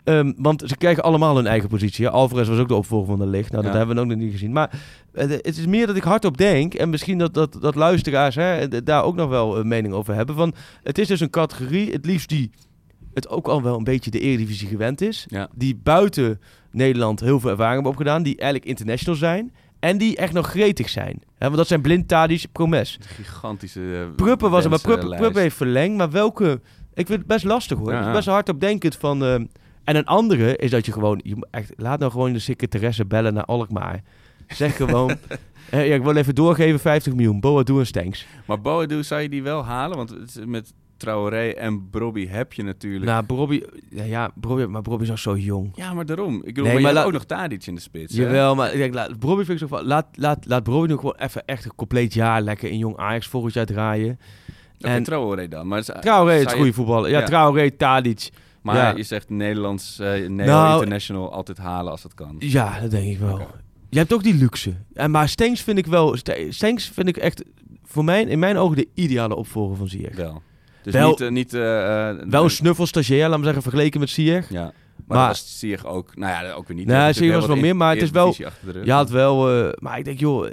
Ehm, 0.05 0.33
want 0.37 0.63
ze 0.67 0.77
krijgen 0.77 1.03
allemaal 1.03 1.37
hun 1.37 1.47
eigen 1.47 1.69
positie. 1.69 2.09
Alvarez 2.09 2.49
was 2.49 2.59
ook 2.59 2.69
de 2.69 2.75
opvolger 2.75 3.09
van 3.09 3.19
de 3.19 3.27
licht. 3.27 3.51
Nou, 3.51 3.63
dat 3.63 3.73
Ja. 3.73 3.79
hebben 3.79 3.97
we 3.97 4.03
ook 4.03 4.09
nog 4.09 4.17
niet 4.19 4.33
gezien. 4.33 4.53
Maar 4.53 4.81
eh, 5.13 5.29
het 5.29 5.59
is 5.59 5.67
meer 5.67 5.87
dat 5.87 5.97
ik 5.97 6.03
hardop 6.03 6.37
denk. 6.37 6.75
En 6.75 6.91
misschien 6.91 7.19
dat, 7.19 7.35
dat, 7.35 7.57
dat 7.61 7.75
luisteraars 7.75 8.35
hè, 8.35 8.83
daar 8.83 9.05
ook 9.05 9.17
nog 9.17 9.29
wel 9.29 9.59
een 9.59 9.69
mening 9.69 9.95
over 9.95 10.15
hebben. 10.15 10.35
Van, 10.35 10.55
het 10.83 10.99
is 10.99 11.07
dus 11.09 11.21
een 11.21 11.31
categorie, 11.31 11.93
het 11.93 12.07
liefst 12.07 12.29
die 12.29 12.51
het 13.15 13.29
ook 13.29 13.49
al 13.49 13.63
wel 13.63 13.77
een 13.77 13.85
beetje 13.85 14.11
de 14.11 14.21
Eredivisie 14.21 14.69
gewend 14.69 15.01
is. 15.01 15.27
Ja. 15.29 15.49
Die 15.55 15.81
buiten 15.83 16.41
Nederland 16.71 17.21
heel 17.21 17.41
veel 17.41 17.51
ervaring 17.51 17.75
hebben 17.75 17.93
opgedaan. 17.93 18.23
Die 18.23 18.37
eigenlijk 18.37 18.65
international 18.71 19.19
zijn. 19.19 19.53
En 19.83 19.99
die 19.99 20.17
echt 20.17 20.33
nog 20.33 20.51
gretig 20.51 20.89
zijn. 20.89 21.23
Want 21.39 21.57
dat 21.57 21.67
zijn 21.67 21.81
Blind, 21.81 22.09
Tadic, 22.09 22.45
Promes. 22.53 22.99
Gigantische 23.01 23.81
uh, 23.81 24.07
Pruppen 24.17 24.51
was 24.51 24.65
er, 24.65 24.71
maar 24.71 24.81
Pruppen, 24.81 25.41
heeft 25.41 25.57
verlengd. 25.57 25.97
Maar 25.97 26.11
welke... 26.11 26.61
Ik 26.95 27.07
vind 27.07 27.19
het 27.19 27.27
best 27.27 27.45
lastig 27.45 27.79
hoor. 27.79 27.89
Ja, 27.89 27.93
Het 27.93 28.01
is 28.01 28.09
ja. 28.09 28.17
best 28.17 28.29
hard 28.29 28.49
op 28.49 28.61
denkend 28.61 28.97
van... 28.97 29.25
ehm, 29.25 29.45
en 29.85 29.97
een 29.97 30.07
andere 30.07 30.57
is 30.57 30.71
dat 30.71 30.87
je 30.87 30.93
gewoon... 30.93 31.21
Je 31.25 31.47
echt, 31.51 31.73
laat 31.77 31.99
nou 31.99 32.11
gewoon 32.11 32.33
de 32.33 32.39
secretaresse 32.39 33.05
bellen 33.05 33.35
naar 33.35 33.45
Alkmaar. 33.45 34.03
Zeg 34.49 34.77
gewoon... 34.77 35.11
eh, 35.71 35.89
ja, 35.89 35.95
ik 35.95 36.03
wil 36.03 36.17
even 36.17 36.35
doorgeven 36.35 36.81
50 36.81 37.15
miljoen. 37.15 37.41
Boadu 37.41 37.79
en 37.79 37.87
Stenks. 37.87 38.27
Maar 38.47 38.61
Boadu, 38.61 39.03
zou 39.03 39.21
je 39.21 39.29
die 39.29 39.43
wel 39.43 39.65
halen? 39.65 39.97
Want 39.97 40.11
het 40.11 40.37
is 40.37 40.45
met 40.47 40.73
Traoré 41.03 41.49
en 41.49 41.91
Brobby 41.91 42.27
heb 42.27 42.53
je 42.53 42.63
natuurlijk... 42.63 43.05
Nou, 43.05 43.25
Bobby... 43.25 43.63
Ja, 43.91 44.05
ja 44.05 44.31
Bobby, 44.35 44.65
maar 44.65 44.83
Bobby 44.83 45.03
is 45.03 45.09
nog 45.09 45.19
zo 45.19 45.37
jong. 45.37 45.71
Ja, 45.75 45.95
maar 45.95 46.07
daarom. 46.07 46.35
Ik 46.35 46.55
bedoel, 46.55 46.65
Nee, 46.65 46.81
maar 46.81 46.93
laat- 46.93 47.05
ook 47.07 47.13
nog 47.13 47.25
Tadic 47.25 47.67
in 47.67 47.75
de 47.75 47.81
spits. 47.81 48.17
hè? 48.17 48.23
Jawel, 48.23 48.55
maar 48.55 48.73
ik 48.73 48.79
denk, 48.79 48.95
laat, 48.95 49.19
Bobby 49.19 49.45
vind 49.45 49.61
ik 49.61 49.69
zo 49.69 49.77
van... 49.77 49.85
Laat, 49.87 50.07
laat, 50.13 50.47
laat 50.47 50.63
Bobby 50.65 50.89
nu 50.89 50.97
gewoon 50.97 51.17
even 51.19 51.45
echt 51.45 51.65
een 51.65 51.75
compleet 51.75 52.15
jaar 52.15 52.43
lekker 52.43 52.71
in 52.71 52.79
jong 52.79 52.97
Ajax 52.97 53.27
volgend 53.27 53.55
jaar 53.55 53.67
draaien. 53.67 54.19
Oké, 54.79 55.03
Traoré 55.03 55.49
dan. 55.49 55.69
Maar 55.69 55.83
Traoré 56.01 56.35
is 56.39 56.45
een 56.45 56.51
goede 56.51 56.73
voetballer. 56.73 57.11
Ja, 57.11 57.23
Traoré, 57.23 57.71
Tadic. 57.71 58.29
Maar 58.63 58.77
ja. 58.77 58.97
je 58.97 59.03
zegt 59.03 59.31
Nederlands, 59.31 59.99
eh 59.99 60.09
Neo 60.29 60.29
Nou, 60.47 60.73
International 60.73 61.33
altijd 61.33 61.59
halen 61.59 61.91
als 61.93 62.03
het 62.03 62.15
kan. 62.15 62.37
Ja, 62.39 62.81
dat 62.81 62.91
denk 62.91 63.07
ik 63.13 63.19
wel. 63.19 63.47
Je 63.91 63.99
hebt 63.99 64.13
ook 64.13 64.23
die 64.23 64.35
luxe. 64.35 64.75
En 64.95 65.11
maar 65.11 65.29
Stenks 65.29 65.61
vind 65.63 65.79
ik 65.79 65.87
wel... 65.87 66.17
Ste- 66.17 66.47
Stenks 66.49 66.89
vind 66.89 67.09
ik 67.09 67.17
echt 67.17 67.45
voor 67.85 68.05
mij, 68.05 68.23
in 68.23 68.39
mijn 68.39 68.57
ogen 68.57 68.77
de 68.77 68.89
ideale 68.95 69.35
opvolger 69.37 69.77
van 69.77 69.89
Ziyech. 69.89 70.17
Wel. 70.17 70.43
Dus 70.83 70.93
Wel- 70.93 71.09
niet... 71.09 71.21
eh, 71.21 71.31
niet 71.31 71.55
eh, 71.55 72.09
eh, 72.11 72.17
Wel 72.29 72.45
een 72.45 72.51
snuffel 72.51 72.87
stagiair, 72.87 73.29
laat 73.29 73.39
me 73.39 73.45
zeggen, 73.45 73.63
vergeleken 73.63 74.01
met 74.01 74.11
Ziyech. 74.11 74.49
Ja. 74.51 74.63
Maar, 74.63 74.73
Maar- 75.07 75.19
dat 75.19 75.27
was 75.29 75.59
Ziyech 75.59 75.85
ook... 75.87 76.17
Nou 76.17 76.45
ja, 76.45 76.53
ook 76.53 76.69
weer 76.69 76.77
niet. 76.77 76.87
Nee, 76.87 77.13
Ziyech 77.13 77.35
was 77.35 77.47
wel 77.47 77.57
meer, 77.57 77.77
maar 77.77 77.93
het 77.95 78.03
is 78.03 78.11
wel... 78.11 78.35
Je 78.85 78.93
had 78.93 79.11
wel... 79.11 79.73
maar 79.79 79.99
ik 79.99 80.05
denk, 80.05 80.19
joh... 80.19 80.47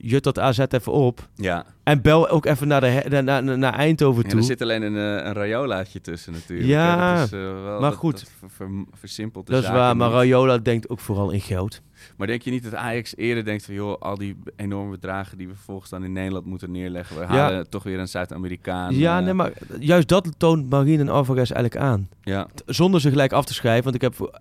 Jut 0.00 0.22
dat 0.24 0.38
AZ 0.38 0.58
even 0.68 0.92
op. 0.92 1.28
Ja. 1.34 1.64
En 1.82 2.02
bel 2.02 2.28
ook 2.28 2.46
even 2.46 2.68
naar, 2.68 2.80
de, 2.80 3.02
naar, 3.08 3.22
naar, 3.42 3.58
naar 3.58 3.74
Eindhoven 3.74 4.22
Ja, 4.22 4.28
toe. 4.28 4.38
er 4.38 4.44
zit 4.44 4.62
alleen 4.62 4.82
een, 4.82 4.94
een 4.94 5.32
Rayolaatje 5.32 6.00
tussen 6.00 6.32
natuurlijk. 6.32 6.68
Ja, 6.68 7.14
dat 7.16 7.24
is, 7.24 7.30
wel, 7.30 7.52
maar 7.80 7.80
dat- 7.90 7.94
goed. 7.94 8.12
Dat, 8.12 8.30
ver- 8.38 8.50
ver- 8.50 8.84
versimpelt 8.92 9.46
de 9.46 9.52
Dat 9.52 9.62
is 9.62 9.68
waar, 9.68 9.96
maar. 9.96 10.10
Rayola 10.10 10.58
denkt 10.58 10.88
ook 10.88 11.00
vooral 11.00 11.30
in 11.30 11.40
geld. 11.40 11.80
Maar 12.16 12.26
denk 12.26 12.42
je 12.42 12.50
niet 12.50 12.62
dat 12.62 12.74
Ajax 12.74 13.16
eerder 13.16 13.44
denkt 13.44 13.64
van... 13.64 13.74
joh, 13.74 14.00
al 14.00 14.16
die 14.18 14.36
enorme 14.56 14.90
bedragen 14.90 15.38
die 15.38 15.48
we 15.48 15.54
vervolgens 15.54 15.90
dan 15.90 16.04
in 16.04 16.12
Nederland 16.12 16.46
moeten 16.46 16.70
neerleggen... 16.70 17.16
we 17.16 17.22
Ja. 17.22 17.28
halen 17.28 17.70
toch 17.70 17.82
weer 17.82 17.98
een 17.98 18.08
Zuid-Amerikaan. 18.08 18.94
Ja, 18.94 19.18
eh, 19.18 19.24
nee, 19.24 19.34
maar 19.34 19.52
juist 19.78 20.08
dat 20.08 20.34
toont 20.36 20.70
Marine 20.70 21.02
en 21.02 21.08
Alvarez 21.08 21.50
eigenlijk 21.50 21.84
aan. 21.84 22.08
Ja. 22.22 22.46
Zonder 22.66 23.00
ze 23.00 23.10
gelijk 23.10 23.32
af 23.32 23.44
te 23.44 23.54
schrijven. 23.54 23.82
Want 23.84 23.94
ik 23.94 24.00
heb 24.00 24.14
voor- 24.14 24.38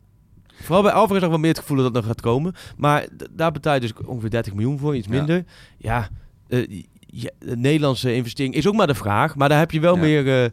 vooral 0.62 0.84
bij 0.84 0.92
Alvarez 0.92 1.22
nog 1.22 1.30
wel 1.32 1.40
meer 1.40 1.50
het 1.50 1.60
gevoel 1.60 1.78
dat 1.78 1.86
dat 1.86 1.94
nog 1.94 2.06
gaat 2.06 2.22
komen. 2.22 2.54
Maar 2.78 3.08
daar 3.32 3.52
betaal 3.52 3.74
je 3.74 3.80
dus 3.80 3.94
ongeveer 4.06 4.30
30 4.30 4.54
miljoen 4.54 4.80
voor, 4.80 4.96
iets 4.96 5.08
minder. 5.08 5.44
Ja, 5.78 6.10
eh, 6.48 6.82
ja, 7.00 7.30
de 7.40 7.58
Nederlandse 7.58 8.16
investering 8.16 8.54
is 8.56 8.68
ook 8.68 8.76
maar 8.76 8.88
de 8.88 8.96
vraag. 8.96 9.36
Maar 9.36 9.50
daar 9.50 9.60
heb 9.60 9.72
je 9.72 9.80
wel 9.80 9.96
Ja. 9.96 10.02
meer... 10.02 10.44
eh, 10.44 10.50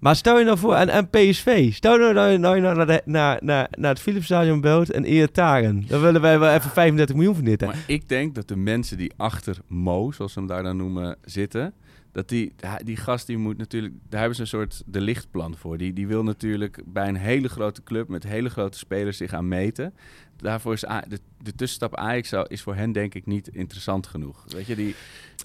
maar 0.00 0.16
stel 0.16 0.38
je 0.38 0.44
nou 0.44 0.58
voor, 0.58 0.74
en, 0.74 1.10
PSV, 1.10 1.72
stel 1.72 1.98
nou 1.98 2.14
nou, 2.14 2.38
nou, 2.38 2.60
nou 2.60 2.76
naar, 2.76 3.00
naar, 3.04 3.38
naar, 3.42 3.68
naar 3.70 3.90
het 3.90 4.00
Philipsstadion 4.00 4.60
belt 4.60 4.90
en 4.90 5.10
Eer 5.10 5.30
Taren. 5.30 5.84
Dan 5.86 6.00
willen 6.00 6.20
wij 6.20 6.38
wel 6.38 6.54
even 6.54 6.70
35 6.70 7.16
miljoen 7.16 7.34
van 7.34 7.44
dit. 7.44 7.60
hè. 7.60 7.66
Maar 7.66 7.84
ik 7.86 8.08
denk 8.08 8.34
dat 8.34 8.48
de 8.48 8.56
mensen 8.56 8.96
die 8.96 9.12
achter 9.16 9.56
Mo, 9.66 10.10
zoals 10.12 10.32
ze 10.32 10.38
hem 10.38 10.48
daar 10.48 10.62
dan 10.62 10.76
noemen, 10.76 11.16
zitten... 11.24 11.74
dat 12.12 12.28
die, 12.28 12.52
die 12.84 12.96
gast 12.96 13.26
die 13.26 13.38
moet 13.38 13.58
natuurlijk... 13.58 13.94
daar 14.08 14.18
hebben 14.18 14.36
ze 14.36 14.42
een 14.42 14.48
soort 14.48 14.82
de 14.86 15.00
lichtplan 15.00 15.56
voor. 15.56 15.78
Die, 15.78 15.92
die 15.92 16.06
wil 16.06 16.22
natuurlijk 16.22 16.82
bij 16.86 17.08
een 17.08 17.16
hele 17.16 17.48
grote 17.48 17.82
club... 17.82 18.08
met 18.08 18.22
hele 18.22 18.50
grote 18.50 18.78
spelers 18.78 19.16
zich 19.16 19.32
aan 19.32 19.48
meten. 19.48 19.94
Daarvoor 20.40 20.72
is 20.72 20.86
A- 20.86 21.04
de, 21.08 21.18
de 21.42 21.54
tussenstap 21.54 21.96
Ajax 21.96 22.32
is 22.46 22.62
voor 22.62 22.74
hen 22.74 22.92
denk 22.92 23.14
ik 23.14 23.26
niet 23.26 23.48
interessant 23.48 24.06
genoeg. 24.06 24.44
Weet 24.48 24.66
je, 24.66 24.76
die... 24.76 24.94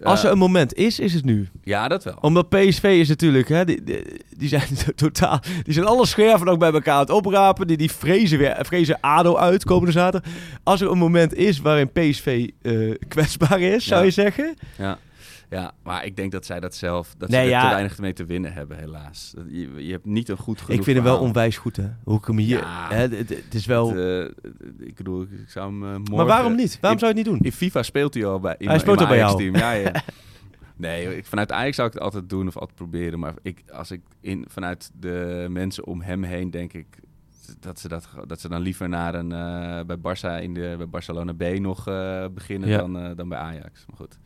Als 0.04 0.20
er 0.20 0.26
eh, 0.26 0.32
een 0.32 0.38
moment 0.38 0.74
is, 0.74 1.00
is 1.00 1.14
het 1.14 1.26
nu. 1.26 1.50
Ja, 1.64 1.88
dat 1.88 2.04
wel. 2.04 2.18
Omdat 2.22 2.50
PSV 2.50 2.84
is 2.84 3.08
natuurlijk, 3.08 3.48
hè, 3.48 3.66
die, 3.66 3.84
die, 3.84 4.04
die 4.38 4.50
zijn 4.50 4.68
totaal, 4.96 5.40
die 5.64 5.74
zijn 5.74 5.86
alle 5.86 6.06
scherven 6.06 6.48
ook 6.48 6.60
bij 6.60 6.72
elkaar 6.72 6.94
aan 6.94 7.00
het 7.00 7.10
oprapen. 7.10 7.68
Die, 7.68 7.78
die 7.78 7.92
vrezen 7.92 8.38
weer, 8.38 8.58
vrezen 8.60 9.00
ADO 9.00 9.38
uit 9.38 9.64
komende 9.64 9.92
zaterdag. 9.92 10.32
Als 10.64 10.82
er 10.82 10.92
een 10.92 10.98
moment 10.98 11.34
is 11.34 11.60
waarin 11.60 11.92
PSV 11.92 12.50
eh, 12.62 12.92
kwetsbaar 13.08 13.60
is, 13.60 13.86
zou 13.86 14.04
je 14.06 14.12
zeggen. 14.12 14.56
Ja. 14.78 14.98
Ja, 15.50 15.72
maar 15.84 16.06
ik 16.06 16.16
denk 16.16 16.32
dat 16.32 16.46
zij 16.46 16.60
dat 16.60 16.76
zelf... 16.76 17.16
dat 17.18 17.30
Nee, 17.30 17.40
ze 17.40 17.46
er 17.46 17.52
ja. 17.52 17.62
te 17.62 17.70
weinig 17.70 17.98
mee 17.98 18.14
te 18.14 18.26
winnen 18.26 18.54
hebben, 18.54 18.78
helaas. 18.78 19.34
Je, 19.48 19.86
je 19.86 19.92
hebt 19.92 20.06
niet 20.06 20.30
een 20.30 20.38
goed 20.38 20.62
genoeg 20.62 20.78
Ik 20.78 20.84
vind 20.84 20.96
hem 20.96 21.06
wel 21.06 21.20
onwijs 21.20 21.58
goed, 21.58 21.76
hè. 21.76 21.90
Hoe 22.04 22.18
ik 22.18 22.26
hem 22.26 22.38
hier... 22.38 22.58
Ja. 22.58 22.88
hè, 22.90 23.08
het, 23.08 23.30
het 23.30 23.54
is 23.54 23.66
wel... 23.66 23.96
Het, 23.96 24.34
eh, 24.44 24.88
ik 24.88 24.96
bedoel, 24.96 25.22
ik 25.22 25.30
zou 25.48 25.72
hem 25.72 25.84
eh, 25.84 25.90
morgen... 25.90 26.16
maar 26.16 26.26
waarom 26.26 26.56
niet? 26.56 26.78
Waarom 26.82 27.00
zou 27.00 27.12
je 27.12 27.18
het 27.18 27.28
niet 27.28 27.38
doen? 27.38 27.46
In 27.46 27.52
FIFA 27.52 27.84
speelt 27.84 28.14
hij 28.14 28.26
al 28.26 28.40
bij 28.40 28.56
in 28.58 28.68
Hij 28.68 28.80
speelt 28.80 29.00
al 29.00 29.08
bij 29.08 29.18
jou. 29.18 29.42
Ajax-team. 29.42 29.56
Ja, 29.56 29.72
ja. 29.72 29.92
Nee, 30.78 31.18
ik, 31.18 31.26
vanuit 31.26 31.52
Ajax 31.52 31.76
zou 31.76 31.88
ik 31.88 31.94
het 31.94 32.04
altijd 32.04 32.30
doen 32.30 32.48
of 32.48 32.58
altijd 32.58 32.76
proberen. 32.76 33.20
Maar 33.20 33.34
ik, 33.42 33.64
als 33.72 33.92
ik 33.92 34.02
in, 34.22 34.46
vanuit 34.48 34.92
de 35.00 35.48
mensen 35.50 35.86
om 35.86 36.02
hem 36.02 36.24
heen 36.24 36.52
denk 36.52 36.74
ik 36.74 36.86
dat 37.60 37.80
ze, 37.80 37.88
dat, 37.88 38.10
dat 38.28 38.40
ze 38.42 38.50
dan 38.50 38.62
liever 38.62 38.90
naar 38.90 39.14
een, 39.16 39.32
eh, 39.32 39.80
bij, 39.86 39.98
Barça 39.98 40.42
in 40.44 40.54
de, 40.54 40.74
bij 40.78 40.90
Barcelona 40.90 41.34
B 41.34 41.60
nog 41.60 41.88
eh, 41.88 42.26
beginnen 42.34 42.70
Ja. 42.70 42.78
dan, 42.78 43.00
eh, 43.00 43.16
dan 43.16 43.30
bij 43.30 43.38
Ajax. 43.38 43.86
Maar 43.88 43.96
goed. 43.98 44.18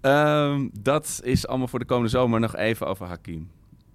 Ehm, 0.00 0.68
dat 0.80 1.20
is 1.24 1.46
allemaal 1.46 1.68
voor 1.68 1.78
de 1.78 1.84
komende 1.84 2.10
zomer. 2.10 2.40
Nog 2.40 2.56
even 2.56 2.86
over 2.86 3.06
Hakim. 3.06 3.50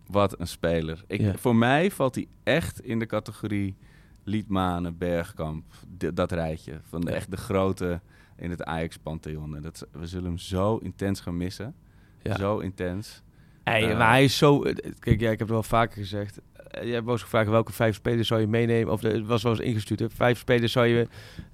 Wat 0.08 0.40
een 0.40 0.48
speler. 0.48 1.04
Ik, 1.08 1.22
Ja. 1.22 1.34
Voor 1.36 1.56
mij 1.56 1.92
valt 1.92 2.16
hij 2.16 2.28
echt 2.44 2.82
in 2.82 3.00
de 3.00 3.06
categorie 3.06 3.76
Liedmanen, 4.24 4.98
Bergkamp. 4.98 5.66
d- 5.98 6.16
dat 6.16 6.32
rijtje. 6.32 6.80
Van 6.84 7.02
de, 7.02 7.10
Ja. 7.10 7.16
echt 7.16 7.32
de 7.32 7.38
grote 7.38 8.02
in 8.38 8.50
het 8.50 8.64
Ajax-pantheon. 8.64 9.56
En 9.56 9.62
dat, 9.62 9.88
we 9.92 10.06
zullen 10.08 10.26
hem 10.28 10.38
zo 10.38 10.78
intens 10.78 11.20
gaan 11.20 11.38
missen. 11.38 11.76
Ja. 12.22 12.36
Zo 12.38 12.58
intens. 12.60 13.22
Hey, 13.64 13.96
maar 13.96 14.10
hij 14.10 14.24
is 14.24 14.38
zo... 14.38 14.60
Kijk, 15.00 15.20
ja, 15.20 15.32
ik 15.32 15.40
heb 15.40 15.40
het 15.40 15.50
wel 15.50 15.64
vaker 15.64 15.98
gezegd. 15.98 16.40
Eh, 16.70 16.88
Je 16.88 16.92
hebt 16.92 17.04
wel 17.04 17.14
eens 17.14 17.24
gevraagd 17.24 17.50
welke 17.50 17.74
vijf 17.74 17.96
spelers 17.96 18.28
zou 18.28 18.40
je 18.42 18.48
meenemen. 18.48 18.94
Of 18.94 19.02
het 19.02 19.26
was 19.26 19.44
wel 19.44 19.52
eens 19.52 19.62
ingestuurd. 19.62 20.00
Hè? 20.00 20.10
Vijf 20.10 20.40
spelers 20.40 20.72
zou 20.72 20.88
je 20.88 21.08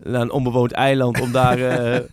naar 0.03 0.21
een 0.21 0.31
onbewoond 0.31 0.71
eiland 0.71 1.21
om 1.21 1.31
daar, 1.31 1.59
eh, 1.59 1.95
eh, 1.97 2.03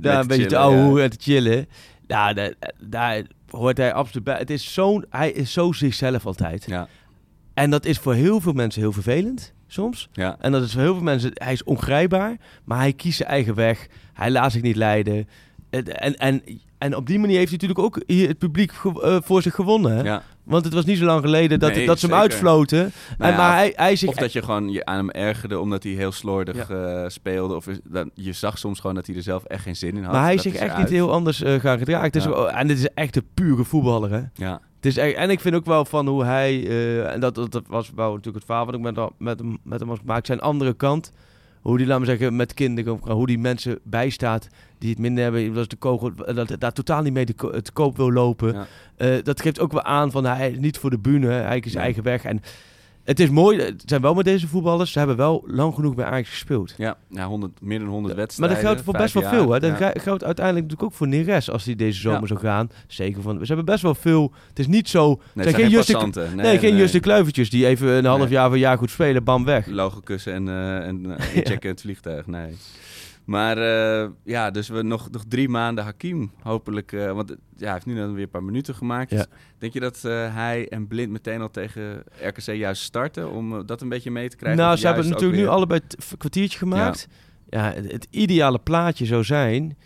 daar 0.00 0.20
een 0.20 0.26
beetje 0.26 0.46
te 0.46 0.48
chillen, 0.48 0.64
ouwehoeren 0.64 0.96
ja. 0.96 1.04
en 1.04 1.10
te 1.10 1.22
chillen. 1.22 1.68
Nou, 2.06 2.34
daar, 2.34 2.52
daar 2.80 3.22
hoort 3.50 3.76
hij 3.76 3.92
absoluut 3.92 4.24
bij. 4.24 4.38
Het 4.38 4.50
is 4.50 4.74
zo'n, 4.74 5.04
hij 5.10 5.30
is 5.30 5.52
zo 5.52 5.72
zichzelf 5.72 6.26
altijd. 6.26 6.64
Ja. 6.66 6.88
En 7.54 7.70
dat 7.70 7.84
is 7.84 7.98
voor 7.98 8.14
heel 8.14 8.40
veel 8.40 8.52
mensen 8.52 8.80
heel 8.80 8.92
vervelend, 8.92 9.52
soms. 9.66 10.08
Ja. 10.12 10.36
En 10.40 10.52
dat 10.52 10.62
is 10.62 10.72
voor 10.72 10.82
heel 10.82 10.94
veel 10.94 11.02
mensen, 11.02 11.30
hij 11.34 11.52
is 11.52 11.64
ongrijpbaar, 11.64 12.36
maar 12.64 12.78
hij 12.78 12.92
kiest 12.92 13.16
zijn 13.16 13.28
eigen 13.28 13.54
weg. 13.54 13.86
Hij 14.12 14.30
laat 14.30 14.52
zich 14.52 14.62
niet 14.62 14.76
leiden. 14.76 15.28
En, 15.70 16.16
en, 16.16 16.42
en, 16.78 16.96
op 16.96 17.06
die 17.06 17.18
manier 17.18 17.36
heeft 17.36 17.50
hij 17.50 17.58
natuurlijk 17.60 17.96
ook 17.96 18.02
hier 18.06 18.28
het 18.28 18.38
publiek 18.38 18.72
eh, 19.02 19.16
voor 19.22 19.42
zich 19.42 19.54
gewonnen. 19.54 19.96
Hè? 19.96 20.02
Ja. 20.02 20.22
Want 20.42 20.64
het 20.64 20.74
was 20.74 20.84
niet 20.84 20.98
zo 20.98 21.04
lang 21.04 21.20
geleden 21.20 21.58
dat, 21.58 21.74
Nee, 21.74 21.86
dat 21.86 21.98
ze 21.98 22.06
hem 22.06 22.14
zeker. 22.14 22.30
uitfloten. 22.30 22.78
Nou 22.78 22.92
en, 23.18 23.30
ja, 23.30 23.36
maar 23.36 23.50
of- 23.50 23.56
hij, 23.56 23.72
hij 23.76 23.96
zich 23.96 24.08
Of 24.08 24.14
dat 24.14 24.32
je 24.32 24.42
gewoon 24.42 24.70
je 24.70 24.84
aan 24.84 24.96
hem 24.96 25.10
ergerde 25.10 25.60
omdat 25.60 25.82
hij 25.82 25.92
heel 25.92 26.12
slordig 26.12 26.70
eh, 26.70 27.04
speelde. 27.06 27.54
Of 27.54 27.66
dan, 27.84 28.10
je 28.14 28.32
zag 28.32 28.58
soms 28.58 28.80
gewoon 28.80 28.96
dat 28.96 29.06
hij 29.06 29.16
er 29.16 29.22
zelf 29.22 29.44
echt 29.44 29.62
geen 29.62 29.76
zin 29.76 29.96
in 29.96 30.02
had. 30.02 30.12
Maar 30.12 30.22
hij 30.22 30.34
is 30.34 30.42
zich 30.42 30.54
echt 30.54 30.78
niet 30.78 30.88
heel 30.88 31.12
anders 31.12 31.42
eh, 31.42 31.60
gaan 31.60 31.78
gedragen. 31.78 32.54
En 32.54 32.66
dit 32.66 32.78
is 32.78 32.88
echt 32.94 33.16
een 33.16 33.26
pure 33.34 33.64
voetballer, 33.64 34.10
hè? 34.10 34.22
Ja. 34.34 34.60
Het 34.76 34.86
is 34.86 34.96
echt, 34.96 35.16
en 35.16 35.30
ik 35.30 35.40
vind 35.40 35.54
ook 35.54 35.64
wel 35.64 35.84
van 35.84 36.06
hoe 36.06 36.24
hij... 36.24 36.68
en 37.06 37.20
dat, 37.20 37.34
dat, 37.34 37.62
was 37.66 37.90
wel 37.94 38.08
natuurlijk 38.08 38.36
het 38.36 38.44
verhaal 38.44 38.66
wat 38.66 38.74
ik 38.74 38.80
met, 38.80 38.98
met, 39.18 39.38
hem, 39.38 39.58
met 39.62 39.80
hem 39.80 39.88
had 39.88 39.98
gemaakt. 39.98 40.26
Zijn 40.26 40.40
andere 40.40 40.74
kant. 40.74 41.12
Hoe 41.66 41.78
die, 41.78 41.86
laat 41.86 41.98
me 41.98 42.04
zeggen, 42.04 42.36
met 42.36 42.54
kinderen... 42.54 42.98
Hoe 43.02 43.26
die 43.26 43.38
mensen 43.38 43.78
bijstaat 43.82 44.48
die 44.78 44.90
het 44.90 44.98
minder 44.98 45.22
hebben. 45.22 45.54
Dat, 45.54 45.70
de 45.70 45.76
kogel, 45.76 46.12
dat 46.34 46.56
daar 46.58 46.72
totaal 46.72 47.02
niet 47.02 47.12
mee 47.12 47.24
te, 47.24 47.34
ko- 47.34 47.60
te 47.60 47.72
koop 47.72 47.96
wil 47.96 48.12
lopen. 48.12 48.52
Ja. 48.52 48.66
Eh, 48.96 49.22
dat 49.22 49.40
geeft 49.40 49.60
ook 49.60 49.72
wel 49.72 49.82
aan 49.82 50.10
van 50.10 50.24
hij 50.24 50.50
is 50.50 50.58
niet 50.58 50.78
voor 50.78 50.90
de 50.90 50.98
bühne. 50.98 51.28
Hij 51.28 51.58
is 51.58 51.72
Nee. 51.74 51.82
eigen 51.82 52.02
weg. 52.02 52.24
En 52.24 52.40
het 53.06 53.20
is 53.20 53.30
mooi. 53.30 53.60
Het 53.60 53.82
zijn 53.86 54.00
wel 54.00 54.14
met 54.14 54.24
deze 54.24 54.48
voetballers. 54.48 54.92
Ze 54.92 54.98
hebben 54.98 55.16
wel 55.16 55.44
lang 55.46 55.74
genoeg 55.74 55.94
bij 55.94 56.04
Ajax 56.04 56.28
gespeeld. 56.28 56.74
Ja, 56.76 56.96
ja 57.08 57.26
100, 57.26 57.52
meer 57.60 57.78
dan 57.78 57.88
100 57.88 58.06
Maar 58.14 58.22
wedstrijden. 58.24 58.56
dat 58.56 58.66
geldt 58.66 58.82
voor 58.82 58.92
best 58.96 59.14
wel 59.14 59.22
jaar. 59.22 59.32
veel. 59.34 59.50
Hè? 59.50 59.60
Dat 59.60 59.78
Ja. 59.78 59.92
geldt 59.94 60.24
uiteindelijk 60.24 60.66
natuurlijk 60.66 60.82
ook 60.82 60.92
voor 60.98 61.08
Neres 61.08 61.50
als 61.50 61.64
hij 61.64 61.74
deze 61.74 62.00
zomer 62.00 62.20
Ja. 62.20 62.26
zou 62.26 62.40
gaan. 62.40 62.70
Zeker 62.86 63.22
van. 63.22 63.38
Ze 63.40 63.46
hebben 63.46 63.64
best 63.64 63.82
wel 63.82 63.94
veel. 63.94 64.32
Het 64.48 64.58
is 64.58 64.66
niet 64.66 64.88
zo. 64.88 65.20
het 65.34 65.42
zijn 65.42 65.54
geen 65.54 65.70
Juste, 65.70 66.10
nee, 66.24 66.34
Nee, 66.34 66.58
geen. 66.58 66.76
Juste 66.76 67.00
Kluivertjes 67.00 67.50
die 67.50 67.66
even 67.66 67.88
een 67.88 68.04
half 68.04 68.28
jaar 68.30 68.46
of 68.46 68.52
een 68.52 68.58
jaar 68.58 68.78
goed 68.78 68.90
spelen, 68.90 69.24
bam 69.24 69.44
weg. 69.44 69.66
Logo 69.66 70.00
kussen 70.04 70.32
en, 70.32 70.48
eh 70.48 70.86
en 70.86 71.04
uh, 71.06 71.36
inchecken 71.36 71.70
het 71.70 71.80
vliegtuig. 71.80 72.26
Nee. 72.26 72.56
Maar 73.26 73.58
eh, 73.58 74.08
ja, 74.24 74.50
dus 74.50 74.68
we 74.68 74.82
nog, 74.82 75.10
nog 75.10 75.24
drie 75.28 75.48
maanden 75.48 75.84
Hakim 75.84 76.32
hopelijk. 76.42 76.92
eh, 76.92 77.12
want 77.12 77.30
ja, 77.56 77.64
hij 77.64 77.72
heeft 77.72 77.86
nu 77.86 77.96
dan 77.96 78.14
weer 78.14 78.22
een 78.22 78.30
paar 78.30 78.44
minuten 78.44 78.74
gemaakt. 78.74 79.10
Ja. 79.10 79.26
Denk 79.58 79.72
je 79.72 79.80
dat 79.80 80.04
eh, 80.04 80.34
hij 80.34 80.68
en 80.68 80.86
Blind 80.86 81.10
meteen 81.10 81.40
al 81.40 81.50
tegen 81.50 82.04
RKC 82.22 82.46
juist 82.46 82.82
starten? 82.82 83.30
Om 83.30 83.66
dat 83.66 83.80
een 83.80 83.88
beetje 83.88 84.10
mee 84.10 84.28
te 84.28 84.36
krijgen? 84.36 84.62
Nou, 84.62 84.76
ze 84.76 84.86
hebben 84.86 85.08
natuurlijk 85.08 85.40
nu 85.40 85.46
allebei 85.46 85.80
een 86.10 86.16
kwartiertje 86.16 86.58
gemaakt. 86.58 87.08
Ja, 87.48 87.72
het, 87.72 87.92
het 87.92 88.06
ideale 88.10 88.58
plaatje 88.58 89.06
zou 89.06 89.24
zijn. 89.24 89.76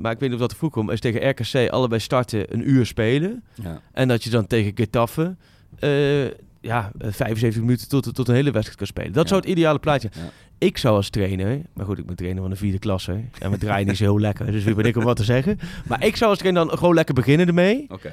maar 0.00 0.12
ik 0.12 0.18
weet 0.18 0.20
niet 0.20 0.32
of 0.32 0.38
dat 0.38 0.48
te 0.48 0.56
vroeg 0.56 0.72
komt. 0.72 0.90
Is 0.90 1.00
tegen 1.00 1.28
RKC 1.28 1.70
allebei 1.70 2.00
starten, 2.00 2.52
een 2.52 2.70
uur 2.70 2.86
spelen. 2.86 3.44
Ja. 3.62 3.80
En 3.92 4.08
dat 4.08 4.24
je 4.24 4.30
dan 4.30 4.46
tegen 4.46 4.72
Getafe. 4.74 5.36
Eh, 6.60 6.68
ja, 6.70 6.90
eh, 6.98 7.12
75 7.12 7.62
minuten 7.62 7.88
tot, 7.88 8.14
tot 8.14 8.28
een 8.28 8.34
hele 8.34 8.50
wedstrijd 8.50 8.78
kan 8.78 8.86
spelen. 8.86 9.12
Dat 9.12 9.22
Ja. 9.22 9.28
zou 9.28 9.40
het 9.40 9.50
ideale 9.50 9.78
plaatje 9.78 10.10
Ja. 10.14 10.20
Ik 10.58 10.78
zou 10.78 10.96
als 10.96 11.10
trainer, 11.10 11.60
maar 11.74 11.86
goed, 11.86 11.98
ik 11.98 12.06
ben 12.06 12.16
trainer 12.16 12.40
van 12.42 12.50
de 12.50 12.56
vierde 12.56 12.78
klasse. 12.78 13.20
En 13.38 13.50
we 13.50 13.58
draaien 13.58 13.86
niet 13.86 13.96
zo 13.96 14.04
heel 14.04 14.20
lekker, 14.20 14.52
dus 14.52 14.64
wie 14.64 14.74
ben 14.74 14.84
ik 14.84 14.96
om 14.96 15.04
wat 15.04 15.16
te 15.16 15.24
zeggen. 15.24 15.58
Maar 15.86 16.04
ik 16.04 16.16
zou 16.16 16.30
als 16.30 16.38
trainer 16.38 16.66
dan 16.66 16.78
gewoon 16.78 16.94
lekker 16.94 17.14
beginnen 17.14 17.46
ermee. 17.46 17.84
Oké. 17.88 18.12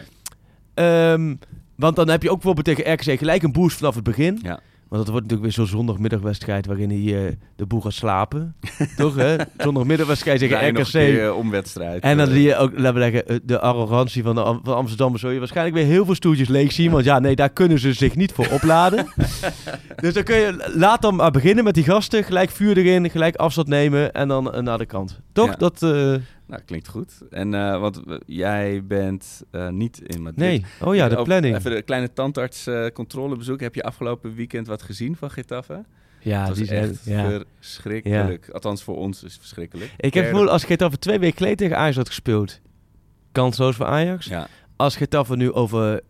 Ehm, 0.74 1.36
want 1.76 1.96
dan 1.96 2.10
heb 2.10 2.22
je 2.24 2.30
ook 2.30 2.42
bijvoorbeeld 2.42 2.66
tegen 2.78 2.94
RKC 2.94 3.18
gelijk 3.20 3.44
een 3.44 3.52
boost 3.52 3.78
vanaf 3.78 3.96
het 3.96 4.04
begin. 4.04 4.40
Ja. 4.42 4.60
Want 4.96 5.08
dat 5.08 5.16
wordt 5.16 5.32
natuurlijk 5.32 5.58
weer 5.58 5.66
zo'n 5.66 5.78
zondagmiddagwedstrijd 5.78 6.66
waarin 6.66 6.90
hij 6.90 7.26
eh, 7.26 7.32
de 7.56 7.66
boel 7.66 7.82
gaat 7.82 7.94
slapen. 7.94 8.56
Toch 8.98 9.16
hè? 9.16 9.36
Zondagmiddagwedstrijd 9.58 10.40
tegen 10.40 10.68
RKC. 10.68 10.78
een 10.78 10.86
keer, 10.86 11.26
eh, 11.26 11.38
omwedstrijd, 11.38 12.04
En 12.04 12.18
dan 12.18 12.28
eh. 12.28 12.34
zie 12.34 12.42
je 12.42 12.56
ook, 12.56 12.72
laten 12.78 12.94
we 12.94 13.12
zeggen, 13.12 13.42
de 13.44 13.60
arrogantie 13.60 14.24
van 14.24 14.36
de 14.36 14.44
Am- 14.44 14.60
van 14.64 14.76
Amsterdam. 14.76 15.18
Zul 15.18 15.30
je 15.30 15.40
waarschijnlijk 15.40 15.76
weer 15.76 15.86
heel 15.86 16.06
veel 16.06 16.16
stoeltjes 16.16 16.48
leeg 16.48 16.72
zien. 16.72 16.92
Want 16.92 17.06
ja, 17.06 17.20
nee, 17.20 17.36
daar 17.36 17.50
kunnen 17.50 17.80
ze 17.80 17.94
zich 17.94 18.16
niet 18.16 18.32
voor 18.32 18.48
opladen. 18.52 19.08
dus 20.02 20.14
dan 20.14 20.24
kun 20.24 20.36
je, 20.36 20.72
laat 20.76 21.02
dan 21.02 21.16
maar 21.16 21.32
beginnen 21.32 21.64
met 21.64 21.74
die 21.74 21.84
gasten. 21.84 22.24
Gelijk 22.24 22.50
vuur 22.50 22.78
erin, 22.78 23.10
gelijk 23.10 23.36
afstand 23.36 23.68
nemen 23.68 24.14
en 24.14 24.28
dan 24.28 24.64
naar 24.64 24.78
de 24.78 24.86
kant. 24.86 25.20
Toch? 25.34 25.48
Ja. 25.48 25.56
Dat... 25.56 25.86
Nou, 26.48 26.62
klinkt 26.66 26.88
goed. 26.88 27.22
En 27.30 27.54
eh, 27.54 27.80
want 27.80 28.02
jij 28.26 28.86
bent 28.86 29.44
eh, 29.52 29.70
niet 29.70 30.02
in 30.02 30.22
Madrid. 30.22 30.40
Nee. 30.40 30.66
Oh 30.82 30.96
ja, 30.96 31.10
de 31.10 31.22
planning. 31.22 31.56
Even 31.56 31.72
de 31.72 31.82
kleine 31.82 32.14
tandarts 32.14 32.68
eh. 32.68 32.88
Heb 33.58 33.76
je 33.76 33.84
afgelopen 33.84 34.36
weekend 34.36 34.68
wat 34.68 34.82
gezien 34.82 35.16
van 35.16 35.32
Getafe? 35.32 35.84
Ja, 36.20 36.48
dat 36.48 36.56
die 36.56 36.66
zijn- 36.66 36.90
echt 36.90 37.06
ja. 37.06 37.44
verschrikkelijk. 37.60 38.50
Althans, 38.50 38.84
voor 38.84 38.98
ons 38.98 39.24
is 39.24 39.32
het 39.32 39.42
verschrikkelijk. 39.42 39.92
Ik 39.98 40.14
heb 40.14 40.24
het 40.24 40.34
gevoel, 40.34 40.50
als 40.50 40.64
Getafe 40.64 41.00
twee 41.00 41.20
weken 41.20 41.38
geleden 41.38 41.58
tegen 41.58 41.78
Ajax 41.78 41.96
had 41.96 42.08
gespeeld, 42.08 42.60
kansloos 43.32 43.76
voor 43.76 43.86
Ajax. 43.86 44.26
Ja. 44.26 44.48
Als 44.76 44.96
Getafe 44.96 45.36
nu 45.36 45.52
over... 45.52 46.02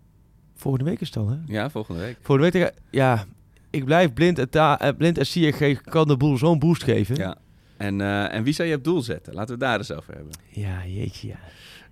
Volgende 0.56 0.90
week 0.90 1.02
is 1.02 1.08
het 1.08 1.18
al, 1.18 1.30
hè? 1.30 1.38
Ja, 1.46 1.70
volgende 1.70 2.02
week. 2.02 2.18
Volgende 2.22 2.52
week 2.52 2.62
tegen... 2.62 2.84
Ja, 2.92 3.26
ik 3.70 3.86
blijf 3.86 4.14
blind 4.14 4.40
en, 4.40 4.50
ta, 4.50 4.94
blind 4.98 5.18
en 5.18 5.26
Ziyech 5.26 5.82
kan 5.82 6.08
de 6.08 6.18
boel 6.18 6.38
zo'n 6.38 6.60
boost 6.60 6.84
geven. 6.84 7.16
Ja. 7.16 7.38
En, 7.78 8.02
eh, 8.02 8.34
en 8.34 8.44
wie 8.44 8.54
zou 8.54 8.70
je 8.70 8.76
op 8.76 8.84
doel 8.84 9.02
zetten? 9.02 9.34
Laten 9.34 9.48
we 9.48 9.52
het 9.66 9.70
daar 9.72 9.78
eens 9.78 9.92
over 9.92 10.14
hebben. 10.14 10.34
Ja, 10.50 10.86
jeetje, 10.86 11.28
ja. 11.28 11.38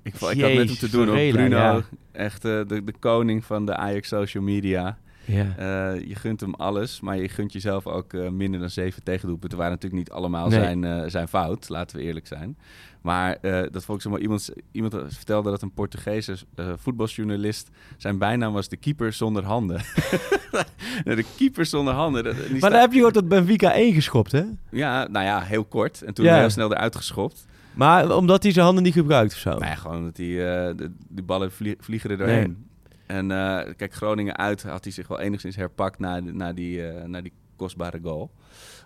Ik, 0.01 0.13
ik 0.13 0.19
had 0.19 0.36
met 0.53 0.67
hem 0.67 0.77
te 0.77 0.89
doen 0.89 1.09
op 1.09 1.15
Bruno. 1.15 1.57
ja. 1.57 1.81
Echt 2.11 2.45
eh, 2.45 2.51
de, 2.67 2.84
de 2.84 2.93
koning 2.99 3.45
van 3.45 3.65
de 3.65 3.75
Ajax 3.75 4.07
social 4.07 4.43
media. 4.43 4.97
Ja. 5.25 5.55
Eh, 5.57 6.07
je 6.07 6.15
gunt 6.15 6.39
hem 6.41 6.53
alles, 6.53 6.99
maar 7.01 7.17
je 7.17 7.29
gunt 7.29 7.53
jezelf 7.53 7.88
ook 7.88 8.13
minder 8.31 8.59
dan 8.59 8.69
zeven 8.69 9.03
tegendoelpunten. 9.03 9.57
waren 9.57 9.73
natuurlijk 9.73 10.03
niet 10.03 10.11
allemaal 10.11 10.47
Nee. 10.49 10.59
zijn, 10.59 11.11
zijn 11.11 11.27
fout, 11.27 11.69
laten 11.69 11.97
we 11.97 12.03
eerlijk 12.03 12.27
zijn. 12.27 12.57
Maar 13.04 13.38
eh, 13.41 13.62
dat 13.72 13.84
vond 13.86 13.97
ik 13.97 14.04
zo 14.04 14.10
mooi. 14.10 14.22
Iemand, 14.22 14.49
iemand 14.72 14.95
vertelde 15.08 15.49
dat 15.49 15.62
een 15.62 15.74
Portugese 15.74 16.36
eh, 16.56 16.74
voetbaljournalist... 16.78 17.70
zijn 17.97 18.18
bijnaam 18.18 18.54
was 18.54 18.70
de 18.70 18.78
keeper 18.78 19.14
zonder 19.14 19.43
handen. 19.43 19.82
De 21.04 21.26
keeper 21.38 21.66
zonder 21.66 21.93
handen. 21.93 22.24
dat- 22.24 22.36
Maar 22.49 22.58
staat- 22.58 22.72
dan 22.72 22.80
heb 22.80 22.91
je 22.91 22.97
gewoon 22.97 23.12
tot 23.12 23.28
Benfica 23.28 23.74
1 23.74 23.93
geschopt, 23.93 24.32
hè? 24.32 24.43
Ja, 24.70 25.08
nou 25.08 25.26
ja, 25.26 25.41
heel 25.41 25.64
kort. 25.66 26.01
En 26.01 26.14
toen 26.14 26.26
Ja. 26.26 26.39
heel 26.39 26.49
snel 26.49 26.72
eruit 26.72 26.95
geschopt. 26.95 27.45
Maar 27.74 28.16
omdat 28.16 28.43
hij 28.43 28.51
zijn 28.51 28.66
handen 28.66 28.84
niet 28.84 28.93
gebruikt 28.93 29.34
of 29.34 29.39
zo? 29.39 29.58
Nee, 29.58 29.76
gewoon 29.76 30.04
dat 30.04 30.16
die, 30.16 30.38
eh, 30.45 30.76
de, 30.78 30.91
die 31.10 31.24
ballen 31.24 31.51
vlie- 31.51 31.76
vliegen 31.80 32.10
er 32.10 32.18
doorheen. 32.18 32.58
Nee. 33.08 33.18
En 33.18 33.32
eh, 33.32 33.74
kijk, 33.78 33.93
Groningen 33.93 34.38
uit 34.38 34.64
had 34.64 34.84
hij 34.84 34.93
zich 34.93 35.08
wel 35.08 35.20
enigszins 35.20 35.56
herpakt 35.56 35.99
na, 35.99 36.20
na, 36.20 36.54
die, 36.54 36.88
eh, 36.88 37.06
na 37.06 37.22
die 37.22 37.32
kostbare 37.56 37.99
goal. 38.04 38.32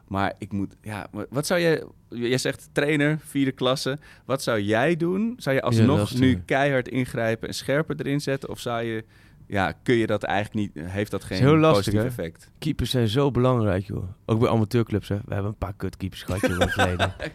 Maar 0.08 0.34
ik 0.38 0.52
moet, 0.52 0.76
ja, 0.82 1.08
wat 1.30 1.48
zou 1.48 1.62
jij, 1.62 1.84
jij 2.10 2.38
zegt 2.38 2.70
trainer, 2.72 3.20
vierde 3.26 3.52
klasse. 3.52 3.98
Wat 4.26 4.44
zou 4.44 4.62
jij 4.62 4.96
doen? 4.96 5.34
Zou 5.38 5.56
je 5.56 5.62
alsnog 5.62 6.14
nu 6.14 6.42
keihard 6.46 6.88
ingrijpen 6.88 7.48
en 7.48 7.54
scherper 7.54 7.96
erin 8.00 8.22
zetten? 8.22 8.50
Of 8.50 8.60
zou 8.60 8.84
je, 8.84 9.04
ja, 9.48 9.74
kun 9.84 9.96
je 9.96 10.08
dat 10.08 10.24
eigenlijk 10.24 10.76
niet, 10.76 10.86
heeft 10.86 11.12
dat 11.12 11.24
geen 11.24 11.38
heel 11.38 11.58
lastig, 11.58 11.94
positief 11.94 12.00
hè? 12.00 12.08
effect? 12.08 12.52
Keepers 12.60 12.90
zijn 12.90 13.08
zo 13.08 13.32
belangrijk, 13.32 13.86
joh. 13.86 14.04
Ook 14.26 14.40
bij 14.40 14.50
amateurclubs, 14.50 15.10
hè. 15.10 15.16
We 15.16 15.34
hebben 15.34 15.52
een 15.52 15.58
paar 15.58 15.74
kutkeepers 15.78 16.24
gehad, 16.24 16.42
joh, 16.42 16.60
in 16.60 16.70
verleden. 16.70 17.14
Ik, 17.20 17.34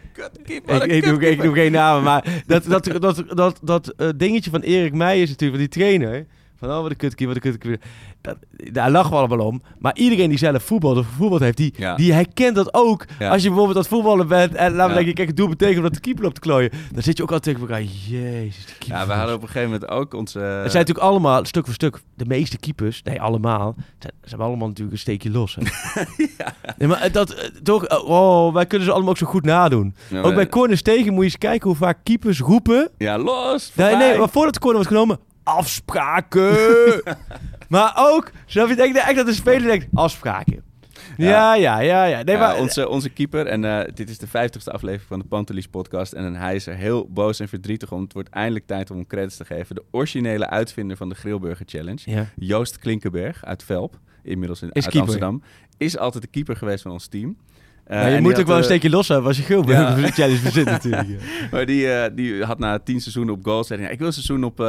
ik, 0.55 0.65
doe, 0.65 0.85
ik 0.85 1.03
kutkeeper. 1.03 1.45
doe 1.45 1.53
geen 1.53 1.71
namen, 1.71 2.03
maar 2.03 2.43
dat, 2.47 2.63
dat, 2.63 2.85
dat, 3.01 3.23
dat, 3.27 3.59
dat, 3.63 3.87
eh, 3.89 4.09
dingetje 4.15 4.49
van 4.49 4.61
Erik 4.61 4.93
Meijer 4.93 5.23
is 5.23 5.29
natuurlijk, 5.29 5.59
van 5.59 5.69
die 5.69 5.83
trainer. 5.83 6.25
Van, 6.63 6.71
oh, 6.75 6.81
wat 6.81 6.89
een 6.91 6.97
kutkeeper, 6.97 7.35
wat 7.35 7.43
een 7.43 7.51
kutkeeper. 7.51 7.79
Dat, 8.21 8.37
daar 8.71 8.91
lachen 8.91 9.11
we 9.11 9.15
allemaal 9.17 9.45
om. 9.47 9.61
Maar 9.79 9.95
iedereen 9.95 10.29
die 10.29 10.37
zelf 10.37 10.63
voetbalt 10.63 10.97
of 10.97 11.05
gevoetbald 11.07 11.41
heeft, 11.41 11.57
die, 11.57 11.73
Ja. 11.77 11.95
die 11.95 12.13
herkent 12.13 12.55
dat 12.55 12.73
ook. 12.73 13.05
Ja. 13.19 13.29
Als 13.29 13.41
je 13.41 13.47
bijvoorbeeld 13.47 13.75
aan 13.77 13.83
het 13.83 13.91
voetballen 13.91 14.27
bent 14.27 14.53
en 14.55 14.71
we 14.71 14.77
Ja. 14.77 14.87
denken, 14.87 15.13
kijk, 15.13 15.27
het 15.27 15.37
doel 15.37 15.47
betekent 15.49 15.83
dat 15.83 15.93
de 15.93 15.99
keeper 15.99 16.25
op 16.25 16.33
te 16.33 16.39
klooien. 16.39 16.71
Dan 16.91 17.03
zit 17.03 17.17
je 17.17 17.23
ook 17.23 17.31
altijd 17.31 17.55
tegen 17.55 17.69
elkaar, 17.69 17.85
jezus, 18.09 18.65
keeper. 18.65 18.97
Ja, 18.97 19.07
we 19.07 19.13
hadden 19.13 19.35
op 19.35 19.41
een 19.41 19.47
gegeven 19.47 19.71
moment 19.71 19.89
ook 19.89 20.13
onze... 20.13 20.39
Het 20.39 20.71
zijn 20.71 20.85
natuurlijk 20.85 21.05
allemaal, 21.05 21.45
stuk 21.45 21.65
voor 21.65 21.73
stuk, 21.73 22.01
de 22.15 22.25
meeste 22.25 22.57
keepers, 22.57 23.01
nee, 23.03 23.21
allemaal, 23.21 23.75
ze 23.99 24.09
hebben 24.29 24.47
allemaal 24.47 24.67
natuurlijk 24.67 24.93
een 24.95 25.01
steekje 25.01 25.31
los. 25.31 25.55
Hè. 25.59 25.63
nee, 26.77 26.87
maar 26.87 27.11
dat, 27.11 27.29
eh, 27.33 27.49
toch, 27.63 27.85
eh, 27.85 28.09
oh, 28.09 28.53
wij 28.53 28.65
kunnen 28.65 28.87
ze 28.87 28.93
allemaal 28.93 29.11
ook 29.11 29.17
zo 29.17 29.25
goed 29.25 29.45
nadoen. 29.45 29.95
Ja, 30.09 30.21
ook 30.21 30.35
bij 30.35 30.49
corners 30.49 30.81
tegen 30.81 31.05
moet 31.13 31.17
je 31.23 31.29
eens 31.29 31.37
kijken 31.37 31.67
hoe 31.67 31.77
vaak 31.77 31.97
keepers 32.03 32.39
roepen. 32.39 32.89
Ja, 32.97 33.17
los! 33.17 33.71
Nee, 33.75 33.95
nee, 33.95 34.17
maar 34.17 34.29
voordat 34.29 34.53
de 34.53 34.59
corner 34.59 34.79
was 34.79 34.87
genomen, 34.87 35.19
afspraken. 35.43 37.03
maar 37.69 37.93
ook, 37.97 38.31
snap 38.45 38.67
je, 38.67 38.75
denk 38.75 38.95
echt 38.95 39.15
dat 39.15 39.25
de 39.25 39.33
speler 39.33 39.67
denkt, 39.67 39.87
afspraken. 39.93 40.63
Ja, 41.17 41.55
ja, 41.55 41.79
ja, 41.79 42.05
ja. 42.05 42.21
Nee, 42.21 42.35
Ja, 42.35 42.41
maar, 42.41 42.57
onze, 42.59 42.89
onze 42.89 43.09
keeper, 43.09 43.45
en 43.45 43.65
eh, 43.65 43.93
dit 43.93 44.09
is 44.09 44.17
de 44.17 44.27
vijftigste 44.27 44.71
aflevering 44.71 45.07
van 45.07 45.19
de 45.19 45.25
Pantelis 45.25 45.67
podcast. 45.67 46.13
En 46.13 46.35
hij 46.35 46.55
is 46.55 46.67
er 46.67 46.75
heel 46.75 47.07
boos 47.09 47.39
en 47.39 47.47
verdrietig 47.47 47.91
om. 47.91 48.01
Het 48.01 48.13
wordt 48.13 48.29
eindelijk 48.29 48.65
tijd 48.67 48.89
om 48.91 48.97
hem 48.97 49.07
credits 49.07 49.37
te 49.37 49.45
geven. 49.45 49.75
De 49.75 49.83
originele 49.91 50.49
uitvinder 50.49 50.97
van 50.97 51.09
de 51.09 51.15
Grillburger 51.15 51.65
Challenge, 51.69 52.01
Ja. 52.05 52.25
Joost 52.35 52.77
Klinkenberg 52.77 53.45
uit 53.45 53.63
Velp, 53.63 53.99
inmiddels 54.23 54.61
in, 54.61 54.67
Is 54.67 54.73
uit 54.73 54.83
keeper. 54.83 55.01
Amsterdam, 55.01 55.43
is 55.77 55.97
altijd 55.97 56.23
de 56.23 56.29
keeper 56.29 56.55
geweest 56.55 56.81
van 56.81 56.91
ons 56.91 57.07
team. 57.07 57.37
Eh, 57.83 58.15
je 58.15 58.21
moet 58.21 58.39
ook 58.39 58.45
wel 58.45 58.55
een 58.55 58.61
eh, 58.61 58.67
steekje 58.67 58.89
los 58.89 59.07
hebben 59.07 59.27
als 59.27 59.37
je 59.37 59.43
geel 59.43 59.69
Ja. 59.69 59.95
challenge 60.07 60.37
verzint 60.39 60.65
natuurlijk. 60.65 61.07
ja. 61.07 61.17
maar 61.51 61.65
die, 61.65 61.91
eh, 61.91 62.15
die 62.15 62.43
had 62.43 62.59
na 62.59 62.79
tien 62.79 63.01
seizoenen 63.01 63.33
op 63.33 63.45
goal 63.45 63.65
hij, 63.67 63.91
ik 63.91 63.97
wil 63.97 64.07
een 64.07 64.13
seizoen 64.13 64.43
op, 64.43 64.59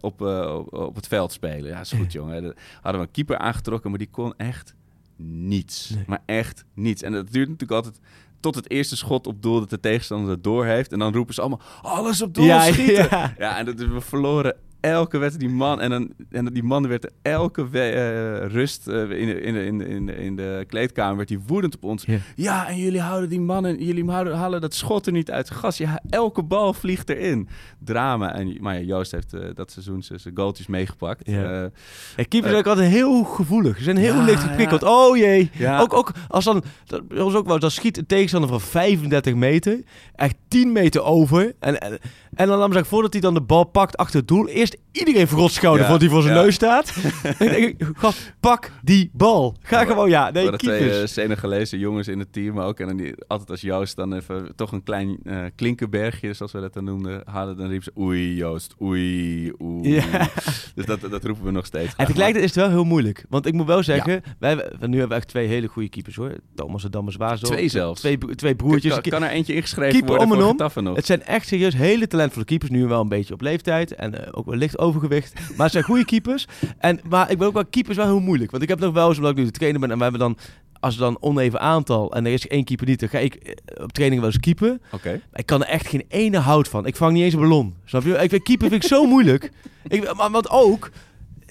op, 0.00 0.20
op, 0.20 0.72
op 0.72 0.94
het 0.94 1.06
veld 1.06 1.32
spelen. 1.32 1.70
Ja, 1.70 1.80
is 1.80 1.92
goed 1.92 2.12
jongen. 2.18 2.54
Hadden 2.80 3.00
we 3.00 3.06
een 3.06 3.12
keeper 3.12 3.38
aangetrokken, 3.38 3.90
maar 3.90 3.98
die 3.98 4.08
kon 4.10 4.34
echt 4.36 4.74
niets. 5.16 5.94
Maar 6.06 6.22
echt 6.26 6.64
niets. 6.74 7.02
En 7.02 7.12
dat 7.12 7.32
duurt 7.32 7.48
natuurlijk 7.48 7.84
altijd 7.84 8.00
tot 8.40 8.54
het 8.54 8.70
eerste 8.70 8.96
schot 8.96 9.26
op 9.26 9.42
doel 9.42 9.60
dat 9.60 9.70
de 9.70 9.80
tegenstander 9.80 10.30
het 10.30 10.44
door 10.44 10.64
heeft. 10.64 10.92
En 10.92 10.98
dan 10.98 11.12
roepen 11.12 11.34
ze 11.34 11.40
allemaal, 11.40 11.60
alles 11.82 12.22
op 12.22 12.34
doel 12.34 12.44
Ja, 12.44 12.62
schieten. 12.62 13.06
ja. 13.10 13.34
Ja, 13.38 13.58
en 13.58 13.64
dat, 13.64 13.74
we 13.74 14.00
verloren 14.00 14.56
elke 14.82 15.18
wedstrijd 15.18 15.48
die 15.48 15.58
man... 15.58 15.80
En, 15.80 15.90
dan, 15.90 16.12
en 16.30 16.44
die 16.44 16.62
man 16.62 16.88
werd 16.88 17.10
elke 17.22 17.62
eh, 17.62 18.46
rust 18.46 18.88
eh, 18.88 19.00
in, 19.00 19.26
de, 19.26 19.40
in, 19.40 19.54
de, 19.54 19.64
in, 19.64 19.78
de, 19.78 19.88
in, 19.88 20.08
in 20.08 20.36
de 20.36 20.64
kleedkamer... 20.68 21.16
werd 21.16 21.28
hij 21.28 21.38
woedend 21.46 21.74
op 21.74 21.84
ons. 21.84 22.04
Ja. 22.04 22.18
Ja, 22.34 22.68
en 22.68 22.76
jullie 22.76 23.00
houden 23.00 23.28
die 23.28 23.40
mannen... 23.40 23.84
Jullie 23.84 24.10
houden, 24.10 24.36
halen 24.36 24.60
dat 24.60 24.74
schot 24.74 25.06
er 25.06 25.12
niet 25.12 25.30
uit 25.30 25.50
gas. 25.50 25.76
Ja, 25.76 26.00
elke 26.10 26.42
bal 26.42 26.72
vliegt 26.72 27.08
erin. 27.08 27.48
Drama. 27.78 28.34
En, 28.34 28.56
maar 28.60 28.74
ja, 28.74 28.80
Joost 28.80 29.12
heeft 29.12 29.32
eh, 29.34 29.40
dat 29.54 29.70
seizoen 29.70 30.02
zijn 30.02 30.34
goaltjes 30.34 30.66
meegepakt. 30.66 31.22
Eh, 31.22 31.62
En 31.62 31.72
keepers 32.16 32.40
Eh, 32.42 32.48
zijn 32.48 32.56
ook 32.56 32.66
altijd 32.66 32.90
heel 32.90 33.24
gevoelig. 33.24 33.76
Ze 33.76 33.82
zijn 33.82 33.96
heel 33.96 34.14
Ja, 34.14 34.24
licht 34.24 34.42
geprikkeld. 34.42 34.82
Oh 34.82 35.16
jee. 35.16 35.50
Ja. 35.52 35.80
Ook, 35.80 35.94
ook 35.94 36.12
als 36.28 36.44
dan, 36.44 36.62
dat 36.86 37.02
was 37.08 37.34
ook 37.34 37.46
wel, 37.46 37.58
dan 37.58 37.70
schiet 37.70 37.98
een 37.98 38.06
tegenstander 38.06 38.50
van 38.50 38.60
35 38.60 39.34
meter, 39.34 39.82
echt 40.14 40.34
10 40.48 40.72
meter 40.72 41.02
over. 41.02 41.54
En, 41.58 41.80
en, 41.80 41.98
en 42.34 42.46
dan 42.48 42.58
laat 42.58 42.66
me 42.66 42.72
zeggen, 42.72 42.90
voordat 42.90 43.12
hij 43.12 43.22
dan 43.22 43.34
de 43.34 43.40
bal 43.40 43.64
pakt 43.64 43.96
achter 43.96 44.18
het 44.18 44.28
doel, 44.28 44.48
eerst 44.48 44.76
iedereen 44.92 45.28
verrot 45.28 45.52
schouder 45.52 45.82
Ja, 45.82 45.88
voordat 45.90 46.06
hij 46.08 46.14
voor 46.16 46.22
zijn 46.22 46.34
ja. 46.36 46.42
neus 46.42 46.54
staat. 46.54 46.94
denk 47.38 47.52
ik, 47.54 47.86
gast, 47.96 48.32
pak 48.40 48.70
die 48.82 49.10
bal. 49.12 49.56
Ga 49.62 49.84
gewoon, 49.84 50.08
ja, 50.10 50.30
nee, 50.30 50.42
hadden 50.42 50.60
twee 50.60 50.78
keepers. 50.78 51.00
eh, 51.00 51.06
Senegalese 51.06 51.78
jongens 51.78 52.08
in 52.08 52.18
het 52.18 52.32
team 52.32 52.60
ook. 52.60 52.80
En 52.80 52.86
dan 52.86 52.96
die, 52.96 53.14
altijd 53.26 53.50
als 53.50 53.60
Joost 53.60 53.96
dan 53.96 54.12
even 54.14 54.52
toch 54.56 54.72
een 54.72 54.82
klein 54.82 55.18
eh, 55.24 55.38
klinkerbergje, 55.56 56.32
zoals 56.32 56.52
we 56.52 56.60
dat 56.60 56.72
dan 56.74 56.84
noemden, 56.84 57.22
hadden, 57.24 57.56
dan 57.56 57.68
riep 57.68 57.82
ze 57.82 57.92
oei 57.98 58.34
Joost, 58.34 58.74
oei, 58.82 59.52
oei. 59.62 59.94
Ja. 59.94 60.02
Dus 60.74 60.84
dat, 60.86 61.00
dat 61.00 61.24
roepen 61.24 61.44
we 61.44 61.50
nog 61.50 61.66
steeds. 61.66 61.94
En 61.96 62.06
tegelijkertijd 62.06 62.44
is 62.50 62.54
het 62.54 62.64
wel 62.64 62.68
heel 62.74 62.84
moeilijk. 62.84 63.24
Want 63.28 63.46
ik 63.46 63.52
moet 63.52 63.66
wel 63.66 63.82
zeggen, 63.82 64.22
wij, 64.38 64.48
hebben- 64.50 64.90
nu 64.90 64.98
hebben 64.98 65.08
we 65.08 65.14
echt 65.22 65.28
twee 65.28 65.46
hele 65.48 65.66
goede 65.66 65.88
keepers 65.88 66.16
hoor. 66.16 66.32
Thomas 66.54 66.84
en 66.84 66.90
Dammers 66.90 67.16
Waasdorp. 67.16 67.52
Twee 67.52 67.68
zelfs. 67.68 68.00
Twee, 68.00 68.18
twee 68.18 68.54
broertjes. 68.54 68.92
Kan, 68.92 69.02
kan 69.02 69.22
er 69.22 69.30
eentje 69.30 69.54
ingeschreven 69.54 69.90
Keeper 69.92 70.08
worden 70.08 70.26
om 70.26 70.32
en 70.60 70.70
voor 70.70 70.82
om. 70.86 70.94
Het 70.94 71.06
zijn 71.06 71.22
echt 71.22 71.46
serieus 71.46 71.74
hele 71.74 72.06
talentvolle 72.22 72.44
keepers. 72.46 72.70
Nu 72.70 72.86
wel 72.86 73.00
een 73.00 73.08
beetje 73.08 73.34
op 73.34 73.40
leeftijd. 73.40 73.94
En 73.94 74.24
eh, 74.24 74.28
ook 74.30 74.46
wel 74.46 74.54
licht 74.56 74.78
overgewicht. 74.78 75.32
Maar 75.56 75.62
het 75.64 75.72
zijn 75.72 75.84
goede 75.84 76.04
keepers. 76.04 76.46
En, 76.78 77.00
maar 77.08 77.30
ik 77.30 77.38
ben 77.38 77.46
ook 77.46 77.52
wel 77.54 77.66
keepers 77.66 77.96
wel 77.96 78.06
heel 78.06 78.20
moeilijk. 78.20 78.50
Want 78.50 78.62
ik 78.62 78.68
heb 78.68 78.78
nog 78.80 78.92
wel 78.94 79.08
eens, 79.08 79.16
omdat 79.16 79.32
ik 79.32 79.38
nu 79.38 79.44
de 79.44 79.50
trainer 79.50 79.80
ben. 79.80 79.90
En 79.90 79.96
we 79.96 80.02
hebben 80.02 80.20
dan, 80.20 80.36
als 80.80 80.94
er 80.94 81.00
dan 81.00 81.16
oneven 81.20 81.60
aantal. 81.60 82.12
En 82.12 82.26
er 82.26 82.32
is 82.32 82.48
één 82.48 82.64
keeper 82.64 82.86
niet. 82.86 83.00
Dan 83.00 83.08
ga 83.08 83.18
ik 83.18 83.34
eh, 83.34 83.82
op 83.84 83.92
training 83.92 84.20
wel 84.20 84.30
eens 84.30 84.40
keeper. 84.40 84.78
Oké. 84.92 85.20
Ik 85.34 85.46
kan 85.46 85.62
er 85.62 85.68
echt 85.68 85.86
geen 85.88 86.04
ene 86.08 86.38
hout 86.38 86.68
van. 86.68 86.86
Ik 86.86 86.96
vang 86.96 87.12
niet 87.12 87.22
eens 87.22 87.34
een 87.34 87.40
ballon. 87.40 87.74
Snap 87.84 88.02
je? 88.04 88.12
Ik 88.14 88.30
vind 88.30 88.42
keeper 88.42 88.68
vind 88.68 88.82
ik 88.82 88.88
zo 88.88 89.06
moeilijk. 89.06 89.50
Ik, 89.88 90.14
maar 90.14 90.30
want 90.30 90.50
ook... 90.50 90.90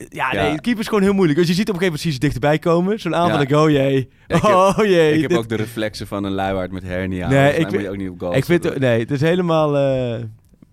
Ja, 0.10 0.34
Ja. 0.34 0.42
nee, 0.48 0.62
keeper 0.62 0.82
is 0.82 0.88
gewoon 0.88 1.04
heel 1.04 1.14
moeilijk. 1.14 1.40
Dus 1.40 1.48
je 1.48 1.54
ziet 1.54 1.70
op 1.70 1.76
een 1.76 1.80
gegeven 1.82 2.00
moment 2.00 2.14
ze 2.16 2.20
dichterbij 2.20 2.60
komen. 2.60 3.00
Zo'n 3.00 3.16
aantal, 3.16 3.38
Ja. 3.38 3.44
ik, 3.44 3.52
oh 3.56 3.70
jee. 3.70 4.10
Ja, 4.28 4.36
ik 4.36 4.42
heb- 4.42 4.52
oh 4.54 4.78
jee. 4.78 5.14
ik 5.14 5.20
heb 5.22 5.30
dit- 5.30 5.38
ook 5.40 5.50
de 5.50 5.56
reflexen 5.56 6.08
van 6.08 6.24
een 6.24 6.32
luiwaard 6.32 6.72
met 6.72 6.84
hernia. 6.84 7.28
Nee, 7.30 7.54
ik 7.56 7.70
vind- 7.70 7.82
je 7.82 7.90
ook 7.90 7.98
niet 7.98 8.10
op 8.10 8.20
goal 8.20 8.36
Ik 8.36 8.46
vind, 8.46 8.80
nee, 8.80 9.00
het 9.00 9.12
is 9.12 9.22
helemaal 9.22 9.78
eh, 9.78 10.24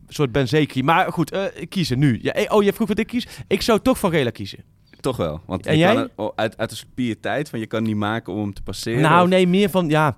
soort 0.09 0.33
Benzeki. 0.33 0.83
Maar 0.83 1.13
goed, 1.13 1.31
eh, 1.31 1.43
kiezen 1.69 1.99
nu. 1.99 2.19
Ja, 2.23 2.33
eh, 2.33 2.55
oh, 2.55 2.63
je 2.63 2.73
vroeg 2.73 2.89
wat 2.89 2.99
ik 2.99 3.07
kies. 3.07 3.27
Ik 3.47 3.63
zou 3.63 3.81
toch 3.83 3.99
van 3.99 4.11
Rela 4.11 4.31
kiezen. 4.31 4.59
Toch 5.01 5.17
wel. 5.17 5.41
Want 5.47 5.67
En 5.67 5.79
jij? 5.79 5.95
Kan 5.95 6.09
oh, 6.17 6.33
uit, 6.35 6.57
uit 6.59 6.71
de 6.71 6.87
pietijd 6.95 7.49
van 7.49 7.59
je 7.59 7.67
kan 7.67 7.83
niet 7.83 7.97
maken 7.97 8.33
om 8.33 8.41
hem 8.41 8.55
te 8.55 8.63
passeren. 8.63 9.01
nou, 9.03 9.23
of- 9.23 9.29
nee, 9.29 9.47
meer 9.47 9.71
van, 9.71 9.89
ja... 9.89 10.17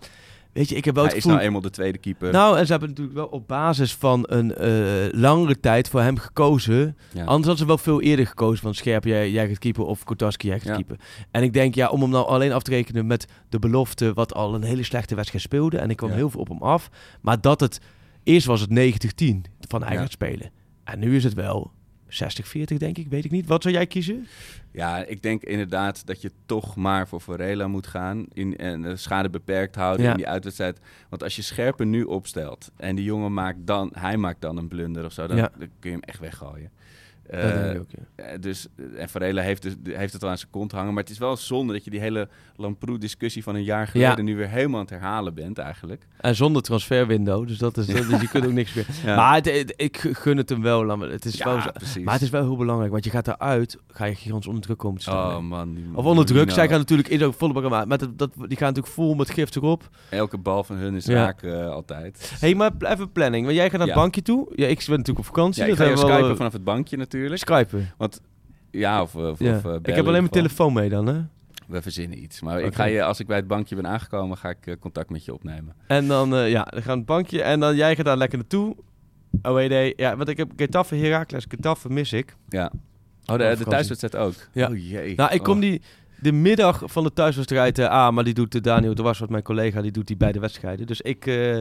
Weet 0.52 0.68
je, 0.68 0.74
ik 0.76 0.84
heb 0.84 0.94
wel 0.94 1.04
Hij 1.04 1.12
het 1.12 1.18
is 1.24 1.24
gevoel... 1.24 1.36
nou 1.42 1.48
eenmaal 1.54 1.70
de 1.70 1.76
tweede 1.76 1.98
keeper. 1.98 2.32
Nou, 2.32 2.58
en 2.58 2.64
ze 2.66 2.70
hebben 2.70 2.88
natuurlijk 2.88 3.16
wel 3.16 3.26
op 3.26 3.48
basis 3.48 3.94
van 3.94 4.24
een 4.28 4.54
eh, 4.54 5.20
langere 5.20 5.60
tijd 5.60 5.88
voor 5.88 6.00
hem 6.00 6.18
gekozen. 6.18 6.96
Ja. 7.12 7.18
Anders 7.20 7.36
hadden 7.36 7.56
ze 7.56 7.66
wel 7.66 7.78
veel 7.78 8.00
eerder 8.00 8.26
gekozen 8.26 8.62
van 8.62 8.74
Scherp, 8.74 9.04
jij, 9.04 9.30
jij 9.30 9.48
gaat 9.48 9.58
keeper 9.58 9.84
of 9.84 10.04
Kotarski, 10.04 10.46
jij 10.48 10.58
gaat 10.58 10.68
Ja. 10.68 10.74
keeper. 10.74 10.96
En 11.30 11.42
ik 11.42 11.52
denk, 11.52 11.74
ja, 11.74 11.88
om 11.88 12.00
hem 12.00 12.10
nou 12.10 12.26
alleen 12.26 12.52
af 12.52 12.62
te 12.62 12.70
rekenen 12.70 13.06
met 13.06 13.26
de 13.48 13.58
belofte 13.58 14.12
wat 14.12 14.34
al 14.34 14.54
een 14.54 14.62
hele 14.62 14.82
slechte 14.82 15.14
wedstrijd 15.14 15.44
speelde. 15.44 15.78
En 15.78 15.90
ik 15.90 15.96
kwam 15.96 16.10
Ja. 16.10 16.16
heel 16.16 16.30
veel 16.30 16.40
op 16.40 16.48
hem 16.48 16.62
af. 16.62 16.90
Maar 17.20 17.40
dat 17.40 17.60
het, 17.60 17.80
eerst 18.22 18.46
was 18.46 18.60
het 18.60 18.70
90-10 18.70 19.44
van 19.68 19.80
Ja. 19.80 19.86
gaat 19.90 20.10
spelen. 20.10 20.50
En 20.84 20.98
nu 20.98 21.16
is 21.16 21.24
het 21.24 21.34
wel 21.34 21.72
60-40 22.08 22.76
denk 22.76 22.98
ik, 22.98 23.08
weet 23.08 23.24
ik 23.24 23.30
niet. 23.30 23.46
Wat 23.46 23.62
zou 23.62 23.74
jij 23.74 23.86
kiezen? 23.86 24.26
Ja, 24.72 25.04
ik 25.04 25.22
denk 25.22 25.42
inderdaad 25.42 26.06
dat 26.06 26.20
je 26.22 26.30
toch 26.46 26.76
maar 26.76 27.08
voor 27.08 27.20
Varela 27.20 27.68
moet 27.68 27.86
gaan. 27.86 28.26
In, 28.32 28.56
en 28.56 28.82
de 28.82 28.96
schade 28.96 29.30
beperkt 29.30 29.74
houden 29.74 30.04
Ja. 30.06 30.10
in 30.10 30.16
die 30.16 30.28
uitwedstrijd. 30.28 30.80
Want 31.08 31.22
als 31.22 31.36
je 31.36 31.42
Scherpen 31.42 31.90
nu 31.90 32.02
opstelt 32.02 32.70
en 32.76 32.96
die 32.96 33.04
jongen 33.04 33.32
maakt 33.34 33.58
dan, 33.66 33.90
hij 33.94 34.16
maakt 34.16 34.40
dan 34.40 34.56
een 34.56 34.68
blunder 34.68 35.04
of 35.04 35.12
zo, 35.12 35.26
dan, 35.26 35.36
Ja. 35.36 35.50
dan 35.58 35.68
kun 35.78 35.90
je 35.90 35.96
hem 35.96 36.04
echt 36.04 36.18
weggooien. 36.20 36.70
Eh, 37.30 37.80
ook, 37.80 37.86
ja. 38.16 38.24
eh, 38.24 38.40
dus, 38.40 38.66
en 38.96 39.08
Varela 39.08 39.42
heeft, 39.42 39.62
dus, 39.62 39.74
heeft 39.84 40.12
het 40.12 40.22
wel 40.22 40.30
aan 40.30 40.38
zijn 40.38 40.50
kont 40.50 40.72
hangen. 40.72 40.94
Maar 40.94 41.02
het 41.02 41.12
is 41.12 41.18
wel 41.18 41.36
zonde 41.36 41.72
dat 41.72 41.84
je 41.84 41.90
die 41.90 42.00
hele 42.00 42.28
Lamproe-discussie 42.56 43.42
van 43.42 43.54
een 43.54 43.62
jaar 43.64 43.86
geleden 43.86 44.16
Ja. 44.16 44.22
nu 44.22 44.36
weer 44.36 44.48
helemaal 44.48 44.78
aan 44.80 44.86
het 44.86 44.94
herhalen 45.00 45.34
bent 45.34 45.58
eigenlijk. 45.58 46.06
En 46.20 46.36
zonder 46.36 46.62
transferwindow, 46.62 47.46
dus 47.46 47.58
dat 47.58 47.76
is, 47.76 47.86
dat, 47.94 48.08
dus 48.08 48.20
je 48.20 48.28
kunt 48.28 48.46
ook 48.46 48.52
niks 48.52 48.74
meer. 48.74 48.86
Ja. 49.04 49.16
Maar 49.16 49.34
het, 49.34 49.44
het- 49.44 49.72
ik 49.76 49.96
gun 50.12 50.36
het 50.36 50.48
hem 50.48 50.62
wel. 50.62 50.88
Het 51.00 51.24
is 51.24 51.42
wel 51.42 51.58
precies. 51.72 52.04
maar 52.04 52.14
het 52.14 52.22
is 52.22 52.30
wel 52.30 52.42
heel 52.42 52.56
belangrijk, 52.56 52.90
want 52.92 53.04
je 53.04 53.10
gaat 53.10 53.28
eruit, 53.28 53.78
ga 53.88 54.04
je 54.04 54.14
gigantisch 54.14 54.46
onder 54.46 54.62
druk 54.62 54.78
komen 54.78 54.96
te 54.96 55.02
staan. 55.02 55.36
Oh 55.36 55.42
man. 55.42 55.74
die- 55.74 55.84
Of 55.94 56.04
onder 56.04 56.26
druk. 56.26 56.50
Zij 56.50 56.68
gaan 56.68 56.78
natuurlijk 56.78 57.08
in 57.08 57.22
ook 57.24 57.34
volle 57.34 57.52
bak. 57.52 57.86
Maar 57.86 57.98
dat, 57.98 58.18
dat, 58.18 58.30
die 58.34 58.56
gaan 58.56 58.68
natuurlijk 58.68 58.94
vol 58.94 59.14
met 59.14 59.30
gift 59.30 59.56
erop. 59.56 59.88
Elke 60.08 60.38
bal 60.38 60.64
van 60.64 60.76
hun 60.76 60.94
is 60.94 61.06
raak 61.06 61.42
eh, 61.42 61.68
altijd. 61.68 62.30
Hé, 62.30 62.46
hey, 62.46 62.54
maar 62.54 62.70
even 62.78 63.12
planning. 63.12 63.44
Want 63.44 63.56
jij 63.56 63.70
gaat 63.70 63.78
naar 63.78 63.86
het 63.86 63.96
bankje 63.96 64.22
toe. 64.22 64.48
Ja, 64.54 64.66
ik 64.66 64.76
ben 64.78 64.88
natuurlijk 64.98 65.18
op 65.18 65.24
vakantie. 65.24 65.62
Ja, 65.62 65.68
ik 65.68 65.76
dat 65.76 65.78
ga 65.78 65.84
je 65.84 65.90
hebben 65.90 66.06
we 66.06 66.12
al, 66.12 66.18
skypen 66.18 66.32
eh, 66.32 66.36
vanaf 66.36 66.52
het 66.52 66.64
bankje 66.64 66.96
natuurlijk. 66.96 67.18
Skypen. 67.28 67.90
Want 67.96 68.20
ja, 68.70 69.02
of, 69.02 69.14
of, 69.14 69.38
Ja. 69.38 69.56
of 69.56 69.64
eh, 69.64 69.74
ik 69.82 69.94
heb 69.94 70.06
alleen 70.06 70.20
mijn 70.20 70.28
telefoon 70.28 70.72
mee 70.72 70.88
dan, 70.88 71.06
hè? 71.06 71.20
We 71.66 71.82
verzinnen 71.82 72.22
iets. 72.22 72.40
Maar 72.40 72.60
ik 72.60 72.74
ga 72.74 72.84
je, 72.84 73.02
als 73.02 73.20
ik 73.20 73.26
bij 73.26 73.36
het 73.36 73.46
bankje 73.46 73.74
ben 73.74 73.86
aangekomen, 73.86 74.36
ga 74.36 74.48
ik 74.48 74.66
eh, 74.66 74.74
contact 74.80 75.10
met 75.10 75.24
je 75.24 75.32
opnemen. 75.34 75.74
En 75.86 76.06
dan, 76.06 76.34
eh, 76.34 76.50
ja, 76.50 76.62
dan 76.62 76.82
gaan 76.82 76.96
het 76.96 77.06
bankje. 77.06 77.42
En 77.42 77.60
dan 77.60 77.76
jij 77.76 77.96
gaat 77.96 78.04
daar 78.04 78.16
lekker 78.16 78.38
naartoe. 78.38 78.76
Oh, 79.42 79.54
nee. 79.54 79.92
Ja, 79.96 80.16
want 80.16 80.28
ik 80.28 80.36
heb 80.36 80.50
Getafe, 80.56 80.94
Heracles, 80.96 81.44
Getafe 81.48 81.90
mis 81.90 82.12
ik. 82.12 82.36
Ja. 82.48 82.72
Oh, 83.26 83.38
de, 83.38 83.54
de 83.58 83.64
thuiswedstrijd 83.64 84.16
ook? 84.16 84.34
Ja. 84.52 84.68
Oh 84.68 84.76
jee. 84.88 85.14
Nou, 85.14 85.32
ik 85.32 85.42
kom 85.42 85.54
Oh. 85.54 85.60
die 85.60 85.82
de 86.20 86.32
middag 86.32 86.82
van 86.84 87.04
de 87.04 87.12
thuiswedstrijd 87.12 87.78
eh, 87.78 87.86
aan, 87.86 88.14
maar 88.14 88.24
die 88.24 88.34
doet 88.34 88.54
eh, 88.54 88.62
Daniel 88.62 88.94
de 88.94 89.02
Was, 89.02 89.18
wat 89.18 89.30
mijn 89.30 89.42
collega, 89.42 89.80
die 89.82 89.90
doet 89.90 90.06
die 90.06 90.16
beide 90.16 90.38
wedstrijden. 90.40 90.86
Dus 90.86 91.00
ik, 91.00 91.26
eh, 91.26 91.58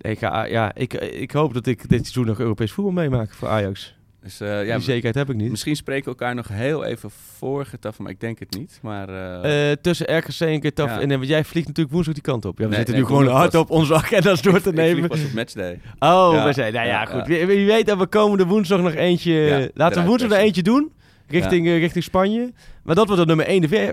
ik, 0.00 0.18
ga, 0.18 0.44
ja, 0.44 0.74
ik, 0.74 0.94
ik 0.94 1.30
hoop 1.30 1.54
dat 1.54 1.66
ik 1.66 1.88
dit 1.88 2.00
seizoen 2.00 2.26
nog 2.26 2.38
Europees 2.38 2.72
voetbal 2.72 2.92
meemaak 2.94 3.32
voor 3.34 3.48
Ajax. 3.48 3.94
Dus, 4.24 4.40
eh, 4.40 4.66
ja, 4.66 4.74
die 4.74 4.84
zekerheid 4.84 5.14
heb 5.14 5.30
ik 5.30 5.36
niet. 5.36 5.50
Misschien 5.50 5.76
spreken 5.76 6.04
we 6.04 6.10
elkaar 6.10 6.34
nog 6.34 6.48
heel 6.48 6.84
even 6.84 7.10
voor 7.36 7.66
Getafe, 7.66 8.02
maar 8.02 8.10
ik 8.10 8.20
denk 8.20 8.38
het 8.38 8.56
niet. 8.58 8.78
Maar 8.82 9.08
eh, 9.08 9.70
Eh, 9.70 9.76
tussen 9.80 10.16
RKC 10.18 10.40
en 10.40 10.60
Getafe. 10.60 10.94
Ja. 10.94 11.00
En 11.00 11.08
want 11.08 11.26
jij 11.26 11.44
vliegt 11.44 11.66
natuurlijk 11.66 11.94
woensdag 11.94 12.14
die 12.14 12.22
kant 12.22 12.44
op. 12.44 12.58
Ja, 12.58 12.64
we 12.64 12.68
Nee, 12.68 12.76
zitten 12.76 12.94
nee, 12.94 13.02
nu 13.02 13.08
gewoon 13.08 13.26
hard 13.26 13.54
op 13.54 13.70
onze 13.70 13.94
agenda's 13.94 14.42
door 14.42 14.60
te 14.60 14.68
ik 14.74 14.74
nemen. 14.74 14.96
vlieg 14.96 15.06
pas 15.08 15.24
op 15.24 15.32
matchday. 15.32 15.80
Oh, 15.98 16.30
Ja. 16.32 16.44
we 16.46 16.52
zijn. 16.52 16.72
Nou 16.72 16.86
ja, 16.86 17.04
goed. 17.04 17.26
Wie, 17.26 17.46
wie 17.46 17.66
weet 17.66 17.86
dat 17.86 17.98
we 17.98 18.06
komende 18.06 18.46
woensdag 18.46 18.80
nog 18.80 18.94
eentje. 18.94 19.70
Laten 19.74 20.02
we 20.02 20.08
woensdag 20.08 20.28
nog 20.30 20.38
eentje 20.38 20.62
doen. 20.62 20.92
Richting, 21.28 21.66
richting 21.66 22.04
Spanje. 22.04 22.52
Maar 22.82 22.94
dat 22.94 23.06
wordt 23.06 23.26
dan 23.26 23.36
nummer 23.36 23.46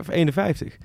51. 0.09 0.77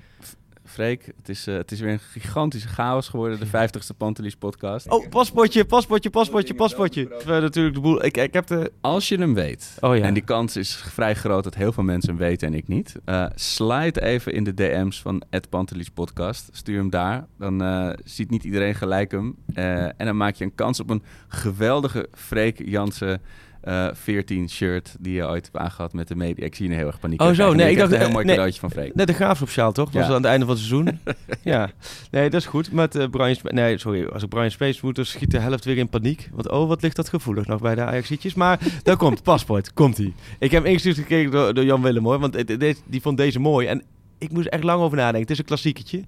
51. 0.77 0.85
Freek, 0.87 1.05
het 1.17 1.29
is, 1.29 1.47
eh, 1.47 1.55
het 1.55 1.71
is 1.71 1.79
weer 1.79 1.91
een 1.91 1.99
gigantische 1.99 2.67
chaos 2.67 3.07
geworden, 3.07 3.39
de 3.39 3.45
50ste 3.45 3.93
Pantelis 3.97 4.35
podcast. 4.35 4.89
Oh, 4.89 5.09
paspoortje, 5.09 5.65
paspoortje, 5.65 6.09
paspoortje, 6.09 6.53
paspoortje. 6.53 7.07
Terwijl 7.17 7.41
natuurlijk 7.41 7.75
de 7.75 7.81
boel. 7.81 8.05
Ik, 8.05 8.17
ik 8.17 8.33
heb 8.33 8.47
de. 8.47 8.71
Als 8.81 9.09
je 9.09 9.17
hem 9.17 9.33
weet, 9.33 9.77
Oh 9.79 9.97
ja. 9.97 10.03
en 10.03 10.13
die 10.13 10.23
kans 10.23 10.55
is 10.55 10.75
vrij 10.75 11.15
groot 11.15 11.43
dat 11.43 11.55
heel 11.55 11.71
veel 11.71 11.83
mensen 11.83 12.09
hem 12.09 12.17
weten 12.17 12.47
en 12.47 12.53
ik 12.53 12.67
niet, 12.67 12.95
eh 13.05 13.25
slide 13.35 14.01
even 14.01 14.33
in 14.33 14.43
de 14.43 14.53
DM's 14.53 15.01
van 15.01 15.21
Pantelis 15.49 15.89
podcast. 15.89 16.49
Stuur 16.51 16.77
hem 16.77 16.89
daar, 16.89 17.27
dan 17.37 17.61
eh, 17.61 17.89
ziet 18.03 18.29
niet 18.29 18.43
iedereen 18.43 18.75
gelijk 18.75 19.11
hem. 19.11 19.35
Eh, 19.53 19.83
en 19.83 20.05
dan 20.05 20.17
maak 20.17 20.35
je 20.35 20.43
een 20.43 20.55
kans 20.55 20.79
op 20.79 20.89
een 20.89 21.03
geweldige 21.27 22.07
Freek 22.13 22.61
Jansen 22.65 23.21
eh 23.67 23.87
14 23.93 24.49
shirt 24.49 24.95
die 24.99 25.13
je 25.13 25.25
ooit 25.27 25.43
hebt 25.45 25.57
aangehad 25.57 25.93
met 25.93 26.07
de 26.07 26.15
media. 26.15 26.45
Ik 26.45 26.55
zie 26.55 26.69
je 26.69 26.75
heel 26.75 26.87
erg 26.87 26.99
paniek. 26.99 27.21
Oh, 27.21 27.31
zo. 27.31 27.53
Nee, 27.53 27.71
ik 27.71 27.77
dacht. 27.77 27.91
een 27.91 27.99
heel 27.99 28.09
mooi 28.09 28.25
nee, 28.25 28.33
cadeautje 28.35 28.59
van 28.59 28.71
Freek. 28.71 28.95
Net 28.95 29.07
de 29.07 29.13
graafschapsjaal, 29.13 29.71
toch? 29.71 29.85
Dat 29.85 29.93
Ja. 29.93 29.99
was 29.99 30.09
aan 30.09 30.15
het 30.15 30.25
einde 30.25 30.45
van 30.45 30.55
het 30.55 30.63
seizoen. 30.63 30.99
ja. 31.53 31.69
Nee, 32.11 32.29
dat 32.29 32.39
is 32.41 32.47
goed. 32.47 32.71
Met 32.71 32.95
eh, 32.95 33.09
Brian 33.09 33.35
Nee, 33.43 33.77
sorry. 33.77 34.05
Als 34.05 34.23
ik 34.23 34.29
Brian 34.29 34.51
Space 34.51 34.79
moet, 34.83 34.95
dan 34.95 35.05
schiet 35.05 35.31
de 35.31 35.39
helft 35.39 35.65
weer 35.65 35.77
in 35.77 35.89
paniek. 35.89 36.29
Want 36.33 36.49
oh, 36.49 36.67
wat 36.67 36.81
ligt 36.81 36.95
dat 36.95 37.09
gevoelig 37.09 37.45
nog 37.47 37.61
bij 37.61 37.75
de 37.75 37.81
Ajaxietjes. 37.81 38.33
Maar 38.33 38.59
daar 38.83 38.97
komt 38.97 39.23
paspoort. 39.23 39.73
Komt 39.73 39.97
ie. 39.97 40.13
Ik 40.39 40.51
heb 40.51 40.65
ingestuurd 40.65 40.95
gekregen 40.97 41.31
door, 41.31 41.53
door 41.53 41.63
Jan 41.63 41.81
Willem, 41.81 42.03
hoor. 42.03 42.19
Want 42.19 42.35
eh, 42.35 42.45
de- 42.45 42.57
de- 42.57 42.75
die 42.85 43.01
vond 43.01 43.17
deze 43.17 43.39
mooi. 43.39 43.67
En 43.67 43.83
ik 44.17 44.31
moest 44.31 44.47
echt 44.47 44.63
lang 44.63 44.81
over 44.81 44.97
nadenken. 44.97 45.21
Het 45.21 45.29
is 45.31 45.37
een 45.39 45.45
klassieketje. 45.45 46.03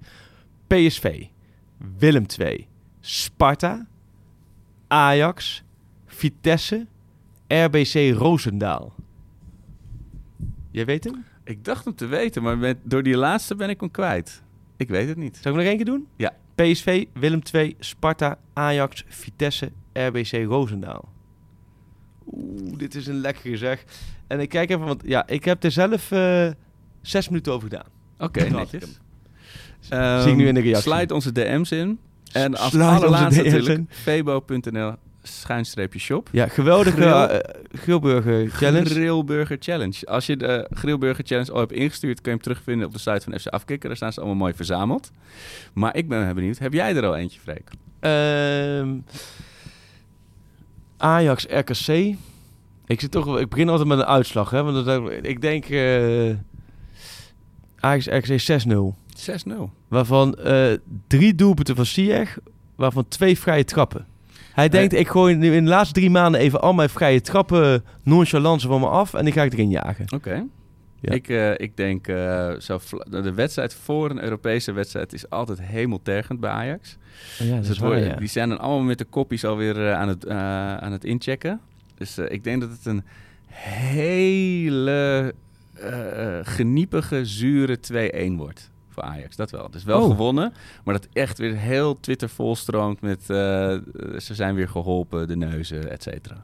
PSV. 0.66 1.22
Willem 1.98 2.26
2. 2.26 2.66
Sparta. 3.00 3.86
Ajax. 4.88 5.62
Vitesse. 6.06 6.86
RBC 7.50 8.16
Roosendaal. 8.16 8.94
Jij 10.70 10.84
weet 10.84 11.04
hem? 11.04 11.24
Ik 11.44 11.64
dacht 11.64 11.84
hem 11.84 11.94
te 11.94 12.06
weten, 12.06 12.42
maar 12.42 12.58
met, 12.58 12.76
door 12.82 13.02
die 13.02 13.16
laatste 13.16 13.54
ben 13.54 13.68
ik 13.68 13.80
hem 13.80 13.90
kwijt. 13.90 14.42
Ik 14.76 14.88
weet 14.88 15.08
het 15.08 15.16
niet. 15.16 15.38
Zal 15.42 15.50
ik 15.52 15.58
nog 15.58 15.66
één 15.66 15.76
keer 15.76 15.84
doen? 15.84 16.06
Ja. 16.16 16.32
PSV, 16.54 17.04
Willem 17.12 17.40
II, 17.52 17.76
Sparta, 17.78 18.38
Ajax, 18.52 19.04
Vitesse, 19.08 19.70
RBC 19.92 20.30
Roosendaal. 20.30 21.08
Oeh, 22.32 22.78
dit 22.78 22.94
is 22.94 23.06
een 23.06 23.20
lekkere 23.20 23.56
zeg. 23.56 23.84
En 24.26 24.40
ik 24.40 24.48
kijk 24.48 24.70
even, 24.70 24.84
want 24.86 25.02
ja, 25.04 25.26
ik 25.26 25.44
heb 25.44 25.64
er 25.64 25.70
zelf 25.70 26.10
eh, 26.10 26.50
zes 27.00 27.28
minuten 27.28 27.52
over 27.52 27.68
gedaan. 27.68 27.86
Oké, 28.18 28.48
netjes. 28.48 29.00
Ehm, 29.88 30.22
Zie 30.22 30.30
ik 30.30 30.36
nu 30.36 30.48
in 30.48 30.54
de 30.54 30.60
reactie. 30.60 30.92
Slide 30.92 31.14
onze 31.14 31.32
DM's 31.32 31.70
in. 31.70 31.98
En 32.32 32.56
als 32.56 32.78
allerlaatste 32.78 33.42
natuurlijk 33.42 33.84
febo.nl 33.88 34.94
schuinstreepje 35.22 35.98
shop. 35.98 36.28
Ja, 36.32 36.48
geweldige 36.48 36.96
Grill- 36.96 37.26
eh, 37.38 37.54
Grillburger 37.80 38.48
Challenge. 38.50 38.88
Grillburger 38.90 39.56
Challenge. 39.60 40.06
Als 40.06 40.26
je 40.26 40.36
de 40.36 40.66
Grillburger 40.70 41.24
Challenge 41.26 41.52
al 41.52 41.58
hebt 41.58 41.72
ingestuurd, 41.72 42.20
kun 42.20 42.30
je 42.32 42.36
hem 42.36 42.40
terugvinden 42.46 42.86
op 42.86 42.92
de 42.92 42.98
site 42.98 43.20
van 43.20 43.38
FC 43.38 43.46
Afkikker. 43.46 43.88
Daar 43.88 43.96
staan 43.96 44.12
ze 44.12 44.18
allemaal 44.20 44.38
mooi 44.38 44.54
verzameld. 44.54 45.10
Maar 45.72 45.96
ik 45.96 46.08
ben 46.08 46.34
benieuwd, 46.34 46.58
heb 46.58 46.72
jij 46.72 46.96
er 46.96 47.06
al 47.06 47.16
eentje, 47.16 47.40
Freek? 47.40 47.68
Ehm, 48.00 48.96
Ajax 50.96 51.46
RKC. 51.48 52.16
Ik, 52.86 53.00
zit 53.00 53.10
toch, 53.10 53.38
ik 53.38 53.48
begin 53.48 53.68
altijd 53.68 53.88
met 53.88 53.98
een 53.98 54.04
uitslag. 54.04 54.50
Hè, 54.50 54.62
want 54.62 54.84
dat, 54.84 55.10
ik 55.22 55.40
denk 55.40 55.64
eh, 55.64 56.34
Ajax 57.80 58.06
RKC 58.06 58.62
6-0. 58.62 58.94
6-0. 59.16 59.52
Waarvan 59.88 60.34
eh, 60.34 60.72
drie 61.06 61.34
doelpunten 61.34 61.76
van 61.76 61.86
Ziyech, 61.86 62.38
waarvan 62.76 63.08
twee 63.08 63.38
vrije 63.38 63.64
trappen. 63.64 64.06
Hij 64.52 64.68
denkt, 64.68 64.92
ik 64.94 65.08
gooi 65.08 65.34
nu 65.36 65.54
in 65.54 65.64
de 65.64 65.70
laatste 65.70 65.94
drie 65.94 66.10
maanden 66.10 66.40
even 66.40 66.60
al 66.60 66.72
mijn 66.72 66.88
vrije 66.88 67.20
trappen 67.20 67.84
nonchalance 68.02 68.68
van 68.68 68.80
me 68.80 68.86
af 68.86 69.14
en 69.14 69.24
die 69.24 69.32
ga 69.32 69.42
ik 69.42 69.52
erin 69.52 69.70
jagen. 69.70 70.04
Oké. 70.14 70.44
Ja. 71.00 71.12
Ik, 71.12 71.28
eh, 71.28 71.50
ik 71.56 71.76
denk, 71.76 72.06
eh, 72.08 72.50
zo 72.58 72.80
de 73.10 73.32
wedstrijd 73.34 73.74
voor 73.74 74.10
een 74.10 74.22
Europese 74.22 74.72
wedstrijd 74.72 75.12
is 75.12 75.30
altijd 75.30 75.60
hemeltergend 75.62 76.40
bij 76.40 76.50
Ajax. 76.50 76.96
Oh 77.40 77.46
ja, 77.46 77.52
dat 77.54 77.60
Dus 77.60 77.62
is 77.62 77.68
het 77.68 77.78
wordt- 77.78 78.00
waar, 78.00 78.08
ja. 78.10 78.16
Die 78.16 78.28
zijn 78.28 78.48
dan 78.48 78.58
allemaal 78.58 78.82
met 78.86 78.98
de 78.98 79.04
kopjes 79.04 79.44
alweer 79.44 79.86
eh, 79.88 79.94
aan, 79.94 80.08
het, 80.08 80.24
eh, 80.24 80.36
aan 80.76 80.92
het 80.92 81.04
inchecken. 81.04 81.60
Dus 81.98 82.18
eh, 82.18 82.24
ik 82.32 82.44
denk 82.44 82.60
dat 82.60 82.70
het 82.70 82.86
een 82.86 83.02
hele 84.10 85.34
eh, 85.74 86.38
eh, 86.38 86.46
geniepige, 86.46 87.24
zure 87.24 87.78
2-1 87.80 88.36
wordt 88.36 88.70
voor 89.00 89.10
Ajax. 89.10 89.36
Dat 89.36 89.50
wel. 89.50 89.64
Het 89.64 89.74
is 89.74 89.84
wel 89.84 90.00
Oh. 90.02 90.10
gewonnen, 90.10 90.52
maar 90.84 90.94
dat 90.94 91.08
echt 91.12 91.38
weer 91.38 91.56
heel 91.56 92.00
Twitter 92.00 92.28
volstroomt 92.28 93.00
met 93.00 93.20
eh, 93.20 93.26
ze 94.18 94.34
zijn 94.34 94.54
weer 94.54 94.68
geholpen, 94.68 95.28
de 95.28 95.36
neuzen, 95.36 95.90
et 95.90 96.02
cetera. 96.02 96.36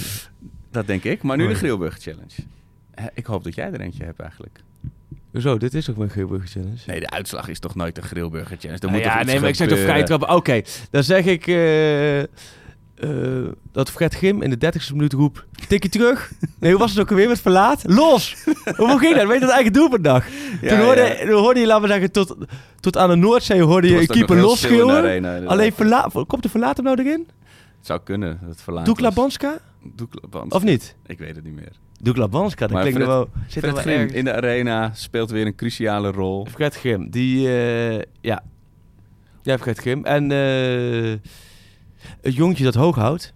dat 0.70 0.86
denk 0.86 1.04
ik. 1.04 1.22
Maar 1.22 1.36
nu 1.36 1.42
de 1.42 1.48
Mooi. 1.48 1.60
Grillburger 1.60 2.00
Challenge. 2.00 2.34
Ik 3.14 3.26
hoop 3.26 3.44
dat 3.44 3.54
jij 3.54 3.72
er 3.72 3.80
eentje 3.80 4.04
hebt 4.04 4.20
eigenlijk. 4.20 4.60
Hoezo, 5.30 5.58
dit 5.58 5.74
is 5.74 5.84
toch 5.84 5.96
mijn 5.96 6.10
Grillburger 6.10 6.48
Challenge? 6.48 6.80
Nee, 6.86 7.00
de 7.00 7.10
uitslag 7.10 7.48
is 7.48 7.58
toch 7.58 7.74
nooit 7.74 7.94
de 7.94 8.02
Grillburger 8.02 8.56
Challenge? 8.58 8.80
Er 8.80 8.86
Nou 8.88 8.92
moet 8.92 9.02
ja, 9.04 9.12
toch 9.12 9.20
iets 9.22 9.30
nee, 9.30 9.40
maar 9.40 9.48
ik 9.48 9.54
zeg 9.54 9.68
toch 9.68 9.78
gebeuren? 9.78 10.04
trappen. 10.04 10.30
Oké, 10.30 10.62
dan 10.90 11.02
zeg 11.02 11.24
ik 11.24 11.46
eh, 11.46 12.22
eh, 13.02 13.52
dat 13.72 13.90
Fred 13.90 14.14
Grim 14.14 14.42
in 14.42 14.50
de 14.50 14.72
30ste 14.72 14.92
minuut 14.92 15.12
roept... 15.12 15.44
Tikje 15.68 15.88
terug. 15.88 16.32
Nee, 16.58 16.70
hoe 16.70 16.80
was 16.80 16.90
het 16.90 17.00
ook 17.00 17.10
alweer 17.10 17.28
met 17.28 17.40
verlaat? 17.40 17.82
Los! 17.86 18.36
hoe 18.76 18.98
ging 18.98 19.16
dat? 19.16 19.26
Weet 19.26 19.40
je 19.40 19.46
dat 19.46 19.54
eigen 19.54 19.72
doelpuntdag? 19.72 20.26
Ja, 20.60 20.68
toen, 20.68 20.78
hoorde, 20.78 21.00
ja. 21.00 21.26
toen 21.26 21.40
hoorde 21.40 21.60
je, 21.60 21.66
laten 21.66 21.82
we 21.82 21.88
zeggen, 21.88 22.12
tot, 22.12 22.36
tot 22.80 22.96
aan 22.96 23.08
de 23.08 23.16
Noordzee 23.16 23.62
hoorde 23.62 23.88
je 23.88 24.00
een 24.00 24.06
keeper 24.06 24.36
losschreeuwen. 24.36 25.46
Alleen 25.46 25.72
verlaat... 25.72 26.12
Komt 26.12 26.42
de 26.42 26.48
verlaat 26.48 26.76
hem 26.76 26.84
nou 26.84 27.00
erin? 27.00 27.28
Het 27.76 27.86
zou 27.86 28.00
kunnen, 28.04 28.38
dat 28.40 28.50
het 28.50 28.62
verlaat 28.62 28.86
Doek 28.86 29.00
was. 29.00 29.04
Labanska? 29.04 29.58
Doek 29.94 30.14
Labanska. 30.22 30.56
Of 30.56 30.62
niet? 30.62 30.94
Ik 31.06 31.18
weet 31.18 31.34
het 31.36 31.44
niet 31.44 31.54
meer. 31.54 31.72
Doek 32.00 32.16
Labanska, 32.16 32.66
dat 32.66 32.70
Maar 32.70 32.80
klinkt 32.82 33.00
Fred, 33.00 33.12
wel... 33.12 33.28
Zit 33.48 33.62
Fred 33.62 33.76
er 33.76 33.82
Grim 33.82 34.08
in 34.08 34.24
de 34.24 34.34
arena 34.34 34.90
speelt 34.94 35.30
weer 35.30 35.46
een 35.46 35.54
cruciale 35.54 36.10
rol. 36.10 36.46
Fred 36.50 36.74
Grim, 36.74 37.10
die... 37.10 37.48
eh, 37.48 38.02
ja. 38.20 38.42
Ja, 39.42 39.58
Fred 39.58 39.78
Grim. 39.78 40.04
En 40.04 40.30
eh, 40.32 41.12
het 42.20 42.34
jongetje 42.34 42.64
dat 42.64 42.74
hoog 42.74 42.96
houdt... 42.96 43.34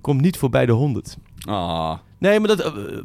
komt 0.00 0.20
niet 0.20 0.36
voorbij 0.36 0.66
de 0.66 0.72
100. 0.72 1.16
Ah, 1.40 1.98
Nee, 2.18 2.40
maar 2.40 2.56
dat 2.56 2.60
eh, 2.60 2.98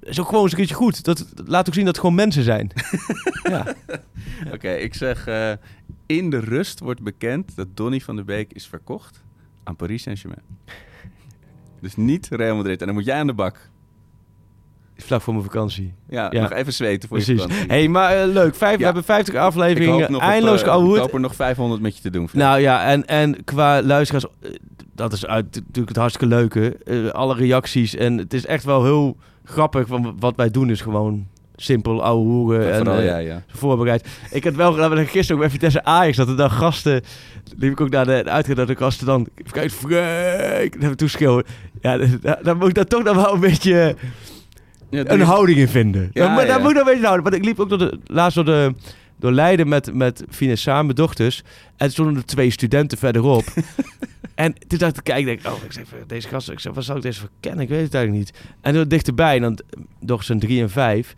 is 0.00 0.20
ook 0.20 0.26
gewoon 0.26 0.42
eens 0.42 0.50
een 0.50 0.58
keertje 0.58 0.74
goed. 0.74 1.04
Dat, 1.04 1.26
dat 1.34 1.48
laat 1.48 1.68
ook 1.68 1.74
zien 1.74 1.84
dat 1.84 1.94
het 1.94 2.02
gewoon 2.02 2.16
mensen 2.16 2.42
zijn. 2.42 2.72
ja. 3.50 3.74
Oké, 4.52 4.70
ik 4.70 4.94
zeg 4.94 5.26
eh, 5.26 5.52
in 6.06 6.30
de 6.30 6.38
rust 6.38 6.80
wordt 6.80 7.02
bekend 7.02 7.56
dat 7.56 7.76
Donny 7.76 8.00
van 8.00 8.16
der 8.16 8.24
Beek 8.24 8.52
is 8.52 8.66
verkocht 8.66 9.22
aan 9.62 9.76
Paris 9.76 10.02
Saint-Germain. 10.02 10.42
dus 11.80 11.96
niet 11.96 12.28
Real 12.28 12.56
Madrid. 12.56 12.80
En 12.80 12.86
dan 12.86 12.94
moet 12.94 13.04
jij 13.04 13.18
aan 13.18 13.26
de 13.26 13.34
bak. 13.34 13.70
Vlak 15.02 15.20
voor 15.22 15.32
mijn 15.32 15.44
vakantie. 15.44 15.92
Ja, 16.08 16.28
nog 16.32 16.52
even 16.52 16.72
zweten 16.72 17.08
voor 17.08 17.18
je 17.18 17.24
Precies. 17.24 17.42
vakantie. 17.42 17.66
hey, 17.68 17.88
maar 17.88 18.16
eh, 18.22 18.26
leuk. 18.32 18.54
Vijf, 18.54 18.72
We 18.72 18.78
Ja. 18.78 18.84
hebben 18.84 19.04
50 19.04 19.34
Ik 19.34 19.40
afleveringen. 19.40 20.14
op, 20.14 20.20
eindeloos 20.20 20.58
eh, 20.58 20.64
geouwehoerd. 20.64 20.96
Ik 20.96 21.02
hoop 21.02 21.14
er 21.14 21.20
nog 21.20 21.34
500 21.34 21.80
met 21.80 21.96
je 21.96 22.02
te 22.02 22.10
doen. 22.10 22.28
Nou 22.32 22.60
ja, 22.60 22.84
en, 22.84 23.06
en 23.06 23.44
qua 23.44 23.82
luisteraars, 23.82 24.24
eh, 24.40 24.50
dat 24.94 25.12
is 25.12 25.26
uit, 25.26 25.44
natuurlijk 25.54 25.88
het 25.88 25.96
hartstikke 25.96 26.34
leuke. 26.34 26.76
Eh, 26.84 27.08
alle 27.08 27.34
reacties. 27.34 27.94
En 27.96 28.18
het 28.18 28.34
is 28.34 28.46
echt 28.46 28.64
wel 28.64 28.84
heel 28.84 29.16
grappig. 29.44 29.86
Want 29.86 30.08
wat 30.18 30.36
wij 30.36 30.50
doen 30.50 30.70
is 30.70 30.80
gewoon 30.80 31.26
simpel 31.56 32.02
ouwe 32.04 32.24
hoeren. 32.24 32.66
Ja, 32.66 32.70
en 32.72 32.86
eh, 32.86 33.04
jij, 33.04 33.24
ja. 33.24 33.42
voorbereid. 33.46 34.08
Ik 34.30 34.44
had 34.44 34.54
wel 34.54 34.72
gedaan, 34.72 35.06
gisteren 35.06 35.32
ook 35.34 35.40
bij 35.42 35.50
Vitesse 35.50 35.84
Ajax, 35.84 36.16
dat 36.16 36.28
er 36.28 36.36
dan 36.36 36.50
gasten, 36.50 37.02
liep 37.56 37.72
ik 37.72 37.80
ook 37.80 37.90
naar 37.90 38.06
de, 38.06 38.20
de 38.24 38.30
uitgang 38.30 38.56
dat 38.56 38.66
de 38.66 38.76
gasten 38.76 39.06
dan, 39.06 39.28
even 39.36 39.52
kijken, 39.52 39.70
Freek, 39.70 40.80
dat 40.80 40.90
we 40.90 40.96
toeschreeuwen. 40.96 41.44
Ja, 41.80 41.98
daar 42.42 42.56
moet 42.56 42.68
ik 42.68 42.74
dan 42.74 42.84
toch 42.84 43.02
nog 43.02 43.14
wel 43.16 43.34
een 43.34 43.40
beetje 43.40 43.96
Ja, 44.92 45.10
een 45.10 45.20
houding 45.20 45.58
in 45.58 45.68
vinden. 45.68 46.10
Ja, 46.12 46.34
maar 46.34 46.46
daar 46.46 46.60
moet 46.60 46.70
ik 46.70 46.76
een 46.76 46.84
beetje 46.84 47.04
houden. 47.04 47.22
Want 47.22 47.34
ik 47.34 47.44
liep 47.44 47.60
ook 47.60 47.68
door 47.68 47.78
de, 47.78 47.98
laatst 48.06 48.34
door, 48.34 48.44
de, 48.44 48.74
door 49.18 49.32
Leiden 49.32 49.68
met, 49.68 49.94
met 49.94 50.24
Fine 50.30 50.56
samen, 50.56 50.84
mijn 50.84 50.96
dochters. 50.96 51.42
En 51.76 51.90
stonden 51.90 52.16
er 52.16 52.24
twee 52.24 52.50
studenten 52.50 52.98
verderop. 52.98 53.44
en 54.34 54.54
toen 54.66 54.78
dacht 54.78 54.96
ik, 54.96 55.04
kijk, 55.04 55.24
denk, 55.24 55.46
oh, 55.46 55.62
ik 55.64 55.72
zeg, 55.72 55.84
deze 56.06 56.28
gasten, 56.28 56.52
ik 56.52 56.60
zeg, 56.60 56.72
wat 56.74 56.84
zou 56.84 56.96
ik 56.98 57.04
deze 57.04 57.20
voor 57.20 57.28
kennen? 57.40 57.62
Ik 57.62 57.68
weet 57.68 57.82
het 57.82 57.94
eigenlijk 57.94 58.24
niet. 58.24 58.38
En 58.60 58.74
toen 58.74 58.88
dichterbij, 58.88 59.38
dan 59.38 59.58
dochters 60.00 60.26
zijn 60.26 60.38
drie 60.38 60.62
en 60.62 60.70
vijf. 60.70 61.14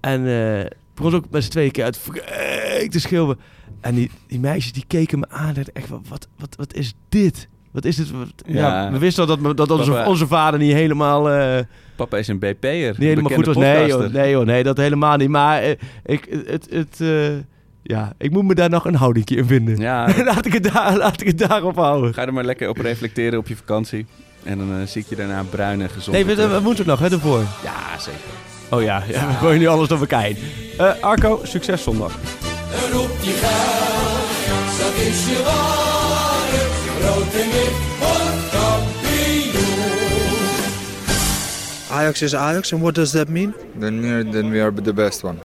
En 0.00 0.26
eh 0.26 0.66
begon 0.94 1.14
ook 1.14 1.30
met 1.30 1.44
z'n 1.44 1.50
tweeën 1.50 1.70
keer 1.70 1.84
uit 1.84 1.98
Freek 1.98 2.90
te 2.90 3.00
schreeuwen. 3.00 3.38
En 3.80 3.94
die, 3.94 4.10
die 4.26 4.40
meisjes 4.40 4.72
die 4.72 4.84
keken 4.86 5.18
me 5.18 5.26
aan. 5.28 5.54
En 5.56 5.64
echt, 5.72 5.88
wat, 5.88 6.28
wat, 6.38 6.56
wat, 6.56 6.74
is 6.74 6.94
dit? 7.08 7.48
Wat 7.70 7.84
is 7.84 7.96
dit? 7.96 8.10
Wat- 8.10 8.28
ja. 8.46 8.84
Ja. 8.84 8.92
we 8.92 8.98
wisten 8.98 9.28
al 9.28 9.38
dat, 9.38 9.56
dat 9.56 9.70
onze, 9.70 10.04
onze 10.06 10.26
vader 10.26 10.60
niet 10.60 10.72
helemaal... 10.72 11.30
eh, 11.30 11.64
Papa 12.02 12.16
is 12.16 12.28
een 12.28 12.38
BP'er. 12.38 12.94
niet 12.98 13.08
helemaal 13.08 13.32
goed 13.32 13.46
was. 13.46 13.56
Nee 13.56 13.86
joh, 13.86 14.12
nee 14.12 14.34
hoor, 14.34 14.44
nee, 14.44 14.62
dat 14.62 14.76
helemaal 14.76 15.16
niet. 15.16 15.28
Maar 15.28 15.62
eh, 15.62 15.70
ik, 16.04 16.26
het, 16.46 16.66
het, 16.70 17.00
eh, 17.00 17.30
ja, 17.82 18.12
ik 18.18 18.30
moet 18.30 18.44
me 18.44 18.54
daar 18.54 18.70
nog 18.70 18.84
een 18.84 18.94
houdingje 18.94 19.36
in 19.36 19.44
vinden. 19.44 19.76
Ja. 19.76 20.08
laat, 20.24 20.46
ik 20.46 20.52
het 20.52 20.72
daar, 20.72 20.96
laat 20.96 21.20
ik 21.20 21.26
het 21.26 21.38
daarop 21.38 21.76
houden. 21.76 22.14
Ga 22.14 22.26
er 22.26 22.32
maar 22.32 22.44
lekker 22.44 22.68
op 22.68 22.76
reflecteren 22.76 23.38
op 23.38 23.48
je 23.48 23.56
vakantie. 23.56 24.06
En 24.42 24.58
dan 24.58 24.80
eh, 24.80 24.86
zie 24.86 25.02
ik 25.02 25.08
je 25.08 25.16
daarna 25.16 25.42
bruin 25.50 25.80
en 25.80 25.90
gezond. 25.90 26.16
Nee, 26.16 26.36
we, 26.36 26.60
moeten 26.62 26.86
nog, 26.86 26.98
hè, 26.98 27.10
ervoor. 27.10 27.44
Ja, 27.62 27.98
zeker. 27.98 28.20
Oh 28.70 28.82
ja, 28.82 29.02
ja 29.08 29.26
we 29.26 29.32
gooien 29.32 29.58
nu 29.58 29.66
alles 29.66 29.88
door 29.88 30.00
elkaar 30.00 30.22
heen. 30.22 30.36
Eh, 30.78 30.90
Arco, 31.00 31.40
succes 31.42 31.82
zondag. 31.82 32.18
Roep 32.92 33.16
je 33.20 33.30
geld, 33.30 34.78
dat 34.78 35.06
is 35.06 35.26
je 35.26 35.42
waarde. 35.44 36.60
Rood 37.06 37.34
en 37.34 37.50
wit 37.50 37.91
Ajax 41.92 42.22
is 42.22 42.32
Ajax, 42.32 42.72
and 42.72 42.80
what 42.80 42.94
does 42.94 43.12
that 43.12 43.28
mean? 43.28 43.54
Then, 43.74 44.00
then 44.30 44.50
we 44.50 44.60
are 44.60 44.70
the 44.70 44.94
best 44.94 45.22
one. 45.22 45.42